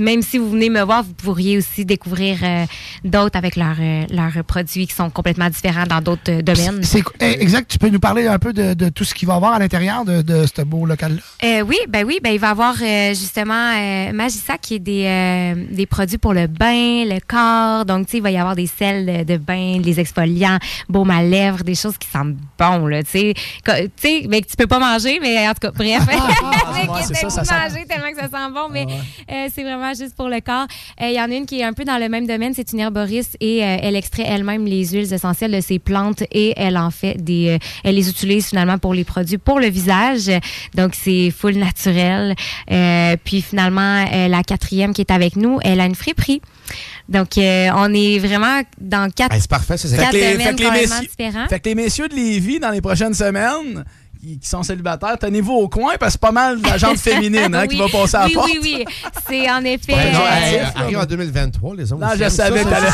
même 0.00 0.22
si 0.22 0.38
vous 0.38 0.50
venez 0.50 0.70
me 0.70 0.82
voir, 0.82 1.02
vous 1.02 1.12
pourriez 1.14 1.58
aussi 1.58 1.84
découvrir 1.84 2.38
euh, 2.42 2.64
d'autres 3.04 3.36
avec 3.36 3.56
leurs 3.56 3.76
euh, 3.80 4.04
leurs 4.10 4.44
produits 4.44 4.86
qui 4.86 4.94
sont 4.94 5.10
complètement 5.10 5.48
différents 5.50 5.86
dans 5.86 6.00
d'autres 6.00 6.30
euh, 6.30 6.42
domaines. 6.42 6.82
C'est, 6.82 7.02
eh, 7.20 7.42
exact. 7.42 7.70
Tu 7.70 7.78
peux 7.78 7.88
nous 7.88 8.00
parler 8.00 8.26
un 8.26 8.38
peu 8.38 8.52
de, 8.52 8.74
de 8.74 8.88
tout 8.88 9.04
ce 9.04 9.14
qu'il 9.14 9.26
va 9.28 9.34
y 9.34 9.36
avoir 9.36 9.54
à 9.54 9.58
l'intérieur 9.58 10.04
de, 10.04 10.22
de 10.22 10.46
ce 10.46 10.62
beau 10.62 10.86
local-là? 10.86 11.62
Oui, 11.64 11.76
ben 11.88 12.04
oui, 12.06 12.18
ben 12.22 12.32
il 12.32 12.38
va 12.38 12.48
y 12.48 12.50
avoir 12.50 12.74
justement 13.10 13.72
Magissa 14.12 14.58
qui 14.58 14.74
est 14.76 14.78
des, 14.78 15.54
des 15.70 15.86
produits 15.86 16.18
pour 16.18 16.32
le 16.32 16.46
bain, 16.46 17.04
le 17.04 17.18
corps. 17.26 17.84
Donc, 17.84 18.06
tu 18.06 18.12
sais, 18.12 18.16
il 18.18 18.22
va 18.22 18.30
y 18.30 18.38
avoir 18.38 18.54
des 18.56 18.66
sels 18.66 19.24
de, 19.26 19.36
bain, 19.36 19.78
les 19.82 20.00
exfoliants, 20.00 20.58
baume 20.88 21.10
à 21.10 21.22
lèvres, 21.22 21.64
des 21.64 21.74
choses 21.74 21.98
qui 21.98 22.08
sentent 22.08 22.36
bon, 22.58 22.86
là, 22.86 23.02
tu 23.02 23.10
sais. 23.10 23.34
Tu 23.64 23.72
sais, 23.96 24.26
mais 24.28 24.40
que 24.42 24.48
tu 24.48 24.56
peux 24.56 24.66
pas 24.66 24.78
manger, 24.78 25.18
mais 25.20 25.46
en 25.48 25.52
tout 25.52 25.60
cas, 25.60 25.70
bref. 25.72 26.06
ouais, 26.08 26.88
Mais 26.94 27.02
c'est 27.02 27.12
que 27.14 27.30
ça, 27.30 27.44
ça 27.44 27.44
sent- 27.44 27.54
manger 27.54 27.86
tellement 27.86 28.10
que 28.10 28.16
ça 28.16 28.28
sent 28.28 28.52
bon. 28.52 28.68
Mais, 28.70 28.86
Euh, 29.30 29.48
c'est 29.54 29.62
vraiment 29.62 29.92
juste 29.94 30.14
pour 30.16 30.28
le 30.28 30.40
corps. 30.40 30.66
Euh, 31.00 31.08
Il 31.08 31.14
y 31.14 31.20
en 31.20 31.30
a 31.30 31.34
une 31.34 31.46
qui 31.46 31.60
est 31.60 31.64
un 31.64 31.72
peu 31.72 31.84
dans 31.84 31.98
le 31.98 32.08
même 32.08 32.26
domaine, 32.26 32.52
c'est 32.54 32.72
une 32.72 32.80
herboriste 32.80 33.36
et 33.40 33.62
euh, 33.64 33.76
elle 33.82 33.96
extrait 33.96 34.24
elle-même 34.26 34.64
les 34.66 34.86
huiles 34.88 35.12
essentielles 35.12 35.52
de 35.52 35.60
ses 35.60 35.78
plantes 35.78 36.22
et 36.32 36.54
elle 36.56 36.76
en 36.76 36.90
fait 36.90 37.22
des, 37.22 37.58
elle 37.84 37.94
les 37.94 38.08
utilise 38.08 38.46
finalement 38.48 38.78
pour 38.78 38.94
les 38.94 39.04
produits 39.04 39.38
pour 39.38 39.60
le 39.60 39.68
visage. 39.68 40.30
Donc 40.74 40.94
c'est 40.94 41.30
full 41.30 41.54
naturel. 41.56 42.34
Puis 43.24 43.42
finalement 43.42 44.04
la 44.28 44.42
quatrième 44.42 44.92
qui 44.92 45.00
est 45.02 45.10
avec 45.10 45.36
nous, 45.36 45.58
elle 45.62 45.80
a 45.80 45.86
une 45.86 45.94
friperie. 45.94 46.40
Donc 47.08 47.36
euh, 47.36 47.68
on 47.76 47.92
est 47.92 48.18
vraiment 48.18 48.62
dans 48.80 49.10
quatre, 49.10 49.36
c'est 49.38 49.46
parfait, 49.50 49.76
ça, 49.76 49.88
c'est 49.88 49.96
quatre 49.98 50.12
Fait 50.12 50.20
que 50.32 50.38
les- 50.38 50.44
fait 50.44 50.54
que 50.54 50.62
les 50.62 50.70
messieurs-. 50.70 51.46
Fait 51.50 51.60
que 51.60 51.68
les 51.68 51.74
messieurs 51.74 52.08
de 52.08 52.14
Lévis, 52.14 52.60
dans 52.60 52.70
les 52.70 52.80
prochaines 52.80 53.12
semaines, 53.12 53.84
qui, 54.24 54.38
qui 54.38 54.48
sont 54.48 54.62
célibataires, 54.62 55.18
tenez-vous 55.18 55.52
au 55.52 55.68
coin 55.68 55.94
parce 56.00 56.12
que 56.12 56.12
c'est 56.12 56.20
pas 56.20 56.32
mal 56.32 56.60
de 56.60 56.66
la 56.66 56.78
gente 56.78 56.98
féminine 57.10 57.54
hein, 57.54 57.66
qui 57.66 57.76
Oui, 57.80 57.90
va 57.92 57.98
passer 58.00 58.16
à 58.16 58.20
la 58.20 58.26
oui, 58.26 58.32
porte. 58.34 58.48
Oui, 58.50 58.58
oui, 58.62 58.84
C'est 59.28 59.50
en 59.50 59.64
effet. 59.64 60.12
Non, 60.12 60.20
euh, 60.20 60.64
arrive 60.76 60.98
en 60.98 61.04
2023, 61.04 61.74
les 61.76 61.92
hommes. 61.92 62.00
Non, 62.00 62.08
je 62.16 62.22
aiment 62.22 62.30
savais 62.30 62.64
que 62.64 62.68
t'allais- 62.68 62.86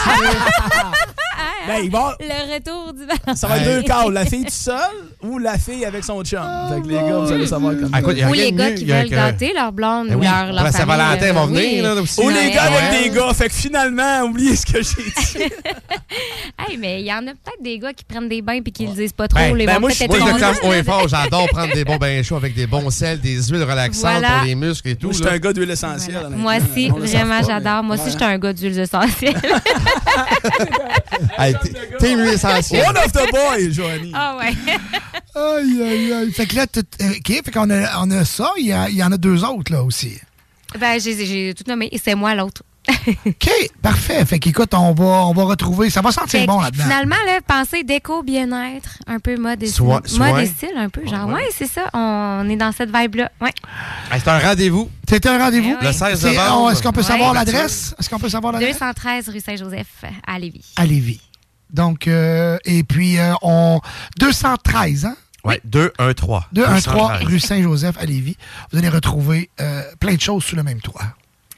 Ben, 1.67 1.81
il 1.85 1.91
va- 1.91 2.17
Le 2.21 2.55
retour 2.55 2.93
du 2.93 3.07
ballon. 3.07 3.37
Ça 3.37 3.47
va 3.47 3.59
être 3.59 3.65
deux 3.65 3.83
cas, 3.83 4.09
la 4.11 4.25
fille 4.25 4.45
toute 4.45 4.51
seule 4.51 4.77
ou 5.23 5.39
la 5.39 5.59
fille 5.59 5.85
avec 5.85 6.05
son 6.05 6.23
chum? 6.25 6.41
Fait 6.73 6.81
que 6.81 6.87
les 6.89 6.95
gars, 6.95 7.19
vous 7.19 7.33
allez 7.33 7.47
savoir 7.47 7.75
comme 7.75 7.95
écoute, 7.99 8.15
il 8.17 8.21
y 8.21 8.23
a 8.23 8.29
Ou 8.29 8.33
rien 8.33 8.45
les 8.47 8.53
de 8.53 8.57
gars 8.57 8.69
mieux, 8.71 8.75
qui 8.77 8.85
veulent 8.87 9.05
que- 9.05 9.11
gâter 9.11 9.53
leur 9.55 9.73
blonde 9.73 10.09
Ben 10.09 10.17
ou 10.17 10.21
oui, 10.21 10.27
leur, 10.27 10.47
leur 10.53 10.57
famille, 10.59 10.73
Saint-Valentin, 10.73 11.27
ils 11.29 11.35
vont 11.35 11.47
venir, 11.47 11.61
oui. 11.63 11.81
là, 11.83 11.95
aussi. 11.95 12.21
Ou 12.23 12.29
les 12.31 12.51
gars 12.51 12.63
avec 12.65 13.03
des 13.03 13.11
gars. 13.11 13.33
Fait 13.35 13.49
que 13.49 13.55
finalement, 13.55 14.21
oubliez 14.25 14.57
ce 14.57 14.67
que 14.67 14.83
j'ai 14.83 15.03
dit. 15.05 15.53
Hey, 16.69 16.77
mais 16.77 17.01
il 17.01 17.07
y 17.07 17.13
en 17.13 17.19
a 17.27 17.31
peut-être 17.31 17.63
des 17.63 17.79
gars 17.79 17.93
qui 17.93 18.05
prennent 18.05 18.29
des 18.29 18.43
bains 18.43 18.61
puis 18.61 18.73
qui 18.73 18.87
le 18.87 18.93
disent 18.93 19.13
pas 19.13 19.29
trop. 19.29 19.39
Ben, 19.39 19.55
les 19.55 19.65
ben, 19.65 19.75
vont 19.75 19.81
moi, 19.81 19.91
je 19.91 19.99
peut-être 19.99 20.19
moi, 20.19 20.37
je 20.63 20.67
haut 20.69 20.73
et 20.73 20.83
fort. 20.83 21.09
J'adore 21.09 21.47
prendre 21.53 21.73
des 21.73 21.85
bons 21.85 21.97
bains 21.97 22.23
chauds 22.23 22.37
avec 22.37 22.55
des 22.55 22.67
bons 22.67 22.91
sels, 22.91 23.21
des 23.21 23.43
huiles 23.45 23.63
relaxantes 23.63 24.01
Voilà. 24.03 24.39
pour 24.39 24.47
les 24.47 24.55
muscles 24.55 24.89
et 24.89 24.97
tout. 24.97 25.07
Moi, 25.07 25.13
je 25.13 25.17
suis 25.19 25.27
là. 25.27 25.33
un 25.33 25.39
gars 25.39 25.53
d'huile 25.53 25.71
essentielle. 25.71 26.17
honnêtement. 26.17 26.37
Moi 26.37 26.57
aussi, 26.57 26.89
le 26.89 26.95
vraiment, 27.07 27.41
pas, 27.41 27.47
j'adore. 27.47 27.83
Moi 27.83 27.95
aussi, 27.95 28.05
Ouais. 28.07 28.11
j'étais 28.13 28.25
un 28.25 28.39
gars 28.39 28.53
d'huiles 28.53 28.79
essentielles. 28.79 29.35
Hey, 31.39 31.50
One 31.53 32.97
of 32.97 33.13
the 33.13 33.31
boys, 33.31 33.73
Joanie. 33.73 34.13
Ah 34.15 34.37
ouais. 34.39 34.53
Aïe, 35.35 35.83
aïe, 35.83 36.13
aïe. 36.13 36.33
Fait 36.33 36.47
que 36.47 36.57
là, 36.57 36.67
tout, 36.67 36.81
OK, 37.01 37.27
fait 37.45 37.51
qu'on 37.53 37.71
a, 37.71 37.99
on 38.03 38.11
a 38.11 38.25
ça. 38.25 38.51
Il 38.59 38.67
y, 38.67 38.73
a- 38.73 38.89
il 38.89 38.97
y 38.97 39.03
en 39.05 39.13
a 39.13 39.17
deux 39.17 39.45
autres, 39.45 39.73
là, 39.73 39.83
aussi. 39.83 40.19
ben, 40.79 40.99
j'ai 41.01 41.25
j'ai 41.27 41.55
tout 41.55 41.65
nommé. 41.69 41.89
Et 41.93 41.99
c'est 41.99 42.15
moi 42.15 42.35
l'autre. 42.35 42.63
OK, 43.27 43.51
parfait. 43.83 44.25
Fait 44.25 44.39
qu'écoute, 44.39 44.73
on 44.75 44.93
va, 44.95 45.05
on 45.05 45.33
va 45.35 45.45
retrouver. 45.45 45.91
Ça 45.91 46.01
va 46.01 46.11
sentir 46.11 46.41
Fait 46.41 46.47
bon 46.47 46.61
là-dedans. 46.61 46.83
Finalement, 46.85 47.17
là, 47.27 47.39
pensez 47.47 47.85
déco, 47.85 48.23
bien-être, 48.23 48.99
un 49.07 49.21
peu 49.21 49.37
mode 49.37 49.63
et 49.63 49.67
style. 49.67 49.85
Mode 49.85 50.03
et 50.41 50.47
style, 50.47 50.71
un 50.77 50.89
peu. 50.89 51.07
Genre, 51.07 51.27
Ouais. 51.29 51.35
ouais, 51.35 51.49
c'est 51.57 51.67
ça. 51.71 51.83
On 51.93 52.49
est 52.49 52.57
dans 52.57 52.73
cette 52.73 52.91
vibe-là. 52.95 53.31
Ouais. 53.41 53.53
C'est 54.13 54.29
un 54.29 54.39
rendez-vous. 54.39 54.91
C'est 55.09 55.25
un 55.27 55.39
rendez-vous. 55.39 55.77
Eh 55.81 55.85
Le 55.85 55.93
16 55.93 56.21
C'est- 56.21 56.35
novembre. 56.35 56.63
on- 56.63 56.71
Est-ce 56.71 56.83
qu'on 56.83 56.93
peut 56.93 57.01
Ouais. 57.03 57.07
savoir 57.07 57.35
l'adresse? 57.35 57.95
Est-ce 57.99 58.09
qu'on 58.09 58.19
peut 58.19 58.29
savoir 58.31 58.53
l'adresse? 58.55 58.79
213 58.79 59.29
rue 59.29 59.41
Saint-Joseph 59.41 60.05
à 60.27 60.39
Lévis. 60.39 60.73
À 60.77 60.87
Lévis. 60.87 61.21
Donc, 61.73 62.09
euh, 62.09 62.59
et 62.65 62.83
puis, 62.83 63.19
euh, 63.19 63.35
on. 63.43 63.81
213, 64.19 65.05
hein? 65.07 65.17
Ouais, 65.45 65.61
213. 65.65 66.43
213 66.53 67.25
rue 67.25 67.41
Saint-Joseph 67.41 67.97
à 67.99 68.05
Lévis. 68.05 68.37
Vous 68.71 68.79
allez 68.79 68.89
retrouver 68.89 69.51
euh, 69.61 69.83
plein 69.99 70.15
de 70.15 70.21
choses 70.21 70.45
sous 70.45 70.57
le 70.57 70.63
même 70.63 70.81
toit. 70.81 71.15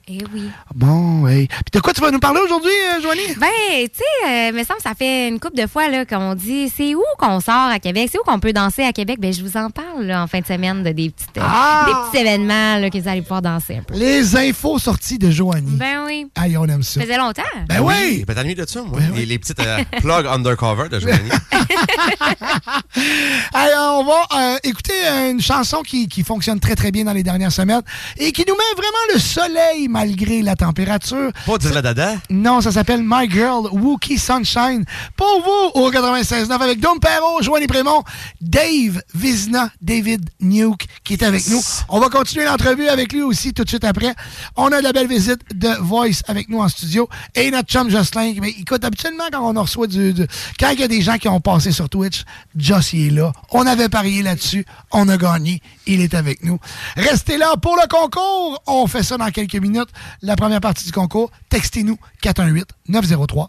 Eh 0.08 0.18
oui. 0.34 0.50
Bon, 0.74 1.22
oui. 1.22 1.46
Puis 1.46 1.70
de 1.72 1.80
quoi 1.80 1.92
tu 1.92 2.00
vas 2.00 2.10
nous 2.10 2.18
parler 2.18 2.40
aujourd'hui, 2.44 2.70
euh, 2.70 3.00
Joanie? 3.00 3.34
Ben, 3.38 3.48
tu 3.82 3.98
sais, 3.98 4.48
euh, 4.48 4.52
me 4.52 4.64
semble 4.64 4.78
que 4.78 4.82
ça 4.82 4.94
fait 4.94 5.28
une 5.28 5.38
couple 5.38 5.56
de 5.56 5.66
fois 5.68 5.88
là 5.88 6.04
qu'on 6.04 6.34
dit 6.34 6.68
c'est 6.76 6.94
où 6.96 7.02
qu'on 7.18 7.38
sort 7.38 7.54
à 7.70 7.78
Québec, 7.78 8.08
c'est 8.10 8.18
où 8.18 8.22
qu'on 8.24 8.40
peut 8.40 8.52
danser 8.52 8.82
à 8.82 8.92
Québec? 8.92 9.18
Ben, 9.20 9.32
je 9.32 9.42
vous 9.42 9.56
en 9.56 9.70
parle 9.70 10.02
là, 10.04 10.22
en 10.22 10.26
fin 10.26 10.40
de 10.40 10.46
semaine 10.46 10.82
de 10.82 10.90
des 10.90 11.10
petites, 11.10 11.38
euh, 11.38 11.42
Ah! 11.44 11.86
des 11.86 12.10
petits 12.10 12.24
événements 12.26 12.78
là, 12.78 12.90
que 12.90 12.98
vous 12.98 13.08
allez 13.08 13.22
pouvoir 13.22 13.42
danser 13.42 13.76
un 13.76 13.82
peu. 13.82 13.94
Les 13.94 14.36
infos 14.36 14.78
sorties 14.80 15.18
de 15.18 15.30
Joanie. 15.30 15.76
Ben 15.76 16.04
oui. 16.04 16.26
Aïe, 16.34 16.56
on 16.56 16.64
aime 16.66 16.82
ça. 16.82 17.00
Ça 17.00 17.06
faisait 17.06 17.18
longtemps. 17.18 17.42
Ben 17.68 17.80
oui! 17.80 18.18
J'ai 18.18 18.24
pas 18.34 18.42
nuit 18.42 18.56
de 18.56 18.66
ça, 18.66 18.82
moi. 18.82 18.98
Les, 19.14 19.24
les 19.24 19.38
petites 19.38 19.60
euh, 19.60 19.84
plugs 20.00 20.26
undercover 20.26 20.88
de 20.88 20.98
Joanie. 20.98 21.30
Euh, 23.54 23.76
on 23.78 24.04
va 24.04 24.26
euh, 24.54 24.56
écouter 24.64 24.92
une 25.30 25.40
chanson 25.40 25.82
qui, 25.82 26.08
qui 26.08 26.22
fonctionne 26.22 26.58
très 26.60 26.74
très 26.74 26.90
bien 26.90 27.04
dans 27.04 27.12
les 27.12 27.22
dernières 27.22 27.52
semaines 27.52 27.82
et 28.16 28.32
qui 28.32 28.44
nous 28.46 28.54
met 28.54 28.62
vraiment 28.76 29.12
le 29.14 29.18
soleil 29.20 29.88
malgré 29.93 30.43
la 30.43 30.56
température. 30.56 31.31
Pas 31.47 31.59
dire 31.59 31.73
la 31.74 31.82
dada? 31.82 32.14
Non, 32.31 32.60
ça 32.60 32.73
s'appelle 32.73 33.02
My 33.05 33.31
Girl 33.31 33.69
Wookie 33.70 34.19
Sunshine. 34.19 34.85
Pour 35.16 35.43
vous, 35.44 35.81
au 35.81 35.90
96.9 35.93 36.51
avec 36.60 36.81
Dom 36.81 36.98
Perrault, 36.98 37.43
Joanie 37.43 37.66
Prémont, 37.66 38.02
Dave 38.40 39.02
Vizna, 39.14 39.70
David 39.81 40.28
Nuke 40.40 40.86
qui 41.05 41.12
est 41.14 41.23
avec 41.23 41.47
nous. 41.48 41.60
On 41.89 42.01
va 42.01 42.09
continuer 42.09 42.44
l'entrevue 42.47 42.89
avec 42.89 43.12
lui 43.12 43.23
aussi 43.23 43.52
tout 43.52 43.64
de 43.64 43.69
suite 43.69 43.85
après. 43.85 44.14
On 44.56 44.66
a 44.73 44.78
de 44.78 44.85
la 44.85 44.93
belle 44.93 45.06
visite 45.09 45.40
de 45.55 45.69
Voice 45.81 46.23
avec 46.27 46.48
nous 46.48 46.59
en 46.60 46.69
studio 46.69 47.09
et 47.35 47.51
notre 47.51 47.69
chum 47.69 47.90
Jocelyn. 47.90 48.35
Mais 48.40 48.51
écoute, 48.51 48.85
habituellement, 48.85 49.24
quand 49.31 49.43
on 49.47 49.56
en 49.56 49.62
reçoit 49.62 49.86
du, 49.86 50.12
du- 50.14 50.27
Quand 50.59 50.70
il 50.70 50.81
y 50.81 50.82
a 50.82 50.89
des 50.89 51.02
gens 51.02 51.19
qui 51.19 51.28
ont 51.28 51.40
passé 51.40 51.70
sur 51.73 51.89
Twitch, 51.89 52.24
Joss 52.56 52.94
il 52.94 53.06
est 53.09 53.10
là. 53.10 53.32
On 53.51 53.66
avait 53.66 53.89
parié 53.89 54.23
là-dessus. 54.23 54.64
On 54.90 55.09
a 55.09 55.16
gagné. 55.16 55.60
Il 55.86 56.00
est 56.00 56.14
avec 56.14 56.44
nous. 56.44 56.59
Restez 56.96 57.38
là 57.38 57.54
pour 57.60 57.76
le 57.76 57.88
concours. 57.88 58.62
On 58.66 58.86
fait 58.86 59.02
ça 59.02 59.16
dans 59.16 59.30
quelques 59.30 59.56
minutes. 59.56 59.88
La 60.22 60.36
première 60.36 60.60
partie 60.60 60.84
du 60.84 60.92
concours, 60.92 61.30
textez-nous 61.48 61.98
418-903-5969. 62.22 63.48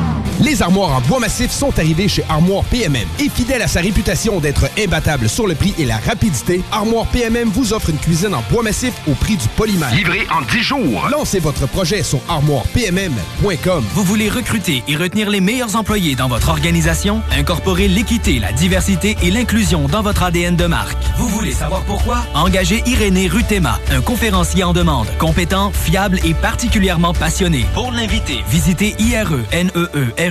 Les 0.43 0.63
armoires 0.63 0.95
en 0.95 1.01
bois 1.01 1.19
massif 1.19 1.51
sont 1.51 1.77
arrivées 1.77 2.07
chez 2.07 2.23
Armoire 2.27 2.63
PMM. 2.65 3.07
Et 3.19 3.29
fidèle 3.29 3.61
à 3.61 3.67
sa 3.67 3.79
réputation 3.79 4.39
d'être 4.39 4.65
imbattable 4.77 5.29
sur 5.29 5.45
le 5.45 5.53
prix 5.53 5.75
et 5.77 5.85
la 5.85 5.97
rapidité, 5.97 6.61
Armoire 6.71 7.05
PMM 7.07 7.49
vous 7.49 7.73
offre 7.73 7.91
une 7.91 7.97
cuisine 7.97 8.33
en 8.33 8.43
bois 8.49 8.63
massif 8.63 8.93
au 9.07 9.11
prix 9.11 9.37
du 9.37 9.47
polymère. 9.49 9.93
Livré 9.93 10.21
en 10.31 10.41
10 10.41 10.59
jours. 10.63 11.07
Lancez 11.11 11.39
votre 11.39 11.67
projet 11.67 12.01
sur 12.01 12.19
armoirepmm.com. 12.27 13.83
Vous 13.93 14.03
voulez 14.03 14.29
recruter 14.29 14.83
et 14.87 14.95
retenir 14.95 15.29
les 15.29 15.41
meilleurs 15.41 15.75
employés 15.75 16.15
dans 16.15 16.27
votre 16.27 16.49
organisation? 16.49 17.21
Incorporer 17.37 17.87
l'équité, 17.87 18.39
la 18.39 18.51
diversité 18.51 19.17
et 19.21 19.29
l'inclusion 19.29 19.87
dans 19.87 20.01
votre 20.01 20.23
ADN 20.23 20.55
de 20.55 20.65
marque. 20.65 20.97
Vous 21.17 21.27
voulez 21.27 21.51
savoir 21.51 21.83
pourquoi? 21.83 22.25
Engagez 22.33 22.81
Irénée 22.87 23.27
Rutema, 23.27 23.79
un 23.91 24.01
conférencier 24.01 24.63
en 24.63 24.73
demande, 24.73 25.07
compétent, 25.19 25.71
fiable 25.71 26.19
et 26.25 26.33
particulièrement 26.33 27.13
passionné. 27.13 27.63
Pour 27.75 27.91
l'inviter, 27.91 28.43
visitez 28.49 28.95
E 28.99 30.30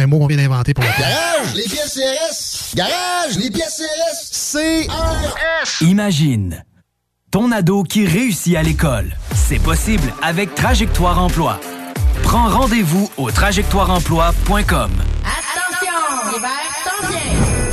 c'est 0.01 0.05
un 0.05 0.07
mot 0.07 0.17
qu'on 0.17 0.25
vient 0.25 0.37
d'inventer 0.37 0.73
pour 0.73 0.83
la. 0.83 0.89
Garage, 0.89 1.53
les 1.53 1.63
pièces 1.63 1.93
CRS. 1.93 2.75
Garage, 2.75 3.37
les 3.37 3.51
pièces 3.51 3.83
CRS. 4.51 4.87
CRS. 4.87 5.81
Imagine 5.81 6.63
ton 7.29 7.51
ado 7.51 7.83
qui 7.83 8.07
réussit 8.07 8.55
à 8.55 8.63
l'école. 8.63 9.15
C'est 9.35 9.59
possible 9.61 10.11
avec 10.23 10.55
Trajectoire 10.55 11.21
Emploi. 11.23 11.59
Prends 12.23 12.49
rendez-vous 12.49 13.11
au 13.17 13.29
trajectoireemploi.com. 13.29 14.91
Attention, 15.23 16.31
l'hiver 16.33 16.49
s'en 16.83 17.07
vient. 17.07 17.40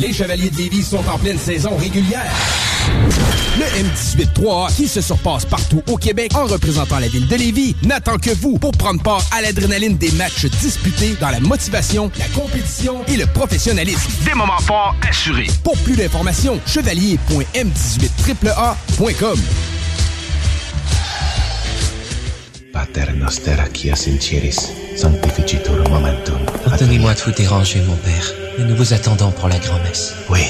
3443. 0.00 0.02
Les 0.08 0.12
Chevaliers 0.12 0.50
de 0.50 0.56
Lévis 0.56 0.82
sont 0.82 1.08
en 1.08 1.18
pleine 1.18 1.38
saison 1.38 1.76
régulière. 1.76 2.32
Le 3.58 3.64
M18-3A, 3.64 4.74
qui 4.74 4.88
se 4.88 5.00
surpasse 5.00 5.44
partout 5.44 5.82
au 5.90 5.96
Québec 5.96 6.32
en 6.34 6.46
représentant 6.46 6.98
la 6.98 7.06
ville 7.08 7.28
de 7.28 7.36
Lévis, 7.36 7.76
n'attend 7.82 8.18
que 8.18 8.30
vous 8.30 8.58
pour 8.58 8.72
prendre 8.72 9.00
part 9.02 9.22
à 9.32 9.40
l'adrénaline 9.42 9.96
des 9.96 10.10
matchs 10.12 10.46
disputés 10.46 11.16
dans 11.20 11.30
la 11.30 11.40
motivation, 11.40 12.10
la 12.18 12.28
compétition 12.28 13.04
et 13.06 13.16
le 13.16 13.26
professionnalisme. 13.26 14.10
Des 14.24 14.34
moments 14.34 14.60
forts 14.60 14.94
assurés. 15.08 15.48
Pour 15.64 15.76
plus 15.78 15.96
d'informations, 15.96 16.60
chevalier.m18AAA.com. 16.66 19.38
Pater 22.72 23.12
noster 23.18 23.56
qui 23.72 23.88
sincieris, 23.88 24.72
sanctificitur 24.96 25.88
momentum. 25.88 26.38
Pardonnez-moi 26.64 27.14
de 27.14 27.20
vous 27.20 27.32
déranger, 27.32 27.80
mon 27.80 27.96
père, 27.96 28.32
mais 28.58 28.64
nous 28.64 28.76
vous 28.76 28.92
attendons 28.92 29.32
pour 29.32 29.48
la 29.48 29.58
grand-messe. 29.58 30.14
Oui, 30.28 30.44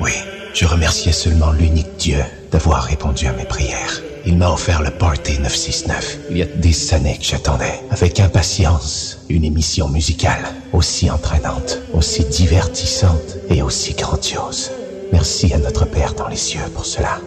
oui, 0.00 0.12
je 0.54 0.64
remerciais 0.64 1.12
seulement 1.12 1.50
l'unique 1.52 1.96
Dieu 1.98 2.18
d'avoir 2.52 2.84
répondu 2.84 3.26
à 3.26 3.32
mes 3.32 3.44
prières. 3.44 4.00
Il 4.24 4.36
m'a 4.38 4.50
offert 4.50 4.82
le 4.82 4.90
Party 4.90 5.40
969. 5.40 6.18
Il 6.30 6.38
y 6.38 6.42
a 6.42 6.46
des 6.46 6.94
années 6.94 7.18
que 7.18 7.24
j'attendais, 7.24 7.80
avec 7.90 8.20
impatience, 8.20 9.18
une 9.28 9.44
émission 9.44 9.88
musicale 9.88 10.44
aussi 10.72 11.10
entraînante, 11.10 11.80
aussi 11.94 12.24
divertissante 12.24 13.38
et 13.50 13.62
aussi 13.62 13.94
grandiose. 13.94 14.70
Merci 15.12 15.52
à 15.52 15.58
notre 15.58 15.84
Père 15.84 16.14
dans 16.14 16.28
les 16.28 16.36
cieux 16.36 16.60
pour 16.74 16.86
cela. 16.86 17.18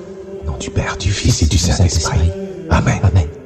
Au 0.41 0.45
nom 0.45 0.57
du 0.57 0.69
Père, 0.69 0.97
du 0.97 1.11
Fils 1.11 1.41
et 1.41 1.47
du 1.47 1.57
Saint-Esprit. 1.57 2.31
Amen. 2.69 2.99
Amen. 3.03 3.38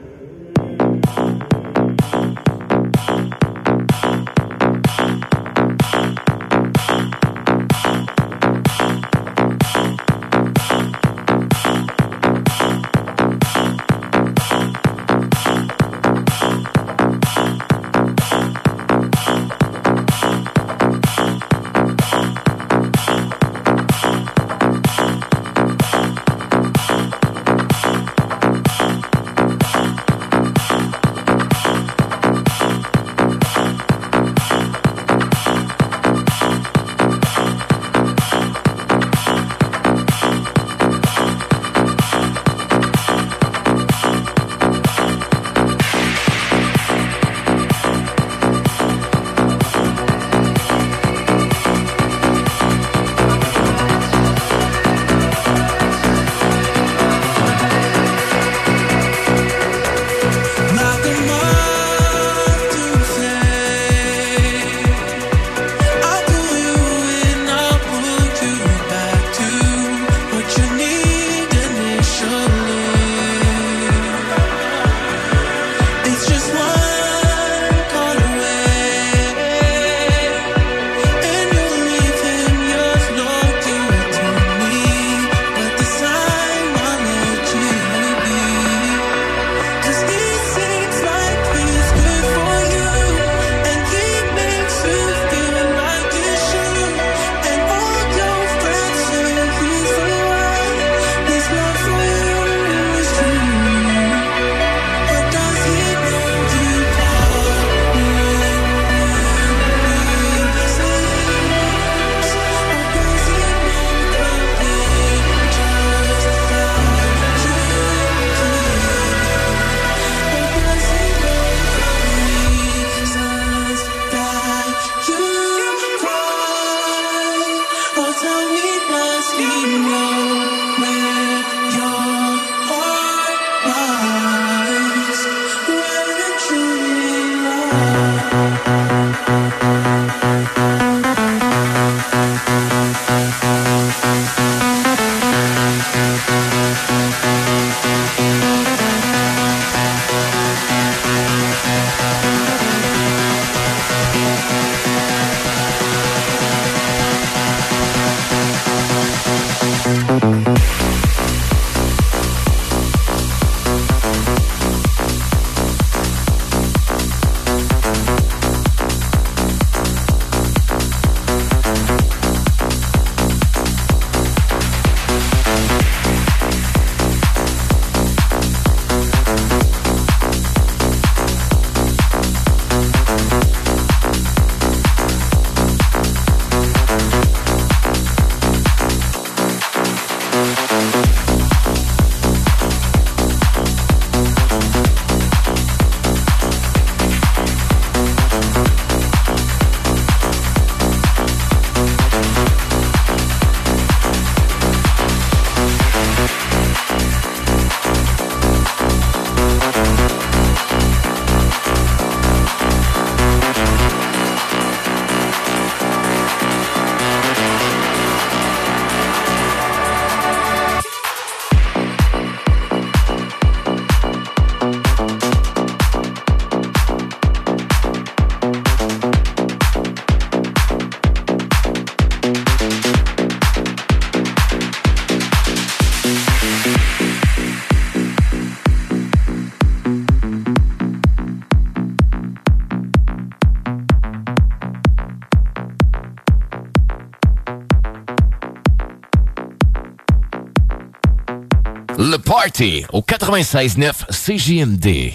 Party 252.43 252.85
au 252.91 252.99
96.9 252.99 254.05
CJMD. 254.09 255.13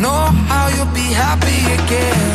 Know 0.00 0.08
how 0.48 0.68
you'll 0.74 0.94
be 0.94 1.12
happy 1.12 1.60
again. 1.78 2.30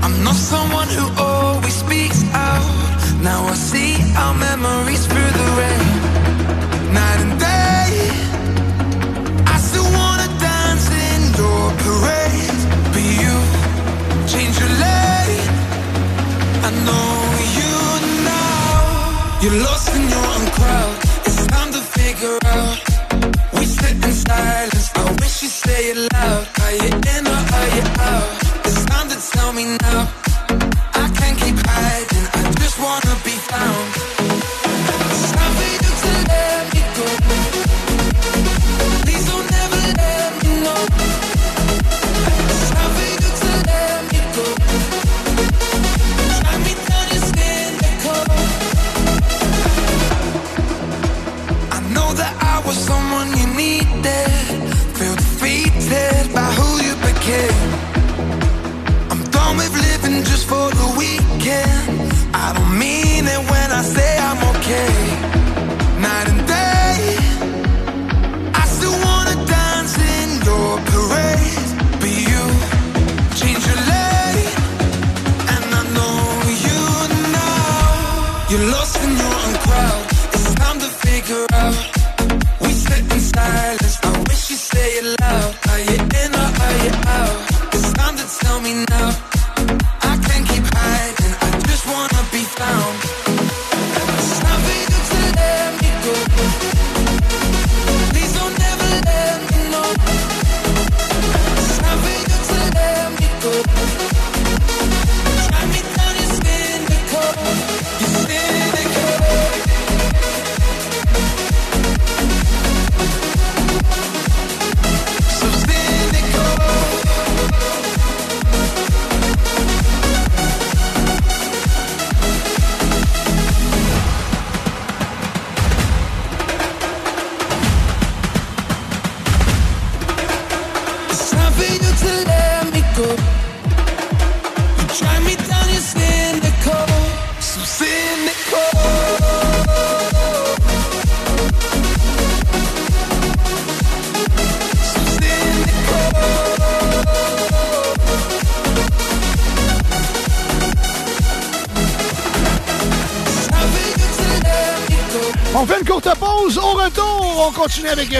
I'm 0.00 0.22
not 0.22 0.36
someone 0.36 0.86
who 0.88 1.06
always 1.20 1.74
speaks 1.74 2.22
out. 2.32 2.62
Now 3.22 3.44
I 3.46 3.54
see 3.54 3.96
our 4.16 4.34
memories 4.34 5.04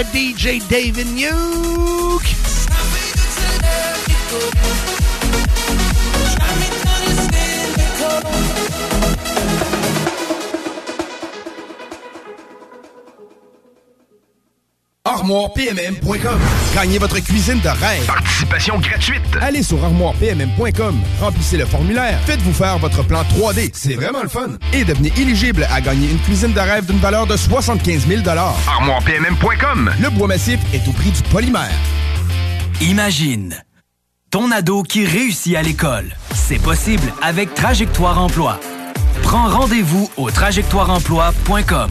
continue 0.02 0.10
avec 0.10 0.14
le 0.14 0.60
DJ 0.60 0.68
David 0.68 1.14
Nuke. 1.14 1.69
ArmoirePMM.com. 15.30 16.40
Gagnez 16.74 16.98
votre 16.98 17.20
cuisine 17.20 17.60
de 17.60 17.68
rêve. 17.68 18.04
Participation 18.06 18.78
gratuite. 18.80 19.22
Allez 19.40 19.62
sur 19.62 19.82
ArmoirePMM.com. 19.84 21.00
Remplissez 21.20 21.56
le 21.56 21.66
formulaire. 21.66 22.18
Faites-vous 22.26 22.52
faire 22.52 22.78
votre 22.78 23.04
plan 23.04 23.22
3D. 23.22 23.70
C'est 23.72 23.94
vraiment 23.94 24.22
le 24.22 24.28
fun. 24.28 24.48
Et 24.72 24.84
devenez 24.84 25.12
éligible 25.16 25.68
à 25.70 25.80
gagner 25.80 26.10
une 26.10 26.18
cuisine 26.18 26.52
de 26.52 26.58
rêve 26.58 26.86
d'une 26.86 26.98
valeur 26.98 27.28
de 27.28 27.36
75 27.36 28.08
000 28.08 28.22
ArmoirePMM.com. 28.26 29.92
Le 30.02 30.10
bois 30.10 30.26
massif 30.26 30.58
est 30.74 30.86
au 30.88 30.92
prix 30.92 31.10
du 31.10 31.22
polymère. 31.30 31.70
Imagine 32.80 33.54
ton 34.30 34.50
ado 34.50 34.82
qui 34.82 35.04
réussit 35.04 35.54
à 35.54 35.62
l'école. 35.62 36.16
C'est 36.34 36.60
possible 36.60 37.12
avec 37.22 37.54
Trajectoire 37.54 38.20
Emploi. 38.20 38.58
Prends 39.22 39.48
rendez-vous 39.48 40.10
au 40.16 40.30
trajectoireemploi.com. 40.30 41.90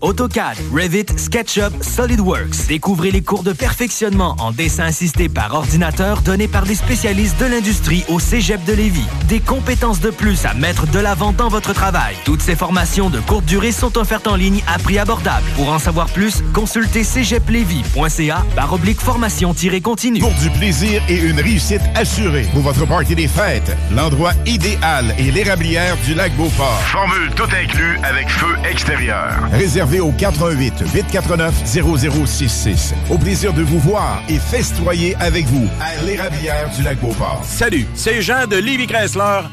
AutoCAD, 0.00 0.56
Revit, 0.72 1.06
SketchUp, 1.16 1.82
SolidWorks. 1.82 2.66
Découvrez 2.68 3.10
les 3.10 3.22
cours 3.22 3.42
de 3.42 3.52
perfectionnement 3.52 4.36
en 4.38 4.50
dessin 4.50 4.84
assisté 4.84 5.28
par 5.28 5.54
ordinateur 5.54 6.22
donnés 6.22 6.48
par 6.48 6.64
des 6.64 6.74
spécialistes 6.74 7.38
de 7.40 7.46
l'industrie 7.46 8.04
au 8.08 8.18
Cégep 8.18 8.64
de 8.64 8.72
Lévis. 8.72 9.06
Des 9.30 9.38
compétences 9.38 10.00
de 10.00 10.10
plus 10.10 10.44
à 10.44 10.54
mettre 10.54 10.88
de 10.88 10.98
l'avant 10.98 11.30
dans 11.30 11.46
votre 11.46 11.72
travail. 11.72 12.16
Toutes 12.24 12.42
ces 12.42 12.56
formations 12.56 13.10
de 13.10 13.20
courte 13.20 13.44
durée 13.44 13.70
sont 13.70 13.96
offertes 13.96 14.26
en 14.26 14.34
ligne 14.34 14.60
à 14.66 14.76
prix 14.76 14.98
abordable. 14.98 15.46
Pour 15.54 15.70
en 15.70 15.78
savoir 15.78 16.08
plus, 16.08 16.42
consultez 16.52 17.04
cégeplevis.ca 17.04 18.44
par 18.56 18.72
oblique 18.72 19.00
formation-continue. 19.00 20.18
Pour 20.18 20.34
du 20.34 20.50
plaisir 20.50 21.00
et 21.08 21.20
une 21.20 21.38
réussite 21.38 21.80
assurée. 21.94 22.48
Pour 22.52 22.62
votre 22.62 22.84
party 22.88 23.14
des 23.14 23.28
fêtes, 23.28 23.76
l'endroit 23.94 24.32
idéal 24.46 25.14
est 25.16 25.30
l'érablière 25.30 25.96
du 26.04 26.14
lac 26.14 26.36
Beauport. 26.36 26.80
Formule 26.86 27.30
tout 27.36 27.44
inclus 27.44 28.00
avec 28.02 28.28
feu 28.28 28.56
extérieur. 28.68 29.28
Réservez 29.52 29.60
Réservez 29.60 30.00
au 30.00 30.10
88 30.10 30.74
849 30.92 31.54
0066. 31.64 32.94
Au 33.08 33.16
plaisir 33.16 33.52
de 33.52 33.62
vous 33.62 33.78
voir 33.78 34.24
et 34.28 34.40
festoyer 34.40 35.14
avec 35.20 35.46
vous 35.46 35.68
à 35.80 36.02
l'Érablière 36.04 36.68
du 36.76 36.82
lac 36.82 36.98
Beauport. 36.98 37.42
Salut, 37.44 37.86
c'est 37.94 38.22
Jean 38.22 38.48
de 38.48 38.56
Livy 38.56 38.88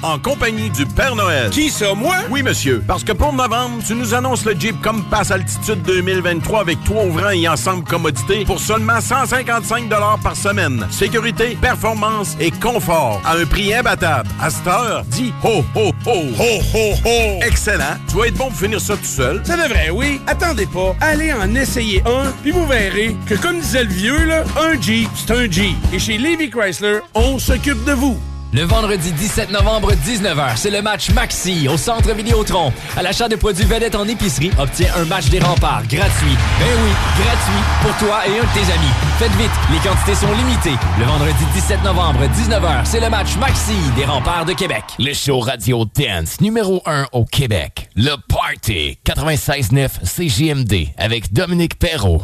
En 0.01 0.17
compagnie 0.17 0.69
du 0.69 0.85
Père 0.85 1.13
Noël. 1.13 1.49
Qui 1.49 1.69
ça, 1.69 1.93
moi? 1.93 2.15
Oui, 2.29 2.41
monsieur. 2.41 2.81
Parce 2.87 3.03
que 3.03 3.11
pour 3.11 3.33
novembre, 3.33 3.83
tu 3.85 3.95
nous 3.95 4.13
annonces 4.13 4.45
le 4.45 4.57
Jeep 4.57 4.81
Compass 4.81 5.29
Altitude 5.29 5.81
2023 5.83 6.61
avec 6.61 6.81
trois 6.85 7.03
ouvrants 7.03 7.31
et 7.31 7.49
ensemble 7.49 7.83
commodité 7.83 8.45
pour 8.45 8.61
seulement 8.61 9.01
155 9.01 9.89
par 10.23 10.37
semaine. 10.37 10.87
Sécurité, 10.89 11.57
performance 11.59 12.37
et 12.39 12.49
confort 12.49 13.21
à 13.25 13.35
un 13.35 13.45
prix 13.45 13.73
imbattable. 13.73 14.29
À 14.41 14.49
cette 14.49 14.67
heure, 14.67 15.03
dis 15.07 15.33
ho, 15.43 15.65
ho, 15.75 15.91
ho. 16.05 16.13
Ho, 16.39 16.61
ho, 16.73 16.93
ho. 17.03 17.39
Excellent. 17.45 17.97
Tu 18.07 18.15
vas 18.15 18.27
être 18.27 18.37
bon 18.37 18.47
pour 18.47 18.57
finir 18.57 18.79
ça 18.79 18.95
tout 18.95 19.03
seul. 19.03 19.41
Ça 19.43 19.57
devrait, 19.57 19.89
oui. 19.89 20.21
Attendez 20.27 20.67
pas. 20.67 20.95
Allez 21.01 21.33
en 21.33 21.53
essayer 21.55 22.01
un, 22.05 22.31
puis 22.41 22.51
vous 22.51 22.65
verrez 22.67 23.17
que, 23.25 23.35
comme 23.35 23.59
disait 23.59 23.83
le 23.83 23.89
vieux, 23.89 24.25
là, 24.27 24.45
un 24.61 24.79
Jeep, 24.79 25.09
c'est 25.13 25.31
un 25.33 25.51
Jeep. 25.51 25.75
Et 25.91 25.99
chez 25.99 26.17
Levy 26.17 26.49
Chrysler, 26.49 26.99
on 27.13 27.37
s'occupe 27.37 27.83
de 27.83 27.91
vous. 27.91 28.17
Le 28.57 28.63
vendredi 28.63 29.11
17 29.11 29.51
novembre, 29.51 29.91
19h, 29.93 30.57
c'est 30.57 30.71
le 30.71 30.81
match 30.81 31.11
Maxi 31.11 31.67
au 31.67 31.77
Centre 31.77 32.11
Vidéotron. 32.15 32.73
À 32.95 33.03
l'achat 33.03 33.29
de 33.29 33.35
produits 33.35 33.65
vedettes 33.65 33.93
en 33.93 34.07
épicerie, 34.07 34.49
obtiens 34.57 34.91
un 34.97 35.05
match 35.05 35.29
des 35.29 35.37
remparts 35.37 35.83
gratuit. 35.87 36.35
Ben 36.59 36.65
oui, 36.83 36.89
gratuit 37.19 37.63
pour 37.83 37.95
toi 37.97 38.25
et 38.25 38.39
un 38.39 38.41
de 38.41 38.53
tes 38.55 38.73
amis. 38.73 38.89
Faites 39.19 39.31
vite, 39.33 39.51
les 39.71 39.77
quantités 39.87 40.15
sont 40.15 40.33
limitées. 40.33 40.75
Le 40.97 41.05
vendredi 41.05 41.45
17 41.53 41.83
novembre, 41.83 42.21
19h, 42.35 42.85
c'est 42.85 42.99
le 42.99 43.11
match 43.11 43.37
Maxi 43.37 43.75
des 43.95 44.05
remparts 44.05 44.45
de 44.45 44.53
Québec. 44.53 44.85
Le 44.97 45.13
show 45.13 45.39
radio 45.39 45.85
dance 45.85 46.41
numéro 46.41 46.81
1 46.87 47.09
au 47.11 47.25
Québec. 47.25 47.91
Le 47.95 48.15
Party 48.27 48.97
96.9 49.05 49.99
CJMD 50.01 50.87
avec 50.97 51.31
Dominique 51.31 51.77
Perrault. 51.77 52.23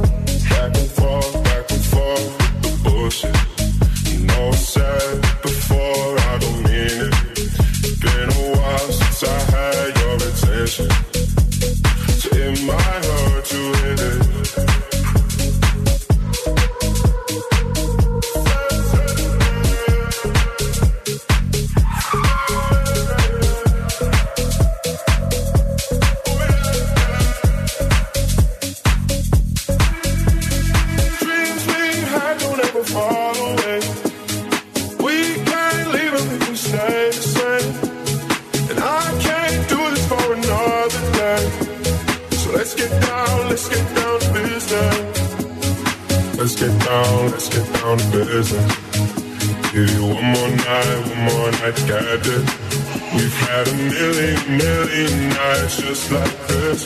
Had 53.51 53.67
a 53.67 53.73
million, 53.75 54.57
million 54.57 55.29
nights 55.29 55.81
just 55.81 56.09
like 56.09 56.47
this. 56.47 56.79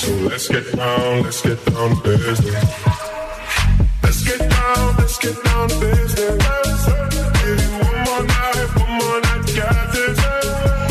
So 0.00 0.12
let's 0.26 0.48
get 0.48 0.66
down, 0.74 1.22
let's 1.22 1.40
get 1.40 1.64
down 1.66 1.90
to 1.94 2.02
business. 2.02 2.64
Let's 4.02 4.22
get 4.24 4.40
down, 4.50 4.96
let's 4.98 5.18
get 5.18 5.36
down 5.44 5.68
to 5.68 5.78
business. 5.78 6.82
Give 7.40 7.60
you 7.62 7.70
one 7.86 7.98
more 8.06 8.24
night, 8.26 8.68
one 8.82 8.94
more 8.98 9.20
night, 9.26 9.44
got 9.54 9.92
this. 9.94 10.18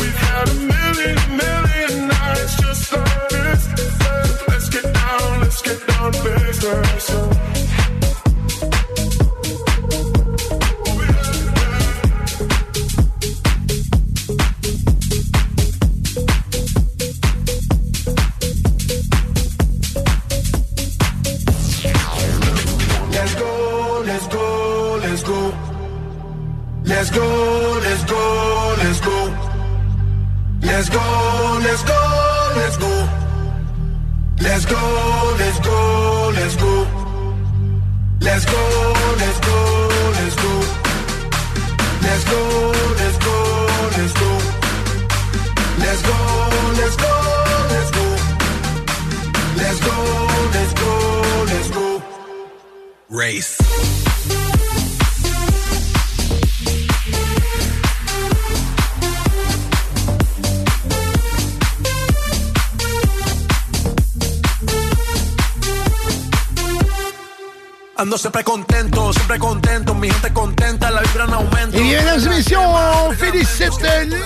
We've 0.00 0.20
had 0.28 0.46
a 0.48 0.58
million, 0.72 1.18
million 1.42 2.08
nights 2.08 2.56
just 2.62 2.92
like 2.92 3.28
this. 3.28 3.62
So 4.00 4.44
Let's 4.48 4.68
get 4.70 4.86
down, 4.94 5.40
let's 5.40 5.60
get 5.60 5.86
down 5.86 6.12
to 6.12 6.22
business. 6.24 7.39
Siempre 68.20 68.44
contento, 68.44 69.12
siempre 69.14 69.38
contento, 69.38 69.94
mi 69.94 70.10
gente 70.10 70.30
contenta, 70.32 70.90
la 70.90 71.00
vibra 71.00 71.24
en 71.24 71.32
aumento. 71.32 71.76
Et 71.76 71.82
mesdames 71.82 72.26
et 72.26 72.28
messieurs, 72.28 72.58
on 72.58 73.12
félicite 73.12 73.72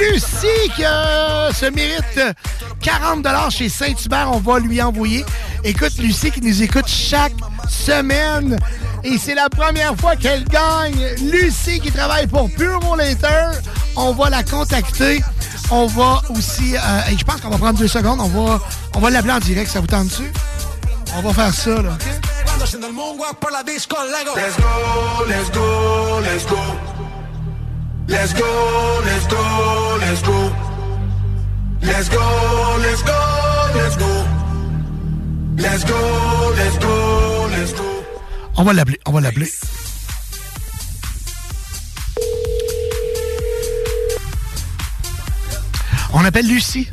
Lucie 0.01 0.71
qui 0.75 0.83
se 0.83 1.71
mérite 1.71 2.37
40 2.83 3.51
chez 3.51 3.69
Saint-Hubert. 3.69 4.31
On 4.33 4.41
va 4.41 4.59
lui 4.59 4.83
envoyer. 4.83 5.25
Écoute, 5.63 5.97
Lucie 5.99 6.33
qui 6.33 6.41
nous 6.41 6.63
écoute 6.63 6.89
chaque 6.89 7.35
semaine. 7.69 8.59
Et 9.05 9.17
c'est 9.19 9.35
la 9.35 9.49
première 9.49 9.95
fois 9.97 10.17
qu'elle 10.17 10.45
gagne. 10.45 11.15
Lucie 11.31 11.79
qui 11.79 11.93
travaille 11.93 12.27
pour 12.27 12.51
Pure 12.51 12.97
Later. 12.97 13.51
On 13.97 14.13
va 14.13 14.29
la 14.29 14.43
contacter. 14.43 15.23
On 15.71 15.87
va 15.87 16.21
aussi... 16.31 16.77
euh, 16.77 17.13
et 17.13 17.17
je 17.17 17.25
pense 17.25 17.41
qu'on 17.41 17.51
va 17.51 17.59
prendre 17.59 17.79
deux 17.79 17.89
secondes. 17.89 18.19
On 18.21 18.29
va, 18.29 18.61
on 18.95 18.99
va 18.99 19.11
l'appeler 19.11 19.35
en 19.35 19.39
direct. 19.39 19.71
Ça 19.71 19.81
vous 19.81 19.87
tente 19.87 20.09
dessus? 20.09 20.33
On 21.17 21.23
va 21.23 21.33
faire 21.33 21.55
ça, 21.55 21.81
là. 21.81 21.97
Haciendo 22.75 22.89
el 22.89 22.93
moonwalk 22.93 23.39
por 23.39 23.53
la 23.53 23.63
disco 23.63 23.97
Lego. 24.03 24.35
Let's 24.35 24.57
go, 24.57 25.25
let's 25.29 25.49
go, 25.53 26.21
let's 26.25 26.45
go. 26.45 26.59
Let's 28.09 28.35
go, 28.35 29.01
let's 29.05 29.27
go, 29.29 29.97
let's 30.01 30.23
go. 30.23 30.53
Let's 31.83 32.09
go, 32.09 32.79
let's 32.81 33.03
go, 33.05 33.15
let's 33.77 33.97
go. 33.97 34.27
Let's 35.57 35.85
go, 35.85 36.53
let's 36.57 36.79
go, 36.81 37.47
let's 37.53 37.73
go. 37.75 38.05
On 38.57 38.65
va 38.65 38.73
l'appeler. 38.73 38.99
On 39.07 39.13
va 39.13 39.21
l'appeler. 39.21 39.49
On 46.13 46.25
appelle 46.25 46.49
Lucie. 46.49 46.91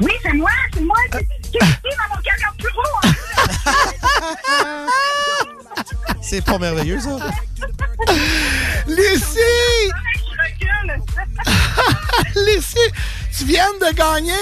Oui, 0.00 0.12
c'est 0.22 0.34
moi, 0.34 0.50
c'est 0.74 0.82
moi. 0.82 0.98
Qui 1.10 1.56
est 1.56 1.60
dans 1.60 2.14
mon 2.14 2.20
camion 2.20 2.50
de 2.58 2.62
bureau? 2.62 3.16
C'est 6.20 6.44
pas 6.44 6.58
merveilleux, 6.58 7.00
ça? 7.00 7.18
Lucie! 8.88 9.92
ici, 12.58 12.78
tu 13.36 13.44
viens 13.44 13.70
de 13.80 13.94
gagner 13.94 14.32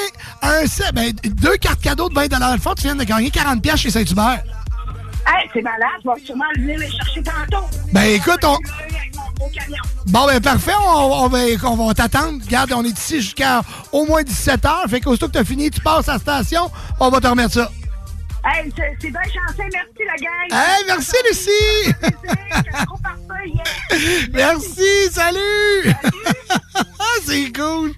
un 0.42 0.66
set, 0.66 0.94
ben, 0.94 1.12
deux 1.12 1.56
cartes 1.56 1.80
cadeaux 1.80 2.08
de 2.08 2.14
20 2.14 2.54
Le 2.54 2.60
fond, 2.60 2.74
tu 2.74 2.82
viens 2.82 2.96
de 2.96 3.04
gagner 3.04 3.30
40 3.30 3.62
pièces 3.62 3.80
chez 3.80 3.90
Saint-Hubert. 3.90 4.42
Hey, 5.26 5.48
c'est 5.52 5.62
malade, 5.62 5.88
je 6.04 6.10
vais 6.10 6.26
sûrement 6.26 6.44
venir 6.56 6.78
les 6.78 6.90
chercher 6.90 7.22
tantôt. 7.22 7.66
Ben, 7.92 8.04
écoute, 8.04 8.44
on-. 8.44 8.58
Bon, 10.06 10.26
ben 10.26 10.40
parfait, 10.40 10.72
on, 10.78 11.24
on 11.24 11.28
va, 11.28 11.38
on 11.64 11.86
va 11.86 11.94
t'attendre. 11.94 12.40
Regarde, 12.44 12.72
on 12.74 12.84
est 12.84 12.98
ici 12.98 13.20
jusqu'à 13.20 13.62
au 13.90 14.04
moins 14.04 14.22
17 14.22 14.62
h. 14.62 14.88
Fait 14.88 15.00
qu'aussitôt 15.00 15.28
que 15.28 15.32
t'as 15.32 15.44
fini, 15.44 15.70
tu 15.70 15.80
passes 15.80 16.08
à 16.08 16.14
la 16.14 16.18
station, 16.18 16.70
on 17.00 17.08
va 17.08 17.20
te 17.20 17.26
remettre 17.26 17.54
ça. 17.54 17.70
Hey, 18.46 18.70
c'est 18.76 19.10
bien 19.10 19.22
chanceux, 19.22 19.70
merci 19.72 20.04
la 20.06 20.16
gang. 20.16 20.52
Hey, 20.52 20.84
merci 20.86 21.16
Lucie! 21.28 21.94
Merci, 24.32 25.08
salut! 25.10 25.84
c'est 27.24 27.52
cool! 27.52 27.92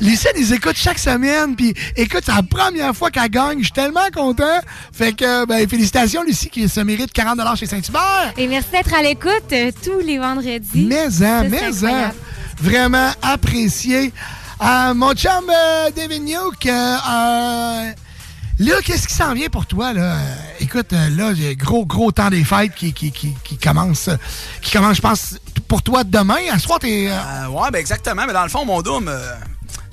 Lucie, 0.00 0.26
elle 0.32 0.40
les 0.40 0.54
écoute 0.54 0.76
chaque 0.76 0.98
semaine, 0.98 1.54
puis 1.54 1.74
écoute, 1.96 2.22
c'est 2.24 2.34
la 2.34 2.42
première 2.42 2.94
fois 2.96 3.10
qu'elle 3.10 3.28
gagne. 3.28 3.58
Je 3.58 3.64
suis 3.64 3.72
tellement 3.72 4.08
content. 4.14 4.60
Fait 4.92 5.12
que, 5.12 5.44
ben, 5.46 5.68
félicitations, 5.68 6.22
Lucie, 6.22 6.48
qui 6.48 6.68
se 6.68 6.80
mérite 6.80 7.12
40 7.12 7.38
chez 7.56 7.66
Saint-Hubert. 7.66 8.32
Et 8.36 8.46
merci 8.46 8.70
d'être 8.70 8.94
à 8.94 9.02
l'écoute 9.02 9.52
euh, 9.52 9.70
tous 9.84 10.00
les 10.00 10.18
vendredis. 10.18 10.86
Mais, 10.88 11.10
Ça, 11.10 11.40
hein, 11.40 11.48
mais, 11.48 11.86
hein. 11.86 12.12
Vraiment 12.60 13.10
apprécié. 13.22 14.12
Euh, 14.62 14.94
mon 14.94 15.14
chum 15.14 15.30
euh, 15.48 15.90
David 15.94 16.22
Nuke, 16.22 16.66
euh, 16.66 16.96
euh, 17.10 17.90
là, 18.60 18.80
qu'est-ce 18.84 19.08
qui 19.08 19.14
s'en 19.14 19.34
vient 19.34 19.48
pour 19.48 19.66
toi, 19.66 19.92
là? 19.92 20.18
Écoute, 20.60 20.92
euh, 20.92 21.08
là, 21.10 21.32
il 21.34 21.42
y 21.42 21.48
a 21.48 21.54
gros, 21.54 21.84
gros 21.86 22.12
temps 22.12 22.30
des 22.30 22.44
fêtes 22.44 22.74
qui, 22.74 22.92
qui, 22.92 23.10
qui, 23.10 23.56
commence, 23.56 24.08
euh, 24.08 24.16
qui 24.60 24.70
commence, 24.70 24.96
je 24.96 25.02
pense, 25.02 25.38
pour 25.66 25.82
toi 25.82 26.04
demain. 26.04 26.38
À 26.52 26.58
ce 26.58 26.64
soir, 26.66 26.78
t'es... 26.78 27.08
euh, 27.10 27.48
ouais, 27.48 27.70
ben 27.72 27.78
exactement. 27.78 28.22
Mais 28.26 28.32
dans 28.32 28.42
le 28.42 28.48
fond, 28.50 28.64
mon 28.64 28.82
euh, 28.86 29.34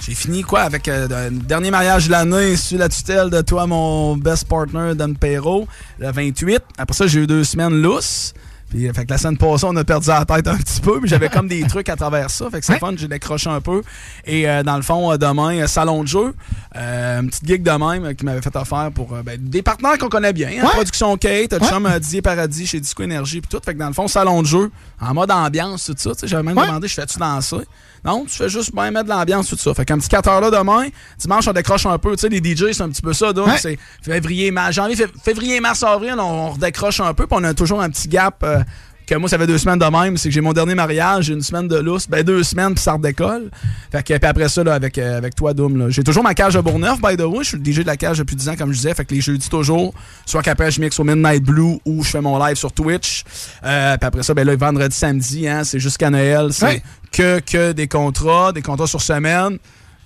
j'ai 0.06 0.14
fini 0.14 0.41
quoi 0.41 0.61
avec 0.61 0.88
le 0.88 1.30
dernier 1.31 1.72
mariage 1.72 2.07
de 2.07 2.11
l'année 2.11 2.56
sous 2.56 2.77
la 2.77 2.89
tutelle 2.89 3.30
de 3.30 3.41
toi, 3.41 3.68
mon 3.68 4.15
best 4.18 4.48
partner, 4.48 4.94
Dan 4.95 5.18
Perrault, 5.18 5.68
le 5.99 6.11
28. 6.11 6.61
Après 6.77 6.95
ça, 6.95 7.07
j'ai 7.07 7.22
eu 7.22 7.27
deux 7.27 7.44
semaines 7.44 7.81
lousses. 7.81 8.34
Puis, 8.69 8.88
euh, 8.88 8.94
fait 8.94 9.06
que 9.06 9.11
la 9.11 9.18
semaine 9.18 9.38
passée, 9.38 9.65
on 9.65 9.76
a 9.77 9.84
perdu 9.85 10.10
la 10.10 10.26
tête 10.26 10.48
un 10.48 10.57
petit 10.57 10.81
peu, 10.81 10.99
mais 11.02 11.07
j'avais 11.07 11.30
comme 11.30 11.48
des 11.48 11.64
trucs 11.68 11.88
à 11.88 11.95
travers 11.95 12.30
ça. 12.30 12.49
Fait 12.49 12.60
que 12.60 12.65
c'est 12.65 12.80
fun, 12.80 12.91
j'ai 12.98 13.07
décroché 13.07 13.49
un 13.49 13.61
peu. 13.61 13.81
Et 14.26 14.48
euh, 14.49 14.61
dans 14.64 14.76
le 14.76 14.81
fond, 14.81 15.11
euh, 15.11 15.18
demain, 15.18 15.65
salon 15.68 16.03
de 16.03 16.07
jeu, 16.07 16.34
euh, 16.76 17.22
une 17.22 17.30
petite 17.30 17.48
gig 17.48 17.64
de 17.64 17.72
même 17.72 18.14
qui 18.15 18.26
m'avait 18.26 18.41
fait 18.41 18.56
offert 18.57 18.91
pour 18.94 19.14
euh, 19.14 19.23
ben, 19.23 19.38
des 19.39 19.61
partenaires 19.61 19.98
qu'on 19.98 20.10
connaît 20.10 20.34
bien. 20.34 20.49
hein, 20.61 20.68
Production 20.68 21.15
Kate, 21.18 21.53
ouais. 21.53 21.68
chum 21.69 21.88
Didier 21.99 22.22
Paradis 22.22 22.68
chez 22.68 22.80
Disco 22.81 23.03
Énergie, 23.03 23.39
puis 23.39 23.48
tout. 23.49 23.64
Fait 23.64 23.73
que 23.73 23.80
dans 23.80 23.88
le 23.88 23.94
fond, 23.94 24.07
salon 24.10 24.41
de 24.41 24.48
jeu, 24.48 24.69
en 24.99 25.14
mode 25.14 25.31
ambiance, 25.31 25.85
tout 25.85 25.95
ça. 25.98 26.11
Tu 26.14 26.19
sais, 26.19 26.27
J'avais 26.27 26.44
même 26.44 26.56
demandé, 26.56 26.88
je 26.89 26.94
fais-tu 26.94 27.18
danser? 27.19 27.57
Non, 28.06 28.26
tu 28.26 28.38
fais 28.38 28.48
juste 28.48 28.73
bien 28.76 28.91
mettre 28.91 29.06
de 29.06 29.10
l'ambiance, 29.10 29.48
tout 29.48 29.57
ça. 29.57 29.73
Fait 29.73 29.84
qu'un 29.84 29.98
petit 29.98 30.07
4 30.07 30.30
heures 30.30 30.39
là 30.41 30.52
demain, 30.52 30.88
dimanche, 31.18 31.48
on 31.48 31.52
décroche 31.52 31.85
un 31.88 31.98
peu. 31.98 32.15
Tu 32.15 32.22
sais, 32.22 32.30
les 32.30 32.38
DJ, 32.56 32.72
c'est 32.73 32.84
un 32.84 32.89
petit 32.89 33.02
peu 33.02 33.11
ça. 33.11 33.34
Donc, 33.34 33.48
Ouais. 33.48 33.57
c'est 33.60 33.77
février, 34.02 34.52
mars, 34.52 34.76
janvier, 34.76 34.95
fév- 34.95 35.11
février, 35.23 35.60
mars, 35.60 35.81
avril, 35.84 36.15
on, 36.18 36.22
on 36.22 36.49
redécroche 36.52 36.99
un 37.02 37.14
peu. 37.14 37.26
Puis 37.27 37.38
on 37.39 37.44
a 37.44 37.53
toujours 37.53 37.81
un 37.81 37.89
petit 37.89 38.07
gap. 38.07 38.45
Euh, 38.60 38.64
que 39.06 39.16
moi, 39.16 39.30
ça 39.30 39.38
fait 39.38 39.48
deux 39.48 39.58
semaines 39.58 39.80
de 39.80 39.86
même. 39.86 40.18
C'est 40.18 40.28
que 40.28 40.34
j'ai 40.36 40.42
mon 40.42 40.52
dernier 40.52 40.76
mariage, 40.76 41.26
j'ai 41.26 41.34
une 41.34 41.42
semaine 41.42 41.70
de 41.70 41.78
lousse. 41.78 42.10
Ben, 42.10 42.24
deux 42.24 42.44
semaines, 42.44 42.74
puis 42.74 42.84
ça 42.84 42.92
redécolle. 42.92 43.50
Fait 43.90 44.04
que, 44.04 44.18
puis 44.18 44.28
après 44.30 44.50
ça, 44.50 44.66
là, 44.66 44.74
avec, 44.74 44.98
euh, 44.98 45.18
avec 45.18 45.34
toi, 45.34 45.54
Doom, 45.54 45.90
j'ai 45.90 46.04
toujours 46.04 46.24
ma 46.24 46.34
cage 46.34 46.58
à 46.58 46.62
Bourneuf, 46.62 47.00
by 47.02 47.16
the 47.16 47.22
way. 47.22 47.40
Je 47.44 47.48
suis 47.48 47.58
le 47.58 47.64
DJ 47.64 47.80
de 47.80 47.88
la 47.88 47.96
cage 47.96 48.18
depuis 48.18 48.36
10 48.36 48.50
ans, 48.50 48.56
comme 48.58 48.72
je 48.74 48.76
disais. 48.78 48.94
Fait 48.94 49.06
que 49.06 49.14
les 49.16 49.22
jeudis, 49.22 49.48
toujours, 49.48 49.94
soit 50.26 50.42
qu'après, 50.42 50.72
je 50.72 50.82
mixe 50.82 51.00
au 51.00 51.06
Midnight 51.06 51.42
Blue 51.42 51.80
ou 51.86 52.04
je 52.04 52.10
fais 52.10 52.20
mon 52.20 52.38
live 52.44 52.58
sur 52.58 52.74
Twitch. 52.74 53.24
Euh, 53.64 53.96
puis 53.98 54.08
après 54.08 54.24
ça, 54.24 54.34
ben 54.34 54.46
là, 54.46 54.56
vendredi, 54.58 54.94
samedi, 54.96 55.48
hein, 55.48 55.64
c'est 55.64 55.80
jusqu'à 55.80 56.10
Noël. 56.10 56.50
C'est 56.52 56.66
Ouais. 56.66 56.84
que, 57.14 57.40
que 57.40 57.72
des 57.72 57.88
contrats, 57.88 58.52
des 58.52 58.62
contrats 58.62 58.88
sur 58.88 59.02
semaine. 59.02 59.58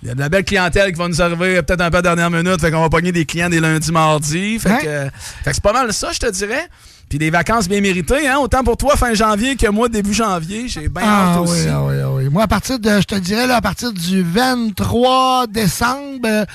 Il 0.04 0.08
y 0.08 0.10
a 0.12 0.14
de 0.14 0.20
la 0.20 0.28
belle 0.28 0.44
clientèle 0.44 0.92
qui 0.92 0.98
va 0.98 1.08
nous 1.08 1.20
arriver 1.20 1.60
peut-être 1.62 1.80
un 1.80 1.90
peu 1.90 1.98
à 1.98 2.02
la 2.02 2.14
dernière 2.14 2.30
minute. 2.30 2.60
Fait 2.60 2.70
qu'on 2.70 2.80
va 2.82 2.88
pogner 2.88 3.10
des 3.10 3.24
clients 3.24 3.48
des 3.48 3.58
lundis, 3.60 3.90
mardis. 3.90 4.58
Fait 4.60 4.68
que, 4.80 4.86
euh, 4.86 5.04
fait 5.44 5.50
que 5.50 5.54
c'est 5.54 5.62
pas 5.62 5.72
mal 5.72 5.92
ça, 5.92 6.10
je 6.12 6.18
te 6.20 6.30
dirais. 6.30 6.68
Puis 7.12 7.18
des 7.18 7.28
vacances 7.28 7.68
bien 7.68 7.82
méritées, 7.82 8.26
hein? 8.26 8.38
Autant 8.38 8.64
pour 8.64 8.78
toi 8.78 8.96
fin 8.96 9.12
janvier 9.12 9.54
que 9.54 9.68
moi 9.68 9.90
début 9.90 10.14
janvier. 10.14 10.66
J'ai 10.66 10.88
bien 10.88 11.02
Ah 11.04 11.34
hâte 11.34 11.40
oui, 11.42 11.50
aussi. 11.50 11.68
ah 11.68 11.82
oui, 11.84 11.94
ah 12.02 12.10
oui. 12.10 12.28
Moi, 12.30 12.42
à 12.42 12.46
partir 12.46 12.78
de, 12.78 12.88
je 12.88 13.04
te 13.04 13.14
dirais, 13.16 13.46
là, 13.46 13.56
à 13.56 13.60
partir 13.60 13.92
du 13.92 14.22
23 14.22 15.46
décembre, 15.48 16.20
euh, 16.24 16.46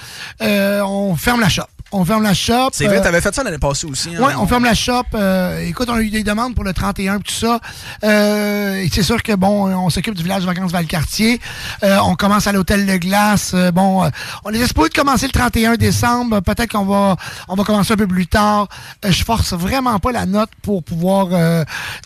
euh, 0.41 0.81
on 0.81 1.15
ferme 1.15 1.41
la 1.41 1.49
shop. 1.49 1.65
On 1.91 2.03
ferme 2.03 2.23
la 2.23 2.34
shop. 2.34 2.69
C'est 2.73 2.85
vrai, 2.85 2.97
euh, 2.97 3.01
t'avais 3.03 3.22
fait 3.22 3.34
ça 3.34 3.43
l'année 3.43 3.57
passée 3.57 3.88
aussi. 3.88 4.09
hein? 4.09 4.19
Oui, 4.19 4.34
on 4.38 4.45
ferme 4.45 4.65
la 4.65 4.73
shop. 4.73 5.03
Euh, 5.15 5.65
écoute, 5.65 5.88
on 5.89 5.93
a 5.95 6.01
eu 6.01 6.09
des 6.09 6.23
demandes 6.23 6.53
pour 6.53 6.64
le 6.65 6.73
31 6.73 7.19
tout 7.19 7.31
ça. 7.34 7.59
Euh, 8.03 8.76
et 8.81 8.89
c'est 8.91 9.03
sûr 9.03 9.23
que 9.23 9.34
bon, 9.34 9.73
on 9.73 9.89
s'occupe 9.89 10.14
du 10.15 10.23
village 10.23 10.41
de 10.41 10.47
vacances 10.47 10.72
Valcartier. 10.72 11.39
On 11.81 12.15
commence 12.15 12.45
à 12.47 12.51
l'hôtel 12.51 12.85
de 12.85 12.97
glace. 12.97 13.55
Bon, 13.73 14.09
on 14.43 14.51
est 14.51 14.68
supposé 14.68 14.89
de 14.89 14.93
commencer 14.95 15.27
le 15.27 15.31
31 15.31 15.76
décembre. 15.76 16.41
Peut-être 16.41 16.72
qu'on 16.72 16.85
va 16.85 17.15
on 17.47 17.55
va 17.55 17.64
commencer 17.64 17.93
un 17.93 17.97
peu 17.97 18.07
plus 18.07 18.27
tard. 18.27 18.68
Je 19.07 19.23
force 19.23 19.53
vraiment 19.53 19.97
pas 19.99 20.11
la 20.11 20.26
note 20.26 20.49
pour 20.61 20.84
pouvoir 20.84 21.27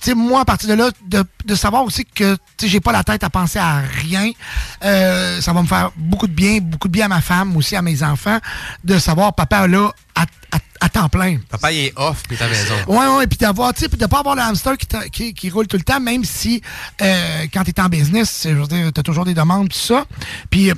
tu 0.02 0.10
sais 0.10 0.16
moi 0.16 0.42
à 0.42 0.46
partir 0.46 0.70
de 0.70 0.74
là 0.76 0.90
de, 1.08 1.24
de 1.46 1.56
savoir 1.56 1.84
aussi 1.84 2.06
que 2.06 2.36
tu 2.36 2.40
sais 2.66 2.68
j'ai 2.68 2.80
pas 2.80 2.92
la 2.92 3.04
tête 3.04 3.24
à 3.24 3.30
penser 3.30 3.60
à 3.60 3.80
rien. 3.80 4.30
Euh, 4.84 5.42
ça 5.42 5.54
va 5.54 5.62
me 5.62 5.68
faire 5.68 5.92
beaucoup 5.96 6.28
de 6.28 6.34
bien, 6.34 6.60
beaucoup 6.62 6.88
de 6.88 6.94
bien 6.94 7.06
à 7.06 7.10
ma 7.10 7.22
femme 7.22 7.56
aussi 7.58 7.76
à 7.76 7.82
mes 7.82 8.04
enfants 8.04 8.38
de 8.84 8.98
savoir 9.00 9.34
papa 9.34 9.68
là 9.72 9.92
à, 10.16 10.24
à- 10.52 10.58
à 10.84 10.90
temps 10.90 11.10
plein. 11.10 11.38
Papa, 11.50 11.72
il 11.72 11.86
est 11.86 11.94
off, 11.96 12.24
puis 12.28 12.38
ta 12.38 12.48
maison. 12.48 12.74
Ouais, 12.88 13.08
ouais, 13.18 13.28
puis 13.28 13.38
d'avoir, 13.38 13.74
tu 13.74 13.82
sais, 13.82 13.88
de 13.88 14.06
pas 14.08 14.20
avoir 14.20 14.36
le 14.36 14.42
hamster 14.42 14.76
qui, 14.78 14.88
qui, 15.12 15.34
qui 15.34 15.50
roule 15.50 15.68
tout 15.68 15.78
le 15.78 15.84
temps, 15.84 16.00
même 16.00 16.24
si 16.26 16.62
euh, 17.02 17.46
quand 17.54 17.64
t'es 17.64 17.80
en 17.80 17.88
business, 17.88 18.42
je 18.50 18.56
veux 18.56 18.68
dire, 18.68 18.92
t'as 18.94 19.04
toujours 19.04 19.26
des 19.26 19.34
demandes, 19.36 19.70
tout 19.70 19.78
ça. 19.78 20.06
Puis 20.50 20.72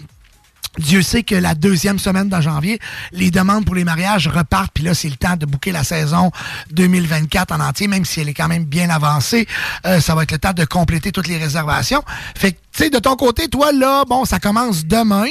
Dieu 0.80 1.02
sait 1.04 1.22
que 1.24 1.36
la 1.36 1.54
deuxième 1.56 2.00
semaine 2.00 2.30
de 2.30 2.42
janvier, 2.42 2.80
les 3.12 3.30
demandes 3.32 3.64
pour 3.64 3.76
les 3.76 3.84
mariages 3.84 4.28
repartent, 4.28 4.72
puis 4.74 4.84
là, 4.84 4.94
c'est 4.96 5.08
le 5.10 5.16
temps 5.16 5.38
de 5.38 5.46
bouquer 5.46 5.72
la 5.72 5.84
saison 5.84 6.32
2024 6.72 7.52
en 7.54 7.60
entier, 7.62 7.88
même 7.88 8.06
si 8.06 8.20
elle 8.22 8.30
est 8.30 8.34
quand 8.34 8.48
même 8.48 8.66
bien 8.66 8.90
avancée. 8.90 9.48
Euh, 9.86 10.00
ça 10.02 10.16
va 10.16 10.24
être 10.24 10.32
le 10.32 10.40
temps 10.40 10.54
de 10.54 10.66
compléter 10.66 11.12
toutes 11.12 11.28
les 11.28 11.38
réservations. 11.38 12.04
Fait 12.36 12.52
que, 12.54 12.58
tu 12.74 12.84
sais, 12.86 12.90
de 12.90 13.00
ton 13.00 13.16
côté, 13.16 13.48
toi, 13.48 13.72
là, 13.72 14.04
bon, 14.06 14.26
ça 14.26 14.40
commence 14.40 14.86
demain. 14.86 15.28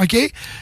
OK? 0.00 0.16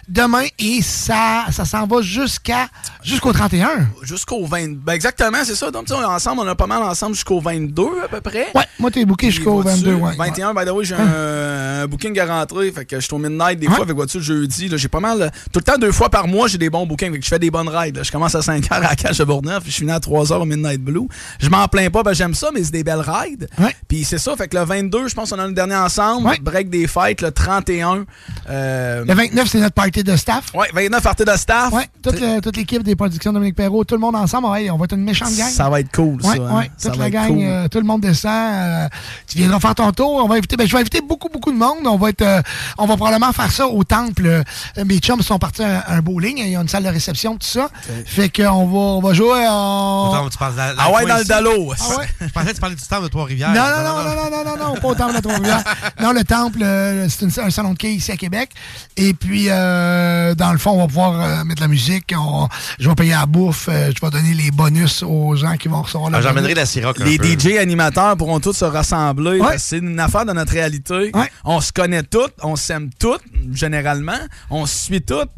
Demain, 0.08 0.44
et 0.58 0.82
ça, 0.82 1.44
ça 1.52 1.64
s'en 1.64 1.86
va 1.86 2.02
jusqu'à 2.02 2.68
jusqu'au 3.04 3.32
31. 3.32 3.86
Jusqu'au 4.02 4.44
20. 4.44 4.78
Ben 4.84 4.92
exactement, 4.94 5.38
c'est 5.44 5.54
ça. 5.54 5.70
Donc, 5.70 5.86
on 5.90 6.00
est 6.00 6.04
ensemble, 6.04 6.40
on 6.42 6.46
a 6.48 6.54
pas 6.56 6.66
mal 6.66 6.82
ensemble 6.82 7.14
jusqu'au 7.14 7.40
22 7.40 7.82
à 8.04 8.08
peu 8.08 8.20
près. 8.20 8.48
Ouais, 8.54 8.64
moi, 8.80 8.90
t'es 8.90 9.04
booké 9.04 9.30
jusqu'au 9.30 9.62
Puis, 9.62 9.70
22, 9.70 9.92
vois-tu, 9.92 10.18
ouais. 10.20 10.26
21, 10.30 10.54
by 10.54 10.64
the 10.64 10.70
way, 10.70 10.84
j'ai 10.84 10.94
un, 10.96 11.82
un 11.82 11.86
booking 11.86 12.18
à 12.18 12.26
rentrer. 12.26 12.72
Fait 12.72 12.84
que 12.84 12.96
je 12.98 13.04
suis 13.04 13.14
au 13.14 13.18
midnight 13.18 13.58
des 13.60 13.68
fois. 13.68 13.86
Que 13.86 13.92
vois-tu, 13.92 14.20
jeudi, 14.20 14.68
j'ai 14.74 14.88
pas 14.88 15.00
mal. 15.00 15.30
Tout 15.52 15.60
le 15.60 15.64
temps, 15.64 15.78
deux 15.78 15.92
fois 15.92 16.10
par 16.10 16.26
mois, 16.26 16.48
j'ai 16.48 16.58
des 16.58 16.70
bons 16.70 16.84
bookings. 16.86 17.12
Fait 17.12 17.18
que 17.18 17.24
je 17.24 17.30
fais 17.30 17.38
des 17.38 17.50
bonnes 17.52 17.68
rides. 17.68 17.98
là. 17.98 18.02
Je 18.02 18.10
commence 18.10 18.34
à 18.34 18.40
5h 18.40 18.72
à 18.72 19.12
de 19.12 19.24
Bourneuf. 19.24 19.62
Je 19.66 19.70
finis 19.70 19.92
à 19.92 19.98
3h 19.98 20.32
au 20.40 20.44
Midnight 20.44 20.80
Blue. 20.82 21.06
Je 21.38 21.48
m'en 21.48 21.66
plains 21.68 21.90
pas, 21.90 22.02
ben 22.02 22.12
j'aime 22.14 22.34
ça, 22.34 22.50
mais 22.52 22.64
c'est 22.64 22.72
des 22.72 22.82
belles 22.84 23.04
rides. 23.06 23.48
Puis 23.86 24.04
c'est 24.04 24.18
ça. 24.18 24.34
Fait 24.36 24.48
que 24.48 24.56
le 24.56 24.64
22, 24.64 25.08
je 25.08 25.14
pense 25.14 25.30
qu'on 25.30 25.38
a 25.38 25.46
le 25.46 25.52
dernier 25.52 25.76
ensemble. 25.76 26.28
Break 26.42 26.68
des 26.68 26.86
fêtes. 26.88 27.22
Le 27.22 27.30
31. 27.30 28.04
euh, 28.48 29.04
Le 29.04 29.14
29, 29.28 29.48
c'est 29.48 29.58
notre 29.60 29.74
party 29.74 30.02
de 30.04 30.16
staff. 30.16 30.52
Ouais, 30.54 30.68
29 30.72 31.02
parties 31.02 31.24
de 31.24 31.36
staff. 31.36 31.72
Ouais, 31.72 31.86
toute, 32.02 32.20
le- 32.20 32.40
toute 32.40 32.56
l'équipe 32.56 32.82
des 32.82 32.96
productions 32.96 33.32
Dominique 33.32 33.56
Perrault, 33.56 33.84
tout 33.84 33.94
le 33.94 34.00
monde 34.00 34.16
ensemble, 34.16 34.48
ouais, 34.48 34.70
on 34.70 34.76
va 34.76 34.84
être 34.84 34.94
une 34.94 35.04
méchante 35.04 35.34
gang. 35.36 35.48
Ça 35.50 35.68
va 35.68 35.80
être 35.80 35.94
cool, 35.94 36.16
ouais, 36.22 36.36
ça. 36.36 36.42
hein. 36.42 36.56
Ouais, 36.58 36.70
Ça 36.76 36.90
toute 36.90 36.98
va 36.98 37.04
la 37.04 37.08
être 37.08 37.12
gang, 37.12 37.28
cool. 37.28 37.44
euh, 37.44 37.68
tout 37.68 37.78
le 37.78 37.84
monde 37.84 38.00
descend. 38.00 38.32
euh, 38.32 38.88
tu 39.26 39.38
viendras 39.38 39.60
faire 39.60 39.74
ton 39.74 39.92
tour. 39.92 40.14
On 40.24 40.28
va 40.28 40.36
inviter, 40.36 40.56
ben, 40.56 40.66
je 40.66 40.72
vais 40.72 40.80
inviter 40.80 41.00
beaucoup, 41.00 41.28
beaucoup 41.28 41.52
de 41.52 41.58
monde. 41.58 41.78
On 41.86 41.96
va 41.96 42.10
être, 42.10 42.22
euh, 42.22 42.42
on 42.78 42.86
va 42.86 42.96
probablement 42.96 43.32
faire 43.32 43.50
ça 43.52 43.66
au 43.66 43.84
temple. 43.84 44.26
Euh, 44.26 44.42
mes 44.84 44.98
chums 44.98 45.22
sont 45.22 45.38
partis 45.38 45.62
à 45.62 45.84
un 45.92 46.00
bowling. 46.00 46.38
Il 46.38 46.48
y 46.50 46.56
a 46.56 46.60
une 46.60 46.68
salle 46.68 46.84
de 46.84 46.88
réception, 46.88 47.34
tout 47.36 47.46
ça. 47.46 47.68
Fait 48.06 48.28
qu'on 48.30 48.66
va, 48.66 48.78
on 48.78 49.00
va 49.00 49.12
jouer 49.12 49.46
en. 49.48 50.12
Attends, 50.12 50.28
tu 50.30 50.38
parles 50.38 50.52
de 50.52 50.58
la- 50.58 50.74
Ah 50.78 50.90
ouais, 50.92 51.06
dans 51.06 51.16
le? 51.18 51.24
Dallo. 51.24 51.72
Ah 51.78 51.98
ouais? 51.98 52.08
Je 52.20 52.26
pensais 52.32 52.46
que 52.48 52.54
tu 52.54 52.60
parlais 52.60 52.74
du 52.76 52.82
temple 52.82 53.02
de 53.04 53.08
Trois-Rivières. 53.08 53.50
Non, 53.52 53.60
non, 53.62 53.82
non, 53.82 54.04
non, 54.04 54.14
non, 54.14 54.30
non, 54.30 54.56
non, 54.56 54.74
non, 54.74 54.80
pas 54.80 54.88
au 54.88 54.94
temple 54.94 55.16
de 55.16 55.20
Trois-Rivières. 55.20 55.64
Non, 56.00 56.12
le 56.12 56.24
temple, 56.24 56.60
euh, 56.62 57.08
c'est 57.08 57.38
un 57.40 57.50
salon 57.50 57.72
de 57.74 57.78
quai 57.78 57.92
ici 57.92 58.10
à 58.10 58.16
Québec. 58.16 58.50
Et 58.96 59.09
puis, 59.14 59.46
euh, 59.48 60.34
dans 60.34 60.52
le 60.52 60.58
fond, 60.58 60.70
on 60.72 60.78
va 60.78 60.86
pouvoir 60.86 61.20
euh, 61.20 61.44
mettre 61.44 61.56
de 61.56 61.60
la 61.62 61.68
musique. 61.68 62.12
On- 62.16 62.48
je 62.78 62.88
vais 62.88 62.94
payer 62.94 63.12
la 63.12 63.26
bouffe. 63.26 63.68
euh, 63.68 63.90
je 63.94 64.00
vais 64.04 64.10
donner 64.10 64.34
les 64.34 64.50
bonus 64.50 65.02
aux 65.02 65.34
gens 65.36 65.56
qui 65.56 65.68
vont 65.68 65.82
recevoir 65.82 66.10
la 66.10 66.18
Ah, 66.18 66.20
J'emmènerai 66.20 66.54
la 66.54 66.66
Ciroc 66.66 67.00
un 67.00 67.04
Les 67.04 67.18
peu. 67.18 67.24
DJ 67.26 67.56
animateurs 67.58 68.16
pourront 68.16 68.40
tous 68.40 68.52
se 68.52 68.64
rassembler. 68.64 69.40
Ouais. 69.40 69.58
C'est 69.58 69.78
une 69.78 69.98
affaire 70.00 70.24
de 70.26 70.32
notre 70.32 70.52
réalité. 70.52 71.12
On 71.44 71.60
se 71.60 71.72
connaît 71.72 72.02
toutes, 72.02 72.34
on 72.42 72.56
s'aime 72.56 72.90
toutes, 72.98 73.22
généralement. 73.52 74.18
On 74.50 74.66
se 74.66 74.84
suit 74.86 75.02
toutes. 75.02 75.30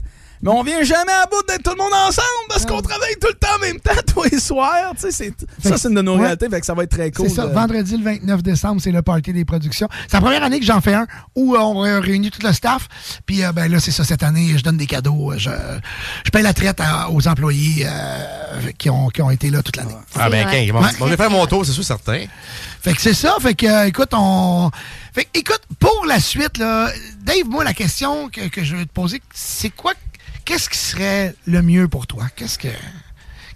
Mais 0.43 0.51
on 0.51 0.62
vient 0.64 0.82
jamais 0.82 1.12
à 1.12 1.27
bout 1.27 1.40
d'être 1.47 1.62
tout 1.62 1.70
le 1.70 1.77
monde 1.77 1.93
ensemble 1.93 2.27
parce 2.48 2.66
qu'on 2.66 2.82
travaille 2.82 3.14
tout 3.20 3.28
le 3.28 3.35
temps 3.35 3.55
en 3.56 3.59
même 3.60 3.78
temps, 3.78 3.93
toi 3.94 4.24
tous 4.24 4.35
les 4.35 4.40
soirs. 4.40 4.93
tu 4.97 5.02
sais, 5.02 5.10
c'est- 5.12 5.35
Fait 5.62 5.69
Ça, 5.69 5.78
c'est 5.78 5.89
une 5.89 5.94
de 5.94 6.02
nos 6.02 6.16
ouais. 6.16 6.23
réalités, 6.24 6.48
fait 6.51 6.59
que 6.60 6.66
ça 6.66 6.74
va 6.74 6.82
être 6.82 6.90
très 6.90 7.10
cool. 7.12 7.28
C'est 7.28 7.36
ça, 7.36 7.47
de- 7.47 7.52
vendredi 7.55 7.97
le 7.97 8.02
29 8.05 8.43
décembre, 8.43 8.81
c'est 8.82 8.90
le 8.90 9.02
party 9.02 9.32
des 9.32 9.44
productions. 9.44 9.89
C'est 10.09 10.14
la 10.14 10.20
première 10.20 10.43
année 10.43 10.59
que 10.59 10.66
j'en 10.66 10.81
fais 10.81 10.94
un 10.94 11.06
où 11.36 11.55
euh, 11.55 11.59
on 11.60 11.85
euh, 11.86 12.01
réunit 12.01 12.31
tout 12.32 12.40
le 12.44 12.52
staff. 12.52 12.89
Puis 13.24 13.44
euh, 13.44 13.52
ben 13.52 13.70
là, 13.70 13.78
c'est 13.78 13.93
ça, 13.93 14.02
cette 14.05 14.23
année, 14.24 14.55
je 14.59 14.62
donne 14.64 14.77
des 14.77 14.86
cadeaux. 14.86 15.32
Je, 15.36 15.51
je 16.24 16.31
paye 16.31 16.43
la 16.43 16.52
traite 16.55 16.81
à- 16.81 17.09
aux 17.10 17.28
employés 17.28 17.86
euh, 17.86 18.70
qui, 18.78 18.90
ont, 18.90 19.09
qui 19.10 19.23
ont 19.23 19.31
été 19.31 19.48
là 19.51 19.62
toute 19.62 19.77
l'année. 19.77 19.94
Ah 20.16 20.28
ben, 20.28 20.44
Ouais. 20.48 20.66
quand, 20.69 20.81
Ouais. 20.82 20.90
on 21.01 21.06
va 21.06 21.16
faire 21.16 21.31
mon 21.31 21.47
tour, 21.47 21.64
c'est 21.64 21.73
sûr, 21.73 21.85
certain. 21.85 22.24
Fait 22.82 22.94
que 22.94 23.01
c'est 23.01 23.14
ça. 23.14 23.36
Fait 23.40 23.55
que, 23.55 23.66
euh, 23.66 23.86
écoute, 23.86 24.10
on. 24.12 24.70
Fait 25.14 25.24
que, 25.24 25.39
écoute, 25.39 25.60
pour 25.78 26.05
la 26.06 26.19
suite, 26.19 26.59
là, 26.59 26.90
Dave, 27.20 27.44
moi, 27.48 27.62
la 27.64 27.74
question 27.74 28.28
que, 28.28 28.48
que 28.48 28.64
je 28.64 28.74
veux 28.74 28.86
te 28.86 28.93
poser, 28.93 29.23
c'est 29.32 29.70
quoi. 29.70 29.93
Qu'est-ce 30.44 30.69
qui 30.69 30.78
serait 30.78 31.35
le 31.47 31.62
mieux 31.62 31.89
pour 31.89 32.06
toi? 32.06 32.27
Qu'est-ce 32.36 32.59
que. 32.59 32.69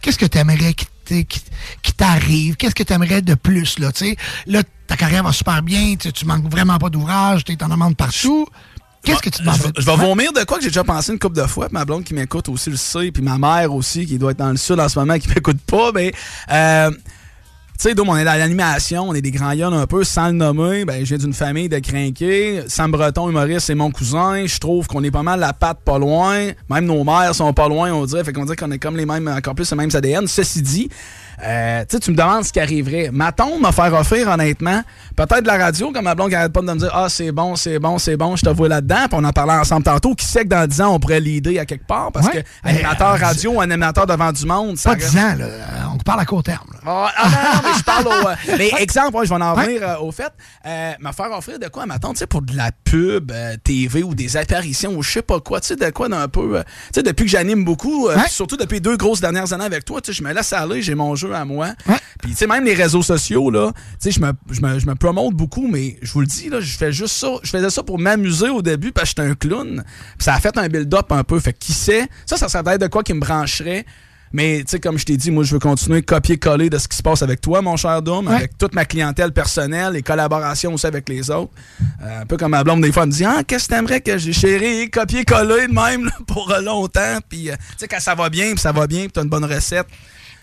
Qu'est-ce 0.00 0.18
que 0.18 0.26
tu 0.26 0.38
aimerais 0.38 0.74
qui, 0.74 0.86
t'est- 1.04 1.24
qui- 1.24 1.40
qui 1.82 1.92
t'arrive? 1.92 2.56
Qu'est-ce 2.56 2.74
que 2.74 2.82
tu 2.82 2.92
aimerais 2.92 3.22
de 3.22 3.34
plus, 3.34 3.78
là? 3.78 3.90
Là, 4.46 4.62
ta 4.86 4.96
carrière 4.96 5.24
va 5.24 5.32
super 5.32 5.62
bien, 5.62 5.96
tu, 5.96 6.24
manques 6.26 6.48
vraiment 6.50 6.78
pas 6.78 6.90
d'ouvrage, 6.90 7.44
tu 7.44 7.56
en 7.60 7.68
demandes 7.68 7.96
partout. 7.96 8.46
Qu'est-ce 9.02 9.20
que 9.20 9.30
tu 9.30 9.38
Je 9.38 9.42
demandes? 9.44 9.60
vais, 9.60 9.72
je 9.78 9.86
vais 9.86 9.96
vomir 9.96 10.32
de 10.32 10.42
quoi 10.44 10.58
que 10.58 10.62
j'ai 10.64 10.68
déjà 10.70 10.84
pensé 10.84 11.12
une 11.12 11.18
couple 11.18 11.36
de 11.36 11.46
fois. 11.46 11.66
puis 11.66 11.74
Ma 11.74 11.84
blonde 11.84 12.04
qui 12.04 12.12
m'écoute 12.14 12.48
aussi 12.48 12.70
le 12.70 12.76
sait, 12.76 13.10
puis 13.12 13.22
ma 13.22 13.38
mère 13.38 13.72
aussi 13.72 14.04
qui 14.06 14.18
doit 14.18 14.32
être 14.32 14.38
dans 14.38 14.50
le 14.50 14.56
sud 14.56 14.78
en 14.80 14.88
ce 14.88 14.98
moment 14.98 15.18
qui 15.18 15.28
m'écoute 15.28 15.60
pas. 15.66 15.90
Mais 15.92 16.12
euh, 16.50 16.90
sais, 17.78 17.94
Dom, 17.94 18.09
on 18.09 18.16
est 18.16 18.24
dans 18.24 18.39
l'animation, 18.39 19.09
on 19.09 19.15
est 19.15 19.20
des 19.20 19.31
grands 19.31 19.53
yonnes 19.53 19.74
un 19.74 19.86
peu, 19.86 20.05
sans 20.05 20.28
le 20.28 20.32
nommer. 20.32 20.85
Ben, 20.85 21.05
je 21.05 21.15
viens 21.15 21.19
d'une 21.19 21.35
famille 21.35 21.69
de 21.69 21.78
crinqués. 21.78 22.62
Sam 22.69 22.90
Breton, 22.90 23.28
humoriste, 23.28 23.66
c'est 23.66 23.74
mon 23.74 23.90
cousin. 23.90 24.47
Je 24.47 24.59
trouve 24.59 24.86
qu'on 24.86 25.03
est 25.05 25.11
pas 25.11 25.23
mal 25.23 25.40
la 25.40 25.53
patte 25.53 25.81
pas 25.85 25.98
loin. 25.98 26.53
Même 26.70 26.85
nos 26.86 27.05
mères 27.05 27.35
sont 27.35 27.53
pas 27.53 27.69
loin, 27.69 27.93
on 27.93 28.05
dirait. 28.07 28.24
Fait 28.24 28.32
qu'on 28.32 28.44
dirait 28.44 28.57
qu'on 28.57 28.70
est 28.70 28.78
comme 28.78 28.97
les 28.97 29.07
mêmes, 29.07 29.28
encore 29.28 29.55
plus 29.55 29.70
le 29.70 29.77
même 29.77 29.90
ADN. 29.93 30.27
Ceci 30.27 30.62
dit, 30.62 30.89
euh, 31.44 31.80
tu 31.88 31.96
sais, 31.96 32.00
tu 32.00 32.10
me 32.10 32.16
demandes 32.16 32.44
ce 32.44 32.52
qui 32.52 32.60
arriverait. 32.60 33.10
Ma 33.12 33.32
tombe 33.32 33.60
m'a 33.60 33.72
faire 33.72 33.92
offrir, 33.94 34.28
honnêtement, 34.28 34.82
peut-être 35.16 35.42
de 35.42 35.46
la 35.46 35.58
radio, 35.58 35.92
comme 35.92 36.04
ma 36.04 36.14
blonde 36.14 36.30
qui 36.30 36.34
arrête 36.34 36.52
pas 36.52 36.60
de 36.62 36.66
me 36.66 36.76
dire 36.76 36.90
Ah, 36.92 37.08
c'est 37.08 37.32
bon, 37.32 37.56
c'est 37.56 37.78
bon, 37.78 37.98
c'est 37.98 38.16
bon, 38.16 38.36
je 38.36 38.42
te 38.44 38.50
vois 38.50 38.68
là-dedans. 38.68 39.06
Puis 39.08 39.18
on 39.20 39.24
en 39.24 39.32
parlait 39.32 39.52
ensemble 39.54 39.84
tantôt. 39.84 40.14
Qui 40.14 40.24
sait 40.26 40.44
que 40.44 40.48
dans 40.48 40.66
10 40.66 40.80
ans, 40.80 40.94
on 40.94 40.98
pourrait 41.00 41.20
l'aider 41.20 41.58
à 41.58 41.66
quelque 41.66 41.86
part? 41.86 42.10
Parce 42.12 42.26
Ouais. 42.28 42.42
que 42.42 42.68
animateur 42.68 43.18
radio, 43.18 43.60
animateur 43.60 44.06
devant 44.06 44.32
du 44.32 44.46
monde, 44.46 44.76
ça 44.78 44.90
Pas 44.90 44.96
10 44.96 45.16
ans, 45.18 45.34
là. 45.38 45.44
Euh, 45.44 45.60
On 45.92 45.98
parle 45.98 46.20
à 46.20 46.24
court 46.24 46.42
terme. 46.42 46.66
là. 46.72 46.78
ah, 46.86 47.12
ah, 47.16 47.28
non, 47.56 47.60
mais 47.64 47.78
je 47.78 47.82
parle 47.84 48.06
au. 48.06 48.28
euh, 48.28 48.34
mais 48.58 48.70
exemple, 48.78 49.16
ouais, 49.16 49.26
je 49.26 49.34
vais 49.34 49.42
en 49.42 49.54
revenir 49.54 49.82
euh, 49.82 49.96
au 50.00 50.12
fait. 50.12 50.32
Euh, 50.66 50.92
me 51.00 51.12
faire 51.12 51.30
offrir 51.32 51.58
de 51.58 51.68
quoi 51.68 51.82
à 51.84 51.86
ma 51.86 51.98
tante, 51.98 52.14
tu 52.14 52.18
sais, 52.20 52.26
pour 52.26 52.42
de 52.42 52.56
la 52.56 52.70
pub, 52.84 53.30
euh, 53.32 53.56
TV 53.62 54.02
ou 54.02 54.14
des 54.14 54.36
apparitions 54.36 54.92
ou 54.94 55.02
je 55.02 55.10
sais 55.12 55.22
pas 55.22 55.40
quoi, 55.40 55.60
tu 55.60 55.68
sais, 55.68 55.76
de 55.76 55.90
quoi 55.90 56.08
d'un 56.08 56.28
peu. 56.28 56.58
euh, 56.58 56.62
tu 56.62 56.70
sais, 56.94 57.02
depuis 57.02 57.24
que 57.24 57.30
j'anime 57.30 57.64
beaucoup, 57.64 58.08
euh, 58.08 58.16
surtout 58.28 58.56
depuis 58.56 58.80
deux 58.80 58.96
grosses 58.96 59.20
dernières 59.20 59.52
années 59.52 59.64
avec 59.64 59.84
toi, 59.84 60.00
tu 60.00 60.12
sais, 60.12 60.18
je 60.18 60.22
me 60.22 60.32
laisse 60.32 60.52
aller, 60.52 60.82
j'ai 60.82 60.94
mon 60.94 61.14
jeu 61.14 61.26
à 61.35 61.44
moi. 61.44 61.69
Puis, 62.23 62.31
tu 62.31 62.36
sais, 62.36 62.47
même 62.47 62.65
les 62.65 62.74
réseaux 62.74 63.03
sociaux, 63.03 63.51
là, 63.51 63.73
tu 63.74 63.82
sais, 63.98 64.11
je 64.11 64.20
me, 64.20 64.32
je, 64.51 64.61
me, 64.61 64.78
je 64.78 64.86
me 64.86 64.94
promote 64.94 65.35
beaucoup, 65.35 65.69
mais 65.69 65.98
je 66.03 66.12
vous 66.12 66.20
le 66.20 66.27
dis, 66.27 66.48
là, 66.48 66.61
je 66.61 66.77
fais 66.77 66.93
juste 66.93 67.16
ça. 67.16 67.28
Je 67.43 67.51
faisais 67.51 67.70
ça 67.70 67.82
pour 67.82 67.98
m'amuser 67.98 68.48
au 68.48 68.62
début 68.62 68.93
parce 68.93 69.12
que 69.12 69.23
j'étais 69.23 69.31
un 69.31 69.35
clown. 69.35 69.85
Puis 70.16 70.24
ça 70.24 70.35
a 70.35 70.40
fait 70.40 70.57
un 70.57 70.69
build-up 70.69 71.12
un 71.12 71.24
peu. 71.24 71.39
Fait 71.40 71.53
que 71.53 71.59
qui 71.59 71.73
sait, 71.73 72.09
ça, 72.24 72.36
ça 72.36 72.48
serait 72.48 72.78
de 72.78 72.86
quoi 72.86 73.03
qui 73.03 73.12
me 73.15 73.20
brancherait. 73.20 73.85
Mais, 74.32 74.59
tu 74.59 74.73
sais, 74.73 74.81
comme 74.81 74.98
je 74.98 75.05
t'ai 75.05 75.16
dit, 75.16 75.31
moi, 75.31 75.44
je 75.44 75.53
veux 75.53 75.59
continuer 75.59 76.03
copier-coller 76.03 76.69
de 76.69 76.78
ce 76.78 76.89
qui 76.89 76.97
se 76.97 77.03
passe 77.03 77.23
avec 77.23 77.40
toi, 77.40 77.62
mon 77.62 77.77
cher 77.77 78.03
Dom, 78.03 78.27
avec 78.28 78.59
toute 78.59 78.74
ma 78.74 78.85
clientèle 78.85 79.32
personnelle 79.32 79.97
et 79.97 80.03
collaboration 80.03 80.74
aussi 80.74 80.86
avec 80.86 81.09
les 81.09 81.31
autres. 81.31 81.53
Euh, 82.03 82.23
un 82.23 82.27
peu 82.27 82.36
comme 82.36 82.51
ma 82.51 82.65
blonde, 82.65 82.82
des 82.82 82.93
fois, 82.93 83.05
elle 83.05 83.11
me 83.11 83.15
dit 83.15 83.24
Ah, 83.24 83.43
qu'est-ce 83.47 83.69
que 83.69 83.74
t'aimerais 83.74 84.01
que 84.01 84.19
j'ai 84.19 84.32
chéri, 84.32 84.90
copier-coller 84.90 85.69
de 85.69 85.73
même 85.73 86.07
là, 86.07 86.12
pour 86.27 86.53
longtemps. 86.62 87.19
Puis, 87.28 87.51
euh, 87.51 87.55
tu 87.55 87.74
sais, 87.78 87.89
quand 87.89 88.01
ça 88.01 88.15
va 88.15 88.28
bien, 88.28 88.51
puis 88.51 88.61
ça 88.61 88.73
va 88.73 88.86
bien, 88.86 89.03
puis 89.03 89.12
t'as 89.12 89.23
une 89.23 89.31
bonne 89.31 89.44
recette. 89.44 89.86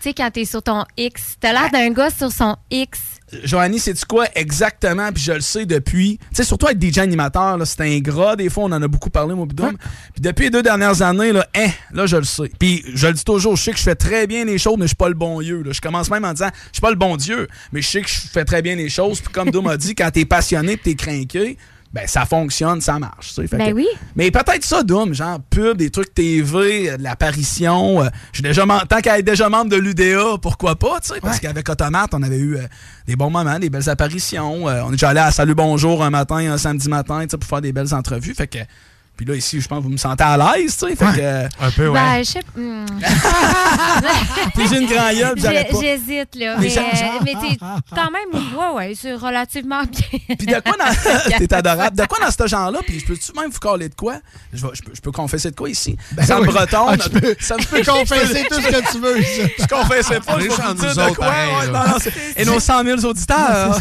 Tu 0.04 0.10
sais, 0.10 0.14
quand 0.14 0.30
t'es 0.30 0.44
sur 0.44 0.62
ton 0.62 0.84
X, 0.98 1.36
t'as 1.40 1.54
l'air 1.54 1.70
d'un 1.70 1.88
gars 1.88 2.10
sur 2.10 2.30
son 2.30 2.56
X. 2.70 3.00
Joanny, 3.42 3.78
c'est-tu 3.78 4.04
quoi 4.04 4.26
exactement? 4.34 5.10
Puis 5.10 5.22
je 5.22 5.32
le 5.32 5.40
sais 5.40 5.64
depuis. 5.64 6.18
Tu 6.18 6.26
sais, 6.34 6.44
surtout 6.44 6.66
avec 6.66 6.78
DJ 6.78 6.98
animateur, 6.98 7.58
c'est 7.66 7.80
ingrat. 7.80 8.36
Des 8.36 8.50
fois, 8.50 8.64
on 8.64 8.72
en 8.72 8.82
a 8.82 8.86
beaucoup 8.86 9.08
parlé, 9.08 9.34
moi, 9.34 9.46
Bidum. 9.46 9.78
Puis 10.12 10.20
depuis 10.20 10.42
les 10.44 10.50
deux 10.50 10.62
dernières 10.62 11.00
années, 11.00 11.32
là, 11.32 11.46
hein, 11.56 11.70
là, 11.90 12.04
je 12.04 12.18
le 12.18 12.24
sais. 12.24 12.50
Puis 12.58 12.84
je 12.92 13.06
le 13.06 13.14
dis 13.14 13.24
toujours, 13.24 13.56
je 13.56 13.62
sais 13.62 13.72
que 13.72 13.78
je 13.78 13.82
fais 13.82 13.94
très 13.94 14.26
bien 14.26 14.44
les 14.44 14.58
choses, 14.58 14.76
mais 14.76 14.84
je 14.84 14.88
suis 14.88 14.96
pas 14.96 15.08
le 15.08 15.14
bon 15.14 15.40
Dieu. 15.40 15.62
là. 15.62 15.72
Je 15.72 15.80
commence 15.80 16.10
même 16.10 16.26
en 16.26 16.34
disant, 16.34 16.50
je 16.52 16.74
suis 16.74 16.82
pas 16.82 16.90
le 16.90 16.96
bon 16.96 17.16
Dieu, 17.16 17.48
mais 17.72 17.80
je 17.80 17.88
sais 17.88 18.02
que 18.02 18.10
je 18.10 18.28
fais 18.30 18.44
très 18.44 18.60
bien 18.60 18.74
les 18.76 18.90
choses. 18.90 19.22
Puis 19.22 19.32
comme 19.32 19.50
Dom 19.50 19.66
a 19.68 19.78
dit, 19.78 19.94
quand 19.94 20.10
t'es 20.10 20.26
passionné 20.26 20.76
puis 20.76 20.94
t'es 20.94 21.02
craqué, 21.02 21.56
ben 21.94 22.06
ça 22.08 22.26
fonctionne, 22.26 22.80
ça 22.80 22.98
marche. 22.98 23.28
tu 23.28 23.34
sais. 23.34 23.46
Fait 23.46 23.56
Ben 23.56 23.68
que- 23.70 23.76
oui. 23.76 23.86
Mais 24.16 24.30
peut-être 24.32 24.64
ça, 24.64 24.82
Dom, 24.82 25.14
genre 25.14 25.38
pub, 25.48 25.76
des 25.76 25.90
trucs 25.90 26.12
TV, 26.12 26.90
euh, 26.90 26.96
de 26.96 27.02
l'apparition. 27.04 28.02
euh, 28.02 28.08
je 28.32 28.38
suis 28.38 28.42
déjà 28.42 28.66
mem- 28.66 28.84
tant 28.88 29.00
qu'elle 29.00 29.20
est 29.20 29.22
déjà 29.22 29.48
membre 29.48 29.70
de 29.70 29.76
l'UDA, 29.76 30.36
pourquoi 30.42 30.74
pas, 30.76 30.98
tu 31.00 31.14
sais, 31.14 31.20
parce 31.20 31.38
qu'avec 31.38 31.68
Automate, 31.68 32.10
on 32.12 32.22
avait 32.24 32.38
eu 32.38 32.56
euh, 32.56 32.62
des 33.06 33.14
bons 33.14 33.30
moments, 33.30 33.58
des 33.60 33.70
belles 33.70 33.88
apparitions. 33.88 34.68
euh, 34.68 34.82
on 34.84 34.88
est 34.88 34.92
déjà 34.92 35.10
allé 35.10 35.20
à 35.20 35.30
Salut 35.30 35.54
Bonjour 35.54 36.02
un 36.04 36.10
matin, 36.10 36.36
un 36.38 36.58
samedi 36.58 36.88
matin, 36.88 37.20
tu 37.22 37.28
sais, 37.30 37.38
pour 37.38 37.48
faire 37.48 37.60
des 37.60 37.72
belles 37.72 37.94
entrevues. 37.94 38.34
Fait 38.34 38.48
que. 38.48 38.58
Puis 39.16 39.24
là, 39.26 39.36
ici, 39.36 39.60
je 39.60 39.68
pense 39.68 39.78
que 39.78 39.84
vous 39.84 39.90
me 39.90 39.96
sentez 39.96 40.24
à 40.24 40.36
l'aise, 40.36 40.76
tu 40.76 40.88
sais. 40.88 40.96
Fait 40.96 41.04
que. 41.20 41.64
Un 41.64 41.70
peu, 41.70 41.92
Ben, 41.92 42.18
je 42.18 42.24
sais 42.24 42.40
pas. 42.54 42.60
hmm. 42.60 42.86
Puis 44.54 44.64
j'ai 44.68 44.80
une 44.80 44.88
grand 44.88 45.12
gueule. 45.12 45.34
J'hésite, 45.80 46.34
là. 46.34 46.56
Mais 46.58 46.62
Mais, 46.64 46.70
ça- 46.70 46.80
euh, 46.80 47.18
mais 47.24 47.32
t'es 47.34 47.56
quand 47.94 48.10
même, 48.10 48.42
ouais, 48.58 48.74
ouais, 48.74 48.94
c'est 49.00 49.14
relativement 49.14 49.82
bien. 49.84 50.18
Puis 50.36 50.46
de 50.46 50.60
quoi 50.60 50.72
dans. 50.76 51.20
T'es 51.38 51.54
adorable. 51.54 51.96
De 51.96 52.04
quoi 52.06 52.18
dans 52.18 52.30
ce 52.30 52.46
genre-là? 52.48 52.80
Puis 52.86 53.00
je 53.00 53.06
peux-tu 53.06 53.32
même 53.40 53.50
vous 53.50 53.58
caler 53.58 53.88
de 53.88 53.94
quoi? 53.94 54.16
Je, 54.52 54.66
vais- 54.66 54.72
je 54.74 54.82
peux, 54.82 54.92
je 54.94 55.00
peux 55.00 55.12
confesser 55.12 55.50
de 55.50 55.56
quoi 55.56 55.68
ici? 55.70 55.96
Ben 56.12 56.24
Sam 56.26 56.40
oui. 56.42 56.48
Breton. 56.48 56.86
Ah, 56.88 56.96
peux- 57.08 57.36
ça 57.40 57.56
me 57.56 57.84
confesser 57.84 58.44
tout 58.50 58.60
ce 58.60 58.66
que 58.68 58.92
tu 58.92 58.98
veux, 58.98 59.22
ça. 59.22 59.48
Je 59.58 59.66
confessais 59.66 60.20
pas. 60.20 60.34
Je 60.38 60.42
Les 60.44 60.48
vais 60.48 60.56
gens 60.56 60.74
vous 60.74 60.74
dire 60.74 60.88
nous 60.88 60.94
de 60.94 61.00
autres, 61.02 61.14
quoi. 61.16 61.26
pareil, 61.26 61.50
ouais, 61.60 61.66
non, 61.68 61.78
non, 61.88 61.96
Et 62.36 62.44
nos 62.44 62.60
100 62.60 62.84
000 62.84 63.04
auditeurs. 63.04 63.78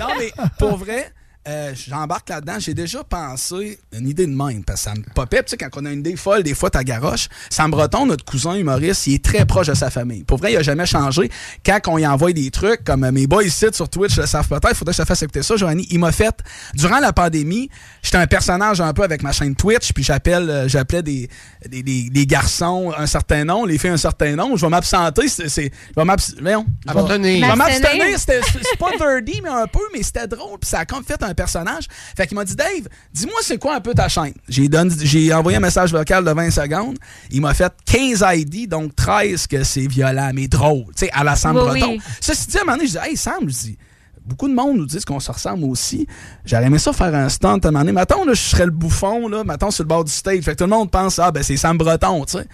Non, 0.00 0.08
mais 0.18 0.32
pour 0.58 0.76
vrai. 0.78 1.12
Euh, 1.48 1.72
J'embarque 1.74 2.28
là-dedans. 2.28 2.56
J'ai 2.58 2.74
déjà 2.74 3.04
pensé 3.04 3.78
une 3.92 4.08
idée 4.08 4.26
de 4.26 4.32
même, 4.34 4.64
parce 4.64 4.80
que 4.84 4.90
ça 4.90 4.94
me 4.94 5.02
popait. 5.14 5.42
Tu 5.44 5.50
sais, 5.50 5.56
quand 5.56 5.68
on 5.76 5.84
a 5.86 5.90
une 5.92 6.00
idée 6.00 6.16
folle, 6.16 6.42
des 6.42 6.54
fois, 6.54 6.70
ta 6.70 6.82
garoche. 6.84 7.28
Sam 7.50 7.70
Breton, 7.70 8.06
notre 8.06 8.24
cousin 8.24 8.54
humoriste, 8.54 9.06
il 9.06 9.14
est 9.14 9.24
très 9.24 9.44
proche 9.46 9.68
de 9.68 9.74
sa 9.74 9.90
famille. 9.90 10.24
Pour 10.24 10.38
vrai, 10.38 10.52
il 10.52 10.56
a 10.56 10.62
jamais 10.62 10.86
changé. 10.86 11.30
Quand 11.64 11.78
on 11.88 11.98
y 11.98 12.06
envoie 12.06 12.32
des 12.32 12.50
trucs, 12.50 12.82
comme 12.84 13.04
euh, 13.04 13.12
mes 13.12 13.26
boys 13.26 13.44
ici 13.44 13.66
sur 13.72 13.88
Twitch 13.88 14.16
le 14.16 14.26
savent 14.26 14.48
peut-être, 14.48 14.68
il 14.70 14.74
faudrait 14.74 14.92
que 14.92 14.96
je 14.98 15.02
te 15.02 15.06
fasse 15.08 15.22
écouter 15.22 15.42
ça, 15.42 15.56
Joanie. 15.56 15.86
Il 15.90 15.98
m'a 15.98 16.12
fait, 16.12 16.34
durant 16.74 16.98
la 16.98 17.12
pandémie, 17.12 17.70
j'étais 18.02 18.16
un 18.18 18.26
personnage 18.26 18.80
un 18.80 18.92
peu 18.92 19.02
avec 19.02 19.22
ma 19.22 19.32
chaîne 19.32 19.54
Twitch, 19.54 19.92
puis 19.92 20.02
j'appelle, 20.04 20.50
euh, 20.50 20.68
j'appelais 20.68 21.02
des, 21.02 21.28
des, 21.68 21.82
des- 21.82 22.10
des 22.10 22.26
garçons 22.26 22.92
un 22.96 23.06
certain 23.06 23.44
nom, 23.44 23.64
les 23.64 23.78
filles 23.78 23.90
un 23.90 23.96
certain 23.96 24.34
nom. 24.36 24.56
Je 24.56 24.62
vais 24.66 24.70
m'absenter, 24.70 25.28
c'est. 25.28 25.48
c'est- 25.48 25.70
Je 25.94 26.00
vais 26.00 26.04
m'abs- 26.04 26.34
voyons. 26.40 26.66
Je 26.86 26.92
vais- 26.92 27.00
M'abstenir. 27.40 27.56
m'abstenir, 27.56 28.18
c'était- 28.18 28.40
c'est 28.62 28.78
pas 28.78 28.90
nerdy, 28.98 29.40
mais 29.42 29.48
un 29.48 29.66
peu, 29.66 29.80
mais 29.94 30.02
c'était 30.02 30.26
drôle, 30.26 30.58
puis 30.58 30.68
ça 30.70 30.80
a 30.80 30.84
comme 30.84 31.04
fait 31.04 31.22
un 31.22 31.34
personnage. 31.36 31.84
Fait 32.16 32.26
qu'il 32.26 32.36
m'a 32.36 32.44
dit, 32.44 32.56
Dave, 32.56 32.88
dis-moi 33.12 33.38
c'est 33.42 33.58
quoi 33.58 33.76
un 33.76 33.80
peu 33.80 33.94
ta 33.94 34.08
chaîne? 34.08 34.34
J'ai 34.48 34.68
donné- 34.68 34.94
j'ai 35.02 35.32
envoyé 35.32 35.58
un 35.58 35.60
message 35.60 35.92
vocal 35.92 36.24
de 36.24 36.30
20 36.30 36.50
secondes. 36.50 36.98
Il 37.30 37.40
m'a 37.40 37.54
fait 37.54 37.72
15 37.84 38.24
ID, 38.26 38.66
donc 38.68 38.96
13 38.96 39.46
que 39.46 39.62
c'est 39.64 39.86
violent, 39.86 40.30
mais 40.34 40.48
drôle, 40.48 40.86
tu 40.96 41.06
sais, 41.06 41.10
à 41.12 41.22
la 41.22 41.36
Sam 41.36 41.56
Oui, 41.56 41.62
Breton. 41.62 41.90
oui. 41.92 42.00
Ceci 42.20 42.46
dit, 42.48 42.58
à 42.58 42.62
un 42.62 42.64
moment 42.64 42.76
donné, 42.78 42.88
je 42.88 42.98
dis, 42.98 43.06
hey 43.08 43.16
Sam, 43.16 43.40
je 43.42 43.54
dis, 43.54 43.78
beaucoup 44.26 44.48
de 44.48 44.54
monde 44.54 44.76
nous 44.76 44.86
disent 44.86 45.04
qu'on 45.04 45.20
se 45.20 45.30
ressemble 45.30 45.64
aussi. 45.64 46.06
J'aurais 46.44 46.66
aimé 46.66 46.78
ça 46.78 46.92
faire 46.92 47.14
un 47.14 47.28
stunt 47.28 47.58
à 47.62 47.68
un 47.68 47.70
moment 47.70 47.80
donné. 47.80 47.92
Mettons, 47.92 48.24
là, 48.24 48.34
je 48.34 48.40
serais 48.40 48.64
le 48.64 48.72
bouffon, 48.72 49.28
là, 49.28 49.44
mettons, 49.44 49.70
sur 49.70 49.84
le 49.84 49.88
bord 49.88 50.04
du 50.04 50.12
stage. 50.12 50.42
Fait 50.42 50.52
que 50.52 50.58
tout 50.58 50.64
le 50.64 50.70
monde 50.70 50.90
pense, 50.90 51.18
ah, 51.18 51.30
ben, 51.30 51.42
c'est 51.42 51.56
Sam 51.56 51.78
Breton, 51.78 52.24
tu 52.24 52.38
sais. 52.38 52.46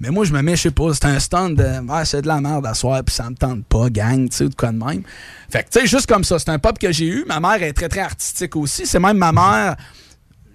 Mais 0.00 0.10
moi, 0.10 0.24
je 0.24 0.32
me 0.32 0.42
mets, 0.42 0.56
je 0.56 0.62
sais 0.62 0.70
pas, 0.70 0.92
c'est 0.92 1.04
un 1.04 1.18
stunt 1.18 1.50
de, 1.50 1.66
ah, 1.88 2.04
c'est 2.04 2.22
de 2.22 2.26
la 2.26 2.40
merde 2.40 2.66
à 2.66 2.74
soir, 2.74 3.02
puis 3.04 3.14
ça 3.14 3.30
me 3.30 3.36
tente 3.36 3.64
pas, 3.64 3.88
gang, 3.90 4.28
tu 4.28 4.36
sais, 4.36 4.48
de 4.48 4.54
quoi 4.54 4.72
de 4.72 4.78
même. 4.78 5.02
Fait 5.48 5.62
que, 5.62 5.70
tu 5.70 5.80
sais, 5.80 5.86
juste 5.86 6.06
comme 6.06 6.24
ça, 6.24 6.38
c'est 6.38 6.50
un 6.50 6.58
pop 6.58 6.78
que 6.78 6.90
j'ai 6.90 7.06
eu. 7.06 7.24
Ma 7.26 7.38
mère 7.38 7.62
est 7.62 7.72
très, 7.72 7.88
très 7.88 8.00
artistique 8.00 8.56
aussi. 8.56 8.86
C'est 8.86 9.00
même 9.00 9.18
ma 9.18 9.32
mère. 9.32 9.76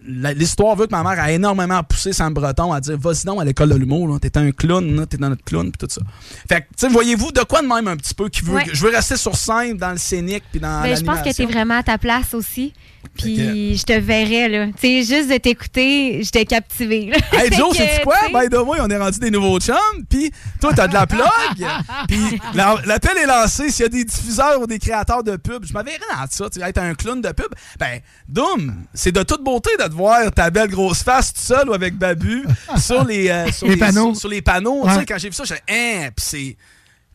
L'histoire 0.08 0.76
veut 0.76 0.86
que 0.88 0.92
ma 0.92 1.04
mère 1.04 1.22
a 1.24 1.32
énormément 1.32 1.82
poussé 1.84 2.14
Sam 2.14 2.34
Breton 2.34 2.72
à 2.72 2.80
dire 2.80 2.98
Vas-y 2.98 3.26
donc 3.26 3.42
à 3.42 3.46
l'école 3.46 3.70
de 3.70 3.76
l'humour, 3.76 4.20
t'es 4.20 4.38
un 4.38 4.52
clown, 4.52 5.06
t'es 5.08 5.18
dans 5.18 5.30
notre 5.30 5.44
clown, 5.44 5.72
puis 5.72 5.88
tout 5.88 5.94
ça. 5.94 6.02
Fait 6.48 6.62
que, 6.62 6.68
tu 6.68 6.74
sais, 6.78 6.90
voyez-vous 6.90 7.32
de 7.32 7.42
quoi 7.42 7.62
de 7.62 7.68
même 7.68 7.88
un 7.88 7.98
petit 7.98 8.14
peu 8.14 8.30
qui 8.30 8.42
veut. 8.42 8.56
Ouais. 8.56 8.66
Je 8.72 8.86
veux 8.86 8.92
rester 8.92 9.18
sur 9.18 9.36
scène, 9.36 9.78
dans 9.78 9.92
le 9.92 9.98
scénique, 9.98 10.44
puis 10.52 10.60
dans 10.60 10.84
Ben, 10.84 10.96
je 10.96 11.04
pense 11.04 11.22
que 11.22 11.34
t'es 11.34 11.46
vraiment 11.46 11.78
à 11.78 11.84
ta 11.84 11.98
place 11.98 12.34
aussi. 12.34 12.74
Puis 13.18 13.78
je 13.78 13.84
te 13.84 13.94
verrais, 13.94 14.50
là. 14.50 14.68
Tu 14.68 15.04
sais, 15.04 15.04
juste 15.16 15.30
de 15.32 15.38
t'écouter, 15.38 16.20
j'étais 16.24 16.46
captivée. 16.46 17.06
là. 17.12 17.18
Hey 17.40 17.52
Joe, 17.54 17.76
c'est 17.76 18.02
quoi? 18.04 18.16
By 18.34 18.50
the 18.50 18.58
way, 18.60 18.80
on 18.82 18.88
est 18.90 18.98
rendu 18.98 19.20
des 19.20 19.32
nouveaux 19.32 19.60
chums, 19.60 19.76
puis 20.10 20.32
toi, 20.60 20.72
t'as 20.76 20.88
de 20.88 20.94
la 20.94 21.08
plug, 21.08 21.24
puis 22.08 22.40
la- 22.54 22.78
l'appel 22.86 23.18
est 23.18 23.26
lancé. 23.26 23.70
S'il 23.70 23.84
y 23.84 23.86
a 23.86 23.90
des 23.90 24.04
diffuseurs 24.04 24.62
ou 24.62 24.68
des 24.68 24.80
créateurs 24.80 25.24
de 25.24 25.36
pub, 25.38 25.66
je 25.66 25.74
m'avais 25.74 25.92
rien 25.92 26.00
dans 26.22 26.26
ça, 26.30 26.50
tu 26.50 26.60
sais, 26.60 26.70
être 26.70 26.78
un 26.80 26.94
clown 26.96 27.22
de 27.22 27.32
pub. 27.32 27.48
Ben, 27.80 28.00
Doom, 28.28 28.74
c'est 28.94 29.12
de 29.12 29.24
toute 29.24 29.44
beauté 29.44 29.70
de 29.80 29.84
te 29.86 29.94
voir 29.94 30.32
ta 30.32 30.50
belle 30.50 30.70
grosse 30.70 31.04
face 31.04 31.34
tout 31.34 31.42
seul 31.42 31.70
ou 31.70 31.74
avec 31.74 31.96
Babu 31.98 32.46
sur 32.78 33.04
les, 33.06 33.30
euh, 33.30 33.52
sur 33.52 33.68
Les 33.68 33.78
panneaux. 33.78 34.12
Sur, 34.14 34.22
sur 34.22 34.30
les 34.30 34.42
panneaux, 34.42 34.84
tu 34.86 34.92
sais, 34.92 34.98
Ouais. 34.98 35.06
quand 35.08 35.18
j'ai 35.18 35.30
vu 35.30 35.36
ça, 35.36 35.44
j'ai 35.46 35.56
hein, 35.70 36.10
puis 36.16 36.26
c'est. 36.26 36.58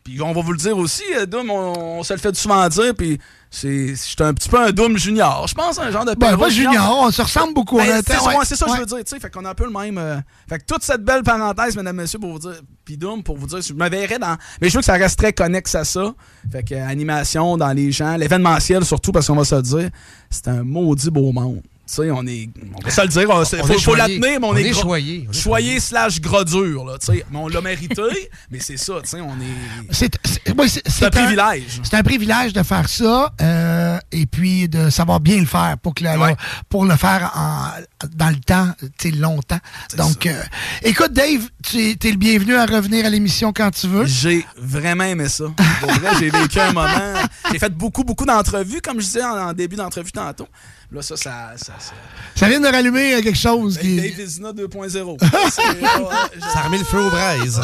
Puis 0.03 0.19
on 0.19 0.33
va 0.33 0.41
vous 0.41 0.51
le 0.51 0.57
dire 0.57 0.75
aussi, 0.77 1.03
euh, 1.15 1.27
Doom, 1.27 1.51
on, 1.51 1.99
on 1.99 2.03
se 2.03 2.11
le 2.13 2.19
fait 2.19 2.35
souvent 2.35 2.67
dire, 2.69 2.95
puis 2.97 3.19
c'est 3.53 3.89
je 3.89 3.95
suis 3.95 4.15
un 4.21 4.33
petit 4.33 4.47
peu 4.47 4.57
un 4.57 4.71
Doom 4.71 4.97
junior. 4.97 5.45
Je 5.45 5.53
pense 5.53 5.77
un 5.77 5.91
genre 5.91 6.05
de 6.05 6.15
Ben, 6.15 6.37
pas 6.37 6.49
junior, 6.49 6.99
on 7.01 7.11
se 7.11 7.21
ressemble 7.21 7.53
beaucoup. 7.53 7.77
Ben, 7.77 8.01
c'est 8.07 8.17
ouais. 8.17 8.37
ouais, 8.37 8.45
c'est 8.45 8.55
ça 8.55 8.65
que 8.65 8.75
je 8.75 8.79
veux 8.79 8.85
dire, 8.85 8.97
tu 8.99 9.03
sais, 9.07 9.19
fait 9.19 9.29
qu'on 9.29 9.43
a 9.43 9.49
un 9.49 9.53
peu 9.53 9.65
le 9.65 9.71
même... 9.71 9.97
euh, 9.97 10.17
fait 10.47 10.59
que 10.59 10.65
toute 10.65 10.83
cette 10.83 11.03
belle 11.03 11.21
parenthèse, 11.21 11.75
mesdames, 11.75 11.97
messieurs, 11.97 12.19
pour 12.19 12.31
vous 12.31 12.39
dire, 12.39 12.61
puis 12.85 12.95
Doom, 12.95 13.23
pour 13.23 13.35
vous 13.37 13.47
dire, 13.47 13.61
je 13.61 13.73
me 13.73 13.89
verrais 13.89 14.19
dans... 14.19 14.37
Mais 14.61 14.69
je 14.69 14.75
veux 14.75 14.79
que 14.79 14.85
ça 14.85 14.93
reste 14.93 15.19
très 15.19 15.33
connexe 15.33 15.75
à 15.75 15.83
ça. 15.83 16.13
Fait 16.49 16.63
que 16.63 16.73
euh, 16.73 16.87
animation 16.87 17.57
dans 17.57 17.73
les 17.73 17.91
gens, 17.91 18.15
l'événementiel 18.15 18.85
surtout, 18.85 19.11
parce 19.11 19.27
qu'on 19.27 19.35
va 19.35 19.43
se 19.43 19.55
le 19.55 19.61
dire, 19.61 19.89
c'est 20.29 20.47
un 20.47 20.63
maudit 20.63 21.11
beau 21.11 21.33
monde. 21.33 21.61
Sais, 21.91 22.09
on 22.09 22.25
est... 22.25 22.47
On 22.73 22.81
va 22.85 22.89
se 22.89 23.01
le 23.01 23.07
dire, 23.09 23.21
il 23.23 23.27
On 23.27 23.43
faut, 23.65 23.79
faut 23.79 23.95
la 23.95 24.05
tenir, 24.05 24.19
mais 24.21 24.37
on, 24.41 24.49
On 24.51 24.55
est... 24.55 24.63
est 24.63 24.73
choyé. 24.73 25.25
On 25.27 25.31
est 25.31 25.37
Choyé 25.37 25.79
slash 25.81 26.21
gras 26.21 26.45
dur, 26.45 26.85
là, 26.85 26.97
tu 26.97 27.07
sais. 27.07 27.25
Mais 27.29 27.37
on 27.37 27.49
l'a 27.49 27.59
mérité, 27.59 28.01
mais 28.49 28.59
c'est 28.61 28.77
ça, 28.77 28.93
tu 29.03 29.09
sais, 29.09 29.19
on 29.19 29.33
est... 29.33 29.91
C'est 29.91 30.17
c'est- 30.23 30.57
ouais, 30.57 30.69
c'est- 30.69 30.87
C'est 30.87 31.05
un 31.05 31.09
privilège. 31.09 31.81
C'est 31.83 31.95
un 31.97 32.03
privilège 32.03 32.53
de 32.53 32.63
faire 32.63 32.87
ça 32.87 33.33
euh, 33.41 33.97
et 34.13 34.25
puis 34.25 34.69
de 34.69 34.89
savoir 34.89 35.19
bien 35.19 35.37
le 35.41 35.45
faire 35.45 35.75
pour, 35.83 35.93
que 35.93 36.05
la- 36.05 36.35
pour 36.69 36.85
le 36.85 36.95
faire 36.95 37.29
en- 37.35 37.81
dans 38.15 38.29
le 38.29 38.35
temps, 38.37 38.67
tu 38.97 39.09
sais, 39.09 39.15
longtemps. 39.15 39.59
Donc, 39.97 40.25
euh, 40.25 40.41
écoute, 40.83 41.13
Dave, 41.13 41.47
tu 41.63 41.89
es, 41.91 41.95
t'es 41.95 42.11
le 42.11 42.17
bienvenu 42.17 42.55
à 42.55 42.65
revenir 42.65 43.05
à 43.05 43.09
l'émission 43.09 43.51
quand 43.53 43.71
tu 43.71 43.87
veux. 43.87 44.05
J'ai 44.05 44.45
vraiment 44.57 45.03
aimé 45.05 45.27
ça. 45.29 45.45
Pour 45.79 45.91
vrai, 45.91 46.09
j'ai 46.19 46.29
vécu 46.29 46.59
un 46.59 46.71
moment. 46.73 46.87
J'ai 47.51 47.59
fait 47.59 47.73
beaucoup, 47.73 48.03
beaucoup 48.03 48.25
d'entrevues, 48.25 48.81
comme 48.81 48.99
je 48.99 49.05
disais 49.05 49.23
en, 49.23 49.49
en 49.49 49.53
début 49.53 49.75
d'entrevue 49.75 50.11
tantôt. 50.11 50.47
Là, 50.91 51.01
ça, 51.01 51.15
ça. 51.15 51.51
ça, 51.55 51.73
ça... 51.79 51.93
Ça 52.35 52.49
vient 52.49 52.59
de 52.59 52.67
rallumer 52.67 53.21
quelque 53.23 53.37
chose. 53.37 53.77
qui- 53.77 53.95
Dave 53.95 54.11
Vizina 54.11 54.51
2.0. 54.51 54.89
C'est- 55.51 55.61
ouais, 55.61 55.79
Ça 56.53 56.59
a 56.59 56.61
remis 56.63 56.79
le 56.79 56.83
feu 56.83 56.99
aux 57.01 57.09
braises. 57.09 57.61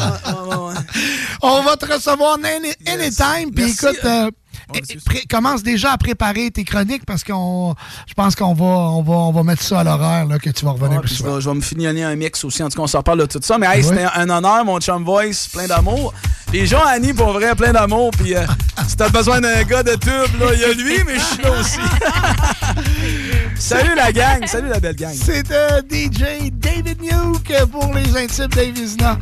On 1.42 1.62
va 1.62 1.76
te 1.76 1.92
recevoir 1.92 2.38
any- 2.42 2.74
anytime. 2.86 3.50
Puis 3.54 3.70
écoute, 3.72 3.98
euh, 4.04 4.30
euh, 4.74 4.80
pré- 5.04 5.24
commence 5.30 5.62
déjà 5.62 5.92
à 5.92 5.98
préparer 5.98 6.50
tes 6.50 6.64
chroniques 6.64 7.04
parce 7.06 7.24
qu'on, 7.24 7.74
je 8.06 8.14
pense 8.14 8.34
qu'on 8.34 8.54
va, 8.54 8.64
on 8.64 9.02
va, 9.02 9.12
on 9.14 9.32
va 9.32 9.42
mettre 9.42 9.62
ça 9.62 9.80
à 9.80 9.84
l'horaire 9.84 10.26
là, 10.26 10.38
que 10.38 10.50
tu 10.50 10.64
vas 10.64 10.72
revenir 10.72 10.96
Ouais, 10.96 11.00
plus 11.00 11.10
je, 11.10 11.14
souvent. 11.16 11.34
vais, 11.36 11.40
je 11.40 11.48
vais 11.50 11.54
me 11.56 11.60
finionner 11.60 12.04
un 12.04 12.16
mix 12.16 12.44
aussi. 12.44 12.62
En 12.62 12.68
tout 12.68 12.76
cas, 12.76 12.82
on 12.82 12.86
s'en 12.86 12.98
reparle 12.98 13.20
de 13.20 13.26
tout 13.26 13.40
ça. 13.42 13.58
Mais 13.58 13.66
hey, 13.66 13.76
Ouais. 13.78 13.82
c'était 13.82 14.06
un 14.14 14.28
honneur, 14.30 14.64
mon 14.64 14.80
chum 14.80 15.04
voice, 15.04 15.48
plein 15.52 15.66
d'amour. 15.66 16.12
Puis 16.48 16.66
Jean-Annie, 16.66 17.12
pour 17.12 17.32
vrai, 17.32 17.54
plein 17.54 17.72
d'amour. 17.72 18.10
Puis 18.12 18.34
euh, 18.34 18.42
si 18.86 18.96
t'as 18.96 19.08
besoin 19.10 19.40
d'un 19.40 19.62
gars 19.64 19.82
de 19.82 19.92
tube, 19.96 20.42
il 20.54 20.60
y 20.60 20.64
a 20.64 20.72
lui, 20.72 21.04
mais 21.06 21.14
je 21.18 21.24
suis 21.24 21.42
là 21.42 21.50
aussi. 21.60 21.78
salut 23.56 23.94
la 23.94 24.12
gang, 24.12 24.46
salut 24.46 24.68
la 24.68 24.80
belle 24.80 24.96
gang. 24.96 25.12
C'est 25.14 25.50
euh, 25.50 25.80
DJ 25.90 26.50
David 26.52 27.00
Nuke 27.02 27.66
pour 27.70 27.92
les 27.94 28.16
intimes 28.16 28.46
Davisna. 28.48 29.18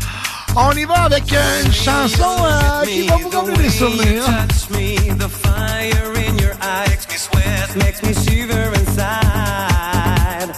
On 0.59 0.73
y 0.73 0.85
va 0.87 1.03
avec 1.05 1.31
euh, 1.35 1.65
une 1.65 1.73
chanson 1.73 2.24
euh, 2.24 2.87
qui 2.87 3.07
va 3.07 3.16
vous 3.16 3.28
rappeler 3.28 3.57
des 3.65 3.70
souvenirs. 3.70 4.24
touch 4.24 4.70
me, 4.70 4.97
the 5.19 5.28
fire 5.28 6.15
in 6.16 6.39
your 6.39 6.55
eyes 6.62 6.89
makes 6.89 7.07
me 7.11 7.19
sweat, 7.19 7.77
makes 7.77 8.03
me 8.03 8.15
shiver 8.15 8.73
inside. 8.74 10.51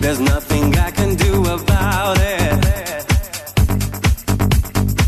There's 0.00 0.20
nothing 0.20 0.76
I 0.76 0.90
can 0.90 1.14
do 1.14 1.42
about 1.46 2.18
it. 2.18 3.06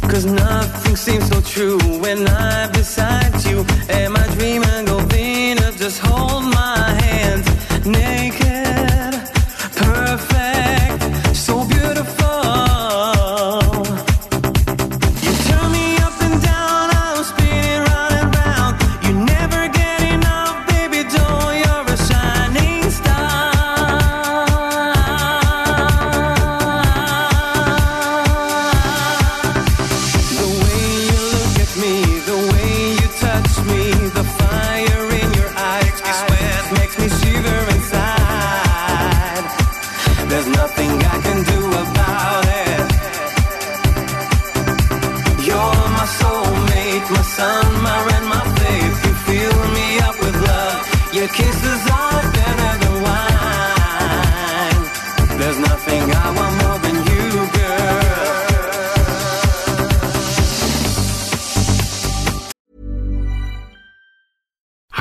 Cause 0.09 0.25
nothing 0.25 0.97
seems 0.97 1.29
so 1.29 1.43
true 1.43 1.79
when 2.01 2.27
I'm 2.27 2.73
beside 2.73 3.45
you. 3.45 3.67
Am 3.91 4.17
I 4.17 4.27
dreaming 4.39 4.89
of 4.89 5.03
Venus? 5.13 5.77
Just 5.79 6.01
hold 6.01 6.45
my 6.45 6.56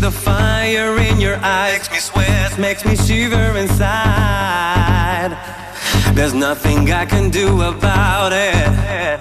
The 0.00 0.10
fire 0.10 0.96
in 0.98 1.20
your 1.20 1.36
eyes 1.42 1.72
makes 1.74 1.90
me 1.90 1.98
sweat, 1.98 2.58
makes 2.58 2.84
me 2.86 2.96
shiver 2.96 3.56
inside. 3.58 5.36
There's 6.14 6.32
nothing 6.32 6.90
I 6.90 7.04
can 7.04 7.28
do 7.30 7.60
about 7.60 8.32
it. 8.32 9.20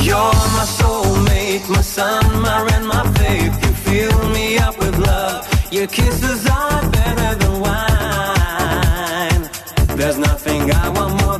You're 0.00 0.16
my 0.56 0.66
soulmate, 0.78 1.68
my 1.68 1.82
sun, 1.82 2.24
my 2.40 2.62
rain, 2.62 2.86
my 2.86 3.04
faith. 3.18 3.54
You 3.62 3.72
fill 3.86 4.28
me 4.30 4.56
up 4.58 4.78
with 4.78 4.98
love. 4.98 5.46
Your 5.70 5.86
kisses 5.86 6.46
are 6.48 6.90
better 6.90 7.34
than 7.40 7.60
wine. 7.60 9.42
There's 9.98 10.18
nothing 10.18 10.70
I 10.70 10.88
want 10.88 11.22
more 11.22 11.38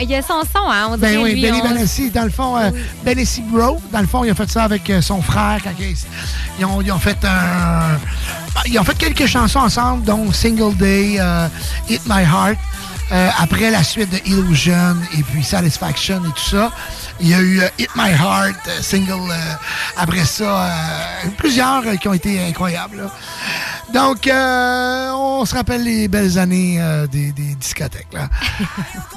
Il 0.00 0.10
y 0.10 0.14
a 0.14 0.22
son 0.22 0.42
son, 0.42 0.70
hein? 0.70 0.88
On 0.90 0.96
dirait 0.96 1.14
Ben 1.16 1.22
oui, 1.22 1.34
lui, 1.34 1.42
Benny 1.42 1.60
on- 1.62 1.68
Benassi, 1.68 2.10
dans 2.10 2.24
le 2.24 2.30
fond, 2.30 2.56
euh, 2.56 2.70
Benassi 3.04 3.42
Bro, 3.42 3.80
dans 3.92 4.00
le 4.00 4.06
fond, 4.06 4.24
il 4.24 4.30
a 4.30 4.34
fait 4.34 4.50
ça 4.50 4.64
avec 4.64 4.88
euh, 4.90 5.00
son 5.02 5.20
frère 5.22 5.58
quand 5.62 5.70
ils, 5.78 5.96
ils 6.58 6.64
ont, 6.64 6.80
ils 6.80 6.92
ont 6.92 6.98
fait 6.98 7.18
un. 7.24 7.98
Ils 8.66 8.78
ont 8.78 8.84
fait 8.84 8.96
quelques 8.96 9.26
chansons 9.26 9.60
ensemble, 9.60 10.04
dont 10.04 10.32
Single 10.32 10.74
Day, 10.76 11.16
euh, 11.18 11.48
Hit 11.88 12.02
My 12.06 12.22
Heart. 12.22 12.58
Euh, 13.12 13.28
après 13.38 13.70
la 13.70 13.84
suite 13.84 14.10
de 14.10 14.18
Illusion 14.28 14.96
et 15.16 15.22
puis 15.22 15.44
Satisfaction 15.44 16.16
et 16.24 16.28
tout 16.34 16.50
ça, 16.56 16.72
il 17.20 17.28
y 17.28 17.34
a 17.34 17.38
eu 17.40 17.60
euh, 17.60 17.68
Hit 17.78 17.90
My 17.94 18.10
Heart, 18.10 18.56
euh, 18.66 18.82
single. 18.82 19.32
après 19.96 20.24
ça, 20.24 20.70
plusieurs 21.36 21.84
qui 22.00 22.08
ont 22.08 22.14
été 22.14 22.42
incroyables. 22.44 22.96
là. 23.02 23.10
Donc, 23.94 24.28
on 24.28 25.44
se 25.44 25.54
rappelle 25.54 25.84
les 25.84 26.08
belles 26.08 26.36
années 26.38 26.80
des, 27.12 27.30
Là. 28.12 28.28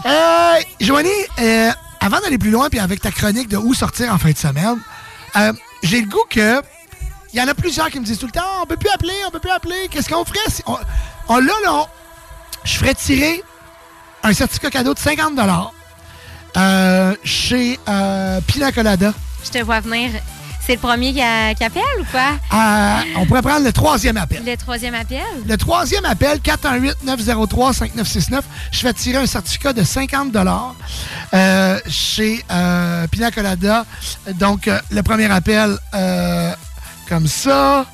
Euh, 0.06 0.62
Joanie, 0.80 1.10
euh, 1.40 1.72
avant 2.00 2.20
d'aller 2.22 2.38
plus 2.38 2.52
loin, 2.52 2.70
puis 2.70 2.80
avec 2.80 3.02
ta 3.02 3.12
chronique 3.12 3.50
de 3.50 3.58
où 3.58 3.74
sortir 3.74 4.14
en 4.14 4.18
fin 4.18 4.32
de 4.32 4.38
semaine, 4.38 4.78
euh, 5.36 5.54
j'ai 5.84 6.02
le 6.02 6.08
goût 6.08 6.24
que. 6.30 6.62
Il 7.32 7.40
y 7.40 7.42
en 7.44 7.48
a 7.48 7.54
plusieurs 7.54 7.90
qui 7.92 8.00
me 8.00 8.06
disent 8.06 8.18
tout 8.18 8.26
le 8.26 8.32
temps 8.32 8.64
on 8.64 8.66
peut 8.66 8.78
plus 8.78 8.90
appeler, 8.90 9.14
on 9.28 9.30
peut 9.30 9.40
plus 9.40 9.52
appeler. 9.52 9.88
Qu'est-ce 9.92 10.10
qu'on 10.10 10.26
ferait. 10.26 10.40
On, 11.28 11.38
là, 11.38 11.54
là, 11.64 11.86
je 12.64 12.74
ferais 12.78 12.96
tirer 12.96 13.44
un 14.24 14.34
certificat 14.34 14.72
cadeau 14.72 14.94
de 14.96 15.00
50 15.00 15.40
euh, 16.58 17.16
chez 17.24 17.80
euh, 17.88 18.42
Pina 18.48 18.72
Colada. 18.72 19.14
Je 19.44 19.50
te 19.52 19.64
vois 19.64 19.80
venir. 19.80 20.10
C'est 20.70 20.76
le 20.76 20.82
premier 20.82 21.14
qui, 21.14 21.22
a- 21.22 21.56
qui 21.56 21.64
appelle 21.64 21.82
ou 22.00 22.04
quoi? 22.12 22.30
Euh, 22.54 22.96
on 23.18 23.26
pourrait 23.26 23.42
prendre 23.42 23.66
le 23.66 23.74
troisième 23.74 24.18
appel. 24.18 24.44
Le 24.46 24.56
troisième 24.56 24.94
appel? 24.94 25.24
Le 25.48 25.58
troisième 25.58 26.06
appel, 26.06 26.38
418-903-5969, 26.42 28.42
je 28.72 28.78
fais 28.78 28.94
tirer 28.94 29.18
un 29.18 29.26
certificat 29.26 29.74
de 29.74 29.82
50 29.84 30.28
euh, 31.34 31.80
chez 31.90 32.46
euh, 32.52 33.08
Pina 33.08 33.32
Colada. 33.32 33.84
Donc, 34.36 34.68
euh, 34.68 34.80
le 34.92 35.02
premier 35.02 35.32
appel, 35.32 35.76
euh, 35.96 36.54
comme 37.08 37.26
ça. 37.26 37.88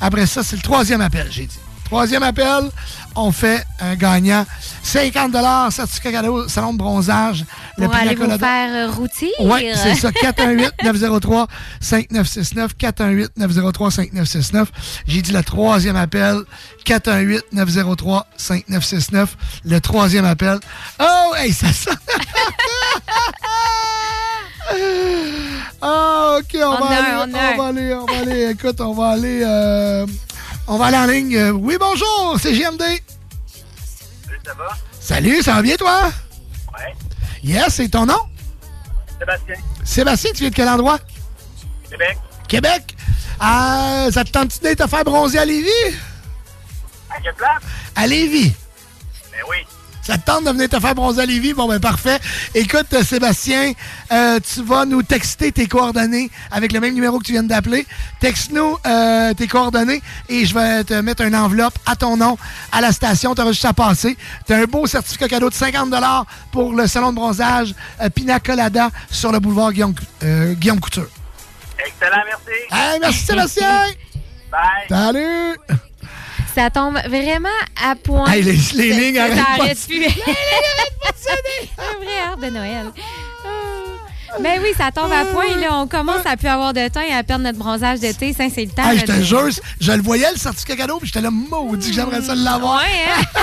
Après 0.00 0.26
ça, 0.26 0.42
c'est 0.42 0.56
le 0.56 0.62
troisième 0.62 1.02
appel, 1.02 1.28
j'ai 1.30 1.46
dit. 1.46 1.58
Troisième 1.86 2.22
appel, 2.24 2.68
on 3.14 3.30
fait 3.30 3.64
un 3.80 3.94
gagnant. 3.94 4.44
50 4.82 5.72
certificat 5.72 6.10
cadeau, 6.10 6.48
salon 6.48 6.72
de 6.72 6.78
bronzage. 6.78 7.44
Pour 7.76 7.88
Pina 7.90 8.02
aller 8.02 8.16
vous 8.16 8.38
faire 8.38 8.74
euh, 8.74 8.90
rôtir? 8.90 9.28
Oui, 9.38 9.68
c'est 9.74 9.94
ça. 9.94 10.10
418-903-5969. 10.10 12.70
418-903-5969. 13.38 14.66
J'ai 15.06 15.22
dit 15.22 15.30
le 15.30 15.44
troisième 15.44 15.94
appel. 15.94 16.40
418-903-5969. 16.86 19.28
Le 19.64 19.80
troisième 19.80 20.24
appel. 20.24 20.58
Oh, 21.00 21.34
hey, 21.36 21.52
ça 21.52 21.72
sonne. 21.72 21.94
Ah, 25.80 26.38
OK, 26.38 26.56
on, 26.56 26.58
On 26.66 26.76
va 26.78 26.86
a, 26.86 26.98
aller, 26.98 27.14
on 27.14 27.26
va 27.56 27.66
aller, 27.68 27.94
on 27.94 28.04
va 28.06 28.16
aller. 28.18 28.50
Écoute, 28.50 28.80
on 28.80 28.92
va 28.94 29.10
aller... 29.10 29.42
euh, 29.44 30.04
on 30.66 30.78
va 30.78 30.86
aller 30.86 30.96
en 30.96 31.06
ligne. 31.06 31.36
Euh, 31.36 31.50
Oui, 31.50 31.76
bonjour, 31.78 32.36
c'est 32.40 32.54
JMD. 32.54 32.82
Salut, 32.82 34.40
ça 34.44 34.54
va? 34.54 34.68
Salut, 35.00 35.42
ça 35.42 35.54
va 35.54 35.62
bien, 35.62 35.76
toi? 35.76 36.10
Ouais. 36.76 36.94
Yes, 37.42 37.74
c'est 37.74 37.88
ton 37.88 38.06
nom? 38.06 38.18
Sébastien, 39.18 39.54
Sébastien, 39.84 40.30
tu 40.32 40.38
viens 40.40 40.50
de 40.50 40.54
quel 40.54 40.68
endroit? 40.68 40.98
Québec. 41.88 42.18
Québec? 42.48 42.96
Ah, 43.40 44.06
ça 44.12 44.24
te 44.24 44.30
tente-tu 44.30 44.58
d'être 44.60 44.84
te 44.84 44.88
faire 44.90 45.04
bronzer 45.04 45.38
à 45.38 45.44
Lévis? 45.44 45.70
À 47.10 47.20
quelle 47.20 47.34
place? 47.34 47.62
À 47.94 48.06
Lévis. 48.06 48.52
Ben 49.32 49.40
oui. 49.48 49.58
Ça 50.06 50.18
te 50.18 50.24
tente 50.24 50.44
de 50.44 50.50
venir 50.50 50.68
te 50.68 50.78
faire 50.78 50.94
bronzer 50.94 51.22
à 51.22 51.26
Lévis? 51.26 51.52
Bon, 51.52 51.66
ben 51.66 51.80
parfait. 51.80 52.20
Écoute, 52.54 52.86
euh, 52.92 53.02
Sébastien, 53.02 53.72
euh, 54.12 54.38
tu 54.38 54.62
vas 54.62 54.84
nous 54.84 55.02
texter 55.02 55.50
tes 55.50 55.66
coordonnées 55.66 56.30
avec 56.52 56.70
le 56.70 56.78
même 56.78 56.94
numéro 56.94 57.18
que 57.18 57.24
tu 57.24 57.32
viens 57.32 57.42
d'appeler. 57.42 57.84
Texte-nous 58.20 58.76
euh, 58.86 59.34
tes 59.34 59.48
coordonnées 59.48 60.00
et 60.28 60.46
je 60.46 60.54
vais 60.54 60.84
te 60.84 60.94
mettre 60.94 61.24
une 61.24 61.34
enveloppe 61.34 61.76
à 61.86 61.96
ton 61.96 62.16
nom 62.16 62.38
à 62.70 62.80
la 62.80 62.92
station. 62.92 63.34
Tu 63.34 63.42
juste 63.48 63.64
à 63.64 63.72
passer. 63.72 64.16
Tu 64.46 64.52
as 64.52 64.58
un 64.58 64.64
beau 64.66 64.86
certificat 64.86 65.26
cadeau 65.26 65.50
de 65.50 65.54
50 65.54 65.92
pour 66.52 66.72
le 66.72 66.86
salon 66.86 67.10
de 67.10 67.16
bronzage 67.16 67.74
euh, 68.00 68.08
Pina 68.08 68.38
Colada 68.38 68.90
sur 69.10 69.32
le 69.32 69.40
boulevard 69.40 69.72
Guillaume, 69.72 69.94
Guillaume 70.22 70.78
Couture. 70.78 71.08
Excellent, 71.84 72.22
merci. 72.24 72.60
Hey, 72.70 73.00
merci 73.00 73.24
Sébastien! 73.24 73.86
Bye. 74.52 74.86
Salut! 74.88 75.56
Ça 76.56 76.70
tombe 76.70 76.94
vraiment 77.06 77.48
à 77.84 77.94
point. 77.94 78.26
Hey, 78.32 78.42
les- 78.42 78.58
les 78.74 78.92
lignes 78.94 79.18
arrêtent 79.18 79.36
pas 79.58 79.66
plus. 79.66 79.88
Les 79.90 79.98
lignes 79.98 80.08
arrêtent 80.08 80.98
pas 81.02 81.12
de 81.12 81.18
sonner. 81.18 81.70
Un 81.78 82.02
vrai 82.02 82.18
arbre 82.30 82.42
de 82.46 82.50
Noël. 82.50 82.86
Oh. 83.44 84.40
Ben 84.40 84.58
oui, 84.62 84.70
ça 84.76 84.90
tombe 84.90 85.12
à 85.12 85.26
point. 85.26 85.54
Là, 85.60 85.74
on 85.74 85.86
commence 85.86 86.24
à 86.24 86.36
plus 86.38 86.48
avoir 86.48 86.72
de 86.72 86.88
temps 86.88 87.02
et 87.02 87.12
à 87.12 87.22
perdre 87.22 87.44
notre 87.44 87.58
bronzage 87.58 88.00
d'été. 88.00 88.32
Ça, 88.32 88.44
c'est 88.52 88.64
le 88.64 88.70
temps. 88.70 88.88
Hey, 88.90 88.98
je 88.98 89.04
te 89.04 89.22
jure, 89.22 89.48
je 89.80 89.92
le 89.92 90.00
voyais 90.02 90.30
le 90.32 90.38
certificat 90.38 90.76
cadeau, 90.76 90.96
puis 90.98 91.08
j'étais 91.08 91.20
là, 91.20 91.30
maudit 91.30 91.90
que 91.90 91.94
j'aimerais 91.94 92.22
ça 92.22 92.34
l'avoir. 92.34 92.82
Ouais, 92.82 92.88
hein? 93.06 93.22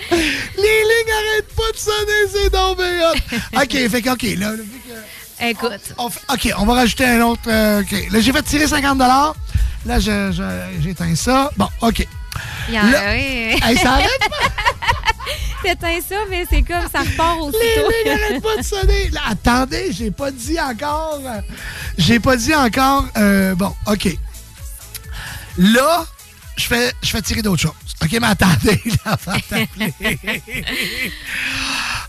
Les 0.10 0.22
lignes 0.62 1.12
arrêtent 1.12 1.54
pas 1.54 1.70
de 1.70 1.76
sonner, 1.76 2.22
c'est 2.32 2.54
hot. 2.56 3.62
OK, 3.62 3.90
fait 3.90 4.02
que, 4.02 4.10
OK, 4.10 4.22
là, 4.38 4.52
vu 4.52 4.62
que- 4.62 5.21
Écoute. 5.40 5.94
on 5.98 6.06
OK, 6.06 6.52
on 6.58 6.64
va 6.66 6.74
rajouter 6.74 7.04
un 7.06 7.20
autre. 7.22 7.42
euh, 7.48 7.80
OK, 7.82 7.92
là, 8.10 8.20
j'ai 8.20 8.32
fait 8.32 8.42
tirer 8.42 8.66
50 8.66 8.98
Là, 8.98 9.98
je- 9.98 10.30
je- 10.32 10.82
j'éteins 10.82 11.14
ça. 11.16 11.50
Bon, 11.56 11.68
OK. 11.80 12.06
Il 12.68 12.74
y 12.74 12.78
en 12.78 12.84
a, 12.84 13.12
oui. 13.14 13.58
Hey, 13.62 13.76
ça 13.78 13.94
arrête 13.94 14.08
T'éteins 15.62 16.00
ça, 16.08 16.16
mais 16.30 16.44
c'est 16.50 16.62
comme 16.62 16.88
ça 16.92 17.00
repart 17.00 17.36
Les 17.38 17.42
aussitôt. 17.44 17.88
lignes 17.90 18.12
n'arrêtent 18.18 18.42
pas 18.42 18.56
de 18.56 18.62
sonner. 18.62 19.10
Là, 19.10 19.20
attendez, 19.30 19.92
j'ai 19.92 20.10
pas 20.10 20.30
dit 20.30 20.58
encore. 20.60 21.20
euh, 21.24 21.40
J'ai 21.98 22.18
pas 22.20 22.36
dit 22.36 22.54
encore. 22.54 23.04
euh, 23.16 23.54
bon, 23.54 23.72
OK. 23.86 24.16
Là, 25.58 26.04
je 26.56 26.64
fais, 26.66 26.92
je 27.02 27.10
fais 27.10 27.22
tirer 27.22 27.42
d'autres 27.42 27.62
choses. 27.62 27.72
OK, 28.02 28.10
mais 28.20 28.26
attendez, 28.26 28.80
là. 29.04 29.16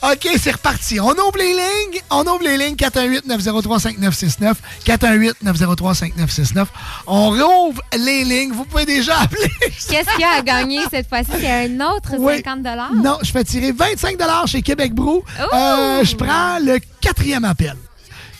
OK, 0.03 0.27
c'est 0.37 0.51
reparti. 0.51 0.99
On 0.99 1.11
ouvre 1.11 1.37
les 1.37 1.53
lignes. 1.53 2.01
On 2.09 2.21
ouvre 2.27 2.43
les 2.43 2.57
lignes 2.57 2.75
418-903-5969. 2.75 4.53
418-903-5969. 4.85 6.65
On 7.07 7.29
rouvre 7.29 7.81
les 7.97 8.23
lignes. 8.25 8.51
Vous 8.51 8.65
pouvez 8.65 8.85
déjà 8.85 9.19
appeler. 9.21 9.49
Qu'est-ce 9.61 10.09
qu'il 10.11 10.19
y 10.19 10.23
a 10.23 10.39
à 10.39 10.41
gagner 10.41 10.81
cette 10.91 11.07
fois-ci? 11.07 11.31
C'est 11.39 11.49
un 11.49 11.79
autre 11.81 12.11
Oui. 12.17 12.35
50 12.43 12.65
Non, 12.95 13.17
je 13.23 13.31
fais 13.31 13.43
tirer 13.43 13.71
25 13.71 14.17
chez 14.47 14.61
Québec 14.61 14.93
Brou. 14.93 15.23
Euh, 15.53 16.03
je 16.03 16.15
prends 16.15 16.59
le 16.59 16.79
quatrième 16.99 17.45
appel. 17.45 17.75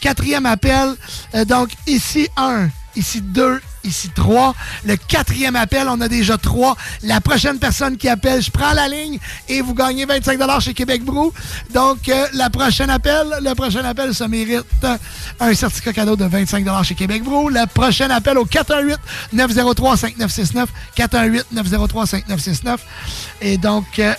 Quatrième 0.01 0.45
appel. 0.45 0.95
euh, 1.33 1.45
donc, 1.45 1.69
ici, 1.87 2.27
un. 2.35 2.67
Ici, 2.95 3.21
deux. 3.21 3.61
Ici, 3.83 4.09
trois. 4.15 4.55
Le 4.85 4.95
quatrième 4.95 5.57
appel, 5.57 5.89
on 5.89 5.99
a 5.99 6.07
déjà 6.07 6.37
trois. 6.37 6.77
La 7.01 7.19
prochaine 7.19 7.59
personne 7.59 7.97
qui 7.97 8.07
appelle, 8.07 8.41
je 8.41 8.49
prends 8.49 8.71
la 8.71 8.87
ligne 8.87 9.19
et 9.49 9.61
vous 9.61 9.73
gagnez 9.73 10.05
25 10.05 10.39
chez 10.61 10.73
Québec 10.73 11.03
Brou. 11.03 11.33
Donc, 11.73 12.07
euh, 12.07 12.27
la 12.33 12.49
prochaine 12.49 12.89
appel, 12.89 13.27
le 13.41 13.53
prochain 13.55 13.83
appel, 13.83 14.15
ça 14.15 14.29
mérite 14.29 14.63
un 15.39 15.53
certificat 15.53 15.91
cadeau 15.91 16.15
de 16.15 16.23
25 16.25 16.65
chez 16.83 16.95
Québec 16.95 17.23
Brou. 17.23 17.49
Le 17.49 17.67
prochain 17.67 18.09
appel 18.09 18.37
au 18.37 18.45
418-903-5969. 18.45 20.67
418-903-5969. 20.95 22.77
Et 23.41 23.57
donc, 23.57 23.99
euh, 23.99 24.13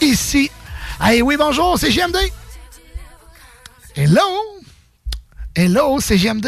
ici. 0.00 0.48
Hey, 1.00 1.22
oui, 1.22 1.36
bonjour, 1.36 1.76
c'est 1.78 1.90
JMD. 1.90 2.16
Hello. 3.96 4.57
Hello. 5.60 5.98
C'est 5.98 6.16
JMD, 6.16 6.46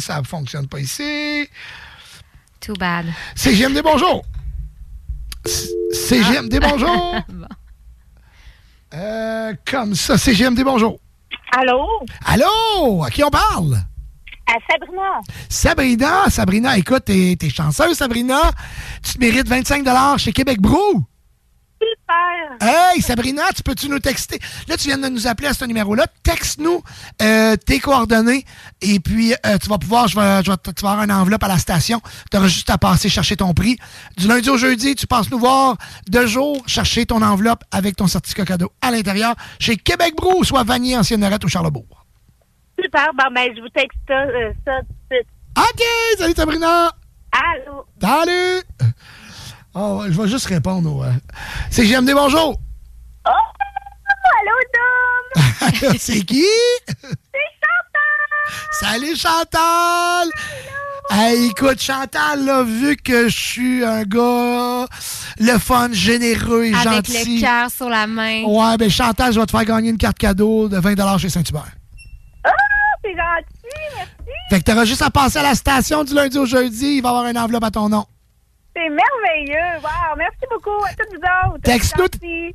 ça 0.00 0.20
ne 0.20 0.26
fonctionne 0.26 0.68
pas 0.68 0.80
ici. 0.80 1.48
Too 2.60 2.74
bad. 2.74 3.06
C'est 3.34 3.54
JMD, 3.54 3.80
bonjour. 3.82 4.22
C'est 5.46 6.22
JMD, 6.22 6.60
bonjour. 6.60 7.16
Bon. 7.30 7.46
Euh, 8.92 9.54
comme 9.64 9.94
ça, 9.94 10.18
c'est 10.18 10.34
JMD, 10.34 10.62
bonjour. 10.62 10.98
Allô? 11.56 11.86
Allô? 12.26 13.02
À 13.02 13.08
qui 13.08 13.24
on 13.24 13.30
parle? 13.30 13.76
À 14.46 14.58
Sabrina. 14.70 15.20
Sabrina, 15.48 16.28
Sabrina, 16.28 16.76
écoute, 16.76 17.04
t'es 17.06 17.34
t'es 17.38 17.48
chanceuse, 17.48 17.96
Sabrina. 17.96 18.50
Tu 19.02 19.14
te 19.14 19.18
mérites 19.20 19.48
25 19.48 19.86
chez 20.18 20.32
Québec 20.32 20.60
Brou. 20.60 21.06
Super. 21.80 22.58
Hey, 22.60 23.00
Sabrina, 23.00 23.44
tu 23.56 23.62
peux-tu 23.62 23.88
nous 23.88 24.00
texter? 24.00 24.38
Là, 24.68 24.76
tu 24.76 24.88
viens 24.88 24.98
de 24.98 25.08
nous 25.08 25.26
appeler 25.26 25.48
à 25.48 25.54
ce 25.54 25.64
numéro-là. 25.64 26.06
Texte-nous 26.22 26.82
euh, 27.22 27.56
tes 27.56 27.80
coordonnées 27.80 28.44
et 28.82 29.00
puis 29.00 29.32
euh, 29.46 29.56
tu 29.56 29.68
vas 29.68 29.78
pouvoir, 29.78 30.06
je 30.06 30.18
vais, 30.18 30.42
je 30.44 30.50
vais 30.50 30.56
tu 30.76 30.82
vas 30.82 30.90
avoir 30.90 31.04
une 31.04 31.12
enveloppe 31.12 31.42
à 31.42 31.48
la 31.48 31.56
station. 31.56 32.02
Tu 32.30 32.36
auras 32.36 32.48
juste 32.48 32.68
à 32.68 32.76
passer 32.76 33.08
chercher 33.08 33.36
ton 33.36 33.54
prix. 33.54 33.78
Du 34.18 34.28
lundi 34.28 34.50
au 34.50 34.58
jeudi, 34.58 34.94
tu 34.94 35.06
passes 35.06 35.30
nous 35.30 35.38
voir 35.38 35.76
deux 36.08 36.26
jours, 36.26 36.62
chercher 36.66 37.06
ton 37.06 37.22
enveloppe 37.22 37.64
avec 37.70 37.96
ton 37.96 38.06
certificat 38.06 38.44
cadeau 38.44 38.70
à 38.82 38.90
l'intérieur 38.90 39.34
chez 39.58 39.76
Québec 39.76 40.14
Brou, 40.16 40.44
soit 40.44 40.64
Vanier, 40.64 40.98
Ancienne 40.98 41.20
Norette 41.20 41.44
ou 41.44 41.48
Charlebourg. 41.48 42.04
Super. 42.78 43.08
Bon, 43.14 43.24
ben, 43.34 43.48
je 43.56 43.60
vous 43.60 43.68
texte 43.70 43.98
ça, 44.06 44.14
euh, 44.14 44.52
ça 44.66 44.80
tout 44.80 44.94
de 45.10 45.16
suite. 45.16 45.28
OK, 45.56 45.82
salut 46.18 46.34
Sabrina. 46.36 46.92
Allô? 47.32 47.86
Salut! 48.00 48.62
Oh, 49.74 50.02
je 50.08 50.20
vais 50.20 50.28
juste 50.28 50.46
répondre 50.46 50.94
au. 50.96 51.04
euh, 51.04 51.12
C'est 51.70 51.86
GMD, 51.86 52.12
bonjour! 52.12 52.58
Oh! 53.26 53.30
Allô, 54.40 54.56
Dom! 54.74 55.94
C'est 55.98 56.22
qui? 56.22 56.44
C'est 56.96 57.06
Chantal! 57.60 58.70
Salut 58.80 59.16
Chantal! 59.16 60.28
Hey, 61.12 61.46
écoute, 61.50 61.80
Chantal, 61.80 62.44
là, 62.44 62.62
vu 62.62 62.96
que 62.96 63.28
je 63.28 63.36
suis 63.36 63.84
un 63.84 64.02
gars 64.04 64.86
le 65.38 65.58
fun, 65.58 65.88
généreux 65.92 66.64
et 66.66 66.74
Avec 66.74 67.06
gentil. 67.06 67.36
le 67.36 67.40
cœur 67.40 67.70
sur 67.70 67.88
la 67.88 68.06
main. 68.06 68.44
Ouais, 68.44 68.76
ben 68.76 68.88
Chantal, 68.90 69.32
je 69.32 69.40
vais 69.40 69.46
te 69.46 69.50
faire 69.50 69.64
gagner 69.64 69.90
une 69.90 69.98
carte 69.98 70.18
cadeau 70.18 70.68
de 70.68 70.78
20 70.78 71.18
chez 71.18 71.28
Saint-Hubert. 71.28 71.66
Ah, 72.44 72.50
c'est 73.04 73.10
gentil, 73.10 73.76
merci! 73.96 74.10
Fait 74.50 74.58
que 74.60 74.64
t'auras 74.64 74.84
juste 74.84 75.02
à 75.02 75.10
passer 75.10 75.38
à 75.38 75.42
la 75.42 75.54
station 75.54 76.02
du 76.04 76.14
lundi 76.14 76.38
au 76.38 76.46
jeudi, 76.46 76.96
il 76.96 77.02
va 77.02 77.08
y 77.08 77.12
avoir 77.12 77.26
une 77.26 77.38
enveloppe 77.38 77.64
à 77.64 77.70
ton 77.70 77.88
nom. 77.88 78.04
C'est 78.74 78.88
merveilleux! 78.88 79.80
Wow, 79.82 80.16
merci 80.16 80.46
beaucoup 80.50 80.84
à 80.84 80.90
toutes 80.90 81.10
vous 81.10 81.54
autres! 81.54 81.62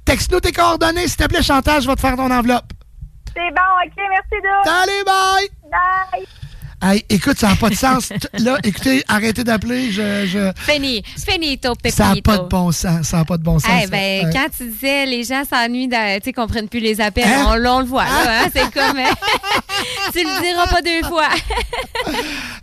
Texte-nous 0.06 0.40
tes 0.40 0.52
coordonnées, 0.52 1.08
s'il 1.08 1.18
te 1.18 1.28
plaît, 1.28 1.44
Chantal, 1.44 1.82
je 1.82 1.88
vais 1.88 1.96
te 1.96 2.00
faire 2.00 2.16
ton 2.16 2.32
enveloppe. 2.32 2.72
C'est 3.34 3.52
bon, 3.52 3.70
ok, 3.86 3.98
merci, 4.10 4.42
Dom! 4.42 4.64
Salut, 4.64 5.04
bye! 5.06 5.50
Bye! 5.70 6.26
Hey, 6.88 7.04
écoute, 7.10 7.40
ça 7.40 7.48
n'a 7.48 7.56
pas 7.56 7.70
de 7.72 7.76
sens. 7.76 8.14
Là, 8.38 8.60
écoutez, 8.64 9.04
arrêtez 9.08 9.44
d'appeler, 9.44 9.92
je... 9.92 10.28
je... 10.28 10.52
Fini, 10.72 11.02
finito, 11.18 11.74
pepito. 11.74 11.96
Ça 11.96 12.14
n'a 12.14 12.22
pas 12.22 12.38
de 12.38 12.48
bon 12.48 12.72
sens, 12.72 13.08
ça 13.08 13.18
n'a 13.18 13.26
pas 13.26 13.38
de 13.38 13.44
bon 13.44 13.58
sens. 13.58 13.72
Eh 13.76 13.86
ça. 13.86 13.88
ben, 13.88 14.28
Ouais. 14.28 14.30
quand 14.32 14.46
tu 14.56 14.70
disais 14.70 15.08
les 15.08 15.24
gens 15.24 15.42
s'ennuient, 15.50 15.90
tu 15.90 15.96
sais, 16.24 16.32
qu'on 16.32 16.46
prenne 16.46 16.70
plus 16.70 16.80
les 16.80 17.02
appels, 17.02 17.24
Hein? 17.26 17.46
on, 17.48 17.68
on 17.68 17.80
le 17.80 17.86
voit, 17.86 18.04
hein, 18.04 18.50
c'est 18.54 18.72
comme... 18.72 19.00
tu 20.14 20.20
le 20.20 20.42
diras 20.42 20.68
pas 20.68 20.82
deux 20.82 21.04
fois. 21.08 21.30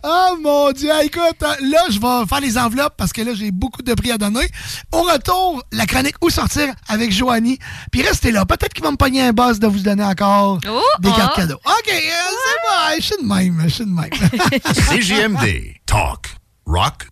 Oh 0.05 0.37
mon 0.41 0.73
Dieu, 0.73 0.91
écoute, 1.05 1.41
là, 1.41 1.85
je 1.89 2.01
vais 2.01 2.27
faire 2.29 2.41
les 2.41 2.59
enveloppes 2.59 2.95
parce 2.97 3.13
que 3.13 3.23
là, 3.23 3.35
j'ai 3.35 3.53
beaucoup 3.53 3.83
de 3.83 3.95
prix 3.95 4.11
à 4.11 4.19
donner. 4.19 4.49
Au 4.91 5.03
retour, 5.03 5.63
la 5.71 5.87
chronique 5.87 6.17
Où 6.21 6.29
sortir 6.29 6.75
avec 6.89 7.13
Joanie. 7.13 7.59
Puis 7.93 8.03
restez 8.03 8.33
là, 8.33 8.45
peut-être 8.45 8.73
qu'il 8.75 8.83
va 8.83 8.91
me 8.91 8.97
pogner 8.97 9.23
un 9.23 9.33
boss 9.33 9.61
de 9.61 9.69
vous 9.69 9.79
donner 9.79 10.03
encore 10.03 10.59
des 10.59 10.69
oh. 11.09 11.13
cartes 11.17 11.37
cadeaux. 11.37 11.61
OK, 11.65 11.89
euh, 11.89 11.93
c'est 11.93 12.69
bon, 12.69 12.97
je 12.99 13.03
suis 13.03 13.17
de 13.23 13.29
même, 13.29 13.63
je 13.65 13.69
suis 13.69 13.85
de 13.85 13.91
même. 13.91 14.11
CJMD. 14.93 15.77
Talk. 15.87 16.29
Rock. 16.67 17.12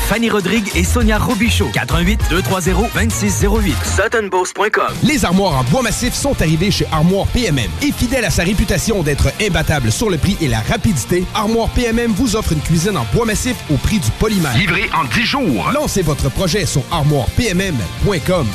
Fanny 0.07 0.29
Rodrigue 0.29 0.69
et 0.75 0.83
Sonia 0.83 1.17
Robichaud. 1.17 1.69
88 1.73 2.19
230 2.29 2.89
2608. 2.93 3.75
SuttonBeauce.com. 3.95 4.93
Les 5.03 5.23
armoires 5.25 5.59
en 5.59 5.63
bois 5.65 5.81
massif 5.81 6.13
sont 6.13 6.39
arrivées 6.41 6.71
chez 6.71 6.85
Armoire 6.91 7.27
PMM. 7.27 7.69
Et 7.81 7.91
fidèle 7.91 8.25
à 8.25 8.29
sa 8.29 8.43
réputation 8.43 9.03
d'être 9.03 9.29
imbattable 9.41 9.91
sur 9.91 10.09
le 10.09 10.17
prix 10.17 10.37
et 10.41 10.47
la 10.47 10.59
rapidité, 10.61 11.25
Armoire 11.33 11.69
PMM 11.69 12.11
vous 12.13 12.35
offre 12.35 12.51
une 12.53 12.61
cuisine 12.61 12.97
en 12.97 13.05
bois 13.13 13.25
massif 13.25 13.55
au 13.71 13.75
prix 13.77 13.99
du 13.99 14.11
polymère. 14.19 14.55
Livré 14.57 14.89
en 14.93 15.05
10 15.05 15.23
jours. 15.23 15.71
Lancez 15.73 16.01
votre 16.01 16.29
projet 16.29 16.65
sur 16.65 16.83
armoirepmm.com. 16.91 18.47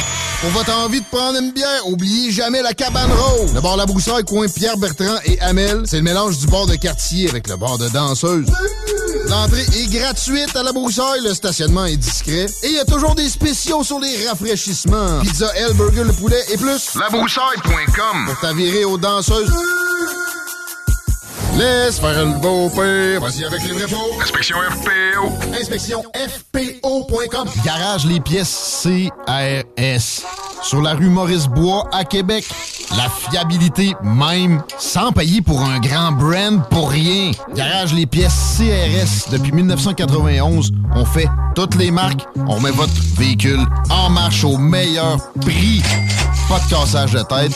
Pour 0.43 0.51
votre 0.51 0.77
envie 0.77 1.01
de 1.01 1.07
prendre 1.11 1.39
une 1.41 1.53
bière, 1.53 1.87
oubliez 1.87 2.31
jamais 2.31 2.61
la 2.61 2.75
cabane 2.75 3.11
rose. 3.11 3.55
Le 3.55 3.61
bar 3.63 3.79
La 3.79 3.87
Broussaille, 3.87 4.23
coin 4.25 4.47
Pierre 4.49 4.77
Bertrand 4.77 5.17
et 5.25 5.41
Amel, 5.41 5.83
c'est 5.87 5.97
le 5.97 6.03
mélange 6.03 6.37
du 6.39 6.47
bar 6.47 6.67
de 6.67 6.75
quartier 6.75 7.31
avec 7.31 7.49
le 7.49 7.57
bar 7.57 7.79
de 7.79 7.89
danseuse. 7.89 8.47
L'entrée 9.29 9.63
est 9.63 9.91
gratuite 9.91 10.55
à 10.55 10.63
La 10.63 10.73
Broussaille, 10.73 11.21
le 11.25 11.33
stationnement 11.37 11.85
est 11.85 11.97
discret 11.97 12.47
et 12.63 12.69
il 12.69 12.73
y 12.73 12.79
a 12.81 12.85
toujours 12.85 13.15
des 13.15 13.29
spéciaux 13.29 13.85
sur 13.85 14.01
les 14.01 14.27
rafraîchissements. 14.27 15.21
Pizza 15.21 15.55
L, 15.55 15.75
burger, 15.75 16.05
le 16.05 16.13
poulet 16.13 16.43
et 16.53 16.57
plus. 16.57 16.95
Labroussaille.com 16.99 18.27
Pour 18.27 18.41
t'avirer 18.41 18.85
aux 18.85 18.99
danseuses. 18.99 19.53
Laisse 21.57 21.99
faire 21.99 22.25
le 22.25 22.39
beau 22.41 22.69
père. 22.69 23.21
Vas-y 23.21 23.45
avec 23.45 23.63
les 23.63 23.73
vrais 23.73 23.89
faux. 23.89 24.21
Inspection 24.21 24.57
FPO. 24.59 25.55
Inspection 25.59 26.03
FPO.com. 26.15 27.49
Garage 27.65 28.05
les 28.05 28.21
pièces 28.21 28.83
CRS. 28.83 30.25
Sur 30.63 30.83
la 30.83 30.93
rue 30.93 31.09
Maurice-Bois 31.09 31.89
à 31.93 32.05
Québec. 32.05 32.45
La 32.91 33.09
fiabilité 33.09 33.95
même, 34.03 34.63
sans 34.79 35.13
payer 35.13 35.41
pour 35.41 35.63
un 35.63 35.81
grand 35.81 36.13
brand 36.13 36.63
pour 36.69 36.91
rien. 36.91 37.33
Garage 37.55 37.95
les 37.95 38.07
pièces 38.07 38.59
CRS. 38.59 39.31
Depuis 39.33 39.53
1991, 39.53 40.73
on 40.95 41.05
fait 41.05 41.29
toutes 41.55 41.77
les 41.77 41.91
marques. 41.91 42.27
On 42.49 42.61
met 42.61 42.71
votre 42.71 42.93
véhicule 43.17 43.61
en 43.91 44.11
marche 44.11 44.45
au 44.45 44.59
meilleur 44.59 45.17
prix. 45.41 45.83
Pas 46.49 46.61
de 46.61 46.71
cassage 46.71 47.13
de 47.13 47.23
tête. 47.23 47.53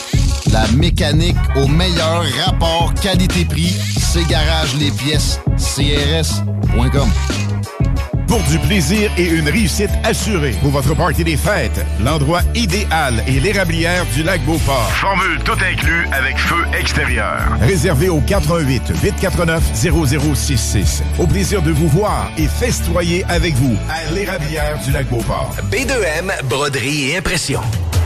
La 0.51 0.67
mécanique 0.75 1.37
au 1.55 1.65
meilleur 1.67 2.23
rapport 2.45 2.93
qualité-prix. 3.01 3.73
C'est 3.97 4.27
Garage 4.27 4.75
les 4.75 4.91
pièces 4.91 5.39
CRS.com. 5.57 7.09
Pour 8.27 8.41
du 8.43 8.59
plaisir 8.59 9.09
et 9.17 9.27
une 9.27 9.47
réussite 9.47 9.89
assurée. 10.03 10.55
Pour 10.61 10.71
votre 10.71 10.93
party 10.93 11.23
des 11.23 11.37
fêtes, 11.37 11.85
l'endroit 12.03 12.41
idéal 12.53 13.23
est 13.27 13.39
l'érablière 13.39 14.05
du 14.13 14.23
lac 14.23 14.41
Beauport. 14.45 14.89
Formule 14.91 15.39
tout 15.43 15.57
inclus 15.63 16.07
avec 16.11 16.37
feu 16.37 16.63
extérieur. 16.77 17.39
Réservé 17.61 18.09
au 18.09 18.19
418 18.19 18.91
849 19.03 19.63
0066. 19.73 21.03
Au 21.17 21.27
plaisir 21.27 21.61
de 21.61 21.71
vous 21.71 21.87
voir 21.87 22.29
et 22.37 22.47
festoyer 22.47 23.23
avec 23.29 23.53
vous 23.55 23.75
à 23.89 24.11
l'érablière 24.11 24.77
du 24.83 24.91
lac 24.91 25.07
Beauport. 25.07 25.55
B2M, 25.71 26.43
broderie 26.49 27.11
et 27.11 27.17
impression. 27.17 27.61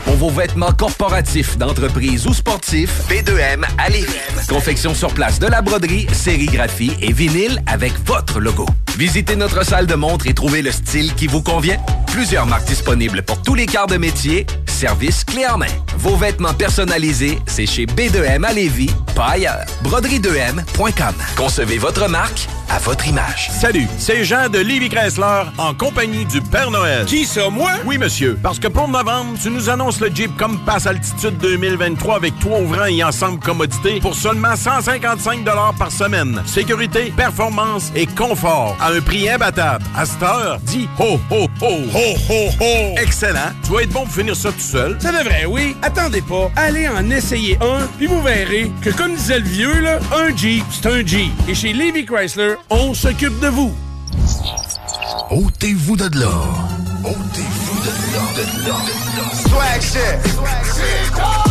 Pour 0.06 0.14
vos 0.14 0.30
vêtements 0.30 0.72
corporatifs, 0.72 1.58
d'entreprise 1.58 2.26
ou 2.28 2.32
sportifs, 2.32 3.02
B2M 3.10 3.64
à 3.76 3.88
Lévis. 3.90 4.06
Confection 4.48 4.94
sur 4.94 5.12
place 5.12 5.40
de 5.40 5.48
la 5.48 5.62
broderie, 5.62 6.06
sérigraphie 6.12 6.92
et 7.02 7.12
vinyle 7.12 7.60
avec 7.66 7.92
votre 8.06 8.38
logo. 8.38 8.66
Visitez 8.96 9.34
notre 9.34 9.64
salle 9.66 9.86
de 9.86 9.96
montre 9.96 10.28
et 10.28 10.32
trouvez 10.32 10.62
le 10.62 10.70
style 10.70 11.12
qui 11.14 11.26
vous 11.26 11.42
convient. 11.42 11.78
Plusieurs 12.06 12.46
marques 12.46 12.66
disponibles 12.66 13.22
pour 13.22 13.42
tous 13.42 13.54
les 13.54 13.66
quarts 13.66 13.88
de 13.88 13.96
métier. 13.96 14.46
Service 14.66 15.24
clé 15.24 15.46
en 15.46 15.58
main. 15.58 15.66
Vos 15.98 16.16
vêtements 16.16 16.54
personnalisés, 16.54 17.38
c'est 17.46 17.66
chez 17.66 17.86
B2M 17.86 18.44
à 18.44 18.52
Lévis, 18.52 18.90
pas 19.14 19.30
ailleurs. 19.30 19.64
Broderie2M.com. 19.82 21.14
Concevez 21.34 21.78
votre 21.78 22.08
marque 22.08 22.46
à 22.68 22.78
votre 22.78 23.06
image. 23.06 23.50
Salut, 23.58 23.86
c'est 23.98 24.24
Jean 24.24 24.48
de 24.50 24.58
Livy 24.58 24.88
Chrysler 24.88 25.44
en 25.56 25.72
compagnie 25.74 26.26
du 26.26 26.40
Père 26.42 26.70
Noël. 26.70 27.06
Qui 27.06 27.24
ça, 27.24 27.48
moi? 27.48 27.70
Oui, 27.86 27.96
monsieur. 27.96 28.38
Parce 28.42 28.58
que 28.58 28.68
pour 28.68 28.88
novembre, 28.88 29.38
tu 29.42 29.50
nous 29.50 29.70
annonces 29.70 29.95
le 30.00 30.14
Jeep 30.14 30.36
Compass 30.36 30.86
Altitude 30.86 31.38
2023 31.38 32.16
avec 32.16 32.38
toit 32.38 32.60
ouvrant 32.60 32.86
et 32.86 33.02
ensemble 33.02 33.38
commodité 33.38 34.00
pour 34.00 34.14
seulement 34.14 34.56
155 34.56 35.44
par 35.78 35.90
semaine. 35.90 36.42
Sécurité, 36.46 37.12
performance 37.16 37.90
et 37.94 38.06
confort 38.06 38.76
à 38.80 38.90
un 38.90 39.00
prix 39.00 39.28
imbattable. 39.28 39.84
À 39.96 40.04
cette 40.04 40.22
heure, 40.22 40.58
dis 40.62 40.88
ho, 40.98 41.18
ho, 41.30 41.48
ho. 41.60 41.68
Ho, 41.94 42.14
ho, 42.30 42.48
ho. 42.60 42.94
Excellent. 42.98 43.52
Tu 43.64 43.72
vas 43.72 43.82
être 43.82 43.90
bon 43.90 44.04
pour 44.04 44.12
finir 44.12 44.36
ça 44.36 44.50
tout 44.50 44.60
seul. 44.60 44.96
Ça 45.00 45.12
devrait, 45.12 45.46
oui. 45.46 45.76
Attendez 45.82 46.22
pas. 46.22 46.50
Allez 46.56 46.88
en 46.88 47.08
essayer 47.10 47.58
un, 47.60 47.86
puis 47.98 48.06
vous 48.06 48.22
verrez 48.22 48.70
que, 48.82 48.90
comme 48.90 49.14
disait 49.14 49.40
le 49.40 49.46
vieux, 49.46 49.80
là, 49.80 49.98
un 50.16 50.36
Jeep, 50.36 50.64
c'est 50.70 50.86
un 50.86 51.06
Jeep. 51.06 51.32
Et 51.48 51.54
chez 51.54 51.72
Levy 51.72 52.04
Chrysler, 52.04 52.54
on 52.70 52.94
s'occupe 52.94 53.38
de 53.40 53.48
vous. 53.48 53.74
Ôtez-vous 55.30 55.96
de 55.96 56.18
là. 56.18 56.32
Ôtez-vous 57.04 57.55
de 58.36 58.44
dedans. 58.44 59.38
Swag 59.48 59.82
shit. 59.82 60.32
Swag 60.32 60.64
shit. 60.64 61.46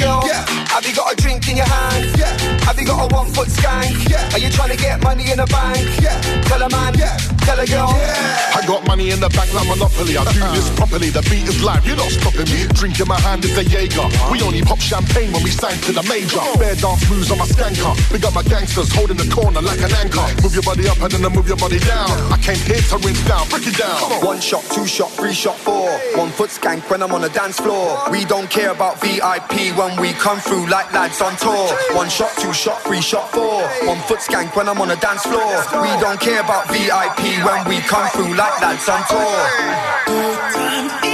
Yeah. 0.00 0.44
Have 0.74 0.84
you 0.86 0.94
got 0.94 1.12
a 1.12 1.16
drink 1.16 1.48
in 1.48 1.56
your 1.56 1.66
hand? 1.66 2.18
Yeah. 2.18 2.36
Have 2.64 2.78
you 2.78 2.86
got 2.86 3.10
a 3.10 3.14
one 3.14 3.30
foot 3.32 3.48
skank? 3.48 4.08
Yeah. 4.08 4.32
Are 4.32 4.38
you 4.38 4.50
trying 4.50 4.70
to 4.70 4.76
get 4.76 5.02
money 5.02 5.30
in 5.30 5.38
the 5.38 5.46
bank? 5.46 5.78
Yeah. 6.00 6.20
Tell 6.42 6.62
a 6.62 6.68
man, 6.68 6.94
yeah. 6.98 7.16
tell 7.44 7.58
a 7.60 7.66
girl. 7.66 7.90
Yeah. 7.94 8.53
I 8.64 8.66
got 8.66 8.86
money 8.88 9.10
in 9.10 9.20
the 9.20 9.28
bank 9.28 9.52
like 9.52 9.68
Monopoly. 9.68 10.16
I 10.16 10.24
do 10.32 10.40
this 10.56 10.72
properly. 10.72 11.12
The 11.12 11.20
beat 11.28 11.44
is 11.44 11.60
live. 11.60 11.84
You're 11.84 12.00
not 12.00 12.08
stopping 12.08 12.48
me. 12.48 12.64
Drink 12.72 12.96
in 12.96 13.04
my 13.06 13.20
hand 13.20 13.44
is 13.44 13.52
a 13.60 13.60
Jaeger. 13.60 14.08
We 14.32 14.40
only 14.40 14.64
pop 14.64 14.80
champagne 14.80 15.36
when 15.36 15.44
we 15.44 15.52
sign 15.52 15.76
to 15.84 15.92
the 15.92 16.00
major. 16.08 16.40
Bare 16.56 16.72
dance 16.72 17.04
moves 17.12 17.28
on 17.28 17.36
my 17.36 17.44
skanker. 17.44 17.92
Big 18.08 18.24
up 18.24 18.32
my 18.32 18.40
gangsters 18.40 18.88
holding 18.88 19.20
the 19.20 19.28
corner 19.28 19.60
like 19.60 19.84
an 19.84 19.92
anchor. 20.00 20.24
Move 20.40 20.56
your 20.56 20.64
body 20.64 20.88
up 20.88 20.96
and 20.96 21.12
then 21.12 21.20
I 21.20 21.28
move 21.28 21.44
your 21.44 21.60
body 21.60 21.76
down. 21.76 22.08
I 22.32 22.40
came 22.40 22.56
here 22.64 22.80
to 22.88 22.96
rinse 23.04 23.20
down. 23.28 23.44
Break 23.52 23.68
it 23.68 23.76
down. 23.76 24.00
One 24.24 24.40
shot, 24.40 24.64
two 24.72 24.88
shot, 24.88 25.12
three 25.12 25.36
shot, 25.36 25.60
four. 25.60 25.92
One 26.16 26.32
foot 26.32 26.48
skank 26.48 26.88
when 26.88 27.04
I'm 27.04 27.12
on 27.12 27.20
the 27.20 27.28
dance 27.36 27.60
floor. 27.60 28.00
We 28.08 28.24
don't 28.24 28.48
care 28.48 28.72
about 28.72 28.96
VIP 29.04 29.76
when 29.76 30.00
we 30.00 30.16
come 30.16 30.40
through 30.40 30.72
like 30.72 30.88
lads 30.96 31.20
on 31.20 31.36
tour. 31.36 31.68
One 31.92 32.08
shot, 32.08 32.32
two 32.40 32.56
shot, 32.56 32.80
three 32.80 33.04
shot, 33.04 33.28
four. 33.28 33.60
One 33.84 34.00
foot 34.08 34.24
skank 34.24 34.56
when 34.56 34.72
I'm 34.72 34.80
on 34.80 34.88
the 34.88 34.96
dance 34.96 35.28
floor. 35.28 35.52
We 35.84 35.92
don't 36.00 36.16
care 36.16 36.40
about 36.40 36.72
VIP 36.72 37.44
when 37.44 37.60
we 37.68 37.84
come 37.84 38.08
through 38.16 38.32
like 38.32 38.53
lads 38.60 38.88
on 38.88 39.04
tour. 39.08 41.13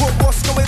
What, 0.00 0.12
what's 0.22 0.42
going 0.42 0.67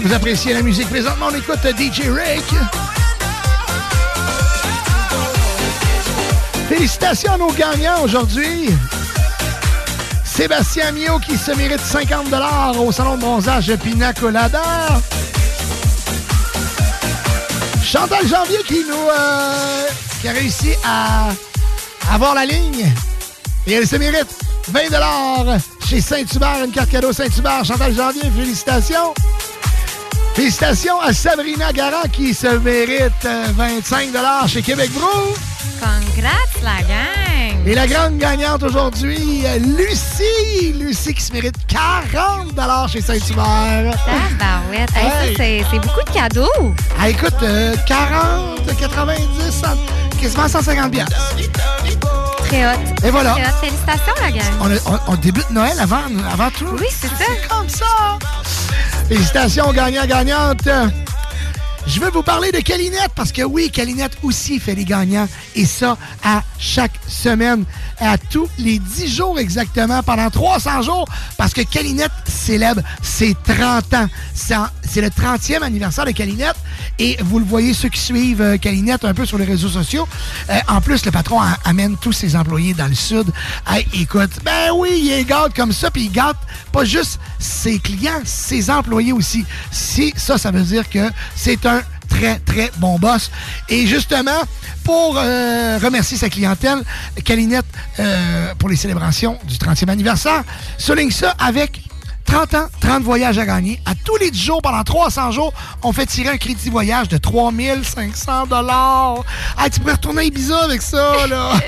vous 0.00 0.12
appréciez 0.14 0.54
la 0.54 0.62
musique. 0.62 0.88
Présentement, 0.88 1.26
on 1.30 1.34
écoute 1.34 1.58
DJ 1.78 2.08
Rick. 2.08 2.44
Félicitations 6.68 7.32
à 7.32 7.38
nos 7.38 7.52
gagnants 7.52 8.02
aujourd'hui. 8.02 8.70
Sébastien 10.24 10.92
Mio 10.92 11.18
qui 11.18 11.36
se 11.36 11.52
mérite 11.52 11.80
50 11.80 12.28
au 12.78 12.92
salon 12.92 13.16
de 13.16 13.20
bronzage 13.20 13.66
de 13.66 13.76
Pina 13.76 14.12
Colada. 14.12 14.62
Chantal 17.84 18.26
Janvier 18.26 18.58
qui 18.66 18.84
nous 18.88 18.94
euh, 18.94 20.28
a 20.28 20.32
réussi 20.32 20.70
à 20.84 21.28
avoir 22.12 22.34
la 22.34 22.46
ligne. 22.46 22.86
Et 23.66 23.72
elle 23.72 23.86
se 23.86 23.96
mérite 23.96 24.28
20 24.68 24.80
chez 25.86 26.00
Saint-Hubert, 26.00 26.64
une 26.64 26.70
carte 26.70 26.90
cadeau 26.90 27.12
Saint-Hubert. 27.12 27.64
Chantal 27.64 27.94
Janvier, 27.94 28.30
félicitations. 28.34 29.12
Félicitations 30.40 30.98
à 31.02 31.12
Sabrina 31.12 31.70
Garant 31.70 32.08
qui 32.10 32.32
se 32.32 32.46
mérite 32.46 33.12
euh, 33.26 33.44
25 33.54 34.08
chez 34.48 34.62
Québec 34.62 34.90
Brou. 34.94 35.34
Congrats, 35.78 36.30
la 36.62 36.80
gang! 36.80 37.66
Et 37.66 37.74
la 37.74 37.86
grande 37.86 38.16
gagnante 38.16 38.62
aujourd'hui, 38.62 39.42
euh, 39.44 39.58
Lucie. 39.58 40.72
Lucie 40.78 41.12
qui 41.12 41.20
se 41.22 41.34
mérite 41.34 41.56
40 41.68 42.88
chez 42.90 43.02
Saint-Hubert. 43.02 43.94
Tabarouette. 44.38 44.88
Hey, 44.96 45.36
ça, 45.36 45.44
Hey. 45.44 45.62
c'est- 45.70 45.78
beaucoup 45.78 46.02
de 46.08 46.10
cadeaux. 46.10 46.74
Ah, 46.98 47.10
écoute, 47.10 47.34
euh, 47.42 47.76
40, 47.86 48.64
90, 48.78 49.26
100, 49.52 49.66
quasiment 50.18 50.48
150 50.48 50.90
piastres. 50.90 51.36
Très 52.48 52.64
hot. 52.66 52.78
Et 53.04 53.10
voilà. 53.10 53.32
Très 53.32 53.42
hot. 53.42 53.54
Félicitations, 53.60 54.14
la 54.22 54.30
gang. 54.30 54.42
On, 54.62 54.70
a- 54.70 54.96
on- 55.06 55.12
on 55.12 55.16
débute 55.16 55.50
Noël 55.50 55.78
avant, 55.78 56.00
avant 56.32 56.48
tout. 56.50 56.64
Oui, 56.80 56.86
c'est 56.98 57.08
ça. 57.08 57.14
C'est 57.18 57.46
comme 57.46 57.68
ça. 57.68 58.18
Félicitations, 59.10 59.72
gagnants-gagnantes. 59.72 60.68
Je 61.84 61.98
veux 61.98 62.10
vous 62.10 62.22
parler 62.22 62.52
de 62.52 62.60
Calinette 62.60 63.10
parce 63.16 63.32
que 63.32 63.42
oui, 63.42 63.68
Calinette 63.68 64.16
aussi 64.22 64.60
fait 64.60 64.76
les 64.76 64.84
gagnants 64.84 65.26
et 65.56 65.66
ça 65.66 65.96
à 66.22 66.44
chaque 66.60 66.92
semaine, 67.08 67.64
à 67.98 68.18
tous 68.18 68.48
les 68.58 68.78
10 68.78 69.12
jours 69.12 69.40
exactement, 69.40 70.00
pendant 70.04 70.30
300 70.30 70.82
jours 70.82 71.08
parce 71.36 71.52
que 71.52 71.62
Calinette 71.62 72.12
célèbre 72.28 72.82
ses 73.02 73.34
30 73.34 73.94
ans. 73.94 74.08
C'est 74.32 75.00
le 75.00 75.08
30e 75.08 75.62
anniversaire 75.62 76.04
de 76.04 76.12
Calinette. 76.12 76.56
Et 77.00 77.16
vous 77.24 77.40
le 77.40 77.44
voyez, 77.44 77.74
ceux 77.74 77.88
qui 77.88 78.00
suivent 78.00 78.42
euh, 78.42 78.58
Calinette 78.58 79.04
un 79.04 79.14
peu 79.14 79.26
sur 79.26 79.38
les 79.38 79.44
réseaux 79.44 79.68
sociaux. 79.68 80.06
euh, 80.50 80.58
en 80.68 80.80
plus, 80.80 81.04
le 81.04 81.10
patron 81.10 81.40
amène 81.64 81.96
tous 81.96 82.12
ses 82.12 82.36
employés 82.36 82.74
dans 82.74 82.86
le 82.86 82.94
sud. 82.94 83.26
Hey, 83.68 83.86
écoute, 83.94 84.30
ben 84.44 84.70
oui, 84.74 85.00
il 85.02 85.08
les 85.08 85.24
gâte 85.24 85.54
comme 85.56 85.72
ça, 85.72 85.90
puis 85.90 86.04
il 86.04 86.12
gâte 86.12 86.36
pas 86.72 86.84
juste 86.84 87.18
ses 87.40 87.78
clients, 87.78 88.20
ses 88.24 88.70
employés 88.70 89.12
aussi. 89.12 89.44
Si 89.72 90.12
ça, 90.16 90.38
ça 90.38 90.50
veut 90.50 90.62
dire 90.62 90.88
que 90.88 91.10
c'est 91.34 91.66
un 91.66 91.82
très, 92.08 92.38
très 92.40 92.70
bon 92.76 92.98
boss. 92.98 93.30
Et 93.68 93.86
justement, 93.86 94.42
pour 94.84 95.16
euh, 95.16 95.78
remercier 95.82 96.16
sa 96.16 96.28
clientèle, 96.28 96.82
Calinette, 97.24 97.66
euh, 97.98 98.54
pour 98.58 98.68
les 98.68 98.76
célébrations 98.76 99.38
du 99.48 99.56
30e 99.56 99.88
anniversaire, 99.88 100.44
souligne 100.78 101.10
ça 101.10 101.34
avec 101.38 101.80
30 102.26 102.54
ans, 102.54 102.66
30 102.90 103.04
voyages 103.04 103.38
à 103.38 103.46
gagner. 103.46 103.80
À 103.86 103.94
tous 103.94 104.16
les 104.16 104.32
10 104.32 104.42
jours, 104.42 104.62
pendant 104.62 104.82
300 104.82 105.30
jours, 105.30 105.54
on 105.84 105.92
fait 105.92 106.06
tirer 106.06 106.30
un 106.30 106.38
crédit 106.38 106.70
voyage 106.70 107.06
de 107.06 107.18
3500 107.18 108.48
dollars. 108.48 109.24
Ah, 109.56 109.70
tu 109.70 109.78
pourrais 109.78 109.92
retourner 109.92 110.22
à 110.22 110.24
Ibiza 110.24 110.64
avec 110.64 110.82
ça, 110.82 111.24
là. 111.28 111.52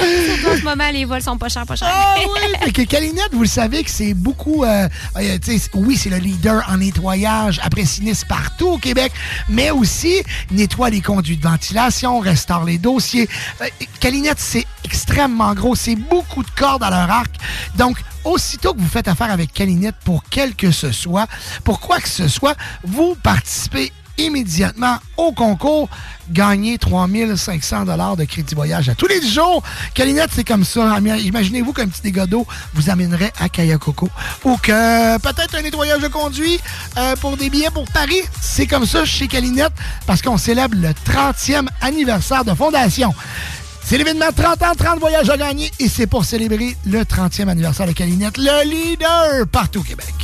Surtout 0.00 0.54
en 0.54 0.56
ce 0.56 0.64
moment, 0.64 0.90
les 0.92 1.04
vols 1.04 1.22
sont 1.22 1.38
pas 1.38 1.48
chers, 1.48 1.66
pas 1.66 1.76
chers. 1.76 1.88
Ah 1.88 2.16
oui! 2.18 2.56
Fait 2.64 2.72
que 2.72 2.82
Calinette, 2.82 3.30
vous 3.32 3.42
le 3.42 3.48
savez 3.48 3.84
que 3.84 3.90
c'est 3.90 4.14
beaucoup. 4.14 4.64
euh, 4.64 4.88
euh, 5.16 5.38
oui, 5.74 5.96
c'est 5.96 6.10
le 6.10 6.16
leader 6.16 6.64
en 6.68 6.78
nettoyage 6.78 7.60
après 7.62 7.84
sinistre 7.84 8.26
partout 8.26 8.70
au 8.70 8.78
Québec, 8.78 9.12
mais 9.48 9.70
aussi 9.70 10.16
nettoie 10.50 10.90
les 10.90 11.00
conduits 11.00 11.36
de 11.36 11.46
ventilation, 11.46 12.18
restaure 12.18 12.64
les 12.64 12.78
dossiers. 12.78 13.28
Euh, 13.60 13.66
Calinette, 14.00 14.40
c'est 14.40 14.66
extrêmement 14.84 15.54
gros. 15.54 15.76
C'est 15.76 15.96
beaucoup 15.96 16.42
de 16.42 16.50
cordes 16.56 16.82
à 16.82 16.90
leur 16.90 17.10
arc. 17.10 17.30
Donc, 17.76 17.98
aussitôt 18.24 18.74
que 18.74 18.80
vous 18.80 18.88
faites 18.88 19.08
affaire 19.08 19.30
avec 19.30 19.52
Calinette 19.60 19.96
pour 20.06 20.24
quel 20.30 20.54
que 20.54 20.70
ce 20.70 20.90
soit, 20.90 21.26
pour 21.64 21.80
quoi 21.80 22.00
que 22.00 22.08
ce 22.08 22.28
soit, 22.28 22.54
vous 22.82 23.14
participez 23.14 23.92
immédiatement 24.16 24.96
au 25.18 25.32
concours. 25.32 25.90
Gagnez 26.30 26.78
3500 26.78 27.84
dollars 27.84 28.16
de 28.16 28.24
crédit 28.24 28.54
voyage 28.54 28.88
à 28.88 28.94
tous 28.94 29.06
les 29.06 29.20
jours. 29.20 29.62
Calinette, 29.92 30.30
c'est 30.32 30.44
comme 30.44 30.64
ça. 30.64 30.98
Imaginez-vous 30.98 31.74
qu'un 31.74 31.88
petit 31.88 32.00
dégât 32.00 32.26
d'eau 32.26 32.46
vous 32.72 32.88
amènerait 32.88 33.34
à 33.38 33.50
Kayakoko. 33.50 34.08
Ou 34.44 34.56
que 34.56 35.18
peut-être 35.18 35.54
un 35.54 35.60
nettoyage 35.60 36.00
de 36.00 36.08
conduit 36.08 36.58
euh, 36.96 37.14
pour 37.16 37.36
des 37.36 37.50
billets 37.50 37.70
pour 37.70 37.84
Paris. 37.84 38.22
C'est 38.40 38.66
comme 38.66 38.86
ça 38.86 39.04
chez 39.04 39.28
Calinette 39.28 39.74
parce 40.06 40.22
qu'on 40.22 40.38
célèbre 40.38 40.74
le 40.78 40.88
30e 40.88 41.66
anniversaire 41.82 42.46
de 42.46 42.54
fondation. 42.54 43.12
C'est 43.90 43.98
l'événement 43.98 44.30
30 44.30 44.62
ans, 44.62 44.72
30 44.78 45.00
voyages 45.00 45.28
à 45.30 45.36
gagner 45.36 45.68
et 45.80 45.88
c'est 45.88 46.06
pour 46.06 46.24
célébrer 46.24 46.76
le 46.86 47.00
30e 47.00 47.48
anniversaire 47.48 47.88
de 47.88 47.92
Calinette, 47.92 48.38
le 48.38 48.62
leader 48.64 49.48
partout 49.48 49.80
au 49.80 49.82
Québec. 49.82 50.14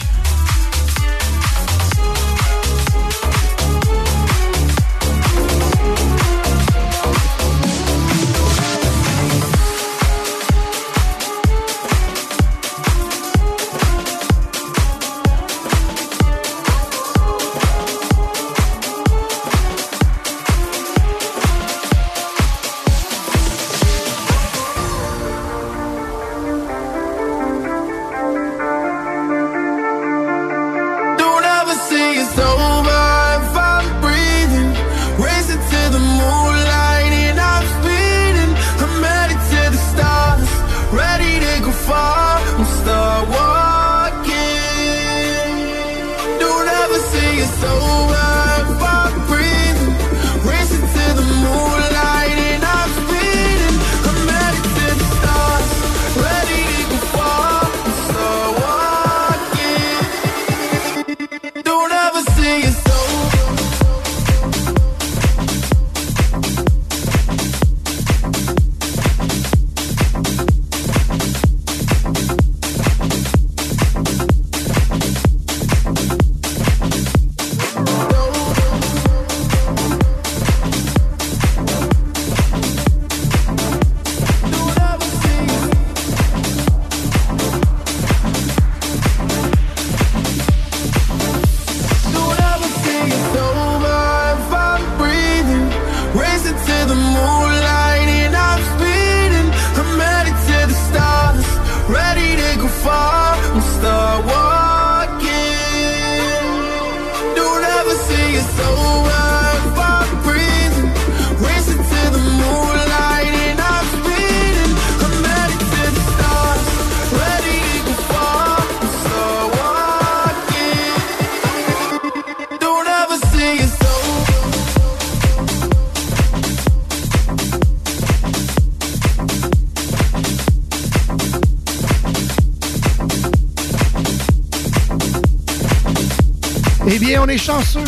Est 137.37 137.39
chanceux. 137.39 137.85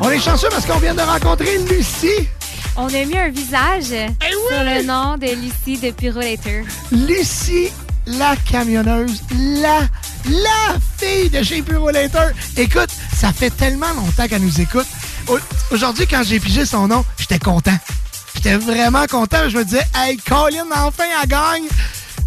On 0.00 0.10
est 0.10 0.18
chanceux 0.18 0.48
parce 0.50 0.66
qu'on 0.66 0.78
vient 0.80 0.94
de 0.94 1.00
rencontrer 1.00 1.58
Lucie. 1.70 2.26
On 2.76 2.86
a 2.86 3.04
mis 3.04 3.16
un 3.16 3.28
visage 3.28 3.84
sur 3.84 4.62
le 4.64 4.82
nom 4.84 5.16
de 5.16 5.26
Lucie 5.26 5.80
de 5.80 5.92
Pyrolator. 5.92 6.64
Lucie, 6.90 7.68
la 8.06 8.34
camionneuse, 8.50 9.22
la, 9.60 9.80
la 10.28 10.76
fille 10.98 11.30
de 11.30 11.40
chez 11.42 11.62
Purolator. 11.62 12.30
Écoute, 12.56 12.90
ça 13.16 13.32
fait 13.32 13.50
tellement 13.50 13.92
longtemps 13.94 14.26
qu'elle 14.26 14.42
nous 14.42 14.60
écoute. 14.60 14.86
Au- 15.28 15.38
Aujourd'hui, 15.70 16.06
quand 16.10 16.22
j'ai 16.24 16.40
pigé 16.40 16.64
son 16.66 16.88
nom, 16.88 17.04
j'étais 17.16 17.38
content. 17.38 17.78
J'étais 18.34 18.56
vraiment 18.56 19.06
content. 19.06 19.48
Je 19.48 19.58
me 19.58 19.64
disais, 19.64 19.86
hey, 19.94 20.16
Colin, 20.16 20.64
enfin, 20.74 21.04
elle 21.22 21.28
gagne. 21.28 21.64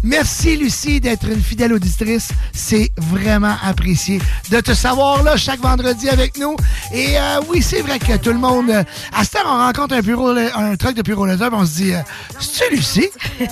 Merci, 0.04 0.56
Lucie, 0.56 1.00
d'être 1.00 1.26
une 1.28 1.40
fidèle 1.42 1.72
auditrice. 1.74 2.28
C'est 2.52 2.90
vraiment 2.96 3.54
apprécié 3.62 4.20
de 4.52 4.60
te 4.60 4.74
savoir 4.74 5.22
là 5.22 5.34
chaque 5.38 5.60
vendredi 5.60 6.10
avec 6.10 6.36
nous. 6.36 6.54
Et 6.92 7.18
euh, 7.18 7.40
oui, 7.48 7.62
c'est 7.62 7.80
vrai 7.80 7.98
que 7.98 8.18
tout 8.18 8.32
le 8.32 8.38
monde... 8.38 8.68
euh, 8.68 8.84
à 9.16 9.24
cette 9.24 9.36
heure, 9.36 9.46
on 9.46 9.56
rencontre 9.56 9.94
un, 9.94 10.02
bureau, 10.02 10.28
un 10.28 10.76
truc 10.76 10.94
de 10.94 11.00
puis 11.00 11.14
on 11.14 11.26
se 11.64 11.72
dit, 11.76 11.94
euh, 11.94 12.00
c'est-tu 12.38 12.76
Lucie? 12.76 13.08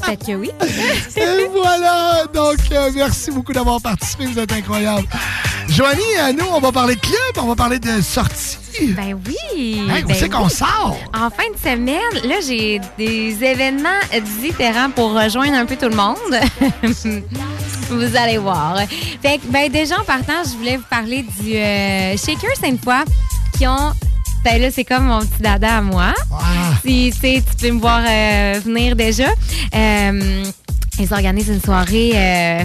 Peut-être 0.00 0.26
que 0.26 0.32
oui. 0.34 0.50
Et 1.16 1.48
voilà! 1.50 2.24
Donc, 2.32 2.58
merci 2.94 3.32
beaucoup 3.32 3.52
d'avoir 3.52 3.80
participé. 3.80 4.26
Vous 4.26 4.38
êtes 4.38 4.52
incroyable. 4.52 5.08
Joanie, 5.68 6.00
nous, 6.38 6.46
on 6.52 6.60
va 6.60 6.70
parler 6.70 6.94
de 6.94 7.00
club, 7.00 7.16
on 7.38 7.46
va 7.46 7.56
parler 7.56 7.80
de 7.80 8.00
sortie. 8.00 8.58
Ben 8.96 9.20
oui. 9.26 9.82
Hein, 9.90 10.02
ben 10.06 10.16
c'est 10.16 10.28
qu'on 10.28 10.44
oui. 10.44 10.50
sort? 10.50 10.96
En 11.14 11.30
fin 11.30 11.50
de 11.52 11.58
semaine, 11.58 12.00
là, 12.24 12.36
j'ai 12.46 12.80
des 12.96 13.44
événements 13.44 13.88
différents 14.40 14.90
pour 14.90 15.12
rejoindre 15.14 15.54
un 15.54 15.66
peu 15.66 15.76
tout 15.76 15.88
le 15.88 15.96
monde. 15.96 16.14
vous 17.92 18.16
allez 18.16 18.38
voir. 18.38 18.78
Fait 19.22 19.38
que, 19.38 19.46
ben, 19.48 19.70
déjà, 19.70 20.00
en 20.00 20.04
partant, 20.04 20.42
je 20.44 20.56
voulais 20.56 20.76
vous 20.76 20.86
parler 20.88 21.24
du 21.40 21.54
euh, 21.54 22.16
Shaker 22.16 22.56
Sainte-Foy 22.60 23.04
qui 23.56 23.66
ont. 23.66 23.92
Ben 24.44 24.60
là, 24.60 24.72
c'est 24.72 24.84
comme 24.84 25.04
mon 25.04 25.20
petit 25.20 25.40
dada 25.40 25.76
à 25.76 25.80
moi. 25.82 26.12
Si, 26.84 27.12
tu 27.14 27.20
sais, 27.20 27.42
tu 27.48 27.56
peux 27.68 27.72
me 27.72 27.80
voir 27.80 28.02
euh, 28.04 28.60
venir 28.64 28.96
déjà. 28.96 29.28
Euh, 29.72 30.44
ils 30.98 31.12
organisent 31.12 31.48
une 31.48 31.60
soirée, 31.60 32.12
euh, 32.14 32.64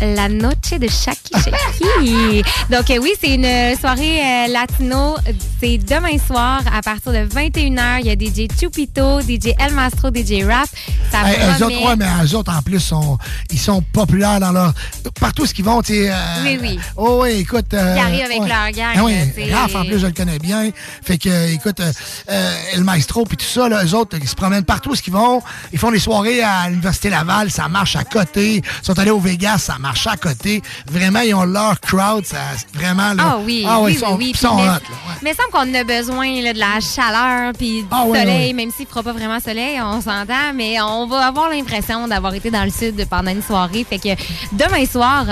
la 0.00 0.28
Noche 0.28 0.78
de 0.78 0.88
Shaki 0.88 1.32
Shaki. 1.32 2.42
Donc, 2.70 2.90
euh, 2.90 2.98
oui, 3.00 3.12
c'est 3.20 3.34
une 3.34 3.78
soirée 3.78 4.20
euh, 4.20 4.52
latino. 4.52 5.16
C'est 5.60 5.78
demain 5.78 6.18
soir 6.18 6.62
à 6.72 6.82
partir 6.82 7.12
de 7.12 7.18
21h. 7.18 8.00
Il 8.00 8.06
y 8.06 8.10
a 8.10 8.14
DJ 8.14 8.48
Chupito, 8.58 9.20
DJ 9.20 9.54
El 9.58 9.74
Mastro, 9.74 10.08
DJ 10.08 10.44
Rap. 10.44 10.68
Ça 11.12 11.18
Hey, 11.28 11.36
eux 11.38 11.64
autres, 11.64 11.86
ouais, 11.86 11.96
mais 11.96 12.06
eux 12.24 12.34
autres, 12.34 12.52
en 12.52 12.62
plus, 12.62 12.80
sont, 12.80 13.16
ils 13.50 13.58
sont 13.58 13.80
populaires 13.92 14.40
dans 14.40 14.52
leur. 14.52 14.72
Partout 15.20 15.46
ce 15.46 15.54
qu'ils 15.54 15.64
vont, 15.64 15.80
tu 15.80 16.08
Oui, 16.42 16.58
oui. 16.60 16.78
Oh, 16.96 17.20
oui, 17.22 17.40
écoute. 17.40 17.66
Ils 17.72 17.78
arrivent 17.78 18.24
avec 18.24 18.40
ouais. 18.40 18.48
leur 18.48 18.70
gang, 18.72 18.94
Ah 18.96 19.04
oui. 19.04 19.52
Raph, 19.52 19.74
en 19.74 19.84
plus, 19.84 20.00
je 20.00 20.06
le 20.06 20.12
connais 20.12 20.38
bien. 20.38 20.70
Fait 21.02 21.18
que, 21.18 21.52
écoute, 21.52 21.80
El 22.26 22.82
Maestro, 22.84 23.24
puis 23.24 23.36
tout 23.36 23.44
ça, 23.44 23.68
là, 23.68 23.84
eux 23.84 23.94
autres, 23.94 24.16
ils 24.20 24.28
se 24.28 24.34
promènent 24.34 24.64
partout 24.64 24.94
ce 24.94 25.02
qu'ils 25.02 25.12
vont. 25.12 25.42
Ils 25.72 25.78
font 25.78 25.90
des 25.90 25.98
soirées 25.98 26.42
à 26.42 26.68
l'Université 26.68 27.10
Laval, 27.10 27.50
ça 27.50 27.67
marche 27.68 27.96
à 27.96 28.04
côté. 28.04 28.56
Ils 28.56 28.62
sont 28.86 28.98
allés 28.98 29.10
au 29.10 29.18
Vegas, 29.20 29.58
ça 29.58 29.78
marche 29.78 30.06
à 30.06 30.16
côté. 30.16 30.62
Vraiment, 30.90 31.20
ils 31.20 31.34
ont 31.34 31.44
leur 31.44 31.80
crowd, 31.80 32.24
ça, 32.24 32.36
vraiment, 32.74 33.14
là. 33.14 33.22
Ah 33.26 33.38
oui, 33.44 33.64
ah, 33.66 33.78
ouais, 33.80 33.86
oui, 33.86 33.92
ils 33.94 33.98
sont, 33.98 34.06
oui, 34.12 34.16
oui. 34.18 34.30
ils 34.34 34.36
sont 34.38 34.56
mais, 34.56 34.62
hot, 34.62 34.66
là. 34.66 34.80
mais 35.22 35.30
il 35.32 35.36
semble 35.36 35.50
qu'on 35.52 35.74
a 35.78 35.84
besoin 35.84 36.42
là, 36.42 36.52
de 36.52 36.58
la 36.58 36.80
chaleur 36.80 37.52
puis 37.56 37.82
du 37.82 37.88
Ah 37.90 38.04
soleil, 38.06 38.52
même 38.54 38.70
s'il 38.70 38.84
ne 38.86 38.90
fera 38.90 39.02
pas 39.02 39.12
vraiment 39.12 39.40
soleil, 39.40 39.80
on 39.80 40.00
s'entend, 40.00 40.52
mais 40.54 40.80
on 40.80 41.06
va 41.06 41.26
avoir 41.26 41.50
l'impression 41.50 42.08
d'avoir 42.08 42.34
été 42.34 42.50
dans 42.50 42.64
le 42.64 42.70
sud 42.70 43.06
pendant 43.08 43.30
une 43.30 43.42
soirée. 43.42 43.84
Fait 43.88 43.98
que 43.98 44.08
demain 44.52 44.84
soir, 44.86 45.26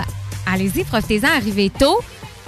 allez-y, 0.47 0.85
profitez-en, 0.85 1.29
arrivez 1.37 1.71
tôt. 1.71 1.99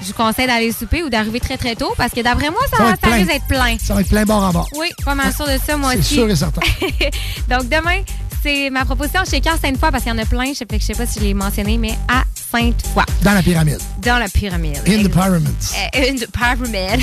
Je 0.00 0.06
vous 0.06 0.12
conseille 0.12 0.46
d'aller 0.46 0.70
souper 0.70 1.02
ou 1.02 1.08
d'arriver 1.10 1.40
très 1.40 1.56
très 1.56 1.74
tôt 1.74 1.92
parce 1.96 2.12
que 2.12 2.20
d'après 2.20 2.50
moi, 2.50 2.60
ça, 2.70 2.76
Ça 2.76 2.82
va 2.84 2.88
ça, 2.90 2.94
être 2.94 3.00
plein. 3.00 3.12
risque 3.16 3.26
d'être 3.32 3.46
plein. 3.48 3.76
Ça 3.84 3.94
va 3.94 4.00
être 4.02 4.08
plein 4.08 4.24
bord 4.24 4.44
à 4.44 4.52
bord. 4.52 4.68
Oui, 4.78 4.86
pas 5.04 5.16
mal 5.16 5.34
sûr 5.34 5.44
de 5.46 5.58
ça, 5.66 5.76
moi 5.76 5.90
C'est 5.94 5.98
aussi. 5.98 6.14
sûr 6.14 6.30
et 6.30 6.36
certain. 6.36 6.60
Donc, 7.50 7.68
demain, 7.68 8.02
c'est 8.42 8.70
ma 8.70 8.84
proposition 8.84 9.20
chez 9.28 9.40
Cœur 9.40 9.56
Sainte-Foy 9.60 9.90
parce 9.90 10.02
qu'il 10.04 10.12
y 10.12 10.14
en 10.14 10.18
a 10.18 10.24
plein. 10.26 10.44
Je 10.46 10.64
ne 10.64 10.80
sais 10.80 10.94
pas 10.94 11.06
si 11.06 11.18
je 11.20 11.24
l'ai 11.24 11.34
mentionné, 11.34 11.76
mais 11.78 11.92
à 12.08 12.22
Sainte-Foy, 12.50 13.04
Dans 13.22 13.32
la 13.34 13.42
pyramide. 13.42 13.78
dans 14.02 14.18
la 14.18 14.28
pyramide. 14.28 14.78
In 14.86 15.02
the 15.02 15.08
pyramids. 15.12 15.74
Euh, 15.96 16.08
une 16.10 16.18
pyramid. 16.32 17.00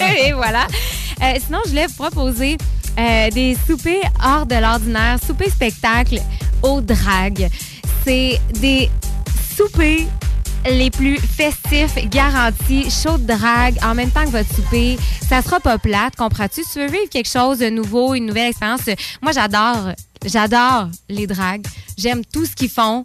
Et 0.26 0.32
voilà. 0.32 0.66
Euh, 1.22 1.34
sinon, 1.44 1.58
je 1.64 1.70
voulais 1.70 1.86
vous 1.86 1.94
proposer 1.94 2.56
euh, 2.98 3.30
des 3.30 3.56
soupers 3.66 4.02
hors 4.24 4.46
de 4.46 4.54
l'ordinaire, 4.56 5.18
soupers 5.24 5.50
spectacles 5.50 6.20
au 6.62 6.80
drag. 6.80 7.48
C'est 8.04 8.40
des 8.60 8.90
soupers 9.56 10.06
les 10.68 10.90
plus 10.90 11.18
festifs, 11.18 11.94
garantis, 12.10 12.90
chaud 12.90 13.16
de 13.16 13.26
drague, 13.32 13.76
en 13.82 13.94
même 13.94 14.10
temps 14.10 14.24
que 14.24 14.30
votre 14.30 14.52
souper. 14.54 14.98
Ça 15.28 15.40
sera 15.40 15.60
pas 15.60 15.78
plate, 15.78 16.16
comprends-tu? 16.16 16.62
Si 16.64 16.72
tu 16.72 16.78
veux 16.80 16.86
vivre 16.88 17.08
quelque 17.10 17.28
chose 17.28 17.58
de 17.58 17.70
nouveau, 17.70 18.14
une 18.14 18.26
nouvelle 18.26 18.48
expérience, 18.50 18.80
euh, 18.88 18.94
moi, 19.22 19.32
j'adore, 19.32 19.92
j'adore 20.24 20.88
les 21.08 21.26
dragues. 21.26 21.66
J'aime 21.96 22.24
tout 22.24 22.46
ce 22.46 22.54
qu'ils 22.54 22.70
font. 22.70 23.04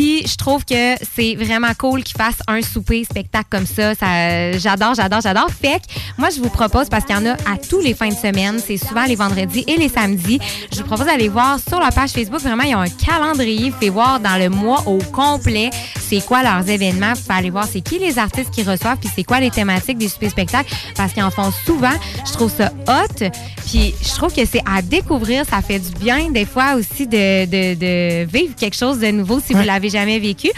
Puis 0.00 0.26
je 0.26 0.34
trouve 0.36 0.64
que 0.64 0.94
c'est 1.14 1.34
vraiment 1.34 1.74
cool 1.78 2.02
qu'ils 2.02 2.16
fassent 2.16 2.40
un 2.48 2.62
souper 2.62 3.04
spectacle 3.04 3.48
comme 3.50 3.66
ça. 3.66 3.94
ça 3.94 4.52
j'adore, 4.52 4.94
j'adore, 4.94 5.20
j'adore. 5.20 5.48
Fait 5.50 5.78
que 5.78 5.92
moi, 6.16 6.30
je 6.34 6.40
vous 6.40 6.48
propose, 6.48 6.88
parce 6.88 7.04
qu'il 7.04 7.14
y 7.14 7.18
en 7.18 7.26
a 7.26 7.32
à 7.32 7.58
tous 7.68 7.80
les 7.80 7.92
fins 7.92 8.08
de 8.08 8.14
semaine, 8.14 8.58
c'est 8.66 8.78
souvent 8.78 9.04
les 9.04 9.14
vendredis 9.14 9.62
et 9.66 9.76
les 9.76 9.90
samedis, 9.90 10.40
je 10.72 10.78
vous 10.78 10.84
propose 10.84 11.04
d'aller 11.04 11.28
voir 11.28 11.58
sur 11.60 11.78
leur 11.78 11.92
page 11.92 12.12
Facebook. 12.12 12.40
Vraiment, 12.40 12.62
ils 12.62 12.74
ont 12.74 12.80
un 12.80 12.88
calendrier. 12.88 13.68
Vous 13.68 13.76
pouvez 13.76 13.90
voir 13.90 14.20
dans 14.20 14.38
le 14.38 14.48
mois 14.48 14.84
au 14.86 14.96
complet 15.12 15.68
c'est 15.98 16.24
quoi 16.24 16.42
leurs 16.42 16.66
événements. 16.68 17.12
Vous 17.12 17.20
pouvez 17.20 17.38
aller 17.38 17.50
voir 17.50 17.66
c'est 17.70 17.82
qui 17.82 17.98
les 17.98 18.18
artistes 18.18 18.50
qui 18.50 18.62
reçoivent, 18.62 18.96
puis 18.98 19.10
c'est 19.14 19.24
quoi 19.24 19.38
les 19.38 19.50
thématiques 19.50 19.98
des 19.98 20.08
soupers 20.08 20.30
spectacles, 20.30 20.74
parce 20.96 21.12
qu'ils 21.12 21.22
en 21.22 21.30
font 21.30 21.52
souvent. 21.66 21.92
Je 22.26 22.32
trouve 22.32 22.50
ça 22.50 22.72
hot. 22.88 23.28
Puis 23.66 23.94
je 24.02 24.14
trouve 24.14 24.34
que 24.34 24.46
c'est 24.46 24.62
à 24.66 24.80
découvrir. 24.80 25.44
Ça 25.44 25.60
fait 25.60 25.78
du 25.78 25.90
bien, 26.02 26.30
des 26.30 26.46
fois 26.46 26.76
aussi, 26.76 27.06
de, 27.06 27.44
de, 27.44 27.74
de 27.74 28.24
vivre 28.24 28.54
quelque 28.56 28.76
chose 28.76 28.98
de 28.98 29.08
nouveau 29.08 29.40
si 29.40 29.52
vous 29.52 29.60
Ouais. 29.60 29.66
Jamais 29.90 30.18
vécu. 30.18 30.48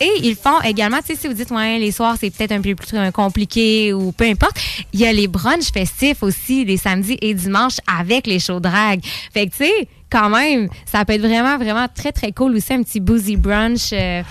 Et 0.00 0.10
ils 0.22 0.36
font 0.36 0.60
également, 0.62 0.98
tu 0.98 1.14
sais, 1.14 1.20
si 1.20 1.26
vous 1.26 1.34
dites, 1.34 1.50
ouais, 1.50 1.78
les 1.78 1.92
soirs, 1.92 2.16
c'est 2.20 2.30
peut-être 2.30 2.52
un 2.52 2.60
peu 2.60 2.74
plus 2.74 3.12
compliqué 3.12 3.92
ou 3.92 4.12
peu 4.12 4.24
importe, 4.24 4.56
il 4.92 5.00
y 5.00 5.06
a 5.06 5.12
les 5.12 5.28
brunchs 5.28 5.72
festifs 5.72 6.22
aussi, 6.22 6.64
les 6.64 6.76
samedis 6.76 7.18
et 7.20 7.34
dimanches 7.34 7.78
avec 7.86 8.26
les 8.26 8.38
shows 8.38 8.60
drag. 8.60 9.00
Fait 9.32 9.46
que, 9.46 9.56
tu 9.56 9.64
sais, 9.64 9.88
quand 10.10 10.28
même, 10.28 10.68
ça 10.84 11.04
peut 11.04 11.12
être 11.14 11.20
vraiment, 11.20 11.56
vraiment 11.56 11.86
très, 11.94 12.12
très 12.12 12.32
cool 12.32 12.56
aussi, 12.56 12.72
un 12.74 12.82
petit 12.82 13.00
boozy 13.00 13.36
brunch. 13.36 13.90
euh, 13.92 14.22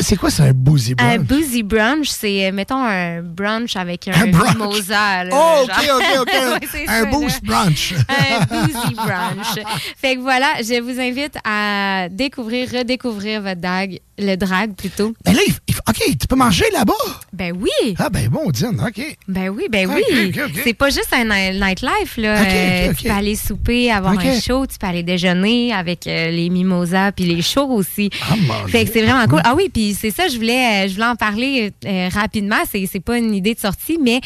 C'est 0.00 0.16
quoi, 0.16 0.30
c'est 0.30 0.44
un 0.48 0.52
boozy 0.52 0.94
un 0.98 1.16
brunch? 1.18 1.26
boozy 1.28 1.62
brunch, 1.62 2.08
c'est, 2.08 2.46
euh, 2.48 2.52
mettons, 2.52 2.82
un 2.82 3.20
brunch 3.22 3.76
avec 3.76 4.06
un, 4.08 4.12
Un 4.12 4.26
brunch. 4.28 4.54
mimosa. 4.56 5.24
là, 5.24 5.30
Oh, 5.32 5.64
OK. 5.64 5.90
OK, 5.96 6.20
OK. 6.20 6.28
Ouais, 6.74 6.84
un 6.88 7.02
ça, 7.04 7.10
boost 7.10 7.40
là. 7.46 7.64
brunch. 7.64 7.94
un 8.08 8.44
boozy 8.46 8.94
brunch. 8.94 9.66
Fait 9.96 10.16
que 10.16 10.20
voilà, 10.20 10.54
je 10.60 10.80
vous 10.80 11.00
invite 11.00 11.36
à 11.44 12.08
découvrir, 12.10 12.68
redécouvrir 12.70 13.42
votre 13.42 13.60
drag, 13.60 13.98
le 14.18 14.36
drag 14.36 14.74
plutôt. 14.74 15.14
Ben 15.24 15.32
là, 15.34 15.40
il- 15.46 15.54
il- 15.68 15.74
OK, 15.88 16.16
tu 16.18 16.26
peux 16.28 16.36
manger 16.36 16.64
là-bas? 16.72 16.92
Ben 17.32 17.52
oui. 17.58 17.94
Ah, 17.98 18.08
ben 18.10 18.28
bon, 18.28 18.50
Diane, 18.50 18.80
OK. 18.86 19.16
Ben 19.28 19.48
oui, 19.48 19.64
ben 19.70 19.88
Ok, 19.90 19.96
oui. 20.12 20.32
C'est 20.62 20.74
pas 20.74 20.88
juste 20.90 21.12
un 21.12 21.24
ni- 21.24 21.58
nightlife, 21.60 22.16
là. 22.16 22.40
Euh. 22.42 22.92
Tu 22.96 23.04
peux 23.04 23.10
aller 23.10 23.36
souper, 23.36 23.90
avoir 23.90 24.18
un 24.18 24.40
show, 24.40 24.66
tu 24.66 24.78
peux 24.78 24.86
aller 24.86 25.02
déjeuner 25.02 25.72
avec 25.72 26.06
euh, 26.06 26.30
les 26.30 26.48
mimosas 26.50 27.12
puis 27.12 27.24
les 27.24 27.42
shows 27.42 27.70
aussi. 27.70 28.10
Ah, 28.30 28.36
manger. 28.36 28.72
fait 28.72 28.84
que 28.86 28.92
c'est 28.92 29.02
vraiment 29.02 29.26
cool. 29.26 29.40
Ah 29.44 29.54
oui, 29.56 29.68
puis 29.72 29.96
c'est 29.98 30.10
ça, 30.10 30.28
je 30.28 30.36
voulais, 30.36 30.84
euh, 30.84 30.88
je 30.88 30.94
voulais 30.94 31.06
en 31.06 31.16
parler 31.16 31.72
rapidement. 32.12 32.62
C'est, 32.70 32.86
c'est 32.90 33.00
pas 33.00 33.18
une 33.18 33.34
idée 33.34 33.54
de 33.54 33.60
sortie, 33.60 33.98
mais 34.00 34.20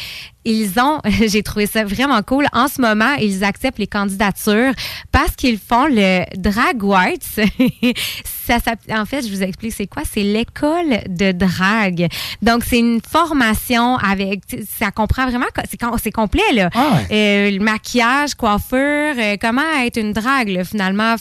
ils 0.45 0.79
ont, 0.79 0.99
j'ai 1.27 1.43
trouvé 1.43 1.65
ça 1.67 1.83
vraiment 1.83 2.21
cool. 2.23 2.45
En 2.53 2.67
ce 2.67 2.81
moment, 2.81 3.13
ils 3.19 3.43
acceptent 3.43 3.79
les 3.79 3.87
candidatures 3.87 4.73
parce 5.11 5.35
qu'ils 5.35 5.57
font 5.59 5.85
le 5.89 6.23
Drag 6.37 6.81
Whites. 6.83 7.39
ça, 8.25 8.57
en 8.91 9.05
fait, 9.05 9.27
je 9.27 9.31
vous 9.31 9.43
explique 9.43 9.73
c'est 9.73 9.87
quoi? 9.87 10.03
C'est 10.09 10.23
l'école 10.23 11.01
de 11.07 11.31
drague. 11.31 12.07
Donc, 12.41 12.63
c'est 12.65 12.79
une 12.79 12.99
formation 13.07 13.97
avec, 13.97 14.41
ça 14.79 14.91
comprend 14.91 15.27
vraiment, 15.27 15.45
c'est, 15.69 15.77
com- 15.79 15.95
c'est 16.01 16.11
complet, 16.11 16.41
là. 16.53 16.69
Ah 16.73 16.99
Euh, 17.11 17.51
le 17.51 17.59
maquillage, 17.59 18.33
coiffure, 18.35 18.77
euh, 19.17 19.35
comment 19.39 19.61
être 19.83 19.97
une 19.97 20.13
drague, 20.13 20.49
là, 20.49 20.63
finalement, 20.63 21.15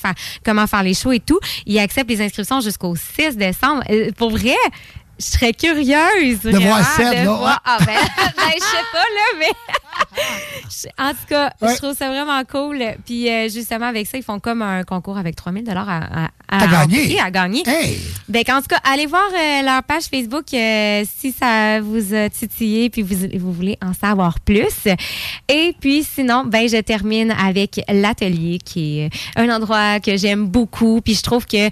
comment 0.45 0.67
faire 0.67 0.83
les 0.83 0.95
shows 0.95 1.13
et 1.13 1.21
tout. 1.21 1.41
Ils 1.67 1.79
acceptent 1.79 2.11
les 2.11 2.23
inscriptions 2.23 2.61
jusqu'au 2.61 2.95
6 2.97 3.37
décembre. 3.37 3.83
Euh, 3.91 4.11
pour 4.17 4.31
vrai, 4.31 4.55
je 5.19 5.25
serais 5.25 5.53
curieuse. 5.53 6.41
De 6.41 6.51
voir 6.59 6.81
vraiment, 6.81 7.11
Seb, 7.11 7.21
de 7.21 7.25
là. 7.27 7.33
voir- 7.35 7.63
Ah, 7.65 7.79
ben, 7.81 7.87
ben, 8.37 8.51
je 8.55 8.61
sais 8.65 8.85
pas, 8.93 8.99
là, 8.99 9.39
mais. 9.39 9.51
En 10.99 11.11
tout 11.11 11.17
cas, 11.29 11.51
Ouais. 11.61 11.73
je 11.73 11.77
trouve 11.79 11.97
ça 11.97 12.09
vraiment 12.09 12.41
cool. 12.45 12.83
Puis, 13.05 13.29
euh, 13.31 13.49
justement, 13.49 13.87
avec 13.87 14.07
ça, 14.07 14.19
ils 14.19 14.23
font 14.23 14.39
comme 14.39 14.63
un 14.63 14.85
concours 14.85 15.17
avec 15.17 15.35
3000 15.35 15.65
à, 15.71 16.27
à, 16.27 16.29
À 16.49 16.67
gagner. 16.67 17.19
à 17.21 17.31
gagner. 17.31 17.63
Hey! 17.67 17.99
Ben, 18.29 18.45
en 18.51 18.61
tout 18.61 18.69
cas, 18.69 18.79
allez 18.85 19.07
voir 19.07 19.25
euh, 19.35 19.63
leur 19.63 19.83
page 19.83 20.05
Facebook 20.05 20.45
euh, 20.53 21.05
si 21.19 21.33
ça 21.33 21.81
vous 21.81 22.15
a 22.15 22.29
titillé 22.29 22.91
puis 22.91 23.03
vous, 23.03 23.17
vous 23.39 23.53
voulez 23.53 23.79
en 23.83 23.93
savoir 23.95 24.41
plus. 24.41 24.87
Et 25.49 25.75
puis, 25.81 26.05
sinon, 26.05 26.45
ben, 26.45 26.69
je 26.69 26.77
termine 26.81 27.31
avec 27.33 27.81
l'atelier 27.89 28.59
qui 28.63 29.01
est 29.01 29.11
un 29.37 29.49
endroit 29.49 30.01
que 30.01 30.17
j'aime 30.17 30.47
beaucoup. 30.47 31.01
Puis, 31.01 31.15
je 31.15 31.23
trouve 31.23 31.47
que 31.47 31.69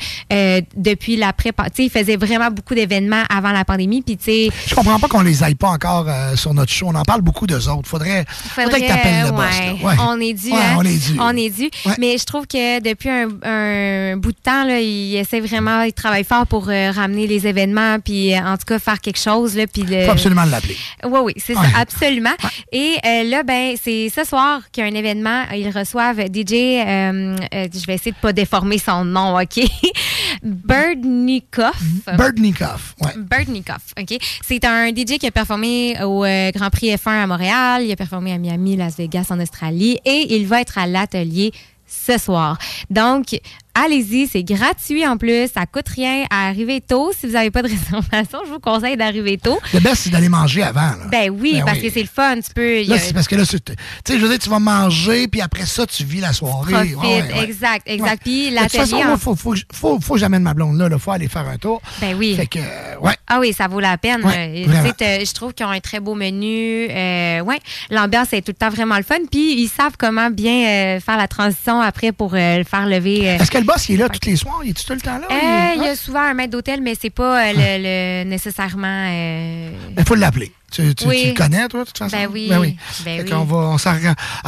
depuis 0.76 1.16
la 1.16 1.32
prépa, 1.32 1.64
tu 1.64 1.76
sais, 1.76 1.84
ils 1.84 1.90
faisaient 1.90 2.16
vraiment 2.16 2.50
beaucoup 2.50 2.74
d'événements 2.74 3.24
avant 3.28 3.52
la 3.52 3.64
pandémie. 3.64 4.00
Puis, 4.02 4.16
tu 4.16 4.24
sais, 4.24 4.48
Je 4.68 4.74
comprends 4.74 4.98
pas 4.98 5.08
qu'on 5.08 5.20
les 5.22 5.42
aille 5.42 5.54
pas 5.54 5.68
encore 5.68 6.06
sur 6.36 6.54
notre 6.54 6.72
show. 6.72 6.86
On 6.88 6.94
en 6.94 7.02
parle 7.02 7.20
beaucoup 7.20 7.46
d'eux 7.46 7.68
autres. 7.68 7.86
Faudrait, 7.88 8.15
faudrait, 8.28 8.80
que 8.80 8.88
t'appelles 8.88 9.26
le 9.26 9.30
boss. 9.30 9.38
ouais, 9.40 9.66
là. 9.66 9.88
Ouais. 9.88 9.94
On 10.00 10.20
est 10.20 10.32
dû. 10.32 10.52
Hein? 10.52 10.76
on 10.78 10.82
est 10.82 10.98
dû. 10.98 11.18
On 11.20 11.36
est 11.36 11.50
dû. 11.50 11.70
Ouais. 11.84 11.94
Mais 11.98 12.18
je 12.18 12.24
trouve 12.24 12.46
que 12.46 12.80
depuis 12.80 13.10
un, 13.10 13.28
un 13.42 14.16
bout 14.16 14.32
de 14.32 14.38
temps, 14.42 14.64
là, 14.64 14.80
ils 14.80 15.16
essaient 15.16 15.40
vraiment, 15.40 15.82
ils 15.82 15.92
travaillent 15.92 16.24
fort 16.24 16.46
pour 16.46 16.68
euh, 16.68 16.90
ramener 16.90 17.26
les 17.26 17.46
événements, 17.46 17.98
puis 18.00 18.34
euh, 18.34 18.38
en 18.40 18.56
tout 18.56 18.64
cas 18.66 18.78
faire 18.78 19.00
quelque 19.00 19.18
chose. 19.18 19.56
Là, 19.56 19.66
puis 19.66 19.82
le... 19.82 20.04
Faut 20.04 20.12
absolument 20.12 20.44
l'appeler. 20.44 20.76
Oui, 21.04 21.20
oui, 21.24 21.32
c'est 21.36 21.54
ça, 21.54 21.62
absolument. 21.76 22.34
Et 22.72 22.96
euh, 23.04 23.24
là, 23.24 23.42
ben, 23.42 23.74
c'est 23.80 24.10
ce 24.14 24.24
soir 24.24 24.60
qu'il 24.70 24.84
y 24.84 24.86
a 24.86 24.90
un 24.90 24.94
événement. 24.94 25.44
Ils 25.54 25.70
reçoivent 25.70 26.20
DJ, 26.20 26.52
je 26.52 27.86
vais 27.86 27.94
essayer 27.94 28.12
de 28.12 28.16
pas 28.16 28.32
déformer 28.32 28.78
son 28.78 29.04
nom, 29.04 29.38
OK? 29.38 29.60
Birdnikoff. 30.42 31.80
Birdnikoff, 32.16 32.94
ouais. 33.00 33.12
Birdnikoff, 33.16 33.94
OK? 34.00 34.18
C'est 34.46 34.64
un 34.64 34.88
DJ 34.88 35.18
qui 35.18 35.26
a 35.26 35.30
performé 35.30 35.96
au 36.02 36.20
Grand 36.54 36.70
Prix 36.70 36.94
F1 36.94 37.22
à 37.22 37.26
Montréal, 37.26 37.82
il 37.84 37.92
a 37.92 37.96
performé 38.06 38.32
à 38.32 38.38
Miami, 38.38 38.76
Las 38.76 38.96
Vegas, 38.96 39.26
en 39.30 39.40
Australie, 39.40 39.98
et 40.04 40.36
il 40.36 40.46
va 40.46 40.60
être 40.60 40.78
à 40.78 40.86
l'atelier 40.86 41.50
ce 41.88 42.18
soir. 42.18 42.56
Donc, 42.88 43.40
allez-y, 43.84 44.26
c'est 44.26 44.42
gratuit 44.42 45.06
en 45.06 45.16
plus, 45.16 45.48
ça 45.52 45.66
coûte 45.66 45.88
rien 45.88 46.24
à 46.30 46.48
arriver 46.48 46.80
tôt. 46.80 47.12
Si 47.18 47.26
vous 47.26 47.32
n'avez 47.34 47.50
pas 47.50 47.62
de 47.62 47.68
réservation, 47.68 48.40
je 48.46 48.50
vous 48.52 48.58
conseille 48.60 48.96
d'arriver 48.96 49.38
tôt. 49.38 49.58
Le 49.74 49.80
best, 49.80 49.96
c'est 50.02 50.10
d'aller 50.10 50.28
manger 50.28 50.62
avant. 50.62 50.80
Là. 50.80 50.96
Ben 51.10 51.30
oui, 51.30 51.54
Ben 51.54 51.64
parce 51.64 51.78
oui. 51.78 51.84
que 51.88 51.92
c'est 51.92 52.02
le 52.02 52.08
fun, 52.12 52.36
tu 52.36 52.52
peux... 52.54 52.80
il 52.82 52.88
Là, 52.88 52.96
a- 52.96 52.98
c'est 52.98 53.12
parce 53.14 53.28
que 53.28 53.36
là, 53.36 53.44
tu 53.44 53.56
sais, 53.56 54.18
je 54.18 54.22
veux 54.22 54.28
dire, 54.28 54.38
tu 54.38 54.48
vas 54.48 54.58
manger, 54.58 55.28
puis 55.28 55.40
après 55.40 55.66
ça, 55.66 55.86
tu 55.86 56.04
vis 56.04 56.20
la 56.20 56.32
soirée. 56.32 56.72
Profite, 56.72 56.96
Ouais, 56.96 57.22
ouais, 57.22 57.32
ouais. 57.34 57.44
exact, 57.44 57.82
exact. 57.86 58.22
Puis 58.22 58.50
De 58.50 58.56
toute 58.58 58.72
façon, 58.72 58.96
en- 58.96 59.16
faut, 59.16 59.34
faut, 59.36 59.54
faut, 59.72 60.00
faut 60.00 60.14
que 60.14 60.20
j'amène 60.20 60.42
ma 60.42 60.54
blonde 60.54 60.78
là. 60.78 60.88
Il 60.90 60.98
faut 60.98 61.10
aller 61.10 61.28
faire 61.28 61.46
un 61.48 61.56
tour. 61.58 61.80
Ben 62.00 62.14
oui. 62.18 62.34
Fait 62.36 62.46
que, 62.46 62.58
euh, 62.58 62.98
ouais. 63.00 63.14
Ah 63.28 63.38
oui, 63.40 63.52
ça 63.52 63.66
vaut 63.68 63.80
la 63.80 63.98
peine. 63.98 64.22
Euh, 64.24 65.24
je 65.24 65.32
trouve 65.32 65.52
qu'ils 65.52 65.66
ont 65.66 65.70
un 65.70 65.80
très 65.80 66.00
beau 66.00 66.14
menu. 66.14 66.86
Euh, 66.90 67.40
ouais, 67.40 67.58
l'ambiance 67.90 68.32
est 68.32 68.40
tout 68.42 68.52
le 68.52 68.56
temps 68.56 68.70
vraiment 68.70 68.96
le 68.96 69.02
fun. 69.02 69.16
Puis 69.30 69.60
ils 69.60 69.68
savent 69.68 69.96
comment 69.98 70.30
bien 70.30 70.66
euh, 70.96 71.00
faire 71.00 71.16
la 71.16 71.28
transition 71.28 71.80
après 71.80 72.12
pour 72.12 72.34
euh, 72.34 72.58
le 72.58 72.64
faire 72.64 72.86
lever. 72.86 73.20
Est-ce 73.24 73.50
que 73.50 73.58
le 73.58 73.64
boss, 73.66 73.88
il 73.88 73.94
est 73.94 73.98
là 73.98 74.08
tous 74.08 74.26
les 74.28 74.36
soirs? 74.36 74.60
Il 74.64 74.70
est 74.70 74.86
tout 74.86 74.92
le 74.94 75.00
temps 75.00 75.18
là? 75.18 75.26
Euh, 75.30 75.72
Il- 75.74 75.80
il 75.80 75.84
y 75.84 75.88
Ah. 75.88 75.92
a 75.92 75.96
souvent 75.96 76.20
un 76.20 76.34
maître 76.34 76.52
d'hôtel, 76.52 76.80
mais 76.80 76.94
c'est 77.00 77.10
pas 77.10 77.46
euh, 77.48 77.52
le, 77.54 78.24
le- 78.24 78.30
nécessairement. 78.30 78.86
euh, 79.10 79.70
Il 79.98 80.04
faut 80.04 80.14
l'appeler. 80.14 80.52
Tu, 80.72 80.94
tu- 80.94 81.06
Oui. 81.06 81.20
tu 81.22 81.28
le 81.28 81.34
connais, 81.34 81.68
toi, 81.68 81.80
de 81.80 81.86
toute 81.86 81.98
façon? 81.98 82.16
Ben 82.16 82.28
oui. 82.32 82.46
Ben 82.48 82.58
oui. 82.60 82.76
Ben 83.04 83.22
oui. 83.22 83.30
qu'on 83.30 83.44
va, 83.44 83.56
on 83.56 83.76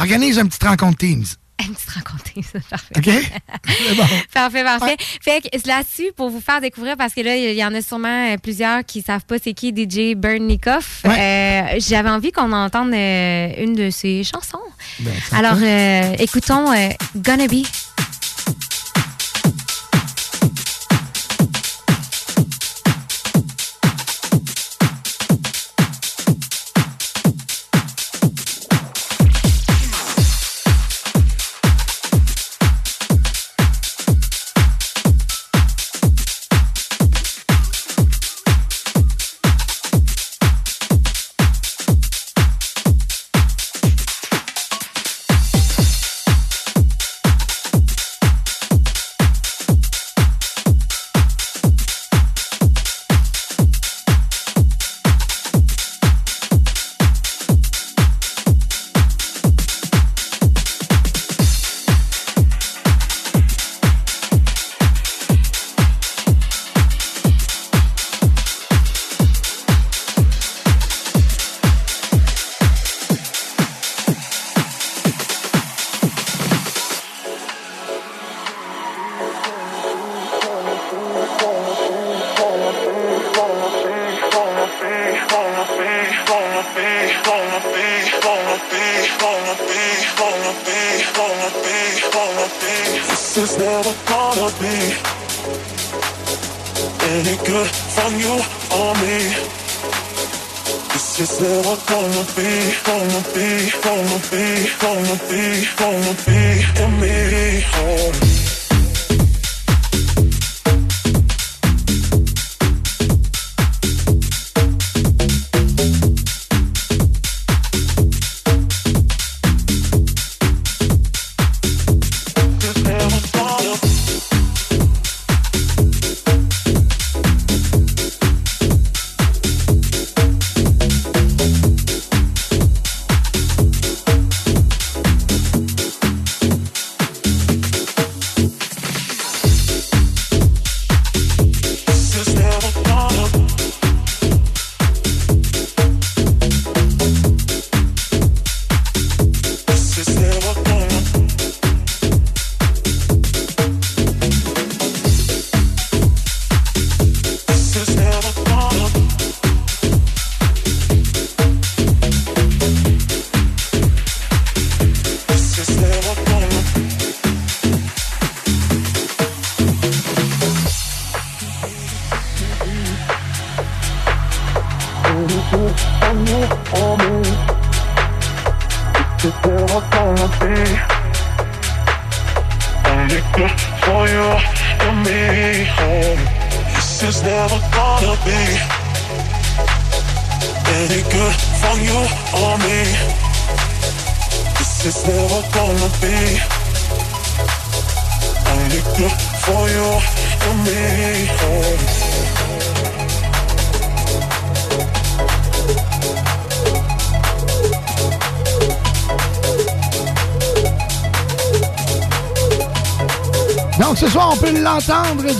organise 0.01 0.37
une 0.37 0.47
petite 0.47 0.63
rencontre 0.63 0.97
Teams. 0.97 1.25
Une 1.61 1.73
petite 1.75 1.89
rencontre, 1.89 2.23
ça, 2.53 2.59
parfait. 2.69 2.93
OK? 2.97 3.05
Bon. 3.97 4.05
Parfait, 4.33 4.63
parfait. 4.63 4.95
Fait 5.21 5.41
que 5.41 5.67
là-dessus, 5.67 6.11
pour 6.15 6.29
vous 6.29 6.39
faire 6.39 6.61
découvrir, 6.61 6.95
parce 6.95 7.13
que 7.13 7.19
là, 7.19 7.35
il 7.35 7.53
y 7.53 7.65
en 7.65 7.73
a 7.75 7.81
sûrement 7.81 8.31
euh, 8.31 8.37
plusieurs 8.41 8.85
qui 8.85 9.01
savent 9.01 9.25
pas 9.25 9.35
c'est 9.43 9.53
qui 9.53 9.71
DJ 9.75 10.15
Bernikoff. 10.15 11.01
Euh, 11.05 11.61
J'avais 11.79 12.09
envie 12.09 12.31
qu'on 12.31 12.53
entende 12.53 12.93
euh, 12.93 13.49
une 13.61 13.73
de 13.75 13.89
ses 13.89 14.23
chansons. 14.23 14.57
Ben, 15.01 15.11
Alors, 15.33 15.57
euh, 15.61 16.15
écoutons 16.19 16.71
euh, 16.71 16.89
Gonna 17.17 17.47
Be. 17.47 17.65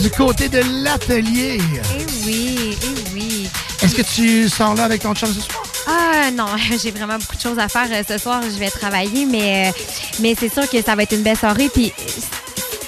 Du 0.09 0.17
côté 0.17 0.49
de 0.49 0.61
l'atelier. 0.83 1.59
Eh 1.97 2.25
oui, 2.25 2.77
eh 2.81 3.13
oui. 3.13 3.49
Est-ce 3.81 3.95
que 3.95 4.01
tu 4.01 4.49
sors 4.49 4.73
là 4.75 4.85
avec 4.85 5.01
ton 5.01 5.13
chum 5.13 5.29
ce 5.33 5.41
soir? 5.41 5.63
Ah 5.87 6.31
non, 6.31 6.45
j'ai 6.81 6.91
vraiment 6.91 7.17
beaucoup 7.17 7.35
de 7.35 7.41
choses 7.41 7.59
à 7.59 7.67
faire 7.67 7.87
euh, 7.91 8.03
ce 8.07 8.17
soir. 8.17 8.41
Je 8.43 8.57
vais 8.59 8.69
travailler, 8.69 9.25
mais, 9.25 9.69
euh, 9.69 9.71
mais 10.21 10.35
c'est 10.39 10.51
sûr 10.51 10.69
que 10.69 10.81
ça 10.81 10.95
va 10.95 11.03
être 11.03 11.13
une 11.15 11.23
belle 11.23 11.37
soirée. 11.37 11.69
Puis 11.73 11.93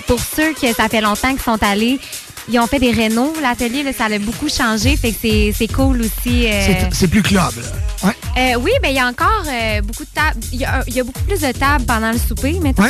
pour 0.08 0.20
ceux 0.20 0.54
que 0.54 0.74
ça 0.74 0.90
fait 0.90 1.02
longtemps 1.02 1.32
qu'ils 1.32 1.42
sont 1.42 1.62
allés, 1.64 2.00
ils 2.50 2.60
ont 2.60 2.68
fait 2.68 2.80
des 2.80 2.92
rénaux. 2.92 3.34
L'atelier, 3.42 3.86
ça 3.96 4.06
a 4.06 4.20
beaucoup 4.20 4.50
changé. 4.50 4.98
Fait 4.98 5.12
que 5.12 5.18
c'est- 5.54 5.68
cool 5.74 6.02
aussi. 6.02 6.48
euh, 6.48 6.90
C'est- 6.92 7.08
plus 7.08 7.22
club, 7.24 7.52
là. 7.58 8.08
Ouais. 8.08 8.16
euh, 8.56 8.60
oui, 8.60 8.72
mais 8.82 8.92
il 8.92 8.96
y 8.96 9.00
a 9.00 9.08
encore 9.08 9.44
euh, 9.48 9.82
beaucoup 9.82 10.04
de 10.04 10.10
tables. 10.14 10.40
Il 10.52 10.60
y, 10.60 10.66
a- 10.66 10.84
il 10.88 10.94
y 10.96 11.00
a 11.00 11.04
beaucoup 11.04 11.22
plus 11.24 11.40
de 11.40 11.52
tables 11.52 11.86
pendant 11.86 12.12
le 12.12 12.18
souper, 12.18 12.54
mettons. 12.62 12.84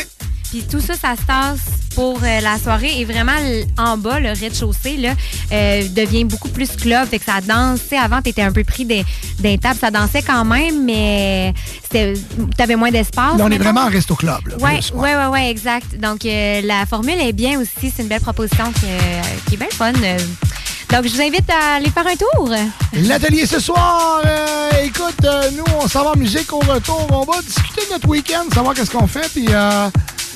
Puis 0.49 0.63
tout 0.69 0.81
ça, 0.81 0.93
ça 0.95 1.15
se 1.15 1.25
tasse 1.25 1.59
pour 1.95 2.19
euh, 2.23 2.39
la 2.41 2.57
soirée. 2.57 2.99
Et 2.99 3.05
vraiment, 3.05 3.31
en 3.77 3.97
bas, 3.97 4.19
le 4.19 4.29
rez-de-chaussée, 4.29 4.97
là, 4.97 5.13
euh, 5.51 5.83
devient 5.89 6.23
beaucoup 6.25 6.49
plus 6.49 6.69
club. 6.75 7.07
Fait 7.09 7.19
que 7.19 7.25
ça 7.25 7.41
danse. 7.41 7.79
Tu 7.81 7.89
sais, 7.89 7.97
avant, 7.97 8.21
t'étais 8.21 8.41
un 8.43 8.51
peu 8.51 8.63
pris 8.63 8.85
des, 8.85 9.03
des 9.39 9.57
tables. 9.57 9.79
Ça 9.79 9.91
dansait 9.91 10.21
quand 10.21 10.45
même, 10.45 10.83
mais 10.85 11.53
c'était- 11.83 12.13
t'avais 12.57 12.75
moins 12.75 12.91
d'espace. 12.91 13.33
On 13.39 13.49
est 13.51 13.57
vraiment 13.57 13.81
en 13.81 13.89
resto 13.89 14.15
club. 14.15 14.39
Là, 14.47 14.55
Ouais, 14.59 14.79
plus, 14.79 14.91
ouais, 14.93 15.15
ouais, 15.15 15.25
ouais, 15.27 15.49
exact. 15.51 15.99
Donc, 15.99 16.25
euh, 16.25 16.61
la 16.63 16.85
formule 16.85 17.19
est 17.19 17.33
bien 17.33 17.59
aussi. 17.59 17.91
C'est 17.95 18.03
une 18.03 18.09
belle 18.09 18.21
proposition 18.21 18.71
qui, 18.73 18.85
euh, 18.85 19.21
qui 19.47 19.55
est 19.55 19.57
bien 19.57 19.67
fun. 19.71 19.91
Donc, 19.93 21.05
je 21.07 21.13
vous 21.13 21.21
invite 21.21 21.49
à 21.49 21.75
aller 21.75 21.89
faire 21.89 22.05
un 22.05 22.15
tour. 22.17 22.53
L'atelier 22.93 23.45
ce 23.45 23.59
soir, 23.61 24.21
euh, 24.25 24.69
écoute, 24.83 25.23
euh, 25.23 25.49
nous, 25.55 25.63
on 25.81 25.87
s'en 25.87 26.03
va 26.03 26.11
en 26.11 26.17
musique 26.17 26.51
au 26.51 26.59
retour. 26.59 27.07
On 27.11 27.23
va 27.23 27.39
discuter 27.41 27.85
de 27.87 27.93
notre 27.93 28.09
week-end, 28.09 28.43
savoir 28.53 28.73
qu'est-ce 28.73 28.91
qu'on 28.91 29.07
fait, 29.07 29.29
puis 29.33 29.45
euh, 29.49 29.89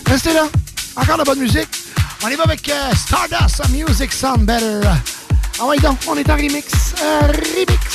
restez 0.08 0.34
là. 0.34 0.48
Encore 0.95 1.17
de 1.17 1.24
bonne 1.24 1.40
musique. 1.40 1.69
On 2.24 2.30
y 2.30 2.35
va 2.35 2.43
avec 2.43 2.67
euh, 2.69 2.91
Stardust 2.95 3.69
Music 3.69 4.14
Sound 4.14 4.45
Better. 4.45 4.82
Ah 5.59 5.65
ouais, 5.65 5.77
donc, 5.77 5.98
on 6.07 6.15
est 6.15 6.30
en 6.30 6.35
remix. 6.35 6.93
Euh, 7.01 7.27
remix. 7.27 7.94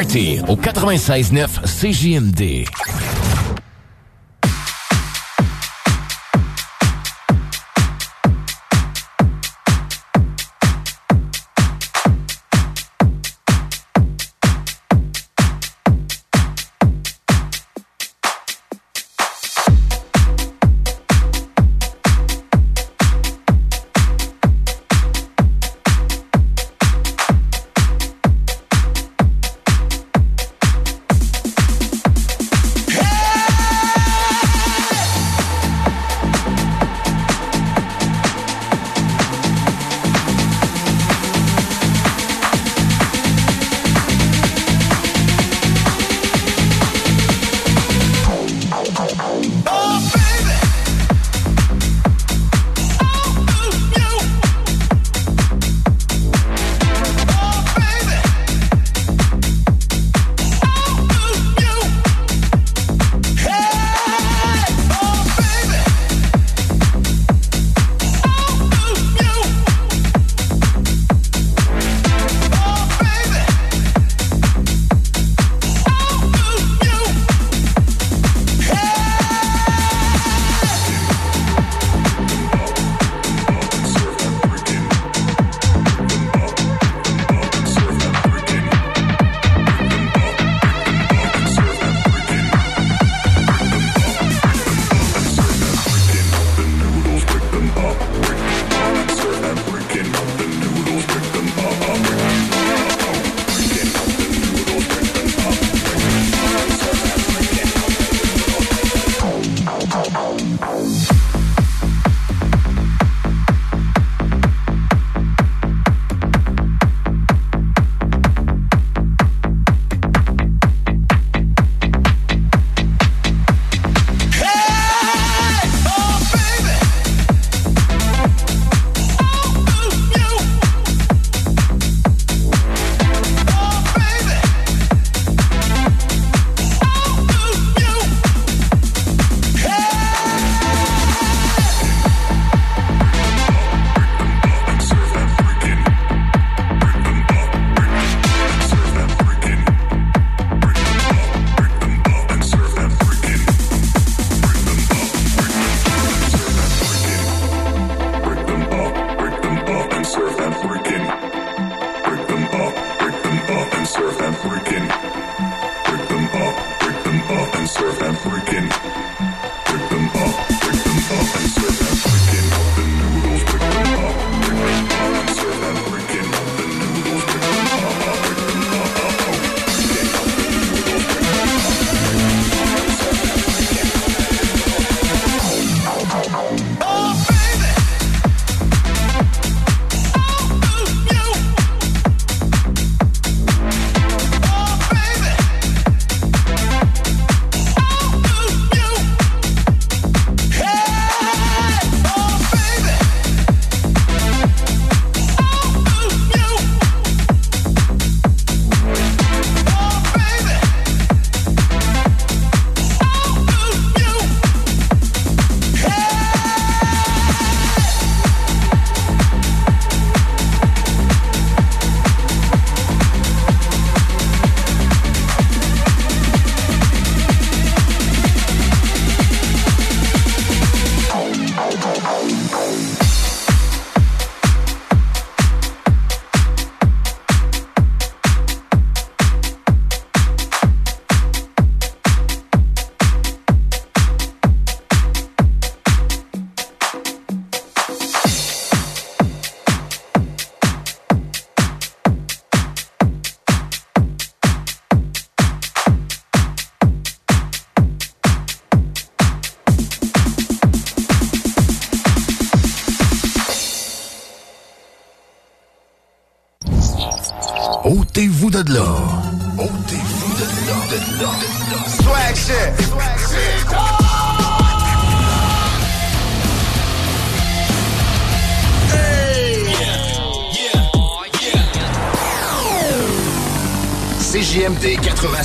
Party 0.00 0.40
au 0.48 0.56
96.9 0.56 1.60
CJMD. 1.66 2.64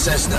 96.9. 0.05 0.37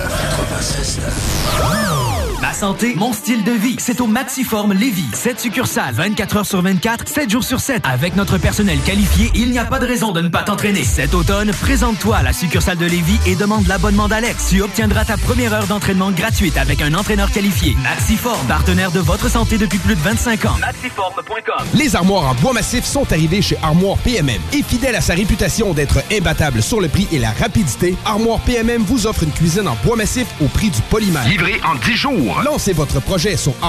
96.9. 1.58 2.40
Ma 2.40 2.52
santé, 2.52 2.94
mon 2.94 3.12
style 3.12 3.42
de 3.42 3.50
vie. 3.50 3.55
C'est 3.86 4.00
au 4.00 4.08
Maxiform 4.08 4.72
Lévis. 4.72 5.06
7 5.12 5.38
succursales, 5.38 5.94
24 5.94 6.38
heures 6.38 6.46
sur 6.46 6.60
24, 6.60 7.06
7 7.06 7.30
jours 7.30 7.44
sur 7.44 7.60
7. 7.60 7.84
Avec 7.86 8.16
notre 8.16 8.36
personnel 8.36 8.80
qualifié, 8.80 9.30
il 9.36 9.52
n'y 9.52 9.60
a 9.60 9.64
pas 9.64 9.78
de 9.78 9.86
raison 9.86 10.10
de 10.10 10.20
ne 10.20 10.26
pas 10.26 10.42
t'entraîner. 10.42 10.82
Cet 10.82 11.14
automne, 11.14 11.52
présente-toi 11.52 12.16
à 12.16 12.22
la 12.24 12.32
succursale 12.32 12.78
de 12.78 12.84
Lévis 12.84 13.20
et 13.26 13.36
demande 13.36 13.68
l'abonnement 13.68 14.08
d'Alex. 14.08 14.48
Tu 14.48 14.60
obtiendras 14.60 15.04
ta 15.04 15.16
première 15.16 15.54
heure 15.54 15.68
d'entraînement 15.68 16.10
gratuite 16.10 16.56
avec 16.56 16.82
un 16.82 16.94
entraîneur 16.94 17.30
qualifié. 17.30 17.76
Maxiform, 17.80 18.44
partenaire 18.48 18.90
de 18.90 18.98
votre 18.98 19.30
santé 19.30 19.56
depuis 19.56 19.78
plus 19.78 19.94
de 19.94 20.00
25 20.00 20.46
ans. 20.46 20.56
Maxiform.com. 20.58 21.66
Les 21.74 21.94
armoires 21.94 22.28
en 22.28 22.34
bois 22.34 22.54
massif 22.54 22.84
sont 22.84 23.12
arrivées 23.12 23.40
chez 23.40 23.56
Armoire 23.62 23.98
PMM. 23.98 24.40
Et 24.52 24.64
fidèle 24.64 24.96
à 24.96 25.00
sa 25.00 25.14
réputation 25.14 25.74
d'être 25.74 26.02
imbattable 26.10 26.60
sur 26.60 26.80
le 26.80 26.88
prix 26.88 27.06
et 27.12 27.20
la 27.20 27.30
rapidité, 27.30 27.94
Armoire 28.04 28.40
PMM 28.40 28.82
vous 28.82 29.06
offre 29.06 29.22
une 29.22 29.30
cuisine 29.30 29.68
en 29.68 29.76
bois 29.84 29.94
massif 29.94 30.26
au 30.40 30.46
prix 30.46 30.70
du 30.70 30.82
polymère. 30.90 31.28
Livré 31.28 31.60
en 31.64 31.76
10 31.76 31.92
jours. 31.94 32.42
Lancez 32.44 32.72
votre 32.72 33.00
projet 33.00 33.36
sur 33.36 33.54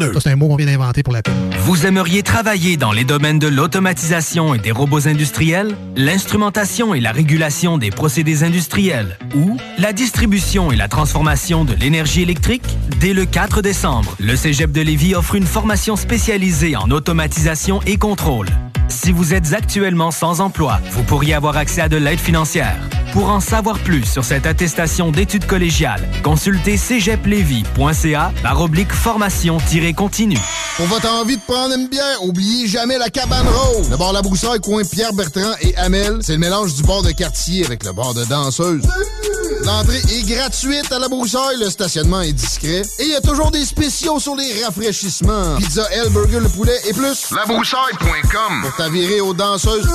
Ça, 0.00 0.20
c'est 0.20 0.30
un 0.30 0.36
mot 0.36 0.48
qu'on 0.48 0.56
vient 0.56 0.66
d'inventer 0.66 1.02
pour 1.02 1.12
la. 1.12 1.22
Vous 1.60 1.86
aimeriez 1.86 2.22
travailler 2.22 2.76
dans 2.76 2.92
les 2.92 3.04
domaines 3.04 3.38
de 3.38 3.48
l'automatisation 3.48 4.54
et 4.54 4.58
des 4.58 4.70
robots 4.70 5.06
industriels, 5.06 5.76
l'instrumentation 5.96 6.94
et 6.94 7.00
la 7.00 7.12
régulation 7.12 7.78
des 7.78 7.90
procédés 7.90 8.42
industriels 8.42 9.18
ou 9.34 9.56
la 9.78 9.92
distribution 9.92 10.72
et 10.72 10.76
la 10.76 10.88
transformation 10.88 11.64
de 11.64 11.74
l'énergie 11.74 12.22
électrique? 12.22 12.64
Dès 12.98 13.12
le 13.12 13.26
4 13.26 13.62
décembre, 13.62 14.16
le 14.18 14.36
Cégep 14.36 14.72
de 14.72 14.80
Lévis 14.80 15.14
offre 15.14 15.34
une 15.34 15.46
formation 15.46 15.96
spécialisée 15.96 16.76
en 16.76 16.90
automatisation 16.90 17.80
et 17.86 17.96
contrôle. 17.96 18.48
Si 18.90 19.12
vous 19.12 19.34
êtes 19.34 19.52
actuellement 19.52 20.10
sans 20.10 20.40
emploi, 20.40 20.80
vous 20.90 21.04
pourriez 21.04 21.34
avoir 21.34 21.56
accès 21.56 21.80
à 21.80 21.88
de 21.88 21.96
l'aide 21.96 22.18
financière. 22.18 22.76
Pour 23.12 23.28
en 23.30 23.40
savoir 23.40 23.78
plus 23.78 24.04
sur 24.04 24.24
cette 24.24 24.46
attestation 24.46 25.12
d'études 25.12 25.46
collégiales, 25.46 26.08
consultez 26.22 26.76
cégeplevy.ca 26.76 28.32
par 28.42 28.60
oblique 28.60 28.92
formation-continue. 28.92 30.38
Pour 30.76 30.86
votre 30.86 31.12
envie 31.12 31.36
de 31.36 31.42
prendre 31.42 31.74
une 31.76 31.88
bière, 31.88 32.22
oubliez 32.22 32.66
jamais 32.66 32.98
la 32.98 33.10
cabane 33.10 33.46
rose. 33.46 33.90
Le 33.90 33.96
bar 33.96 34.12
La 34.12 34.22
Broussaille, 34.22 34.60
coin 34.60 34.82
Pierre 34.84 35.12
Bertrand 35.12 35.54
et 35.60 35.76
Amel, 35.76 36.18
c'est 36.22 36.32
le 36.32 36.38
mélange 36.38 36.74
du 36.74 36.82
bar 36.82 37.02
de 37.02 37.10
quartier 37.12 37.64
avec 37.64 37.84
le 37.84 37.92
bar 37.92 38.14
de 38.14 38.24
danseuse. 38.24 38.82
L'entrée 39.64 39.98
est 39.98 40.28
gratuite 40.28 40.90
à 40.90 40.98
La 40.98 41.08
Broussaille, 41.08 41.58
le 41.60 41.68
stationnement 41.68 42.22
est 42.22 42.32
discret 42.32 42.82
et 42.98 43.02
il 43.02 43.10
y 43.10 43.14
a 43.16 43.20
toujours 43.20 43.50
des 43.50 43.64
spéciaux 43.64 44.18
sur 44.18 44.34
les 44.36 44.64
rafraîchissements. 44.64 45.56
Pizza, 45.58 45.86
L, 45.92 46.08
burger, 46.10 46.40
le 46.40 46.48
poulet 46.48 46.78
et 46.88 46.92
plus. 46.92 47.30
Labroussaille.com 47.30 48.64
Pour 48.80 48.86
t'avirer 48.86 49.20
aux 49.20 49.34
danseuses. 49.34 49.86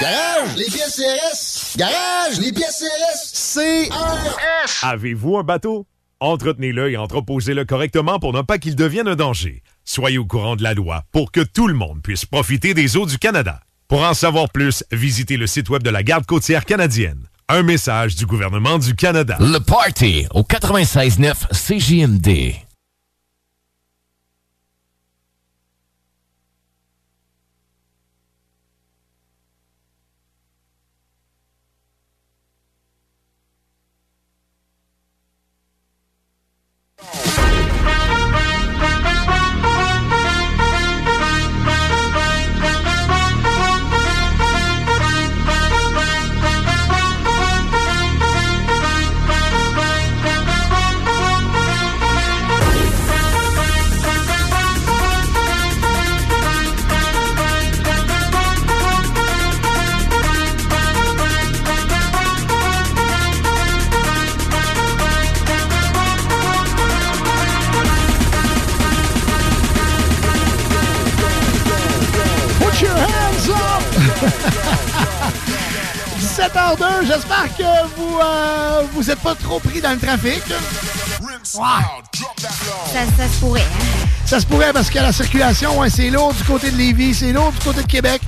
Garage, 0.00 0.56
les 0.56 0.64
pièces 0.64 0.96
CRS. 0.96 1.76
Garage, 1.76 2.40
les 2.40 2.50
pièces 2.50 2.82
CRS. 2.82 3.90
CRS. 3.90 4.84
Avez-vous 4.84 5.36
un 5.36 5.42
bateau? 5.42 5.86
Entretenez-le 6.20 6.90
et 6.90 6.96
entreposez-le 6.96 7.66
correctement 7.66 8.18
pour 8.18 8.32
ne 8.32 8.40
pas 8.40 8.56
qu'il 8.56 8.74
devienne 8.74 9.06
un 9.06 9.16
danger. 9.16 9.62
Soyez 9.84 10.16
au 10.16 10.24
courant 10.24 10.56
de 10.56 10.62
la 10.62 10.72
loi 10.72 11.02
pour 11.12 11.30
que 11.30 11.40
tout 11.40 11.68
le 11.68 11.74
monde 11.74 12.00
puisse 12.02 12.24
profiter 12.24 12.72
des 12.72 12.96
eaux 12.96 13.04
du 13.04 13.18
Canada. 13.18 13.60
Pour 13.86 14.02
en 14.02 14.14
savoir 14.14 14.48
plus, 14.48 14.82
visitez 14.90 15.36
le 15.36 15.46
site 15.46 15.68
web 15.68 15.82
de 15.82 15.90
la 15.90 16.02
Garde 16.02 16.24
côtière 16.24 16.64
canadienne. 16.64 17.26
Un 17.50 17.62
message 17.62 18.16
du 18.16 18.24
gouvernement 18.24 18.78
du 18.78 18.94
Canada. 18.94 19.36
Le 19.40 19.58
Party 19.58 20.26
au 20.32 20.40
96.9 20.40 21.34
CJMD. 21.52 22.69
17h02, 76.40 77.06
j'espère 77.06 77.54
que 77.54 77.86
vous 77.98 78.18
euh, 78.18 78.82
vous 78.94 79.10
êtes 79.10 79.18
pas 79.20 79.34
trop 79.34 79.60
pris 79.60 79.82
dans 79.82 79.90
le 79.90 79.98
trafic. 79.98 80.42
Ça, 81.52 83.00
ça 83.18 83.28
se 83.28 83.40
pourrait. 83.40 83.60
hein. 83.60 84.06
Ça 84.24 84.40
se 84.40 84.46
pourrait 84.46 84.72
parce 84.72 84.88
que 84.88 84.98
la 85.00 85.12
circulation, 85.12 85.78
ouais, 85.78 85.90
c'est 85.90 86.08
lourd 86.08 86.32
du 86.32 86.42
côté 86.44 86.70
de 86.70 86.78
Lévis, 86.78 87.14
c'est 87.14 87.32
lourd 87.34 87.52
du 87.52 87.58
côté 87.58 87.82
de 87.82 87.86
Québec. 87.86 88.22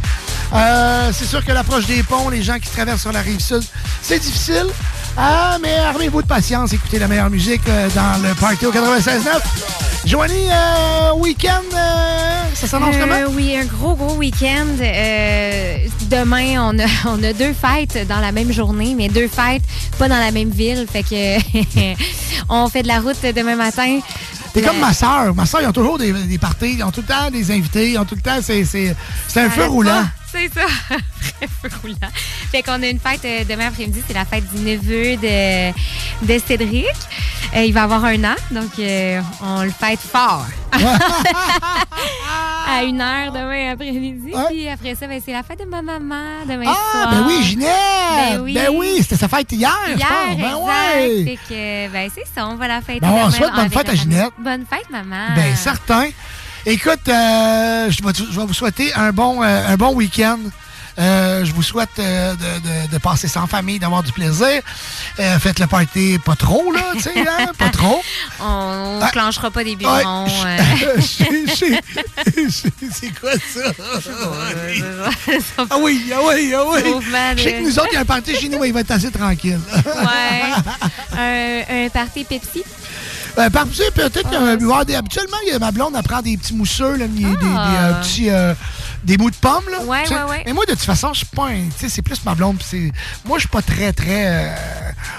Euh, 0.52 1.10
c'est 1.14 1.24
sûr 1.24 1.42
que 1.42 1.52
l'approche 1.52 1.86
des 1.86 2.02
ponts, 2.02 2.28
les 2.28 2.42
gens 2.42 2.58
qui 2.58 2.68
traversent 2.68 3.00
sur 3.00 3.12
la 3.12 3.22
rive 3.22 3.40
sud, 3.40 3.62
c'est 4.02 4.18
difficile. 4.18 4.66
Ah, 5.16 5.58
mais 5.60 5.76
armez-vous 5.76 6.22
de 6.22 6.26
patience, 6.26 6.72
écoutez 6.72 6.98
la 6.98 7.06
meilleure 7.06 7.28
musique 7.30 7.60
euh, 7.68 7.88
dans 7.94 8.22
le 8.26 8.34
Party 8.34 8.64
au 8.66 8.72
96.9. 8.72 9.20
Joanie, 10.06 10.48
euh, 10.50 11.12
week-end, 11.16 11.62
euh, 11.74 12.40
ça 12.54 12.66
s'annonce 12.66 12.96
Euh, 12.96 13.00
comment? 13.00 13.36
Oui, 13.36 13.54
un 13.56 13.66
gros, 13.66 13.94
gros 13.94 14.14
week-end. 14.14 14.66
Demain, 16.10 16.56
on 16.72 16.78
a, 16.78 16.86
on 17.08 17.22
a 17.22 17.32
deux 17.34 17.52
fêtes 17.52 18.06
dans 18.08 18.20
la 18.20 18.32
même 18.32 18.52
journée, 18.52 18.94
mais 18.96 19.08
deux 19.08 19.28
fêtes 19.28 19.62
pas 19.98 20.08
dans 20.08 20.18
la 20.18 20.30
même 20.30 20.50
ville. 20.50 20.86
Fait 20.90 21.02
que 21.02 21.38
on 22.48 22.68
fait 22.68 22.82
de 22.82 22.88
la 22.88 23.00
route 23.00 23.22
demain 23.22 23.56
matin. 23.56 24.00
T'es 24.54 24.62
comme 24.62 24.78
ma 24.78 24.92
soeur. 24.92 25.34
Ma 25.34 25.46
soeur, 25.46 25.60
ils 25.62 25.66
ont 25.68 25.72
toujours 25.72 25.98
des, 25.98 26.12
des 26.12 26.38
parties, 26.38 26.74
ils 26.78 26.82
ont 26.82 26.90
tout 26.90 27.02
le 27.02 27.06
temps 27.06 27.30
des 27.30 27.50
invités, 27.50 27.92
ils 27.92 27.98
ont 27.98 28.04
tout 28.04 28.16
le 28.16 28.20
temps, 28.22 28.38
c'est, 28.42 28.62
un 29.36 29.50
feu 29.50 29.66
roulant. 29.66 30.02
pas, 30.02 30.06
C'est 30.32 30.50
ça, 30.54 30.66
roulant. 31.82 31.96
Fait 32.50 32.62
qu'on 32.62 32.82
a 32.82 32.86
une 32.86 32.98
fête 32.98 33.24
euh, 33.24 33.44
demain 33.44 33.66
après-midi, 33.68 34.02
c'est 34.06 34.14
la 34.14 34.24
fête 34.24 34.44
du 34.54 34.62
neveu 34.62 35.16
de, 35.16 35.70
de 36.26 36.38
Cédric. 36.46 36.86
Euh, 37.54 37.64
il 37.64 37.72
va 37.74 37.82
avoir 37.82 38.02
un 38.06 38.24
an, 38.24 38.34
donc 38.50 38.70
euh, 38.78 39.20
on 39.42 39.62
le 39.62 39.70
fête 39.70 40.00
fort. 40.00 40.46
à 42.68 42.82
une 42.84 43.00
heure 43.00 43.30
demain 43.32 43.72
après-midi. 43.72 44.32
Puis 44.48 44.68
après 44.68 44.94
ça, 44.94 45.06
ben, 45.06 45.20
c'est 45.24 45.32
la 45.32 45.42
fête 45.42 45.60
de 45.60 45.64
ma 45.66 45.82
maman 45.82 46.44
demain 46.48 46.64
Ah, 46.66 46.92
soir. 46.92 47.10
ben 47.10 47.24
oui, 47.26 47.42
Ginette! 47.42 47.68
Ben 48.30 48.40
oui. 48.40 48.54
Ben 48.54 48.68
oui, 48.74 48.96
c'était 49.00 49.16
sa 49.16 49.28
fête 49.28 49.52
hier, 49.52 49.76
je 49.92 49.98
Hier, 49.98 50.08
pense. 50.08 50.38
Ben 50.38 50.56
ouais. 50.56 51.24
Fait 51.24 51.38
que, 51.48 51.88
ben, 51.92 52.10
c'est 52.14 52.24
ça, 52.34 52.46
on 52.48 52.54
va 52.56 52.68
la 52.68 52.80
fêter. 52.80 53.00
Ben, 53.00 53.10
on 53.10 53.30
souhaite 53.30 53.52
bonne 53.54 53.70
fête 53.70 53.88
à. 53.88 53.94
Ginette. 53.94 54.32
Bonne 54.38 54.64
fête, 54.68 54.88
maman. 54.90 55.34
Ben 55.36 55.54
certain. 55.56 56.08
Écoute, 56.64 57.08
euh, 57.08 57.90
je, 57.90 58.02
vais, 58.02 58.12
je 58.14 58.38
vais 58.40 58.46
vous 58.46 58.54
souhaiter 58.54 58.92
un 58.94 59.10
bon, 59.12 59.42
euh, 59.42 59.66
un 59.68 59.76
bon 59.76 59.92
week-end. 59.94 60.38
Euh, 60.98 61.42
je 61.46 61.52
vous 61.54 61.62
souhaite 61.62 61.88
euh, 61.98 62.34
de, 62.34 62.36
de- 62.86 62.92
de 62.92 62.98
passer 62.98 63.26
en 63.38 63.46
famille, 63.46 63.78
d'avoir 63.78 64.02
du 64.02 64.12
plaisir. 64.12 64.60
Euh, 65.18 65.38
faites 65.38 65.58
le 65.58 65.66
party 65.66 66.18
pas 66.22 66.36
trop, 66.36 66.70
là, 66.70 66.82
tu 66.92 67.00
sais, 67.00 67.14
hein, 67.18 67.46
pas 67.58 67.70
trop. 67.70 68.02
On 68.40 68.98
Ah. 69.00 69.06
ne 69.06 69.10
clenchera 69.10 69.50
pas 69.50 69.64
des 69.64 69.74
biberons. 69.74 70.26
C'est 71.56 73.18
quoi 73.18 73.32
ça? 73.32 73.72
Ah 75.70 75.76
oui, 75.80 76.12
ah 76.14 76.18
oui, 76.28 76.52
ah 76.54 76.62
oui. 76.68 76.80
Je 77.38 77.42
sais 77.42 77.52
que 77.54 77.62
nous 77.62 77.78
autres, 77.78 77.88
il 77.92 77.94
y 77.94 77.96
a 77.96 78.00
un 78.00 78.04
party 78.04 78.36
chez 78.36 78.48
nous, 78.50 78.62
il 78.62 78.72
va 78.74 78.80
être 78.80 78.90
assez 78.90 79.10
tranquille. 79.10 79.60
Ouais. 79.74 80.52
un, 81.18 81.62
un 81.86 81.88
party 81.88 82.24
Pepsi? 82.24 82.62
Euh, 83.38 83.48
par 83.50 83.64
peut-être 83.66 84.28
euh, 84.34 84.56
boire 84.58 84.84
des- 84.84 84.94
habituellement, 84.94 85.36
il 85.46 85.52
y 85.52 85.56
a 85.56 85.58
ma 85.58 85.70
blonde, 85.70 85.94
elle 85.96 86.02
prend 86.02 86.20
des 86.20 86.36
petits 86.36 86.54
mousseux, 86.54 86.96
là, 86.96 87.06
des, 87.08 87.22
des- 87.22 87.30
des, 87.30 87.34
euh, 87.46 88.00
petits 88.02 88.28
euh, 88.30 88.54
des 89.04 89.16
bouts 89.16 89.30
de 89.30 89.36
pommes. 89.36 89.64
Là, 89.70 89.78
Ouais, 89.84 90.06
ouais, 90.08 90.22
ouais. 90.30 90.42
Mais 90.46 90.52
moi, 90.52 90.64
de 90.66 90.72
toute 90.72 90.80
façon, 90.82 91.10
je 91.12 91.18
suis 91.18 91.26
pas 91.34 91.46
un. 91.48 91.64
Tu 91.70 91.72
sais, 91.78 91.88
c'est 91.88 92.02
plus 92.02 92.22
ma 92.24 92.34
blonde. 92.34 92.58
Moi, 93.24 93.38
je 93.38 93.40
suis 93.40 93.48
pas 93.48 93.62
très, 93.62 93.92
très. 93.92 94.26
euh, 94.26 94.48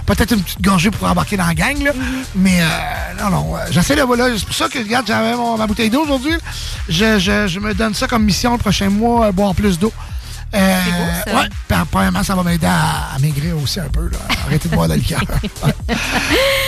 peut-être 0.06 0.32
une 0.34 0.42
petite 0.44 0.62
gorgée 0.62 0.92
pour 0.92 1.08
embarquer 1.10 1.38
dans 1.38 1.48
la 1.48 1.54
gang, 1.56 1.82
là. 1.84 1.92
Mm-hmm. 1.92 2.26
Mais 2.36 2.62
euh, 2.62 3.24
non, 3.24 3.30
non. 3.30 3.56
euh, 3.56 3.60
J'essaie 3.72 3.96
de. 3.96 4.04
Voilà, 4.04 4.28
c'est 4.38 4.46
pour 4.46 4.56
ça 4.56 4.70
que, 4.70 4.78
regarde, 4.78 5.08
j'avais 5.08 5.34
ma 5.58 5.66
bouteille 5.68 5.90
d'eau 5.90 6.04
aujourd'hui. 6.04 6.34
Je, 6.88 7.18
je, 7.20 7.48
je 7.48 7.60
me 7.60 7.74
donne 7.74 7.94
ça 7.96 8.08
comme 8.08 8.24
mission 8.24 8.52
le 8.54 8.58
prochain 8.60 8.90
mois, 8.90 9.28
euh, 9.28 9.32
boire 9.32 9.56
plus 9.56 9.80
d'eau. 9.80 9.92
Euh, 10.56 10.84
beau, 10.86 11.32
ça. 11.32 11.36
Ouais, 11.36 11.50
puis, 11.68 11.78
premièrement, 11.92 12.24
ça 12.24 12.36
va 12.36 12.44
m'aider 12.44 12.68
à, 12.68 13.16
à 13.16 13.20
maigrir 13.20 13.58
aussi 13.58 13.80
un 13.80 13.90
peu. 13.90 14.08
Là. 14.10 14.18
Arrêtez 14.46 14.70
de 14.70 14.76
boire 14.76 14.88
de 14.88 14.94
liqueur. 14.96 15.22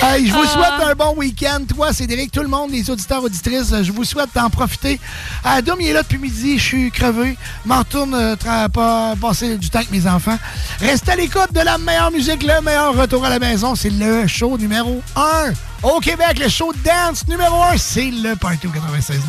Hey, 0.01 0.27
je 0.27 0.33
vous 0.33 0.43
Ah. 0.43 0.47
souhaite 0.53 0.87
un 0.89 0.93
bon 0.93 1.15
week-end. 1.17 1.59
Toi, 1.67 1.91
Cédric, 1.93 2.31
tout 2.31 2.41
le 2.41 2.47
monde, 2.47 2.69
les 2.71 2.89
auditeurs, 2.91 3.23
auditrices, 3.23 3.71
euh, 3.71 3.81
je 3.83 3.91
vous 3.91 4.03
souhaite 4.03 4.29
d'en 4.35 4.49
profiter. 4.49 4.99
Adam, 5.43 5.75
il 5.79 5.87
est 5.87 5.93
là 5.93 6.03
depuis 6.03 6.19
midi. 6.19 6.59
Je 6.59 6.63
suis 6.63 6.91
crevé. 6.91 7.37
M'en 7.65 7.79
retourne 7.79 8.13
euh, 8.13 8.35
pas- 8.35 9.15
passer 9.19 9.57
du 9.57 9.69
temps 9.69 9.79
avec 9.79 9.91
mes 9.91 10.05
enfants. 10.07 10.37
Restez 10.79 11.11
à 11.11 11.15
l'écoute 11.15 11.51
de 11.53 11.61
la 11.61 11.77
meilleure 11.79 12.11
musique, 12.11 12.43
le 12.43 12.61
meilleur 12.61 12.93
retour 12.95 13.25
à 13.25 13.29
la 13.29 13.39
maison. 13.39 13.73
C'est 13.75 13.89
le 13.89 14.27
show 14.27 14.57
numéro 14.57 15.01
1 15.15 15.53
au 15.81 15.99
Québec. 15.99 16.37
Le 16.39 16.49
show 16.49 16.71
de 16.73 16.77
dance 16.83 17.27
numéro 17.27 17.63
1, 17.63 17.77
c'est 17.77 18.11
le 18.11 18.35
Party 18.35 18.67
au 18.67 18.71
96.9. 18.71 19.19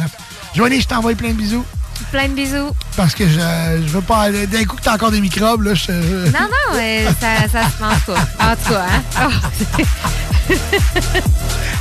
Joanie, 0.54 0.80
je 0.80 0.88
t'envoie 0.88 1.14
plein 1.14 1.28
de 1.30 1.34
bisous. 1.34 1.64
Plein 2.10 2.28
de 2.28 2.34
bisous. 2.34 2.70
Parce 2.96 3.14
que 3.14 3.28
je, 3.28 3.38
je 3.38 3.88
veux 3.92 4.00
pas. 4.00 4.30
D'un 4.30 4.64
coup 4.64 4.76
que 4.76 4.82
t'as 4.82 4.94
encore 4.94 5.10
des 5.10 5.20
microbes, 5.20 5.62
là, 5.62 5.74
je. 5.74 5.92
Non, 5.92 6.40
non, 6.40 6.76
euh, 6.78 7.08
ça, 7.20 7.48
ça 7.50 7.68
se 7.70 7.82
mange 7.82 8.00
pas. 8.06 8.20
En 8.52 8.56
tout 8.56 8.70
cas, 8.72 8.86
hein? 8.88 9.02
Oh. 9.20 10.54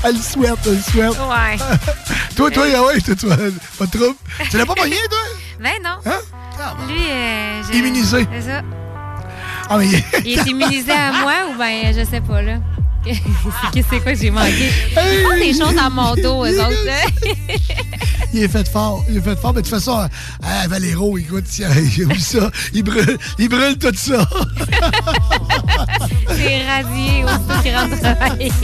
Elle 0.03 0.15
le 0.17 0.21
souhaite, 0.21 0.59
elle 0.65 0.73
le 0.75 0.81
souhaite. 0.81 1.09
Ouais. 1.19 1.57
toi, 2.35 2.51
toi, 2.51 2.63
ah 2.75 2.83
ouais, 2.83 3.01
toi, 3.01 3.15
toi, 3.15 3.35
pas 3.79 3.85
de 3.85 3.91
trouble? 3.97 4.15
Tu 4.51 4.57
l'as 4.57 4.65
pas 4.65 4.75
pogné, 4.75 4.97
toi? 5.09 5.17
Ben 5.59 5.71
non. 5.83 5.97
Lui, 6.87 7.01
euh, 7.09 7.61
je- 7.67 7.77
Immunisé. 7.77 8.27
C'est 8.31 8.41
ça. 8.49 8.61
Ah, 9.69 9.77
mais. 9.77 9.87
Il 10.23 10.37
est 10.39 10.45
immunisé 10.47 10.91
à 10.91 11.11
moi 11.21 11.33
ou 11.49 11.57
ben 11.57 11.87
je 11.95 12.05
sais 12.07 12.21
pas 12.21 12.41
là. 12.43 12.57
Qu'est-ce 13.05 13.87
que 13.87 13.89
c'est 13.89 13.99
quoi 14.01 14.13
que 14.13 14.19
j'ai 14.19 14.31
manqué? 14.31 14.69
Ils 14.91 15.23
font 15.23 15.35
des 15.37 15.53
choses 15.53 15.75
dans 15.75 15.91
mon 15.91 16.15
dos, 16.15 16.45
eux 16.45 16.59
autres. 16.59 16.85
là. 16.85 16.95
Il 18.33 18.43
est 18.43 18.47
fait 18.49 18.67
fort. 18.67 19.03
Il 19.09 19.17
est 19.17 19.21
fait 19.21 19.39
fort. 19.39 19.53
Mais 19.53 19.61
de 19.61 19.67
toute 19.67 19.75
façon, 19.75 20.09
à 20.43 20.67
Valero, 20.67 21.17
écoute, 21.17 21.45
il 21.57 21.63
a 21.63 21.69
ça. 22.19 22.51
Il 22.73 22.83
brûle, 22.83 23.17
il 23.39 23.47
brûle 23.47 23.77
tout 23.77 23.95
ça. 23.95 24.27
C'est 26.27 26.65
radié 26.67 27.23
aussi 27.23 27.61
qui 27.63 27.75
rentre 27.75 27.99
travailler. 28.01 28.51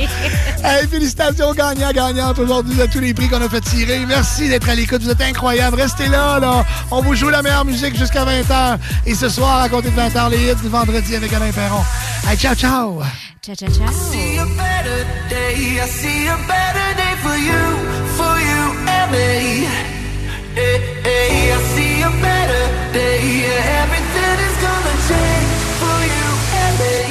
Hey, 0.63 0.87
félicitations 0.87 1.53
gagnants, 1.53 1.91
gagnantes 1.91 2.37
aujourd'hui 2.37 2.79
à 2.81 2.87
tous 2.87 2.99
les 2.99 3.13
prix 3.15 3.27
qu'on 3.27 3.41
a 3.41 3.49
fait 3.49 3.61
tirer. 3.61 4.05
Merci 4.07 4.47
d'être 4.47 4.69
à 4.69 4.75
l'écoute. 4.75 5.01
Vous 5.01 5.09
êtes 5.09 5.21
incroyables. 5.21 5.81
Restez 5.81 6.07
là, 6.07 6.39
là. 6.39 6.63
On 6.91 7.01
vous 7.01 7.15
joue 7.15 7.29
la 7.29 7.41
meilleure 7.41 7.65
musique 7.65 7.97
jusqu'à 7.97 8.25
20h. 8.25 8.77
Et 9.07 9.15
ce 9.15 9.27
soir, 9.29 9.61
à 9.61 9.69
compter 9.69 9.89
de 9.89 9.95
20h, 9.99 10.29
les 10.29 10.51
hits 10.51 10.55
du 10.61 10.69
vendredi 10.69 11.15
avec 11.15 11.33
Alain 11.33 11.51
Perron. 11.51 11.81
Hey, 12.29 12.37
ciao, 12.37 12.53
ciao. 12.55 13.01
Ciao, 13.43 13.55
ciao, 13.55 13.71
ciao. 13.71 13.91
see 13.91 14.37
a 14.37 14.45
better 14.45 15.03
day. 15.27 15.79
I 15.81 15.87
see 15.87 16.27
a 16.27 16.37
better 16.47 16.93
day 16.93 17.15
for 17.25 17.35
you, 17.35 17.57
for 18.15 18.37
you 18.37 18.61
and 18.85 19.11
me. 19.11 19.65
Hey, 20.53 20.77
hey, 21.01 21.51
I 21.51 21.57
see 21.73 22.03
a 22.03 22.11
better 22.21 22.69
day. 22.93 23.17
Yeah, 23.41 23.81
everything 23.81 24.37
is 24.45 24.57
gonna 24.61 24.95
change 25.09 25.53
for 25.81 25.99
you 26.13 26.27
and 26.61 26.73
me. 26.81 27.01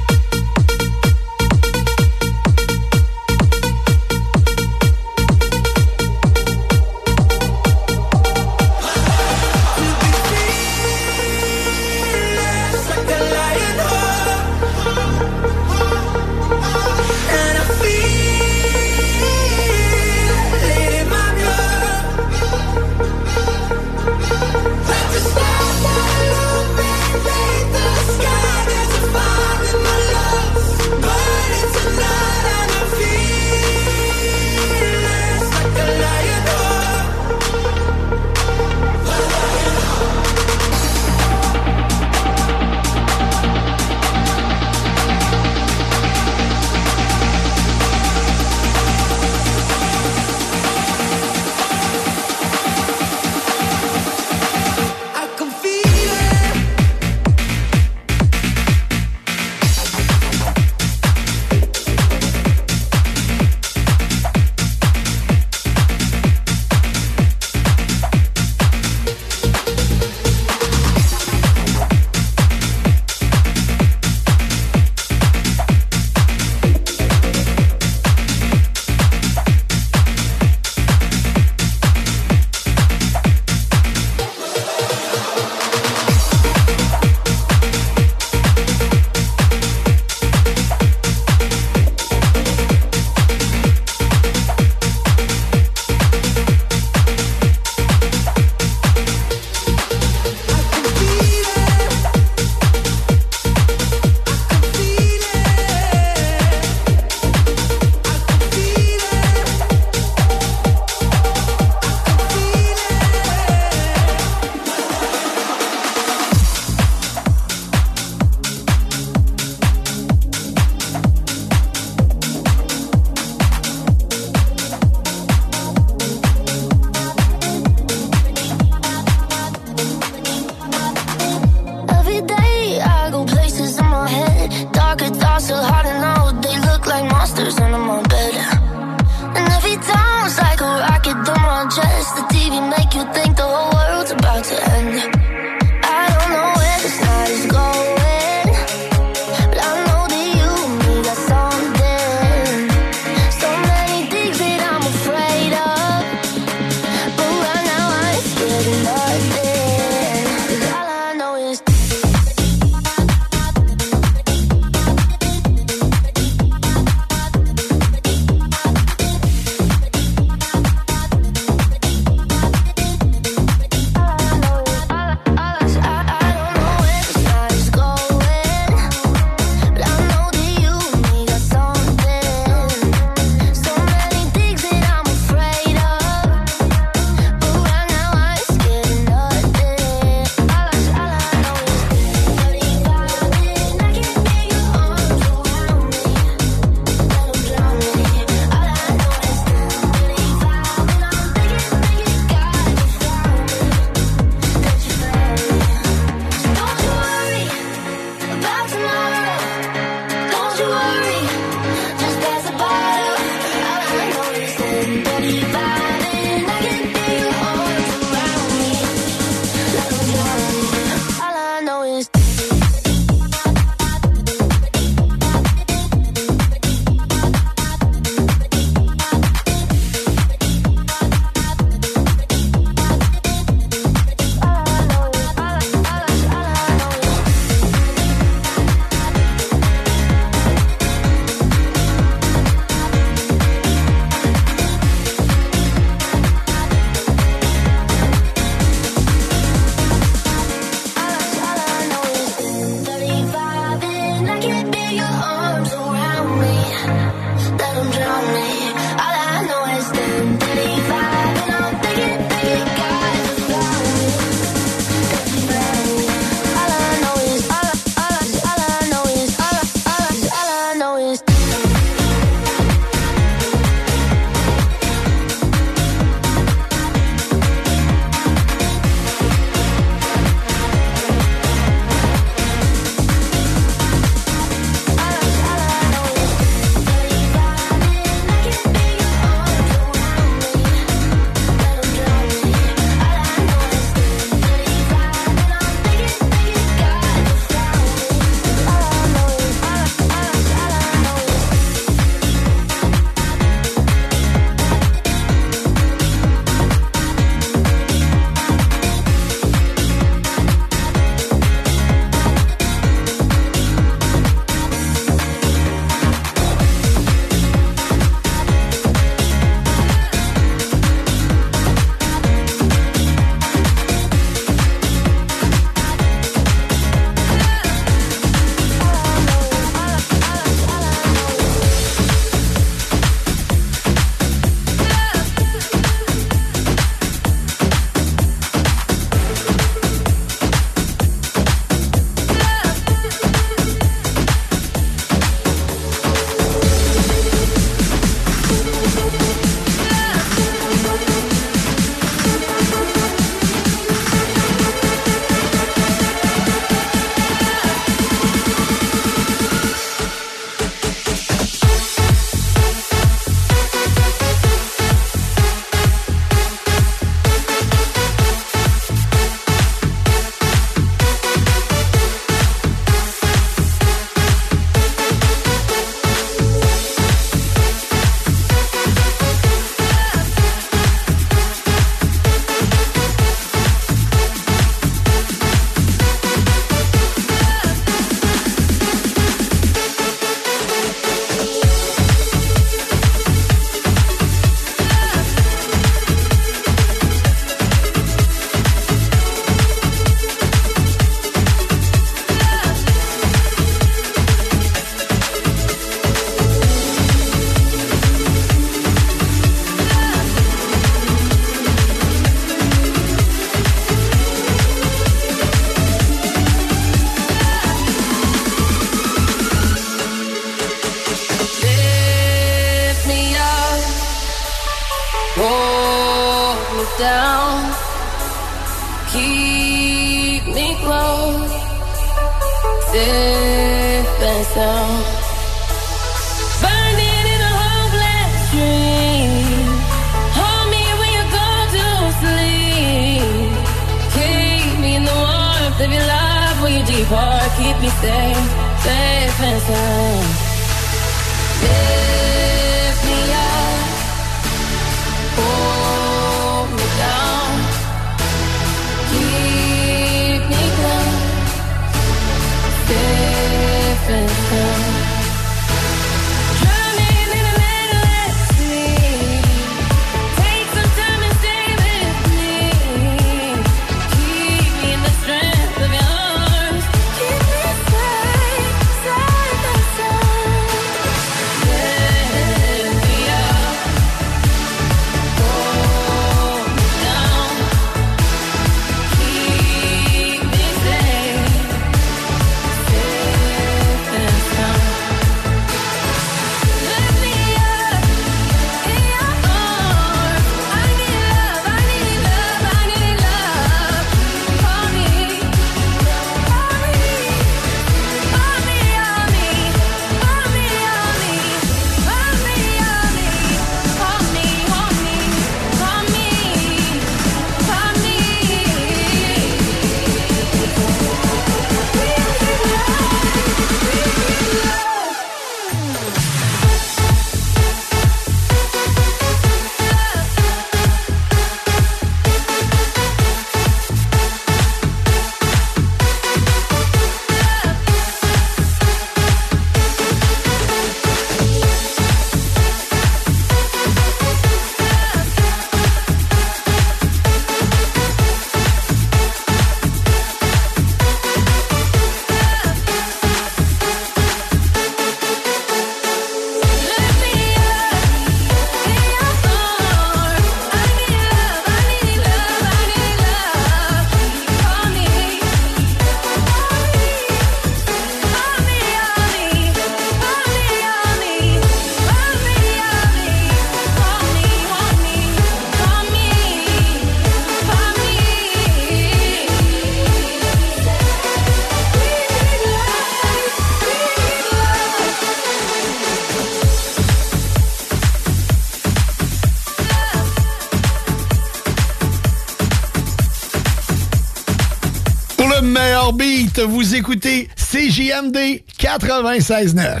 Vous 596.62 596.94
écoutez 596.94 597.48
CJMD 597.56 598.62
96.9. 598.80 600.00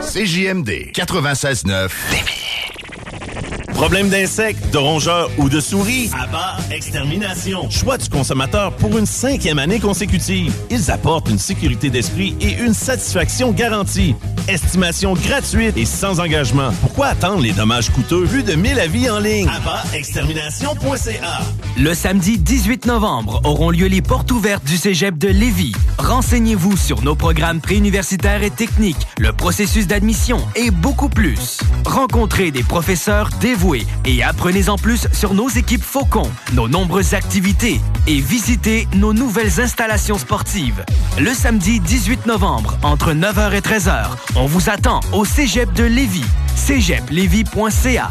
CJMD 0.00 0.92
96.9. 0.92 1.90
Problème 3.72 4.10
d'insectes, 4.10 4.70
de 4.70 4.76
rongeurs 4.76 5.30
ou 5.38 5.48
de 5.48 5.58
souris? 5.58 6.10
Abba 6.12 6.58
Extermination. 6.70 7.70
Choix 7.70 7.96
du 7.96 8.10
consommateur 8.10 8.72
pour 8.76 8.98
une 8.98 9.06
cinquième 9.06 9.58
année 9.58 9.80
consécutive. 9.80 10.52
Ils 10.70 10.90
apportent 10.90 11.30
une 11.30 11.38
sécurité 11.38 11.88
d'esprit 11.88 12.36
et 12.42 12.52
une 12.58 12.74
satisfaction 12.74 13.52
garantie. 13.52 14.14
Estimation 14.48 15.14
gratuite 15.14 15.78
et 15.78 15.86
sans 15.86 16.20
engagement. 16.20 16.72
Pourquoi 16.82 17.06
attendre 17.06 17.42
les 17.42 17.52
dommages 17.52 17.88
coûteux 17.90 18.24
vu 18.24 18.42
de 18.42 18.52
1000 18.52 18.78
avis 18.78 19.08
en 19.08 19.18
ligne? 19.18 19.48
AbbaExtermination.ca 19.48 21.40
Le 21.76 21.94
samedi 21.94 22.36
18 22.36 22.86
novembre 22.86 23.40
auront 23.44 23.70
lieu 23.70 23.86
les 23.86 24.02
portes 24.02 24.30
ouvertes 24.32 24.64
du 24.64 24.76
Cégep 24.76 25.16
de 25.16 25.28
Lévis. 25.28 25.72
Renseignez-vous 25.98 26.76
sur 26.76 27.02
nos 27.02 27.14
programmes 27.14 27.60
préuniversitaires 27.60 28.42
et 28.42 28.50
techniques, 28.50 29.06
le 29.18 29.32
processus 29.32 29.86
d'admission 29.86 30.38
et 30.56 30.70
beaucoup 30.70 31.08
plus. 31.08 31.58
Rencontrez 31.86 32.50
des 32.50 32.62
professeurs 32.62 33.30
dévoués 33.40 33.86
et 34.04 34.22
apprenez 34.22 34.68
en 34.68 34.76
plus 34.76 35.06
sur 35.12 35.32
nos 35.32 35.48
équipes 35.48 35.82
Faucon, 35.82 36.30
nos 36.54 36.68
nombreuses 36.68 37.14
activités 37.14 37.80
et 38.06 38.20
visitez 38.20 38.88
nos 38.96 39.14
nouvelles 39.14 39.60
installations 39.60 40.18
sportives. 40.18 40.84
Le 41.18 41.32
samedi 41.32 41.80
18 41.80 42.26
novembre, 42.26 42.76
entre 42.82 43.12
9h 43.12 43.54
et 43.54 43.60
13h, 43.60 44.06
on 44.36 44.46
vous 44.46 44.68
attend 44.68 45.00
au 45.12 45.24
Cégep 45.24 45.72
de 45.72 45.84
Lévis. 45.84 46.24
cégeplevy.ca 46.56 48.10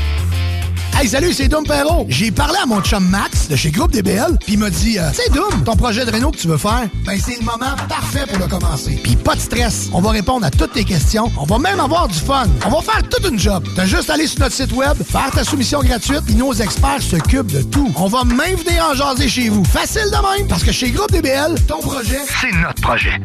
Hey, 1.01 1.07
salut, 1.07 1.33
c'est 1.33 1.47
Dom 1.47 1.63
Perrault. 1.63 2.05
J'ai 2.09 2.29
parlé 2.29 2.59
à 2.61 2.67
mon 2.67 2.79
chum 2.79 3.03
Max 3.09 3.47
de 3.47 3.55
chez 3.55 3.71
Groupe 3.71 3.89
DBL, 3.89 4.37
puis 4.45 4.53
il 4.53 4.59
m'a 4.59 4.69
dit 4.69 4.99
euh, 4.99 5.09
C'est 5.11 5.33
Dom, 5.33 5.63
ton 5.65 5.75
projet 5.75 6.05
de 6.05 6.11
réno 6.11 6.29
que 6.29 6.37
tu 6.37 6.47
veux 6.47 6.59
faire, 6.59 6.87
ben 7.03 7.19
c'est 7.19 7.39
le 7.39 7.43
moment 7.43 7.75
parfait 7.89 8.27
pour 8.27 8.37
le 8.37 8.45
commencer. 8.45 8.99
Puis 9.01 9.15
pas 9.15 9.33
de 9.33 9.39
stress, 9.39 9.89
on 9.93 9.99
va 9.99 10.11
répondre 10.11 10.45
à 10.45 10.51
toutes 10.51 10.73
tes 10.73 10.83
questions, 10.83 11.31
on 11.39 11.45
va 11.45 11.57
même 11.57 11.79
avoir 11.79 12.07
du 12.07 12.19
fun. 12.19 12.45
On 12.67 12.69
va 12.69 12.81
faire 12.81 13.01
toute 13.09 13.27
une 13.27 13.39
job. 13.39 13.67
T'as 13.75 13.85
juste 13.85 14.11
à 14.11 14.13
aller 14.13 14.27
sur 14.27 14.41
notre 14.41 14.53
site 14.53 14.73
web, 14.73 14.95
faire 15.03 15.31
ta 15.31 15.43
soumission 15.43 15.79
gratuite, 15.79 16.21
puis 16.23 16.35
nos 16.35 16.53
experts 16.53 17.01
s'occupent 17.01 17.51
de 17.51 17.63
tout. 17.63 17.91
On 17.95 18.05
va 18.05 18.23
même 18.23 18.55
venir 18.57 18.87
en 18.91 18.93
jaser 18.93 19.27
chez 19.27 19.49
vous. 19.49 19.63
Facile 19.63 20.05
de 20.05 20.37
même, 20.37 20.47
parce 20.47 20.63
que 20.63 20.71
chez 20.71 20.91
Groupe 20.91 21.11
DBL, 21.11 21.55
ton 21.67 21.79
projet, 21.79 22.19
c'est 22.39 22.55
notre 22.61 22.79
projet. 22.79 23.19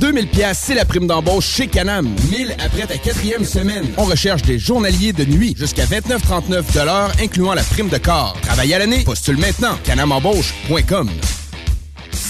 2000 0.00 0.28
pièces, 0.28 0.60
c'est 0.62 0.74
la 0.74 0.84
prime 0.84 1.06
d'embauche 1.06 1.46
chez 1.46 1.66
Canam. 1.66 2.08
1000 2.30 2.56
après 2.64 2.86
ta 2.86 2.98
quatrième 2.98 3.44
semaine. 3.44 3.86
On 3.96 4.04
recherche 4.04 4.42
des 4.42 4.58
journaliers 4.58 5.12
de 5.12 5.24
nuit 5.24 5.54
jusqu'à 5.58 5.84
29,39 5.84 6.74
de 6.74 6.84
l'heure, 6.84 7.12
incluant 7.20 7.54
la 7.54 7.62
prime 7.62 7.88
de 7.88 7.98
corps. 7.98 8.36
Travaille 8.42 8.74
à 8.74 8.78
l'année, 8.78 9.04
postule 9.04 9.38
maintenant. 9.38 9.76
canamembauche.com. 9.84 11.10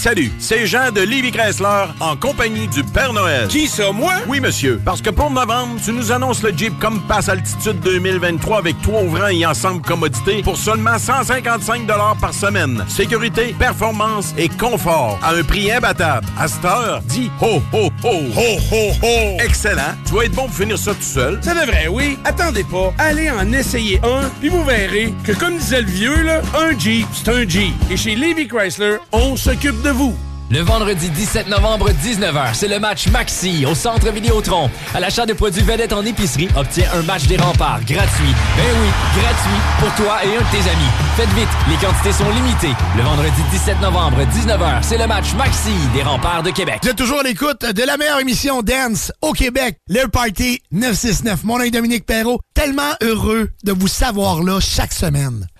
Salut, 0.07 0.31
c'est 0.39 0.65
Jean 0.65 0.93
de 0.93 1.01
Livy 1.01 1.33
Chrysler 1.33 1.87
en 1.99 2.15
compagnie 2.15 2.69
du 2.69 2.81
Père 2.81 3.11
Noël. 3.11 3.49
Qui 3.49 3.67
ça, 3.67 3.91
moi? 3.91 4.13
Oui, 4.25 4.39
monsieur. 4.39 4.79
Parce 4.85 5.01
que 5.01 5.09
pour 5.09 5.29
novembre, 5.29 5.81
tu 5.83 5.91
nous 5.91 6.13
annonces 6.13 6.41
le 6.43 6.57
Jeep 6.57 6.79
Compass 6.79 7.27
Altitude 7.27 7.81
2023 7.81 8.59
avec 8.59 8.81
trois 8.81 9.03
ouvrants 9.03 9.27
et 9.27 9.45
ensemble 9.45 9.81
commodité 9.81 10.43
pour 10.43 10.55
seulement 10.55 10.97
155 10.97 11.85
par 12.21 12.33
semaine. 12.33 12.85
Sécurité, 12.87 13.53
performance 13.59 14.33
et 14.37 14.47
confort 14.47 15.19
à 15.21 15.33
un 15.33 15.43
prix 15.43 15.69
imbattable. 15.69 16.25
À 16.39 16.47
cette 16.47 16.63
heure, 16.63 17.01
dis 17.03 17.29
ho, 17.41 17.61
ho, 17.73 17.91
ho. 18.01 18.13
Ho, 18.33 18.57
ho, 18.71 18.91
ho. 19.03 19.37
Excellent. 19.43 19.93
Tu 20.05 20.13
vas 20.13 20.23
être 20.23 20.31
bon 20.31 20.45
pour 20.45 20.55
finir 20.55 20.77
ça 20.77 20.93
tout 20.93 21.01
seul. 21.01 21.37
Ça 21.41 21.53
devrait, 21.53 21.89
oui. 21.89 22.17
Attendez 22.23 22.63
pas. 22.63 22.93
Allez 22.97 23.29
en 23.29 23.51
essayer 23.51 23.99
un, 24.05 24.29
puis 24.39 24.47
vous 24.47 24.63
verrez 24.63 25.13
que, 25.25 25.33
comme 25.33 25.57
disait 25.57 25.81
le 25.81 25.87
vieux, 25.87 26.23
là, 26.23 26.41
un 26.57 26.79
Jeep, 26.79 27.07
c'est 27.11 27.27
un 27.27 27.45
Jeep. 27.45 27.73
Et 27.91 27.97
chez 27.97 28.15
Levy 28.15 28.47
Chrysler, 28.47 28.99
on 29.11 29.35
s'occupe 29.35 29.81
de 29.81 29.96
Le 30.49 30.59
vendredi 30.59 31.09
17 31.09 31.47
novembre, 31.47 31.89
19h, 31.89 32.53
c'est 32.53 32.67
le 32.67 32.79
match 32.79 33.07
Maxi 33.07 33.65
au 33.65 33.73
Centre 33.73 34.11
Vidéotron. 34.11 34.69
À 34.93 34.99
l'achat 34.99 35.25
de 35.25 35.33
produits 35.33 35.63
vedettes 35.63 35.91
en 35.91 36.05
épicerie, 36.05 36.47
obtiens 36.55 36.87
un 36.93 37.01
match 37.01 37.25
des 37.25 37.37
remparts 37.37 37.83
gratuit. 37.83 38.33
Ben 38.55 38.63
oui, 38.79 38.89
gratuit 39.19 39.59
pour 39.79 39.95
toi 39.95 40.23
et 40.23 40.35
un 40.35 40.39
de 40.39 40.51
tes 40.51 40.69
amis. 40.69 40.91
Faites 41.15 41.29
vite, 41.29 41.49
les 41.67 41.75
quantités 41.75 42.11
sont 42.11 42.29
limitées. 42.29 42.75
Le 42.95 43.03
vendredi 43.03 43.41
17 43.51 43.81
novembre, 43.81 44.17
19h, 44.21 44.83
c'est 44.83 44.97
le 44.97 45.07
match 45.07 45.33
Maxi 45.33 45.73
des 45.93 46.03
remparts 46.03 46.43
de 46.43 46.51
Québec. 46.51 46.79
Vous 46.83 46.93
toujours 46.93 47.23
l'écoute 47.23 47.65
de 47.65 47.83
la 47.83 47.97
meilleure 47.97 48.19
émission 48.19 48.61
Dance 48.61 49.11
au 49.21 49.33
Québec, 49.33 49.77
le 49.89 50.07
Party 50.07 50.61
969. 50.71 51.43
Mon 51.43 51.57
nom 51.57 51.63
est 51.63 51.71
Dominique 51.71 52.05
Perrault. 52.05 52.39
Tellement 52.53 52.93
heureux 53.01 53.49
de 53.63 53.71
vous 53.71 53.87
savoir 53.87 54.43
là 54.43 54.59
chaque 54.59 54.93
semaine. 54.93 55.47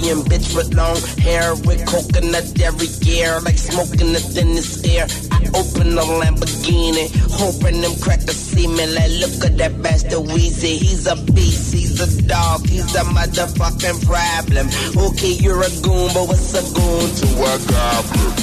Bitch 0.00 0.56
with 0.56 0.74
long 0.74 0.96
hair 1.18 1.54
with 1.54 1.84
coconut 1.86 2.58
every 2.60 2.88
year, 3.06 3.40
like 3.40 3.58
smoking 3.58 4.12
the 4.12 4.20
thinnest 4.20 4.86
air. 4.86 5.06
I 5.30 5.44
open 5.52 5.92
a 5.98 6.02
Lamborghini, 6.02 7.12
hoping 7.30 7.82
them 7.82 7.94
crackers 8.00 8.36
see 8.36 8.66
me. 8.68 8.86
Like, 8.86 9.12
look 9.20 9.44
at 9.44 9.58
that 9.58 9.82
bastard 9.82 10.24
Weezy. 10.32 10.78
He's 10.78 11.06
a 11.06 11.16
beast, 11.16 11.74
he's 11.74 12.00
a 12.00 12.22
dog, 12.22 12.66
he's 12.66 12.94
a 12.94 13.04
motherfucking 13.04 14.06
problem. 14.06 14.68
Okay, 14.96 15.32
you're 15.32 15.60
a 15.60 15.70
goon, 15.82 16.08
but 16.14 16.26
what's 16.26 16.54
a 16.54 16.62
goon 16.72 17.10
to 17.20 17.26
a 17.42 17.58
goblin, 17.68 18.42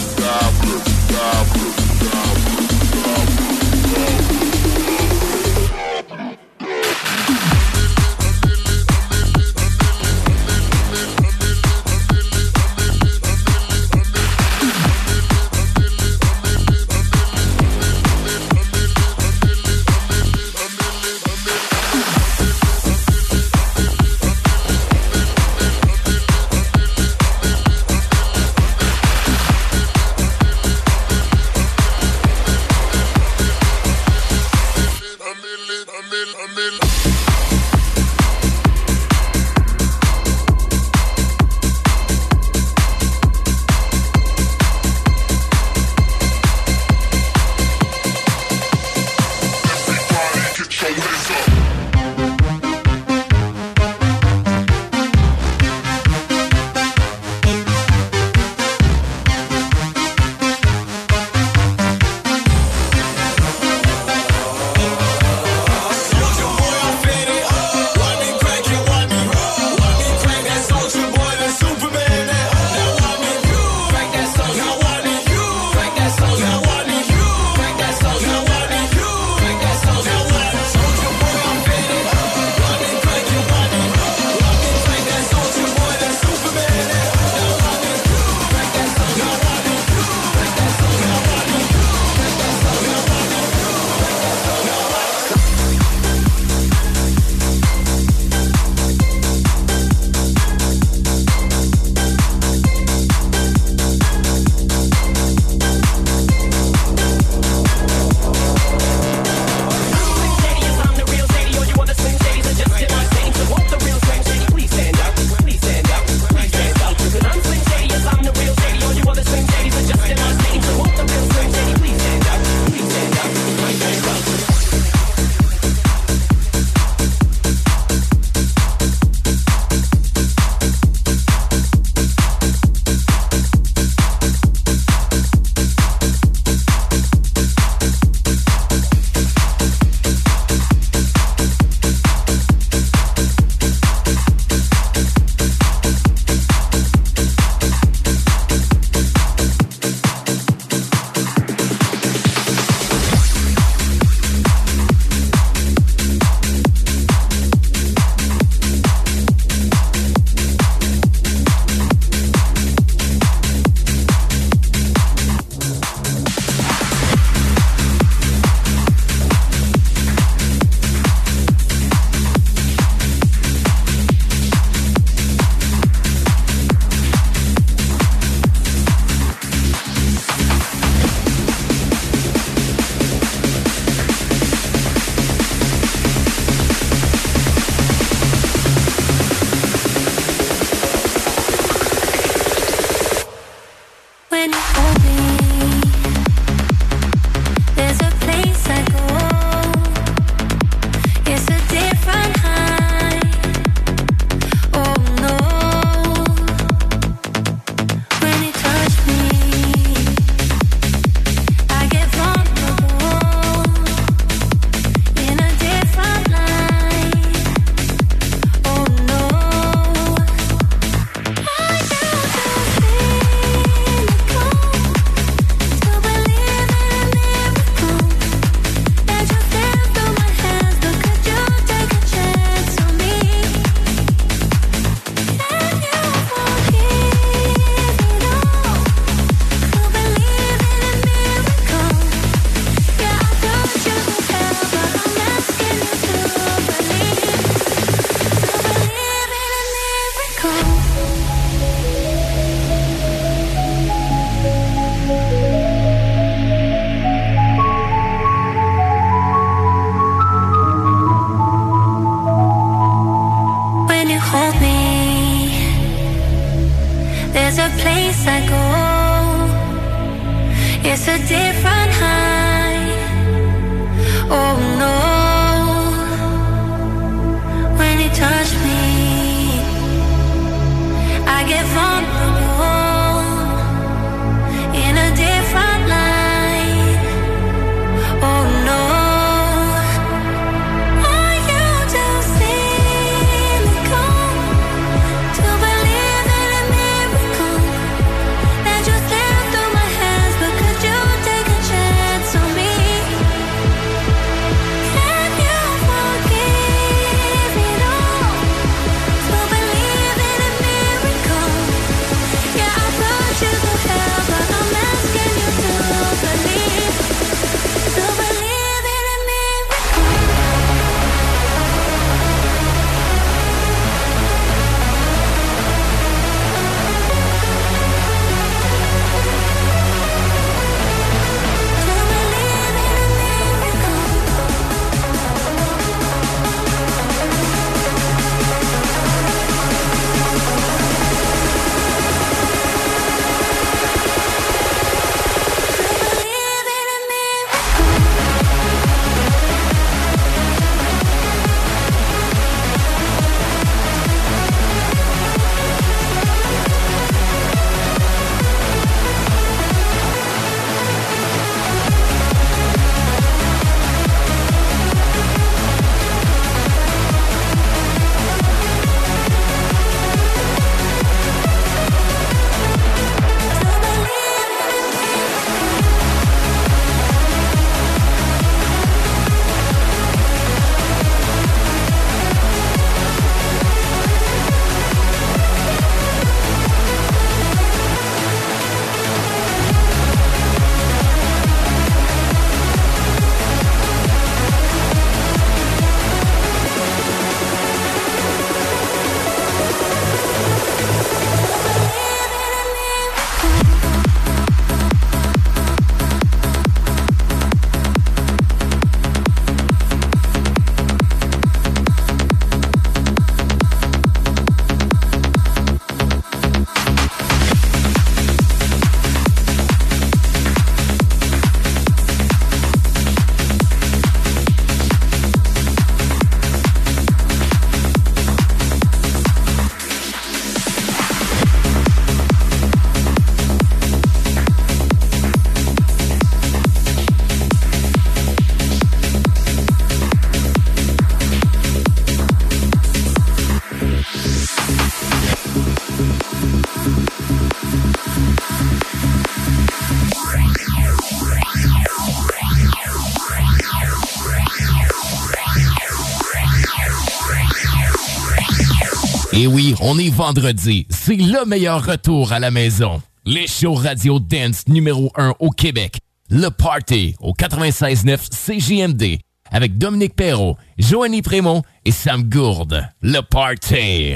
on 459.81 459.97
est 459.97 460.09
vendredi. 460.09 460.85
C'est 460.89 461.15
le 461.15 461.45
meilleur 461.45 461.85
retour 461.85 462.33
à 462.33 462.39
la 462.39 462.51
maison. 462.51 463.01
Les 463.25 463.47
shows 463.47 463.75
radio 463.75 464.19
dance 464.19 464.67
numéro 464.67 465.11
1 465.15 465.35
au 465.39 465.49
Québec. 465.49 465.99
Le 466.29 466.49
Party 466.49 467.15
au 467.19 467.33
96.9 467.33 468.29
CJMD 468.29 469.19
avec 469.51 469.77
Dominique 469.77 470.15
Perrault, 470.15 470.57
Joanny 470.77 471.21
Prémont 471.21 471.63
et 471.85 471.91
Sam 471.91 472.23
Gourde. 472.23 472.87
Le 473.01 473.21
Party. 473.21 474.15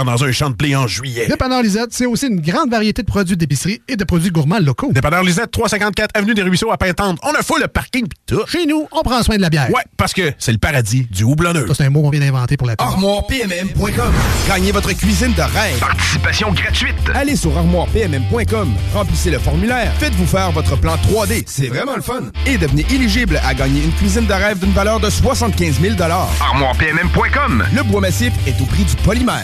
dans 0.05 0.23
un 0.23 0.31
champ 0.31 0.49
de 0.49 0.55
blé 0.55 0.75
en 0.75 0.87
juillet. 0.87 1.27
Dépanneur 1.27 1.61
Lisette, 1.61 1.89
c'est 1.91 2.05
aussi 2.05 2.27
une 2.27 2.41
grande 2.41 2.69
variété 2.69 3.01
de 3.01 3.07
produits 3.07 3.37
d'épicerie 3.37 3.81
et 3.87 3.95
de 3.95 4.03
produits 4.03 4.31
gourmands 4.31 4.59
locaux. 4.59 4.91
Dépanneur 4.91 5.23
Lisette, 5.23 5.51
354 5.51 6.11
Avenue 6.13 6.33
des 6.33 6.43
Ruisseaux 6.43 6.71
à 6.71 6.77
Pintante. 6.77 7.19
On 7.23 7.33
a 7.33 7.41
fou 7.41 7.57
le 7.57 7.67
parking 7.67 8.07
pis 8.07 8.17
tout. 8.25 8.45
Chez 8.47 8.65
nous, 8.65 8.87
on 8.91 9.01
prend 9.01 9.21
soin 9.23 9.37
de 9.37 9.41
la 9.41 9.49
bière. 9.49 9.69
Ouais, 9.69 9.83
parce 9.97 10.13
que 10.13 10.31
c'est 10.37 10.51
le 10.51 10.57
paradis 10.57 11.07
du 11.11 11.23
houblonneux. 11.23 11.67
Ça, 11.67 11.73
c'est 11.75 11.85
un 11.85 11.89
mot 11.89 12.01
qu'on 12.01 12.09
vient 12.09 12.19
d'inventer 12.19 12.57
pour 12.57 12.67
la. 12.67 12.75
ArmoirePMM.com. 12.77 14.13
Gagnez 14.47 14.71
votre 14.71 14.91
cuisine 14.93 15.33
de 15.33 15.41
rêve. 15.41 15.79
Participation 15.79 16.51
gratuite. 16.51 16.95
Allez 17.13 17.35
sur 17.35 17.55
armoirepmm.com, 17.57 18.73
remplissez 18.93 19.31
le 19.31 19.39
formulaire, 19.39 19.93
faites-vous 19.99 20.25
faire 20.25 20.51
votre 20.51 20.75
plan 20.77 20.95
3D, 20.95 21.43
c'est 21.45 21.67
vraiment 21.67 21.95
le 21.95 22.01
fun. 22.01 22.21
Et 22.45 22.57
devenez 22.57 22.85
éligible 22.91 23.39
à 23.45 23.53
gagner 23.53 23.83
une 23.83 23.91
cuisine 23.93 24.25
de 24.25 24.33
rêve 24.33 24.59
d'une 24.59 24.71
valeur 24.73 24.99
de 24.99 25.09
75 25.09 25.79
000 25.79 25.95
ArmoirePMM.com. 26.01 27.65
Le 27.75 27.83
bois 27.83 28.01
massif 28.01 28.33
est 28.47 28.59
au 28.61 28.65
prix 28.65 28.83
du 28.83 28.95
polymère. 28.97 29.43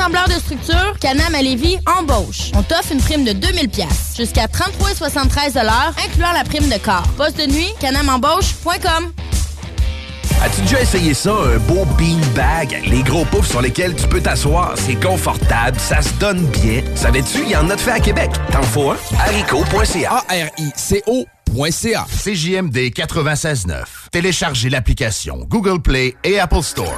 Assembleur 0.01 0.27
de 0.29 0.33
structure, 0.33 0.97
Canam 0.99 1.35
à 1.35 1.43
Lévis 1.43 1.77
embauche. 1.85 2.49
On 2.55 2.63
t'offre 2.63 2.91
une 2.91 2.99
prime 2.99 3.23
de 3.23 3.33
2000 3.33 3.69
pièces 3.69 4.15
jusqu'à 4.17 4.47
33,73 4.47 5.59
incluant 6.07 6.31
la 6.31 6.43
prime 6.43 6.67
de 6.69 6.77
corps. 6.83 7.07
Poste 7.17 7.37
de 7.37 7.45
nuit, 7.45 7.69
canamembauche.com. 7.79 9.11
As-tu 10.43 10.61
déjà 10.61 10.81
essayé 10.81 11.13
ça, 11.13 11.31
un 11.31 11.59
beau 11.59 11.85
beanbag? 11.99 12.81
Les 12.87 13.03
gros 13.03 13.25
poufs 13.25 13.47
sur 13.47 13.61
lesquels 13.61 13.93
tu 13.93 14.07
peux 14.07 14.21
t'asseoir, 14.21 14.73
c'est 14.75 14.99
confortable, 14.99 15.79
ça 15.79 16.01
se 16.01 16.13
donne 16.15 16.47
bien. 16.47 16.81
Savais-tu, 16.95 17.43
il 17.43 17.49
y 17.49 17.55
en 17.55 17.69
a 17.69 17.75
de 17.75 17.79
fait 17.79 17.91
à 17.91 17.99
Québec. 17.99 18.31
T'en 18.51 18.63
faut 18.63 18.89
un? 18.89 18.97
haricot.ca. 19.19 20.23
A-R-I-C-O.ca. 20.29 22.07
CJMD 22.09 22.77
96.9. 22.89 23.83
Téléchargez 24.11 24.71
l'application 24.71 25.45
Google 25.47 25.79
Play 25.79 26.15
et 26.23 26.39
Apple 26.39 26.63
Store. 26.63 26.97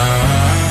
I, 0.00 0.67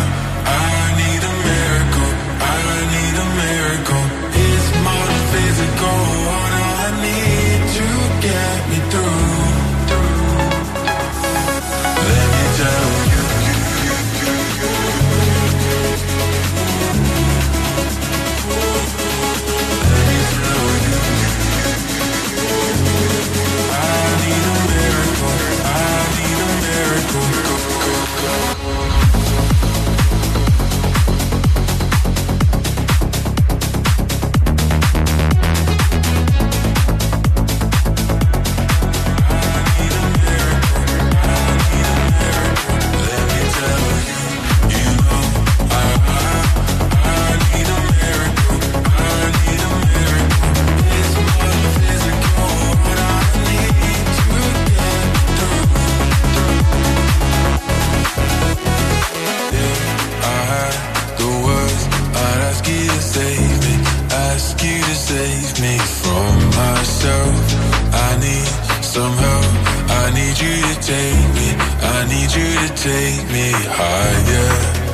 you 72.37 72.53
to 72.53 72.69
take 72.77 73.21
me 73.33 73.49
higher. 73.79 74.49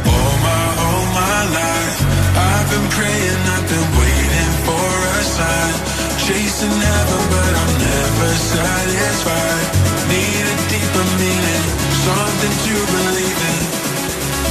All 0.08 0.34
my, 0.48 0.66
all 0.86 1.06
my 1.12 1.40
life, 1.60 1.98
I've 2.40 2.68
been 2.72 2.88
praying, 2.96 3.42
I've 3.56 3.68
been 3.68 3.90
waiting 4.00 4.54
for 4.68 4.88
a 5.20 5.24
sign. 5.38 5.76
Chasing 6.24 6.78
heaven, 6.88 7.24
but 7.36 7.52
I'm 7.62 7.74
never 7.84 8.30
satisfied. 8.56 9.68
Need 10.08 10.46
a 10.54 10.58
deeper 10.72 11.06
meaning, 11.20 11.66
something 12.08 12.56
to 12.66 12.76
believe 12.96 13.40
in. 13.52 13.62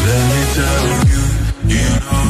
Let 0.06 0.22
me 0.30 0.40
tell 0.58 0.84
you, 1.12 1.22
you 1.72 1.88
know, 2.04 2.21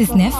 969, 0.00 0.39